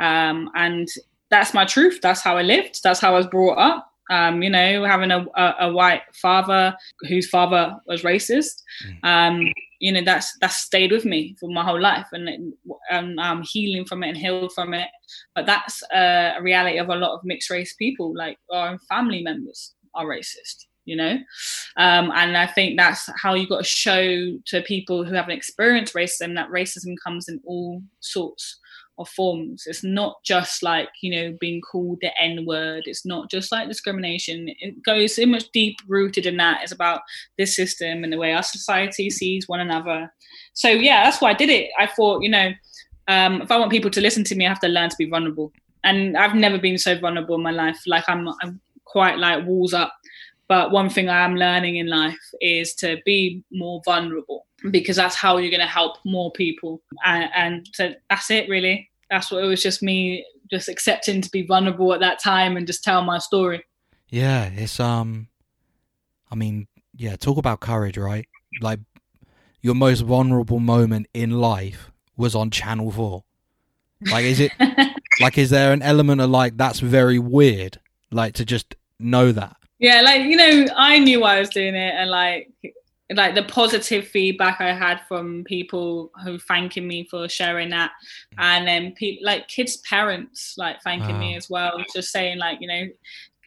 Um, 0.00 0.50
and 0.54 0.88
that's 1.30 1.54
my 1.54 1.64
truth. 1.64 2.00
That's 2.02 2.22
how 2.22 2.36
I 2.36 2.42
lived. 2.42 2.80
That's 2.82 3.00
how 3.00 3.14
I 3.14 3.18
was 3.18 3.26
brought 3.26 3.58
up. 3.58 3.86
Um, 4.10 4.42
you 4.42 4.50
know, 4.50 4.84
having 4.84 5.12
a, 5.12 5.24
a, 5.36 5.54
a, 5.60 5.72
white 5.72 6.02
father 6.20 6.74
whose 7.02 7.28
father 7.28 7.76
was 7.86 8.02
racist. 8.02 8.60
Mm. 9.04 9.04
Um, 9.04 9.52
you 9.80 9.90
know 9.90 10.02
that's 10.04 10.36
that's 10.40 10.58
stayed 10.58 10.92
with 10.92 11.04
me 11.04 11.34
for 11.40 11.48
my 11.48 11.64
whole 11.64 11.80
life. 11.80 12.06
And, 12.12 12.54
and 12.90 13.20
I'm 13.20 13.42
healing 13.42 13.84
from 13.84 14.04
it 14.04 14.10
and 14.10 14.16
healed 14.16 14.52
from 14.52 14.74
it. 14.74 14.88
But 15.34 15.46
that's 15.46 15.82
a 15.92 16.38
reality 16.40 16.78
of 16.78 16.88
a 16.88 16.94
lot 16.94 17.14
of 17.14 17.24
mixed 17.24 17.50
race 17.50 17.74
people 17.74 18.14
like 18.14 18.38
our 18.52 18.78
family 18.88 19.22
members 19.22 19.74
are 19.94 20.06
racist 20.06 20.66
you 20.86 20.96
know? 20.96 21.18
Um, 21.76 22.10
and 22.14 22.36
i 22.36 22.46
think 22.46 22.76
that's 22.76 23.08
how 23.22 23.34
you 23.34 23.46
got 23.46 23.58
to 23.58 23.64
show 23.64 24.38
to 24.46 24.62
people 24.62 25.04
who 25.04 25.14
haven't 25.14 25.36
experienced 25.36 25.94
racism 25.94 26.34
that 26.34 26.48
racism 26.48 26.94
comes 27.04 27.28
in 27.28 27.40
all 27.44 27.82
sorts 28.00 28.58
of 29.00 29.08
forms. 29.08 29.64
It's 29.66 29.82
not 29.82 30.22
just 30.24 30.62
like, 30.62 30.88
you 31.02 31.10
know, 31.10 31.36
being 31.40 31.60
called 31.60 31.98
the 32.00 32.10
N 32.20 32.44
word. 32.46 32.84
It's 32.86 33.06
not 33.06 33.30
just 33.30 33.50
like 33.50 33.68
discrimination. 33.68 34.48
It 34.60 34.82
goes 34.82 35.16
so 35.16 35.26
much 35.26 35.50
deep 35.52 35.76
rooted 35.88 36.26
in 36.26 36.36
that. 36.36 36.62
It's 36.62 36.72
about 36.72 37.00
this 37.38 37.56
system 37.56 38.04
and 38.04 38.12
the 38.12 38.18
way 38.18 38.32
our 38.32 38.42
society 38.42 39.10
sees 39.10 39.48
one 39.48 39.60
another. 39.60 40.12
So, 40.54 40.68
yeah, 40.68 41.04
that's 41.04 41.20
why 41.20 41.30
I 41.30 41.34
did 41.34 41.48
it. 41.48 41.70
I 41.78 41.86
thought, 41.86 42.22
you 42.22 42.30
know, 42.30 42.52
um, 43.08 43.42
if 43.42 43.50
I 43.50 43.58
want 43.58 43.70
people 43.70 43.90
to 43.90 44.00
listen 44.00 44.24
to 44.24 44.34
me, 44.34 44.46
I 44.46 44.50
have 44.50 44.60
to 44.60 44.68
learn 44.68 44.90
to 44.90 44.96
be 44.98 45.08
vulnerable. 45.08 45.52
And 45.82 46.16
I've 46.16 46.34
never 46.34 46.58
been 46.58 46.78
so 46.78 46.98
vulnerable 46.98 47.36
in 47.36 47.42
my 47.42 47.50
life. 47.50 47.80
Like, 47.86 48.04
I'm, 48.08 48.28
I'm 48.42 48.60
quite 48.84 49.18
like 49.18 49.46
walls 49.46 49.72
up. 49.72 49.94
But 50.48 50.72
one 50.72 50.90
thing 50.90 51.08
I 51.08 51.24
am 51.24 51.36
learning 51.36 51.76
in 51.76 51.88
life 51.88 52.18
is 52.40 52.74
to 52.76 52.98
be 53.06 53.44
more 53.52 53.80
vulnerable 53.84 54.46
because 54.70 54.96
that's 54.96 55.14
how 55.14 55.38
you're 55.38 55.50
going 55.50 55.60
to 55.60 55.66
help 55.66 55.96
more 56.04 56.32
people. 56.32 56.82
And, 57.04 57.30
and 57.34 57.68
so 57.72 57.94
that's 58.10 58.30
it, 58.30 58.48
really 58.48 58.89
that's 59.10 59.30
what 59.30 59.42
it 59.42 59.46
was 59.46 59.62
just 59.62 59.82
me 59.82 60.24
just 60.50 60.68
accepting 60.68 61.20
to 61.20 61.30
be 61.30 61.42
vulnerable 61.46 61.92
at 61.92 62.00
that 62.00 62.18
time 62.18 62.56
and 62.56 62.66
just 62.66 62.82
tell 62.82 63.02
my 63.02 63.18
story. 63.18 63.64
Yeah, 64.08 64.46
it's 64.46 64.80
um 64.80 65.28
I 66.30 66.36
mean, 66.36 66.68
yeah, 66.96 67.16
talk 67.16 67.38
about 67.38 67.60
courage, 67.60 67.98
right? 67.98 68.26
Like 68.60 68.80
your 69.60 69.74
most 69.74 70.00
vulnerable 70.00 70.60
moment 70.60 71.08
in 71.12 71.32
life 71.32 71.90
was 72.16 72.34
on 72.34 72.50
channel 72.50 72.90
4. 72.90 73.24
Like 74.10 74.24
is 74.24 74.40
it 74.40 74.52
like 75.20 75.36
is 75.38 75.50
there 75.50 75.72
an 75.72 75.82
element 75.82 76.20
of 76.20 76.30
like 76.30 76.56
that's 76.56 76.80
very 76.80 77.18
weird 77.18 77.78
like 78.10 78.34
to 78.34 78.44
just 78.44 78.74
know 78.98 79.32
that? 79.32 79.56
Yeah, 79.78 80.02
like 80.02 80.22
you 80.22 80.36
know, 80.36 80.66
I 80.76 80.98
knew 80.98 81.24
I 81.24 81.40
was 81.40 81.48
doing 81.48 81.74
it 81.74 81.94
and 81.96 82.10
like 82.10 82.52
like 83.14 83.34
the 83.34 83.42
positive 83.42 84.06
feedback 84.06 84.60
I 84.60 84.72
had 84.72 85.00
from 85.08 85.44
people 85.44 86.10
who 86.22 86.38
thanking 86.38 86.86
me 86.86 87.06
for 87.10 87.28
sharing 87.28 87.70
that, 87.70 87.90
mm. 88.34 88.42
and 88.42 88.66
then 88.66 88.92
people 88.92 89.26
like 89.26 89.48
kids' 89.48 89.78
parents 89.78 90.54
like 90.56 90.80
thanking 90.82 91.14
wow. 91.14 91.20
me 91.20 91.36
as 91.36 91.50
well, 91.50 91.82
just 91.94 92.12
saying 92.12 92.38
like 92.38 92.58
you 92.60 92.68
know, 92.68 92.86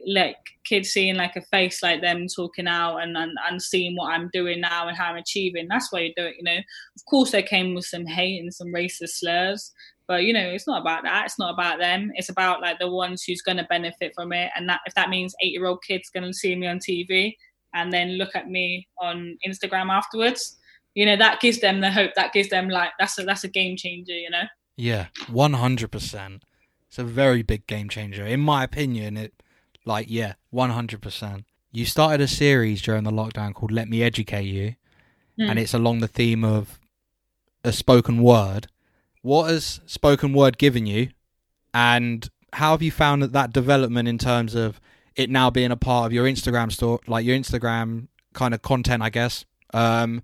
like 0.06 0.38
kids 0.66 0.90
seeing 0.90 1.16
like 1.16 1.36
a 1.36 1.42
face 1.42 1.82
like 1.82 2.02
them 2.02 2.28
talking 2.28 2.68
out 2.68 2.98
and, 2.98 3.16
and 3.16 3.38
and 3.50 3.62
seeing 3.62 3.96
what 3.96 4.12
I'm 4.12 4.30
doing 4.34 4.60
now 4.60 4.88
and 4.88 4.98
how 4.98 5.12
I'm 5.12 5.18
achieving. 5.18 5.68
That's 5.70 5.92
why 5.92 6.02
you 6.02 6.14
do 6.16 6.26
it, 6.26 6.36
you 6.38 6.44
know. 6.44 6.58
Of 6.58 7.06
course, 7.10 7.32
they 7.32 7.44
came 7.44 7.74
with 7.74 7.86
some 7.86 8.06
hate 8.06 8.42
and 8.42 8.54
some 8.54 8.68
racist 8.68 9.20
slurs, 9.20 9.72
but 10.08 10.24
you 10.24 10.34
know, 10.34 10.50
it's 10.50 10.68
not 10.68 10.82
about 10.82 11.04
that. 11.04 11.26
It's 11.26 11.40
not 11.40 11.54
about 11.54 11.80
them. 11.80 12.12
It's 12.16 12.30
about 12.30 12.62
like 12.62 12.80
the 12.80 12.90
ones 12.90 13.24
who's 13.24 13.42
going 13.42 13.58
to 13.58 13.68
benefit 13.70 14.12
from 14.14 14.34
it, 14.34 14.52
and 14.58 14.68
that 14.68 14.82
if 14.86 14.94
that 14.96 15.10
means 15.10 15.36
eight 15.42 15.54
year 15.54 15.68
old 15.68 15.84
kids 15.88 16.10
going 16.10 16.26
to 16.26 16.34
see 16.34 16.54
me 16.56 16.68
on 16.68 16.80
TV 16.80 17.36
and 17.74 17.92
then 17.92 18.18
look 18.18 18.36
at 18.36 18.50
me 18.50 18.88
on 19.02 19.38
Instagram 19.48 19.90
afterwards, 19.90 20.58
you 20.96 21.06
know 21.06 21.16
that 21.16 21.40
gives 21.40 21.60
them 21.60 21.82
the 21.82 21.92
hope 21.92 22.12
that 22.16 22.34
gives 22.34 22.50
them 22.50 22.70
like 22.70 22.92
that's 23.00 23.18
a 23.18 23.24
that's 23.24 23.44
a 23.44 23.48
game 23.48 23.76
changer 23.76 24.14
you 24.14 24.30
know? 24.30 24.44
Yeah 24.76 25.08
100% 25.28 26.42
it's 26.88 27.00
a 27.00 27.04
very 27.04 27.42
big 27.42 27.66
game 27.68 27.90
changer. 27.90 28.26
In 28.26 28.40
my 28.40 28.64
opinion 28.64 29.18
it 29.18 29.34
like 29.86 30.08
yeah 30.10 30.34
100% 30.54 31.44
you 31.72 31.86
started 31.86 32.22
a 32.22 32.28
series 32.28 32.82
during 32.82 33.04
the 33.04 33.12
lockdown 33.12 33.54
called 33.54 33.72
let 33.72 33.90
me 33.90 34.04
educate 34.04 34.44
you 34.44 34.76
mm. 35.40 35.50
and 35.50 35.58
it's 35.58 35.74
along 35.74 36.00
the 36.00 36.08
theme 36.08 36.44
of 36.44 36.80
a 37.64 37.72
spoken 37.72 38.22
word. 38.22 38.68
What 39.22 39.50
has 39.50 39.80
spoken 39.86 40.34
word 40.34 40.58
given 40.58 40.86
you 40.86 41.10
and 41.74 42.30
how 42.54 42.72
have 42.72 42.84
you 42.84 42.92
found 42.92 43.24
that 43.24 43.34
that 43.34 43.52
development 43.52 44.08
in 44.08 44.18
terms 44.20 44.54
of 44.54 44.80
it 45.16 45.30
now 45.30 45.50
being 45.50 45.72
a 45.72 45.78
part 45.78 46.06
of 46.06 46.14
your 46.14 46.26
instagram 46.26 46.72
store 46.72 47.00
like 47.08 47.26
your 47.26 47.38
instagram 47.38 48.08
kind 48.34 48.54
of 48.54 48.62
content 48.62 49.04
i 49.04 49.10
guess. 49.10 49.46
Um 49.74 50.22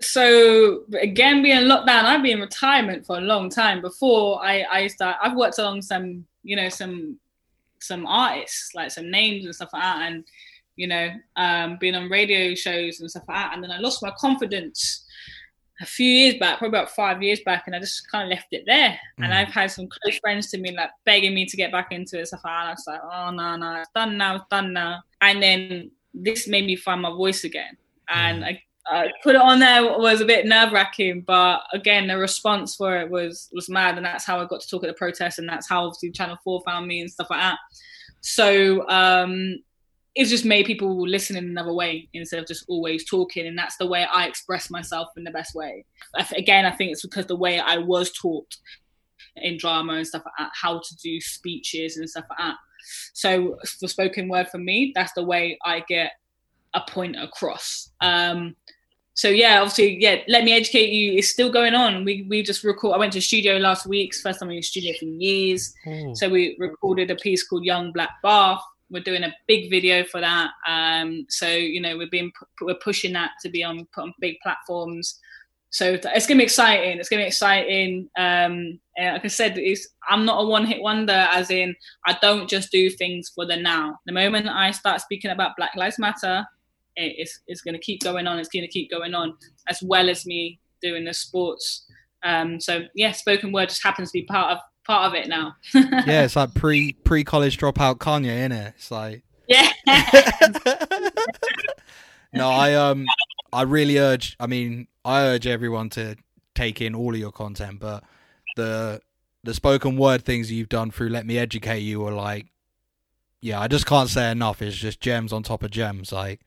so 0.00 0.84
again 1.00 1.42
being 1.42 1.66
locked 1.66 1.86
down 1.86 2.06
i've 2.06 2.22
been 2.22 2.38
in 2.38 2.40
retirement 2.40 3.04
for 3.04 3.18
a 3.18 3.20
long 3.20 3.50
time. 3.50 3.80
Before 3.80 4.42
i 4.44 4.64
i 4.70 4.86
start 4.86 5.16
i've 5.22 5.36
worked 5.36 5.58
along 5.58 5.82
some 5.82 6.24
you 6.42 6.56
know 6.56 6.68
some 6.68 7.18
some 7.80 8.06
artists 8.06 8.74
like 8.74 8.90
some 8.90 9.10
names 9.10 9.44
and 9.44 9.54
stuff 9.54 9.70
like 9.72 9.82
that 9.82 10.10
and 10.10 10.24
you 10.76 10.86
know 10.86 11.10
um 11.36 11.76
being 11.80 11.94
on 11.94 12.08
radio 12.08 12.54
shows 12.54 13.00
and 13.00 13.10
stuff 13.10 13.24
like 13.28 13.36
that 13.36 13.54
and 13.54 13.62
then 13.62 13.70
i 13.70 13.78
lost 13.78 14.02
my 14.02 14.12
confidence 14.18 15.04
a 15.80 15.86
few 15.86 16.10
years 16.10 16.34
back 16.38 16.58
probably 16.58 16.78
about 16.78 16.90
five 16.90 17.22
years 17.22 17.40
back 17.44 17.64
and 17.66 17.74
i 17.74 17.78
just 17.78 18.10
kind 18.10 18.24
of 18.24 18.36
left 18.36 18.48
it 18.50 18.64
there 18.66 18.90
mm. 19.18 19.24
and 19.24 19.32
i've 19.32 19.48
had 19.48 19.70
some 19.70 19.88
close 19.88 20.18
friends 20.18 20.50
to 20.50 20.58
me 20.58 20.74
like 20.76 20.90
begging 21.04 21.34
me 21.34 21.46
to 21.46 21.56
get 21.56 21.72
back 21.72 21.90
into 21.90 22.18
it 22.18 22.28
So 22.28 22.36
like 22.36 22.42
that 22.42 22.60
and 22.60 22.68
i 22.68 22.72
was 22.72 22.84
like 22.86 23.00
oh 23.02 23.30
no 23.30 23.56
no 23.56 23.80
it's 23.80 23.90
done 23.94 24.16
now 24.16 24.36
it's 24.36 24.44
done 24.50 24.72
now 24.72 25.02
and 25.20 25.42
then 25.42 25.90
this 26.12 26.48
made 26.48 26.66
me 26.66 26.76
find 26.76 27.02
my 27.02 27.10
voice 27.10 27.44
again 27.44 27.76
and 28.08 28.42
mm. 28.42 28.46
I 28.46 28.62
uh, 28.90 29.06
put 29.22 29.36
it 29.36 29.40
on 29.40 29.60
there 29.60 29.84
was 29.98 30.20
a 30.20 30.24
bit 30.24 30.46
nerve 30.46 30.72
wracking, 30.72 31.20
but 31.20 31.62
again, 31.72 32.08
the 32.08 32.16
response 32.18 32.74
for 32.74 32.96
it 32.98 33.08
was 33.08 33.48
was 33.52 33.68
mad, 33.68 33.96
and 33.96 34.04
that's 34.04 34.24
how 34.24 34.40
I 34.40 34.46
got 34.46 34.60
to 34.62 34.68
talk 34.68 34.82
at 34.82 34.88
the 34.88 34.94
protest, 34.94 35.38
and 35.38 35.48
that's 35.48 35.68
how 35.68 35.84
obviously 35.84 36.10
Channel 36.10 36.38
Four 36.42 36.62
found 36.66 36.88
me 36.88 37.00
and 37.00 37.10
stuff 37.10 37.28
like 37.30 37.40
that. 37.40 37.58
So 38.20 38.88
um, 38.88 39.58
it's 40.14 40.30
just 40.30 40.44
made 40.44 40.66
people 40.66 41.08
listen 41.08 41.36
in 41.36 41.44
another 41.44 41.72
way 41.72 42.08
instead 42.12 42.40
of 42.40 42.46
just 42.46 42.64
always 42.68 43.08
talking, 43.08 43.46
and 43.46 43.56
that's 43.56 43.76
the 43.76 43.86
way 43.86 44.04
I 44.12 44.26
express 44.26 44.70
myself 44.70 45.08
in 45.16 45.24
the 45.24 45.30
best 45.30 45.54
way. 45.54 45.84
Again, 46.36 46.66
I 46.66 46.72
think 46.72 46.92
it's 46.92 47.02
because 47.02 47.26
the 47.26 47.36
way 47.36 47.60
I 47.60 47.78
was 47.78 48.10
taught 48.12 48.56
in 49.36 49.56
drama 49.56 49.94
and 49.94 50.06
stuff 50.06 50.22
like 50.24 50.34
that, 50.38 50.50
how 50.60 50.78
to 50.78 50.96
do 50.96 51.20
speeches 51.20 51.96
and 51.96 52.10
stuff 52.10 52.24
like 52.30 52.38
that. 52.38 52.56
So 53.12 53.56
for 53.78 53.88
spoken 53.88 54.28
word 54.28 54.48
for 54.48 54.58
me, 54.58 54.92
that's 54.94 55.12
the 55.12 55.24
way 55.24 55.58
I 55.64 55.84
get 55.88 56.12
a 56.74 56.80
point 56.80 57.16
across. 57.16 57.90
Um, 58.00 58.56
so 59.14 59.28
yeah, 59.28 59.60
obviously, 59.60 60.00
yeah. 60.00 60.22
Let 60.28 60.44
me 60.44 60.52
educate 60.52 60.90
you. 60.90 61.18
It's 61.18 61.28
still 61.28 61.52
going 61.52 61.74
on. 61.74 62.04
We 62.04 62.26
we 62.28 62.42
just 62.42 62.64
record. 62.64 62.94
I 62.94 62.98
went 62.98 63.12
to 63.12 63.20
studio 63.20 63.58
last 63.58 63.86
week. 63.86 64.14
First 64.14 64.40
time 64.40 64.50
in 64.50 64.56
the 64.56 64.62
studio 64.62 64.94
for 64.98 65.04
years. 65.04 65.74
Mm. 65.86 66.16
So 66.16 66.28
we 66.28 66.56
recorded 66.58 67.10
a 67.10 67.16
piece 67.16 67.46
called 67.46 67.64
Young 67.64 67.92
Black 67.92 68.10
Bath. 68.22 68.62
We're 68.90 69.02
doing 69.02 69.24
a 69.24 69.34
big 69.46 69.70
video 69.70 70.04
for 70.04 70.20
that. 70.20 70.50
Um, 70.66 71.26
so 71.28 71.48
you 71.48 71.80
know, 71.80 71.96
we're 71.96 72.10
being 72.10 72.32
we're 72.60 72.74
pushing 72.76 73.12
that 73.14 73.32
to 73.42 73.48
be 73.48 73.64
on 73.64 73.86
put 73.94 74.04
on 74.04 74.14
big 74.20 74.36
platforms. 74.42 75.18
So 75.70 75.92
it's 75.92 76.26
gonna 76.26 76.38
be 76.38 76.44
exciting. 76.44 76.98
It's 76.98 77.08
gonna 77.08 77.22
be 77.22 77.28
exciting. 77.28 78.10
Um, 78.18 78.80
like 78.98 79.24
I 79.24 79.28
said, 79.28 79.58
I'm 80.08 80.24
not 80.24 80.42
a 80.42 80.46
one-hit 80.46 80.82
wonder. 80.82 81.12
As 81.12 81.50
in, 81.50 81.74
I 82.06 82.18
don't 82.20 82.50
just 82.50 82.70
do 82.70 82.90
things 82.90 83.30
for 83.34 83.46
the 83.46 83.56
now. 83.56 83.98
The 84.04 84.12
moment 84.12 84.48
I 84.48 84.72
start 84.72 85.00
speaking 85.00 85.30
about 85.30 85.56
Black 85.56 85.74
Lives 85.76 85.98
Matter, 85.98 86.44
it's, 86.96 87.40
it's 87.46 87.62
to 87.62 87.78
keep 87.78 88.02
going 88.02 88.26
on. 88.26 88.38
It's 88.38 88.48
to 88.48 88.68
keep 88.68 88.90
going 88.90 89.14
on, 89.14 89.34
as 89.68 89.82
well 89.82 90.10
as 90.10 90.26
me 90.26 90.58
doing 90.82 91.04
the 91.04 91.14
sports. 91.14 91.86
Um, 92.22 92.60
so 92.60 92.82
yeah, 92.94 93.12
spoken 93.12 93.52
word 93.52 93.70
just 93.70 93.82
happens 93.82 94.10
to 94.10 94.18
be 94.18 94.24
part 94.24 94.52
of 94.52 94.58
part 94.90 95.06
of 95.06 95.14
it 95.14 95.28
now. 95.28 95.56
yeah, 95.72 96.22
it's 96.24 96.34
like 96.34 96.52
pre 96.54 96.92
pre 96.92 97.22
college 97.22 97.58
dropout 97.58 97.98
Kanye, 97.98 98.26
isn't 98.26 98.52
it? 98.52 98.74
It's 98.76 98.90
like 98.90 99.22
yeah. 99.46 99.68
no, 102.32 102.48
I 102.50 102.74
um 102.74 103.06
I 103.52 103.62
really 103.62 103.98
urge. 103.98 104.36
I 104.40 104.46
mean, 104.46 104.88
I 105.04 105.22
urge 105.22 105.46
everyone 105.46 105.90
to 105.90 106.16
take 106.54 106.80
in 106.80 106.94
all 106.94 107.14
of 107.14 107.20
your 107.20 107.32
content, 107.32 107.78
but 107.78 108.02
the 108.56 109.00
the 109.44 109.54
spoken 109.54 109.96
word 109.96 110.24
things 110.24 110.50
you've 110.50 110.68
done 110.68 110.90
through 110.90 111.10
Let 111.10 111.24
Me 111.24 111.38
Educate 111.38 111.80
You 111.80 112.04
are 112.06 112.12
like, 112.12 112.46
yeah, 113.40 113.60
I 113.60 113.68
just 113.68 113.86
can't 113.86 114.08
say 114.08 114.30
enough. 114.30 114.60
It's 114.60 114.76
just 114.76 115.00
gems 115.00 115.32
on 115.32 115.44
top 115.44 115.62
of 115.62 115.70
gems. 115.70 116.12
Like 116.12 116.40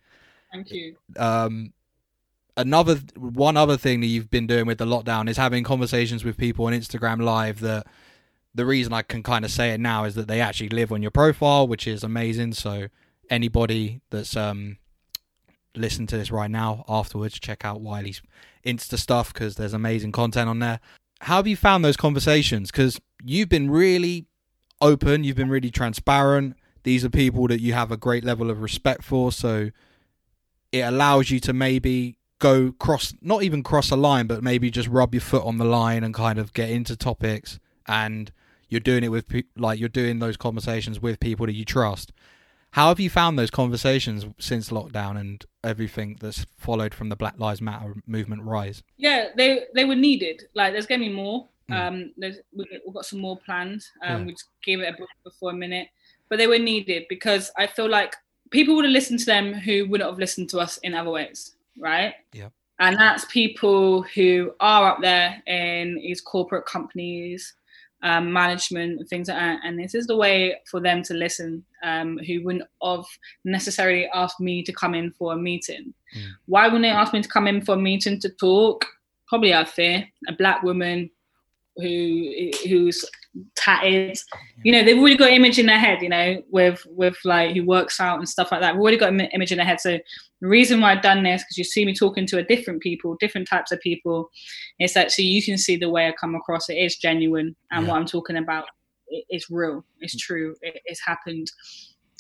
Thank 0.52 0.70
you. 0.72 0.98
Um, 1.18 1.72
another 2.58 3.00
one 3.16 3.56
other 3.56 3.78
thing 3.78 4.02
that 4.02 4.08
you've 4.08 4.30
been 4.30 4.48
doing 4.48 4.66
with 4.66 4.80
the 4.80 4.86
lockdown 4.86 5.30
is 5.30 5.38
having 5.38 5.64
conversations 5.64 6.26
with 6.26 6.38
people 6.38 6.66
on 6.66 6.74
Instagram 6.74 7.22
Live. 7.22 7.62
That 7.62 7.88
the 8.56 8.66
reason 8.66 8.94
I 8.94 9.02
can 9.02 9.24
kind 9.24 9.46
of 9.46 9.52
say 9.52 9.72
it 9.72 9.80
now 9.80 10.04
is 10.04 10.16
that 10.16 10.28
they 10.28 10.42
actually 10.42 10.70
live 10.70 10.92
on 10.92 11.02
your 11.02 11.12
profile, 11.12 11.68
which 11.68 11.88
is 11.88 12.04
amazing. 12.04 12.54
So 12.54 12.88
anybody 13.30 14.02
that's 14.10 14.36
um 14.36 14.78
listen 15.76 16.06
to 16.08 16.18
this 16.18 16.32
right 16.32 16.52
now 16.52 16.86
afterwards, 16.88 17.40
check 17.40 17.66
out 17.66 17.82
Whylie's 17.82 18.22
Insta 18.66 18.98
stuff 18.98 19.34
because 19.34 19.56
there's 19.56 19.74
amazing 19.74 20.12
content 20.12 20.50
on 20.50 20.60
there. 20.60 20.80
How 21.22 21.38
have 21.38 21.48
you 21.48 21.56
found 21.56 21.84
those 21.84 21.98
conversations? 21.98 22.70
Because 22.70 23.00
you've 23.24 23.50
been 23.50 23.72
really 23.72 24.28
open, 24.82 25.24
you've 25.24 25.38
been 25.38 25.50
really 25.50 25.72
transparent. 25.72 26.56
These 26.84 27.06
are 27.06 27.10
people 27.10 27.48
that 27.48 27.62
you 27.62 27.74
have 27.74 27.92
a 27.92 27.98
great 27.98 28.24
level 28.24 28.52
of 28.52 28.62
respect 28.62 29.04
for. 29.04 29.32
So 29.32 29.72
it 30.72 30.82
allows 30.82 31.32
you 31.32 31.40
to 31.40 31.54
maybe 31.54 32.18
go 32.40 32.74
cross 32.74 33.14
not 33.22 33.42
even 33.42 33.64
cross 33.64 33.90
a 33.90 33.96
line 33.96 34.28
but 34.28 34.44
maybe 34.44 34.70
just 34.70 34.90
rub 34.90 35.14
your 35.14 35.22
foot 35.22 35.46
on 35.46 35.60
the 35.60 35.64
line 35.64 36.04
and 36.04 36.14
kind 36.14 36.38
of 36.38 36.52
get 36.52 36.70
into 36.70 36.94
topics 36.94 37.58
and 37.88 38.34
you're 38.74 38.80
doing 38.80 39.04
it 39.04 39.10
with 39.10 39.26
like 39.56 39.80
you're 39.80 39.90
doing 39.90 40.20
those 40.20 40.38
conversations 40.38 41.00
with 41.00 41.20
people 41.20 41.46
that 41.46 41.54
you 41.54 41.64
trust 41.66 42.12
how 42.72 42.88
have 42.88 43.00
you 43.00 43.10
found 43.10 43.38
those 43.38 43.52
conversations 43.52 44.26
since 44.40 44.70
lockdown 44.70 45.18
and 45.18 45.46
everything 45.64 46.18
that's 46.20 46.46
followed 46.58 46.94
from 46.94 47.10
the 47.10 47.16
black 47.16 47.40
lives 47.40 47.62
matter 47.62 47.94
movement 48.06 48.42
rise 48.44 48.84
yeah 48.98 49.28
they 49.38 49.64
they 49.76 49.86
were 49.86 49.96
needed 49.96 50.44
like 50.56 50.74
there's 50.74 50.86
gonna 50.86 51.00
be 51.00 51.14
more 51.14 51.48
mm. 51.70 51.76
um 51.76 52.12
there's 52.18 52.38
we've 52.54 52.94
got 52.94 53.06
some 53.06 53.20
more 53.20 53.38
plans 53.38 53.92
um 54.04 54.22
yeah. 54.22 54.26
we 54.26 54.32
just 54.32 54.50
gave 54.64 54.82
it 54.82 54.94
a 54.94 54.98
break 54.98 55.10
for 55.40 55.52
a 55.52 55.54
minute 55.54 55.88
but 56.28 56.38
they 56.38 56.48
were 56.48 56.60
needed 56.60 57.06
because 57.08 57.52
i 57.58 57.66
feel 57.68 57.90
like 57.90 58.16
people 58.54 58.76
would 58.76 58.86
have 58.86 58.94
listened 58.94 59.20
to 59.20 59.26
them 59.26 59.52
who 59.52 59.86
wouldn't 59.90 60.10
have 60.10 60.20
listened 60.20 60.48
to 60.48 60.60
us 60.60 60.78
in 60.78 60.94
other 60.94 61.10
ways, 61.10 61.56
right? 61.78 62.14
Yeah. 62.32 62.50
And 62.80 62.96
that's 62.98 63.26
people 63.26 64.04
who 64.04 64.54
are 64.60 64.92
up 64.92 65.02
there 65.02 65.42
in 65.48 65.96
these 65.96 66.22
corporate 66.22 66.66
companies, 66.66 67.56
um, 68.04 68.32
management, 68.32 69.08
things 69.10 69.30
like 69.30 69.38
that. 69.38 69.62
And 69.64 69.80
this 69.80 69.96
is 69.96 70.08
the 70.08 70.16
way 70.16 70.56
for 70.70 70.80
them 70.80 71.02
to 71.04 71.14
listen, 71.14 71.66
um, 71.84 72.20
who 72.20 72.44
wouldn't 72.44 72.66
have 72.84 73.06
necessarily 73.46 74.08
asked 74.14 74.40
me 74.40 74.62
to 74.64 74.74
come 74.74 74.94
in 74.94 75.12
for 75.12 75.34
a 75.34 75.38
meeting. 75.38 75.94
Mm. 76.16 76.28
Why 76.46 76.66
wouldn't 76.66 76.84
they 76.84 76.90
ask 76.90 77.14
me 77.14 77.22
to 77.22 77.30
come 77.30 77.48
in 77.48 77.62
for 77.62 77.76
a 77.76 77.78
meeting 77.78 78.20
to 78.20 78.30
talk? 78.30 78.86
Probably 79.28 79.54
out 79.54 79.68
of 79.68 79.74
fear. 79.74 80.08
A 80.28 80.34
black 80.34 80.62
woman 80.64 81.10
who 81.78 82.52
who's 82.68 83.04
tatted. 83.56 84.18
You 84.64 84.72
know, 84.72 84.84
they've 84.84 84.98
already 84.98 85.18
got 85.18 85.30
an 85.30 85.36
image 85.36 85.60
in 85.60 85.66
their 85.66 85.80
head. 85.80 86.02
You 86.02 86.10
know, 86.10 86.42
with 86.50 86.86
with 86.90 87.18
like 87.24 87.56
who 87.56 87.66
works 87.66 88.00
out 88.00 88.20
and 88.20 88.28
stuff 88.28 88.52
like 88.52 88.62
that. 88.62 88.76
We've 88.76 88.82
already 88.82 88.98
got 88.98 89.10
Im- 89.10 89.30
image 89.34 89.52
in 89.52 89.58
their 89.58 89.66
head. 89.66 89.82
So 89.82 90.00
the 90.42 90.48
reason 90.48 90.82
why 90.82 90.92
I've 90.92 91.02
done 91.02 91.24
this 91.24 91.44
because 91.44 91.58
you 91.58 91.64
see 91.64 91.86
me 91.86 91.94
talking 91.94 92.28
to 92.28 92.38
a 92.38 92.44
different 92.44 92.82
people, 92.82 93.16
different 93.20 93.48
types 93.48 93.72
of 93.72 93.80
people. 93.80 94.30
It's 94.80 94.94
that 94.94 95.12
so 95.12 95.22
you 95.22 95.44
can 95.44 95.58
see 95.58 95.76
the 95.76 95.90
way 95.90 96.08
I 96.08 96.14
come 96.14 96.36
across. 96.36 96.70
It 96.70 96.76
is 96.76 96.98
genuine, 96.98 97.56
and 97.72 97.86
yeah. 97.86 97.92
what 97.92 98.00
I'm 98.00 98.06
talking 98.06 98.38
about 98.38 98.66
is 99.30 99.50
real. 99.50 99.86
It's 100.00 100.18
true. 100.18 100.56
It, 100.62 100.82
it's 100.86 101.06
happened. 101.06 101.52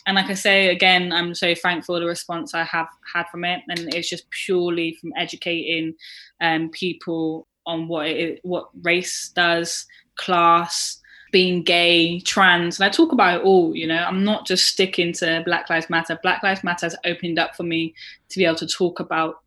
And 0.06 0.16
like 0.16 0.30
I 0.30 0.34
say 0.34 0.68
again, 0.68 1.14
I'm 1.14 1.34
so 1.34 1.56
thankful 1.56 1.96
for 1.96 2.00
the 2.02 2.06
response 2.06 2.54
I 2.54 2.64
have 2.64 2.88
had 3.14 3.28
from 3.30 3.46
it, 3.46 3.62
and 3.70 3.94
it's 3.94 4.10
just 4.10 4.30
purely 4.46 4.98
from 5.00 5.14
educating 5.18 5.94
um, 6.42 6.70
people 6.70 7.48
on 7.66 7.88
what 7.88 8.08
it, 8.08 8.40
what 8.44 8.70
race 8.82 9.32
does, 9.34 9.86
class, 10.16 11.00
being 11.34 11.64
gay, 11.64 12.20
trans, 12.20 12.80
and 12.80 12.86
I 12.86 12.90
talk 12.90 13.12
about 13.12 13.42
it 13.42 13.44
all. 13.44 13.76
You 13.76 13.88
know, 13.88 13.98
I'm 13.98 14.24
not 14.24 14.46
just 14.46 14.68
sticking 14.68 15.12
to 15.14 15.42
Black 15.44 15.68
Lives 15.68 15.90
Matter. 15.90 16.18
Black 16.22 16.44
Lives 16.44 16.64
Matter 16.64 16.86
has 16.86 16.96
opened 17.04 17.40
up 17.40 17.56
for 17.56 17.64
me 17.64 17.96
to 18.30 18.38
be 18.40 18.46
able 18.46 18.56
to 18.58 18.68
talk 18.68 19.00
about 19.00 19.42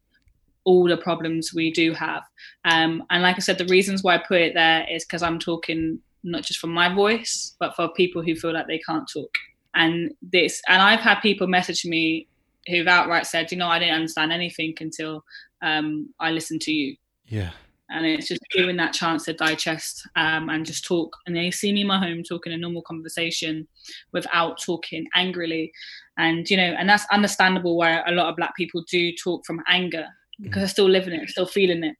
all 0.64 0.88
the 0.88 0.96
problems 0.96 1.54
we 1.54 1.70
do 1.70 1.94
have. 1.94 2.24
Um, 2.64 3.04
and 3.08 3.22
like 3.22 3.36
I 3.36 3.38
said, 3.38 3.56
the 3.56 3.66
reasons 3.66 4.02
why 4.02 4.16
I 4.16 4.18
put 4.18 4.40
it 4.40 4.54
there 4.54 4.84
is 4.90 5.04
because 5.04 5.22
I'm 5.22 5.38
talking 5.38 6.00
not 6.24 6.42
just 6.42 6.58
from 6.58 6.72
my 6.72 6.92
voice, 6.92 7.54
but 7.60 7.76
for 7.76 7.88
people 7.94 8.20
who 8.20 8.34
feel 8.34 8.52
like 8.52 8.66
they 8.66 8.80
can't 8.80 9.08
talk. 9.10 9.32
And 9.76 10.12
this, 10.20 10.60
and 10.68 10.82
I've 10.82 11.00
had 11.00 11.20
people 11.20 11.46
message 11.46 11.84
me 11.84 12.26
who've 12.66 12.88
outright 12.88 13.28
said, 13.28 13.52
you 13.52 13.58
know, 13.58 13.68
I 13.68 13.78
didn't 13.78 13.94
understand 13.94 14.32
anything 14.32 14.74
until 14.80 15.24
um, 15.62 16.12
I 16.18 16.32
listened 16.32 16.62
to 16.62 16.72
you. 16.72 16.96
Yeah 17.26 17.52
and 17.88 18.04
it's 18.04 18.28
just 18.28 18.40
giving 18.52 18.76
that 18.76 18.92
chance 18.92 19.24
to 19.24 19.32
digest 19.32 20.06
um, 20.16 20.48
and 20.48 20.66
just 20.66 20.84
talk. 20.84 21.16
And 21.26 21.36
they 21.36 21.50
see 21.50 21.72
me 21.72 21.82
in 21.82 21.86
my 21.86 21.98
home 21.98 22.22
talking 22.22 22.52
a 22.52 22.56
normal 22.56 22.82
conversation 22.82 23.66
without 24.12 24.60
talking 24.60 25.06
angrily, 25.14 25.72
and 26.18 26.48
you 26.48 26.56
know, 26.56 26.74
and 26.78 26.88
that's 26.88 27.06
understandable 27.12 27.76
why 27.76 28.02
a 28.06 28.12
lot 28.12 28.28
of 28.28 28.36
Black 28.36 28.54
people 28.56 28.82
do 28.90 29.12
talk 29.12 29.44
from 29.44 29.62
anger. 29.68 30.06
because 30.40 30.62
I 30.62 30.66
still 30.66 30.88
live 30.88 31.06
in 31.06 31.14
it, 31.14 31.28
still 31.30 31.46
feeling 31.46 31.84
it. 31.84 31.96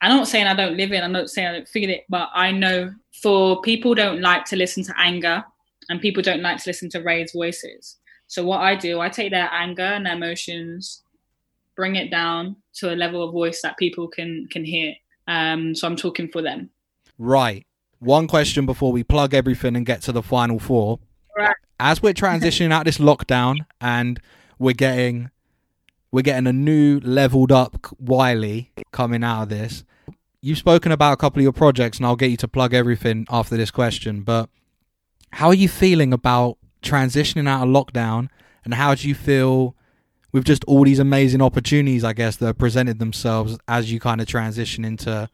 I'm 0.00 0.16
not 0.16 0.28
saying 0.28 0.46
I 0.46 0.54
don't 0.54 0.76
live 0.76 0.92
it, 0.92 1.02
I'm 1.02 1.12
not 1.12 1.30
saying 1.30 1.48
I 1.48 1.52
don't 1.52 1.68
feel 1.68 1.88
it, 1.90 2.04
but 2.08 2.28
I 2.34 2.50
know 2.50 2.92
for 3.22 3.60
people 3.62 3.94
don't 3.94 4.20
like 4.20 4.44
to 4.46 4.56
listen 4.56 4.82
to 4.84 4.94
anger 4.98 5.44
and 5.88 6.00
people 6.00 6.22
don't 6.22 6.42
like 6.42 6.58
to 6.58 6.68
listen 6.68 6.88
to 6.90 7.02
raised 7.02 7.34
voices. 7.34 7.98
So 8.26 8.44
what 8.44 8.60
I 8.60 8.74
do, 8.74 9.00
I 9.00 9.08
take 9.08 9.30
their 9.30 9.48
anger 9.52 9.82
and 9.82 10.06
their 10.06 10.14
emotions, 10.14 11.02
bring 11.76 11.96
it 11.96 12.10
down 12.10 12.56
to 12.74 12.92
a 12.92 12.96
level 12.96 13.22
of 13.22 13.32
voice 13.32 13.62
that 13.62 13.78
people 13.78 14.08
can 14.08 14.46
can 14.50 14.64
hear. 14.64 14.94
Um, 15.26 15.74
so 15.74 15.86
I'm 15.86 15.96
talking 15.96 16.28
for 16.28 16.42
them. 16.42 16.70
Right. 17.18 17.66
One 17.98 18.26
question 18.26 18.66
before 18.66 18.92
we 18.92 19.04
plug 19.04 19.32
everything 19.34 19.76
and 19.76 19.86
get 19.86 20.02
to 20.02 20.12
the 20.12 20.22
final 20.22 20.58
four. 20.58 20.98
Right. 21.36 21.54
As 21.78 22.02
we're 22.02 22.14
transitioning 22.14 22.72
out 22.72 22.84
this 22.84 22.98
lockdown 22.98 23.58
and 23.80 24.20
we're 24.58 24.74
getting 24.74 25.30
we're 26.12 26.22
getting 26.22 26.46
a 26.46 26.52
new 26.52 27.00
leveled 27.00 27.50
up 27.50 27.80
Whylie 28.02 28.68
coming 28.92 29.24
out 29.24 29.44
of 29.44 29.48
this. 29.48 29.82
You've 30.42 30.58
spoken 30.58 30.92
about 30.92 31.12
a 31.14 31.16
couple 31.16 31.40
of 31.40 31.44
your 31.44 31.52
projects, 31.52 31.96
and 31.98 32.06
I'll 32.06 32.16
get 32.16 32.30
you 32.30 32.36
to 32.38 32.48
plug 32.48 32.74
everything 32.74 33.26
after 33.30 33.56
this 33.56 33.70
question. 33.70 34.22
But 34.22 34.50
how 35.30 35.48
are 35.48 35.54
you 35.54 35.68
feeling 35.68 36.12
about 36.12 36.58
transitioning 36.82 37.48
out 37.48 37.62
of 37.62 37.68
lockdown, 37.68 38.28
and 38.64 38.74
how 38.74 38.94
do 38.94 39.08
you 39.08 39.14
feel 39.14 39.74
with 40.32 40.44
just 40.44 40.64
all 40.64 40.84
these 40.84 40.98
amazing 40.98 41.42
opportunities, 41.42 42.04
I 42.04 42.12
guess, 42.12 42.36
that 42.36 42.46
have 42.46 42.58
presented 42.58 42.98
themselves 42.98 43.58
as 43.68 43.92
you 43.92 44.00
kind 44.00 44.20
of 44.20 44.26
transition 44.26 44.84
into? 44.84 45.28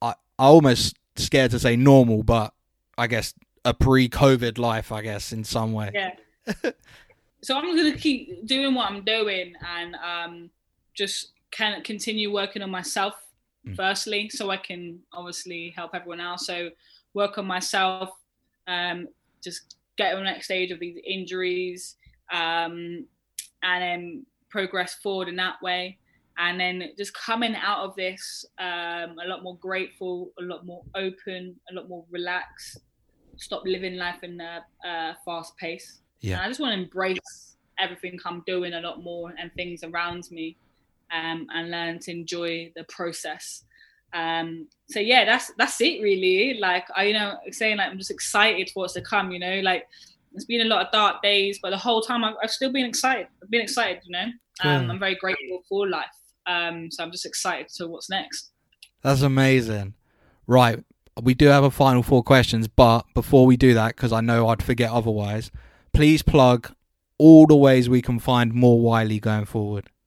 I, 0.00 0.14
I 0.38 0.44
almost 0.44 0.96
scared 1.16 1.50
to 1.52 1.58
say 1.58 1.76
normal, 1.76 2.22
but 2.22 2.52
I 2.96 3.06
guess 3.06 3.34
a 3.64 3.72
pre-COVID 3.74 4.58
life, 4.58 4.92
I 4.92 5.02
guess, 5.02 5.32
in 5.32 5.44
some 5.44 5.72
way. 5.72 5.90
Yeah. 5.94 6.12
so 7.42 7.56
I'm 7.56 7.76
gonna 7.76 7.96
keep 7.96 8.46
doing 8.46 8.74
what 8.74 8.90
I'm 8.90 9.02
doing 9.04 9.54
and 9.66 9.96
um, 9.96 10.50
just 10.94 11.32
can 11.50 11.82
continue 11.82 12.32
working 12.32 12.62
on 12.62 12.70
myself 12.70 13.14
mm. 13.66 13.74
firstly, 13.76 14.28
so 14.28 14.50
I 14.50 14.56
can 14.56 15.00
obviously 15.12 15.72
help 15.76 15.94
everyone 15.94 16.20
else. 16.20 16.46
So 16.46 16.70
work 17.14 17.38
on 17.38 17.46
myself, 17.46 18.10
um, 18.66 19.08
just 19.42 19.76
get 19.96 20.10
to 20.10 20.16
the 20.16 20.22
next 20.22 20.46
stage 20.46 20.70
of 20.70 20.80
these 20.80 20.98
injuries, 21.06 21.96
um, 22.32 23.06
and 23.64 23.82
then 23.82 24.26
progress 24.50 24.94
forward 24.94 25.28
in 25.28 25.36
that 25.36 25.60
way. 25.60 25.98
And 26.36 26.60
then 26.60 26.90
just 26.96 27.14
coming 27.14 27.54
out 27.54 27.84
of 27.84 27.96
this 27.96 28.44
um, 28.58 29.16
a 29.24 29.26
lot 29.26 29.42
more 29.42 29.56
grateful, 29.56 30.32
a 30.38 30.42
lot 30.42 30.66
more 30.66 30.82
open, 30.94 31.56
a 31.70 31.74
lot 31.74 31.88
more 31.88 32.04
relaxed. 32.10 32.78
Stop 33.36 33.62
living 33.64 33.96
life 33.96 34.22
in 34.22 34.40
a 34.40 34.64
uh, 34.86 35.14
fast 35.24 35.56
pace. 35.56 36.00
Yeah. 36.20 36.36
And 36.36 36.42
I 36.42 36.48
just 36.48 36.60
want 36.60 36.74
to 36.74 36.82
embrace 36.82 37.56
everything 37.78 38.18
I'm 38.24 38.42
doing 38.46 38.74
a 38.74 38.80
lot 38.80 39.02
more 39.02 39.32
and 39.38 39.52
things 39.54 39.82
around 39.82 40.28
me, 40.30 40.56
um, 41.12 41.46
and 41.54 41.70
learn 41.70 41.98
to 42.00 42.10
enjoy 42.10 42.72
the 42.76 42.84
process. 42.84 43.64
Um, 44.12 44.68
so 44.88 45.00
yeah, 45.00 45.24
that's 45.24 45.52
that's 45.58 45.80
it 45.80 46.00
really. 46.00 46.58
Like 46.60 46.86
I, 46.94 47.04
you 47.04 47.14
know, 47.14 47.36
saying 47.50 47.78
like 47.78 47.90
I'm 47.90 47.98
just 47.98 48.12
excited 48.12 48.70
for 48.70 48.80
what's 48.80 48.94
to 48.94 49.02
come. 49.02 49.32
You 49.32 49.40
know, 49.40 49.60
like 49.60 49.86
it's 50.34 50.44
been 50.44 50.62
a 50.62 50.64
lot 50.64 50.84
of 50.84 50.92
dark 50.92 51.22
days, 51.22 51.58
but 51.62 51.70
the 51.70 51.78
whole 51.78 52.02
time 52.02 52.24
I've, 52.24 52.34
I've 52.42 52.50
still 52.50 52.72
been 52.72 52.86
excited. 52.86 53.28
I've 53.42 53.50
been 53.50 53.60
excited. 53.62 54.02
You 54.04 54.12
know, 54.12 54.26
um, 54.62 54.90
I'm 54.90 54.98
very 54.98 55.14
grateful 55.14 55.62
for 55.68 55.88
life. 55.88 56.06
Um, 56.46 56.90
so 56.90 57.02
I'm 57.02 57.10
just 57.10 57.26
excited 57.26 57.68
to 57.76 57.86
what's 57.88 58.10
next. 58.10 58.50
That's 59.02 59.22
amazing. 59.22 59.94
Right, 60.46 60.82
we 61.22 61.34
do 61.34 61.46
have 61.46 61.64
a 61.64 61.70
final 61.70 62.02
four 62.02 62.22
questions, 62.22 62.68
but 62.68 63.02
before 63.14 63.46
we 63.46 63.56
do 63.56 63.74
that, 63.74 63.96
because 63.96 64.12
I 64.12 64.20
know 64.20 64.48
I'd 64.48 64.62
forget 64.62 64.90
otherwise, 64.90 65.50
please 65.92 66.22
plug 66.22 66.74
all 67.18 67.46
the 67.46 67.56
ways 67.56 67.88
we 67.88 68.02
can 68.02 68.18
find 68.18 68.52
more 68.52 68.80
Whylie 68.80 69.20
going 69.20 69.46
forward. 69.46 69.90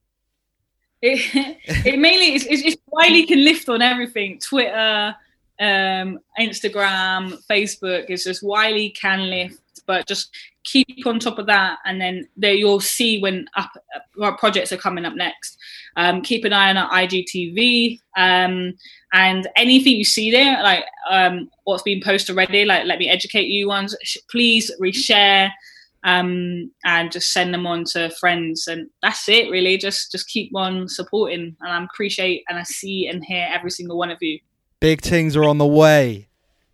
It, 1.00 1.58
it 1.86 2.00
mainly 2.00 2.34
is 2.34 2.48
it's, 2.48 2.64
it's 2.64 2.82
Whylie 2.92 3.28
can 3.28 3.44
lift 3.46 3.70
on 3.70 3.84
everything. 3.84 4.40
Twitter, 4.40 5.16
um, 5.60 6.20
Instagram, 6.40 7.38
Facebook. 7.48 8.06
It's 8.10 8.24
just 8.24 8.42
Whylie 8.44 8.96
can 8.96 9.30
lift, 9.30 9.62
but 9.88 10.08
just 10.08 10.30
keep 10.64 11.06
on 11.06 11.20
top 11.20 11.40
of 11.40 11.48
that, 11.48 11.80
and 11.86 12.00
then 12.00 12.28
there 12.36 12.54
you'll 12.54 12.80
see 12.80 13.20
when 13.20 13.46
up 13.56 13.72
projects 14.38 14.72
are 14.72 14.78
coming 14.78 15.06
up 15.06 15.16
next. 15.16 15.58
Um, 15.96 16.22
keep 16.22 16.46
an 16.46 16.54
eye 16.54 16.70
on 16.70 16.78
our 16.78 16.90
IGTV 16.92 18.00
um, 18.18 18.74
and 19.14 19.48
anything 19.56 19.96
you 19.96 20.06
see 20.06 20.30
there, 20.30 20.62
like 20.62 20.84
um, 21.10 21.50
what's 21.64 21.84
been 21.84 22.02
posted 22.04 22.36
already. 22.36 22.66
Like 22.66 22.86
let 22.86 23.00
me 23.00 23.10
educate 23.10 23.48
you 23.48 23.68
ones. 23.68 23.96
Please 24.30 24.72
reshare 24.80 25.50
um, 26.04 26.72
and 26.86 27.12
just 27.12 27.34
send 27.34 27.54
them 27.54 27.68
on 27.68 27.84
to 27.84 28.10
friends. 28.12 28.68
And 28.68 28.90
that's 29.02 29.28
it, 29.28 29.50
really. 29.50 29.78
Just 29.78 30.12
just 30.12 30.28
keep 30.28 30.56
on 30.56 30.88
supporting, 30.88 31.56
and 31.62 31.72
I 31.72 31.84
appreciate 31.84 32.44
and 32.50 32.58
I 32.58 32.64
see 32.64 33.08
and 33.08 33.24
hear 33.24 33.48
every 33.52 33.72
single 33.72 33.98
one 33.98 34.12
of 34.12 34.18
you. 34.22 34.40
Big 34.80 35.02
things 35.02 35.36
are 35.36 35.44
on 35.44 35.58
the 35.58 35.66
way, 35.66 36.28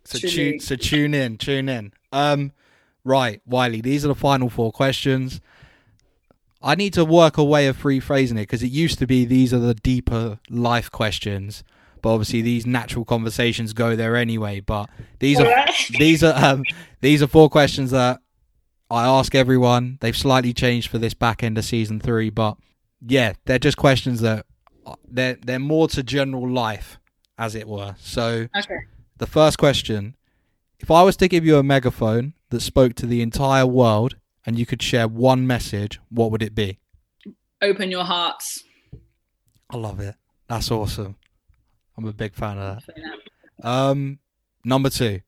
so 0.04 0.18
tune 0.18 0.60
so 0.60 0.76
tune 0.76 1.14
in, 1.14 1.38
tune 1.38 1.68
in. 1.68 1.92
Um, 2.12 2.52
right, 3.04 3.40
Whylie. 3.48 3.82
These 3.82 4.04
are 4.04 4.08
the 4.08 4.14
final 4.14 4.48
four 4.48 4.72
questions. 4.72 5.40
I 6.62 6.74
need 6.74 6.94
to 6.94 7.04
work 7.04 7.36
a 7.36 7.44
way 7.44 7.66
of 7.66 7.82
rephrasing 7.82 8.32
it 8.32 8.48
because 8.48 8.62
it 8.62 8.70
used 8.70 8.98
to 9.00 9.06
be 9.06 9.26
these 9.26 9.52
are 9.52 9.58
the 9.58 9.74
deeper 9.74 10.38
life 10.48 10.90
questions, 10.90 11.62
but 12.00 12.14
obviously 12.14 12.40
these 12.40 12.64
natural 12.64 13.04
conversations 13.04 13.74
go 13.74 13.94
there 13.94 14.16
anyway. 14.16 14.60
But 14.60 14.88
these 15.18 15.38
are 15.38 15.66
these 15.98 16.24
are 16.24 16.34
um, 16.42 16.64
these 17.02 17.22
are 17.22 17.26
four 17.26 17.50
questions 17.50 17.90
that 17.90 18.20
I 18.90 19.04
ask 19.04 19.34
everyone. 19.34 19.98
They've 20.00 20.16
slightly 20.16 20.54
changed 20.54 20.88
for 20.88 20.96
this 20.98 21.12
back 21.12 21.42
end 21.42 21.58
of 21.58 21.66
season 21.66 22.00
three, 22.00 22.30
but 22.30 22.56
yeah, 23.06 23.34
they're 23.44 23.58
just 23.58 23.76
questions 23.76 24.22
that 24.22 24.46
they're 25.06 25.36
they're 25.44 25.58
more 25.58 25.88
to 25.88 26.02
general 26.02 26.48
life, 26.48 26.98
as 27.36 27.54
it 27.54 27.68
were. 27.68 27.94
So 27.98 28.48
okay. 28.56 28.78
the 29.18 29.26
first 29.26 29.58
question: 29.58 30.16
If 30.80 30.90
I 30.90 31.02
was 31.02 31.16
to 31.18 31.28
give 31.28 31.44
you 31.46 31.56
a 31.56 31.62
megaphone 31.62 32.34
that 32.50 32.60
spoke 32.60 32.94
to 32.96 33.06
the 33.06 33.22
entire 33.22 33.66
world 33.66 34.16
and 34.44 34.58
you 34.58 34.66
could 34.66 34.82
share 34.82 35.08
one 35.08 35.46
message, 35.46 36.00
what 36.10 36.30
would 36.30 36.42
it 36.42 36.54
be? 36.54 36.78
Open 37.62 37.90
your 37.90 38.04
hearts. 38.04 38.64
I 39.70 39.76
love 39.76 40.00
it. 40.00 40.14
That's 40.48 40.70
awesome. 40.70 41.16
I'm 41.96 42.06
a 42.06 42.12
big 42.12 42.34
fan 42.34 42.58
of 42.58 42.82
that. 42.86 43.66
Um, 43.66 44.18
number 44.64 44.90
two. 44.90 45.20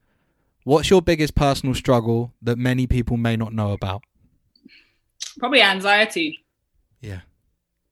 What's 0.64 0.90
your 0.90 1.00
biggest 1.00 1.36
personal 1.36 1.74
struggle 1.76 2.34
that 2.42 2.58
many 2.58 2.88
people 2.88 3.16
may 3.16 3.36
not 3.36 3.52
know 3.52 3.72
about? 3.72 4.02
Probably 5.38 5.62
anxiety. 5.62 6.44
Yeah. 7.00 7.20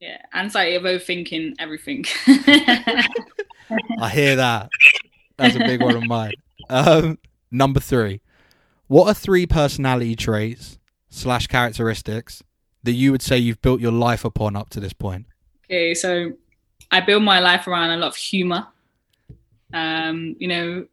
Yeah, 0.00 0.18
anxiety 0.34 0.74
of 0.74 0.82
overthinking 0.82 1.54
everything. 1.60 2.04
I 4.00 4.10
hear 4.12 4.36
that. 4.36 4.70
That's 5.36 5.54
a 5.54 5.60
big 5.60 5.82
one 5.82 5.96
of 5.96 6.04
mine. 6.04 6.32
Um, 6.68 7.18
number 7.54 7.80
three. 7.80 8.20
What 8.86 9.08
are 9.08 9.14
three 9.14 9.46
personality 9.46 10.16
traits 10.16 10.78
slash 11.08 11.46
characteristics 11.46 12.42
that 12.82 12.92
you 12.92 13.12
would 13.12 13.22
say 13.22 13.38
you've 13.38 13.62
built 13.62 13.80
your 13.80 13.92
life 13.92 14.24
upon 14.24 14.56
up 14.56 14.68
to 14.70 14.80
this 14.80 14.92
point? 14.92 15.26
Okay, 15.66 15.94
so 15.94 16.32
I 16.90 17.00
build 17.00 17.22
my 17.22 17.40
life 17.40 17.66
around 17.66 17.90
a 17.90 17.96
lot 17.96 18.08
of 18.08 18.16
humor. 18.16 18.66
Um, 19.72 20.36
you 20.38 20.48
know, 20.48 20.86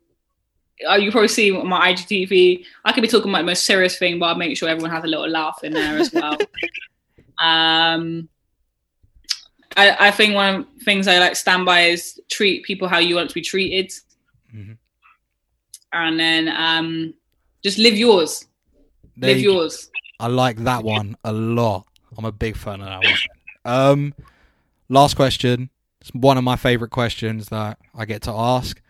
uh, 0.89 0.95
you 0.95 1.11
probably 1.11 1.27
see 1.27 1.51
on 1.51 1.67
my 1.67 1.93
IGTV, 1.93 2.65
I 2.85 2.91
could 2.91 3.01
be 3.01 3.07
talking 3.07 3.29
about 3.29 3.39
the 3.39 3.45
most 3.45 3.65
serious 3.65 3.97
thing, 3.97 4.19
but 4.19 4.27
I'll 4.27 4.35
make 4.35 4.55
sure 4.57 4.69
everyone 4.69 4.91
has 4.91 5.03
a 5.03 5.07
little 5.07 5.29
laugh 5.29 5.59
in 5.63 5.73
there 5.73 5.99
as 5.99 6.13
well. 6.13 6.33
um, 7.39 8.29
I, 9.77 10.07
I, 10.07 10.11
think 10.11 10.33
one 10.35 10.55
of 10.55 10.65
the 10.77 10.85
things 10.85 11.07
I 11.07 11.19
like 11.19 11.35
stand 11.35 11.65
by 11.65 11.81
is 11.81 12.19
treat 12.29 12.63
people 12.63 12.87
how 12.87 12.97
you 12.97 13.15
want 13.15 13.29
to 13.29 13.33
be 13.33 13.41
treated. 13.41 13.91
Mm-hmm. 14.53 14.73
And 15.93 16.19
then 16.19 16.47
um, 16.49 17.13
just 17.63 17.77
live 17.77 17.97
yours. 17.97 18.45
There 19.17 19.31
live 19.31 19.39
you, 19.39 19.53
yours. 19.53 19.89
I 20.19 20.27
like 20.27 20.57
that 20.63 20.83
one 20.83 21.17
a 21.23 21.31
lot. 21.31 21.85
I'm 22.17 22.25
a 22.25 22.31
big 22.31 22.55
fan 22.55 22.81
of 22.81 22.87
that 22.87 23.03
one. 23.03 23.17
Um, 23.63 24.13
last 24.89 25.15
question. 25.15 25.69
It's 25.99 26.09
one 26.11 26.37
of 26.37 26.43
my 26.43 26.55
favorite 26.55 26.91
questions 26.91 27.49
that 27.49 27.77
I 27.95 28.05
get 28.05 28.21
to 28.23 28.31
ask. 28.31 28.81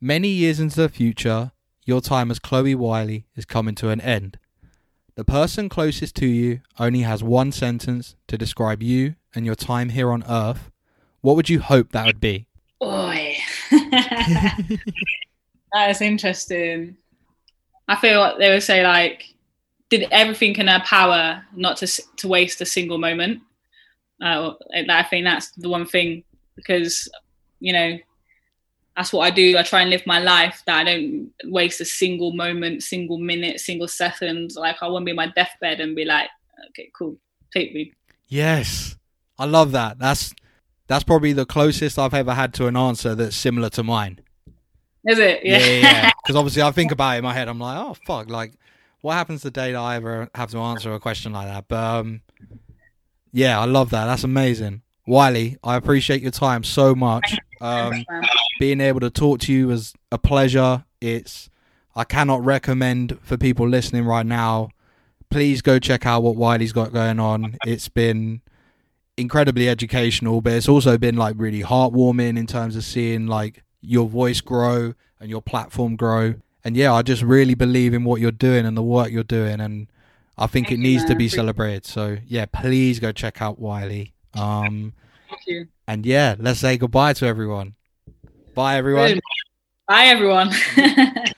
Many 0.00 0.28
years 0.28 0.60
into 0.60 0.80
the 0.80 0.88
future, 0.88 1.52
your 1.84 2.00
time 2.00 2.30
as 2.30 2.38
Chloe 2.38 2.74
Whylie 2.74 3.24
is 3.34 3.46
coming 3.46 3.74
to 3.76 3.88
an 3.88 4.00
end. 4.00 4.38
The 5.14 5.24
person 5.24 5.70
closest 5.70 6.14
to 6.16 6.26
you 6.26 6.60
only 6.78 7.00
has 7.00 7.22
one 7.22 7.50
sentence 7.50 8.16
to 8.28 8.36
describe 8.36 8.82
you 8.82 9.14
and 9.34 9.46
your 9.46 9.54
time 9.54 9.88
here 9.88 10.10
on 10.10 10.22
Earth. 10.28 10.70
What 11.22 11.36
would 11.36 11.48
you 11.48 11.60
hope 11.60 11.92
that 11.92 12.04
would 12.04 12.20
be? 12.20 12.46
Boy, 12.78 13.36
that 15.72 15.90
is 15.90 16.00
interesting. 16.00 16.96
I 17.88 17.96
feel 17.96 18.20
like 18.20 18.38
they 18.38 18.50
would 18.50 18.62
say 18.62 18.84
like, 18.84 19.34
did 19.88 20.08
everything 20.10 20.56
in 20.56 20.66
her 20.66 20.82
power 20.84 21.44
not 21.54 21.76
to 21.78 21.86
to 22.16 22.28
waste 22.28 22.60
a 22.60 22.66
single 22.66 22.98
moment. 22.98 23.42
Uh, 24.20 24.52
I 24.88 25.02
think 25.04 25.24
that's 25.24 25.50
the 25.52 25.68
one 25.68 25.86
thing 25.86 26.24
because 26.56 27.08
you 27.60 27.72
know 27.72 27.98
that's 28.96 29.12
what 29.12 29.22
I 29.26 29.30
do. 29.30 29.58
I 29.58 29.62
try 29.62 29.82
and 29.82 29.90
live 29.90 30.06
my 30.06 30.18
life 30.18 30.62
that 30.66 30.78
I 30.78 30.84
don't 30.84 31.30
waste 31.44 31.80
a 31.80 31.84
single 31.84 32.32
moment, 32.32 32.82
single 32.82 33.18
minute, 33.18 33.60
single 33.60 33.88
second. 33.88 34.52
Like 34.56 34.76
I 34.82 34.88
won't 34.88 35.04
be 35.04 35.10
in 35.10 35.16
my 35.16 35.28
deathbed 35.28 35.80
and 35.80 35.94
be 35.94 36.06
like, 36.06 36.30
okay, 36.70 36.90
cool, 36.96 37.18
take 37.52 37.74
me. 37.74 37.92
Yes, 38.26 38.96
I 39.38 39.44
love 39.44 39.72
that. 39.72 39.98
That's 39.98 40.34
that's 40.88 41.04
probably 41.04 41.32
the 41.32 41.46
closest 41.46 41.98
I've 41.98 42.14
ever 42.14 42.34
had 42.34 42.54
to 42.54 42.66
an 42.66 42.76
answer 42.76 43.14
that's 43.14 43.36
similar 43.36 43.70
to 43.70 43.82
mine. 43.82 44.20
Is 45.06 45.18
it? 45.18 45.44
Yeah, 45.44 45.58
yeah. 45.58 46.10
Because 46.22 46.34
yeah. 46.34 46.38
obviously, 46.38 46.62
I 46.62 46.70
think 46.72 46.92
about 46.92 47.14
it 47.14 47.18
in 47.18 47.24
my 47.24 47.32
head. 47.32 47.48
I'm 47.48 47.60
like, 47.60 47.78
oh 47.78 47.96
fuck, 48.06 48.28
like, 48.28 48.54
what 49.00 49.14
happens 49.14 49.42
the 49.42 49.50
day 49.50 49.72
that 49.72 49.78
I 49.78 49.96
ever 49.96 50.28
have 50.34 50.50
to 50.50 50.58
answer 50.58 50.92
a 50.92 51.00
question 51.00 51.32
like 51.32 51.46
that? 51.46 51.68
But 51.68 51.76
um, 52.00 52.22
yeah, 53.32 53.60
I 53.60 53.64
love 53.66 53.90
that. 53.90 54.06
That's 54.06 54.24
amazing, 54.24 54.82
Whylie. 55.06 55.56
I 55.62 55.76
appreciate 55.76 56.22
your 56.22 56.32
time 56.32 56.64
so 56.64 56.94
much. 56.94 57.38
Um, 57.60 58.04
being 58.58 58.80
able 58.80 59.00
to 59.00 59.10
talk 59.10 59.40
to 59.40 59.52
you 59.52 59.68
was 59.68 59.94
a 60.10 60.18
pleasure. 60.18 60.84
It's 61.00 61.48
I 61.94 62.04
cannot 62.04 62.44
recommend 62.44 63.18
for 63.22 63.36
people 63.36 63.68
listening 63.68 64.04
right 64.04 64.26
now. 64.26 64.70
Please 65.30 65.62
go 65.62 65.78
check 65.78 66.04
out 66.04 66.22
what 66.22 66.36
Whylie's 66.36 66.72
got 66.72 66.92
going 66.92 67.20
on. 67.20 67.56
It's 67.64 67.88
been 67.88 68.42
incredibly 69.16 69.68
educational, 69.68 70.40
but 70.40 70.52
it's 70.52 70.68
also 70.68 70.98
been 70.98 71.16
like 71.16 71.36
really 71.38 71.62
heartwarming 71.62 72.38
in 72.38 72.46
terms 72.46 72.76
of 72.76 72.84
seeing 72.84 73.26
like 73.26 73.62
your 73.86 74.08
voice 74.08 74.40
grow 74.40 74.94
and 75.20 75.30
your 75.30 75.42
platform 75.42 75.96
grow. 75.96 76.34
And 76.64 76.76
yeah, 76.76 76.92
I 76.92 77.02
just 77.02 77.22
really 77.22 77.54
believe 77.54 77.94
in 77.94 78.04
what 78.04 78.20
you're 78.20 78.32
doing 78.32 78.66
and 78.66 78.76
the 78.76 78.82
work 78.82 79.10
you're 79.10 79.22
doing, 79.22 79.60
and 79.60 79.86
I 80.36 80.46
think 80.46 80.68
Thank 80.68 80.80
it 80.80 80.82
needs 80.82 81.04
to 81.04 81.14
be 81.14 81.28
celebrated. 81.28 81.86
So 81.86 82.18
yeah, 82.26 82.46
please 82.46 82.98
go 82.98 83.12
check 83.12 83.40
out 83.40 83.60
Whylie. 83.60 84.12
Um, 84.34 84.92
Thank 85.28 85.46
you. 85.46 85.68
And 85.86 86.04
yeah, 86.04 86.34
let's 86.38 86.60
say 86.60 86.76
goodbye 86.76 87.12
to 87.14 87.26
everyone. 87.26 87.74
Bye, 88.54 88.76
everyone. 88.76 89.20
Bye, 89.86 90.06
everyone. 90.06 90.50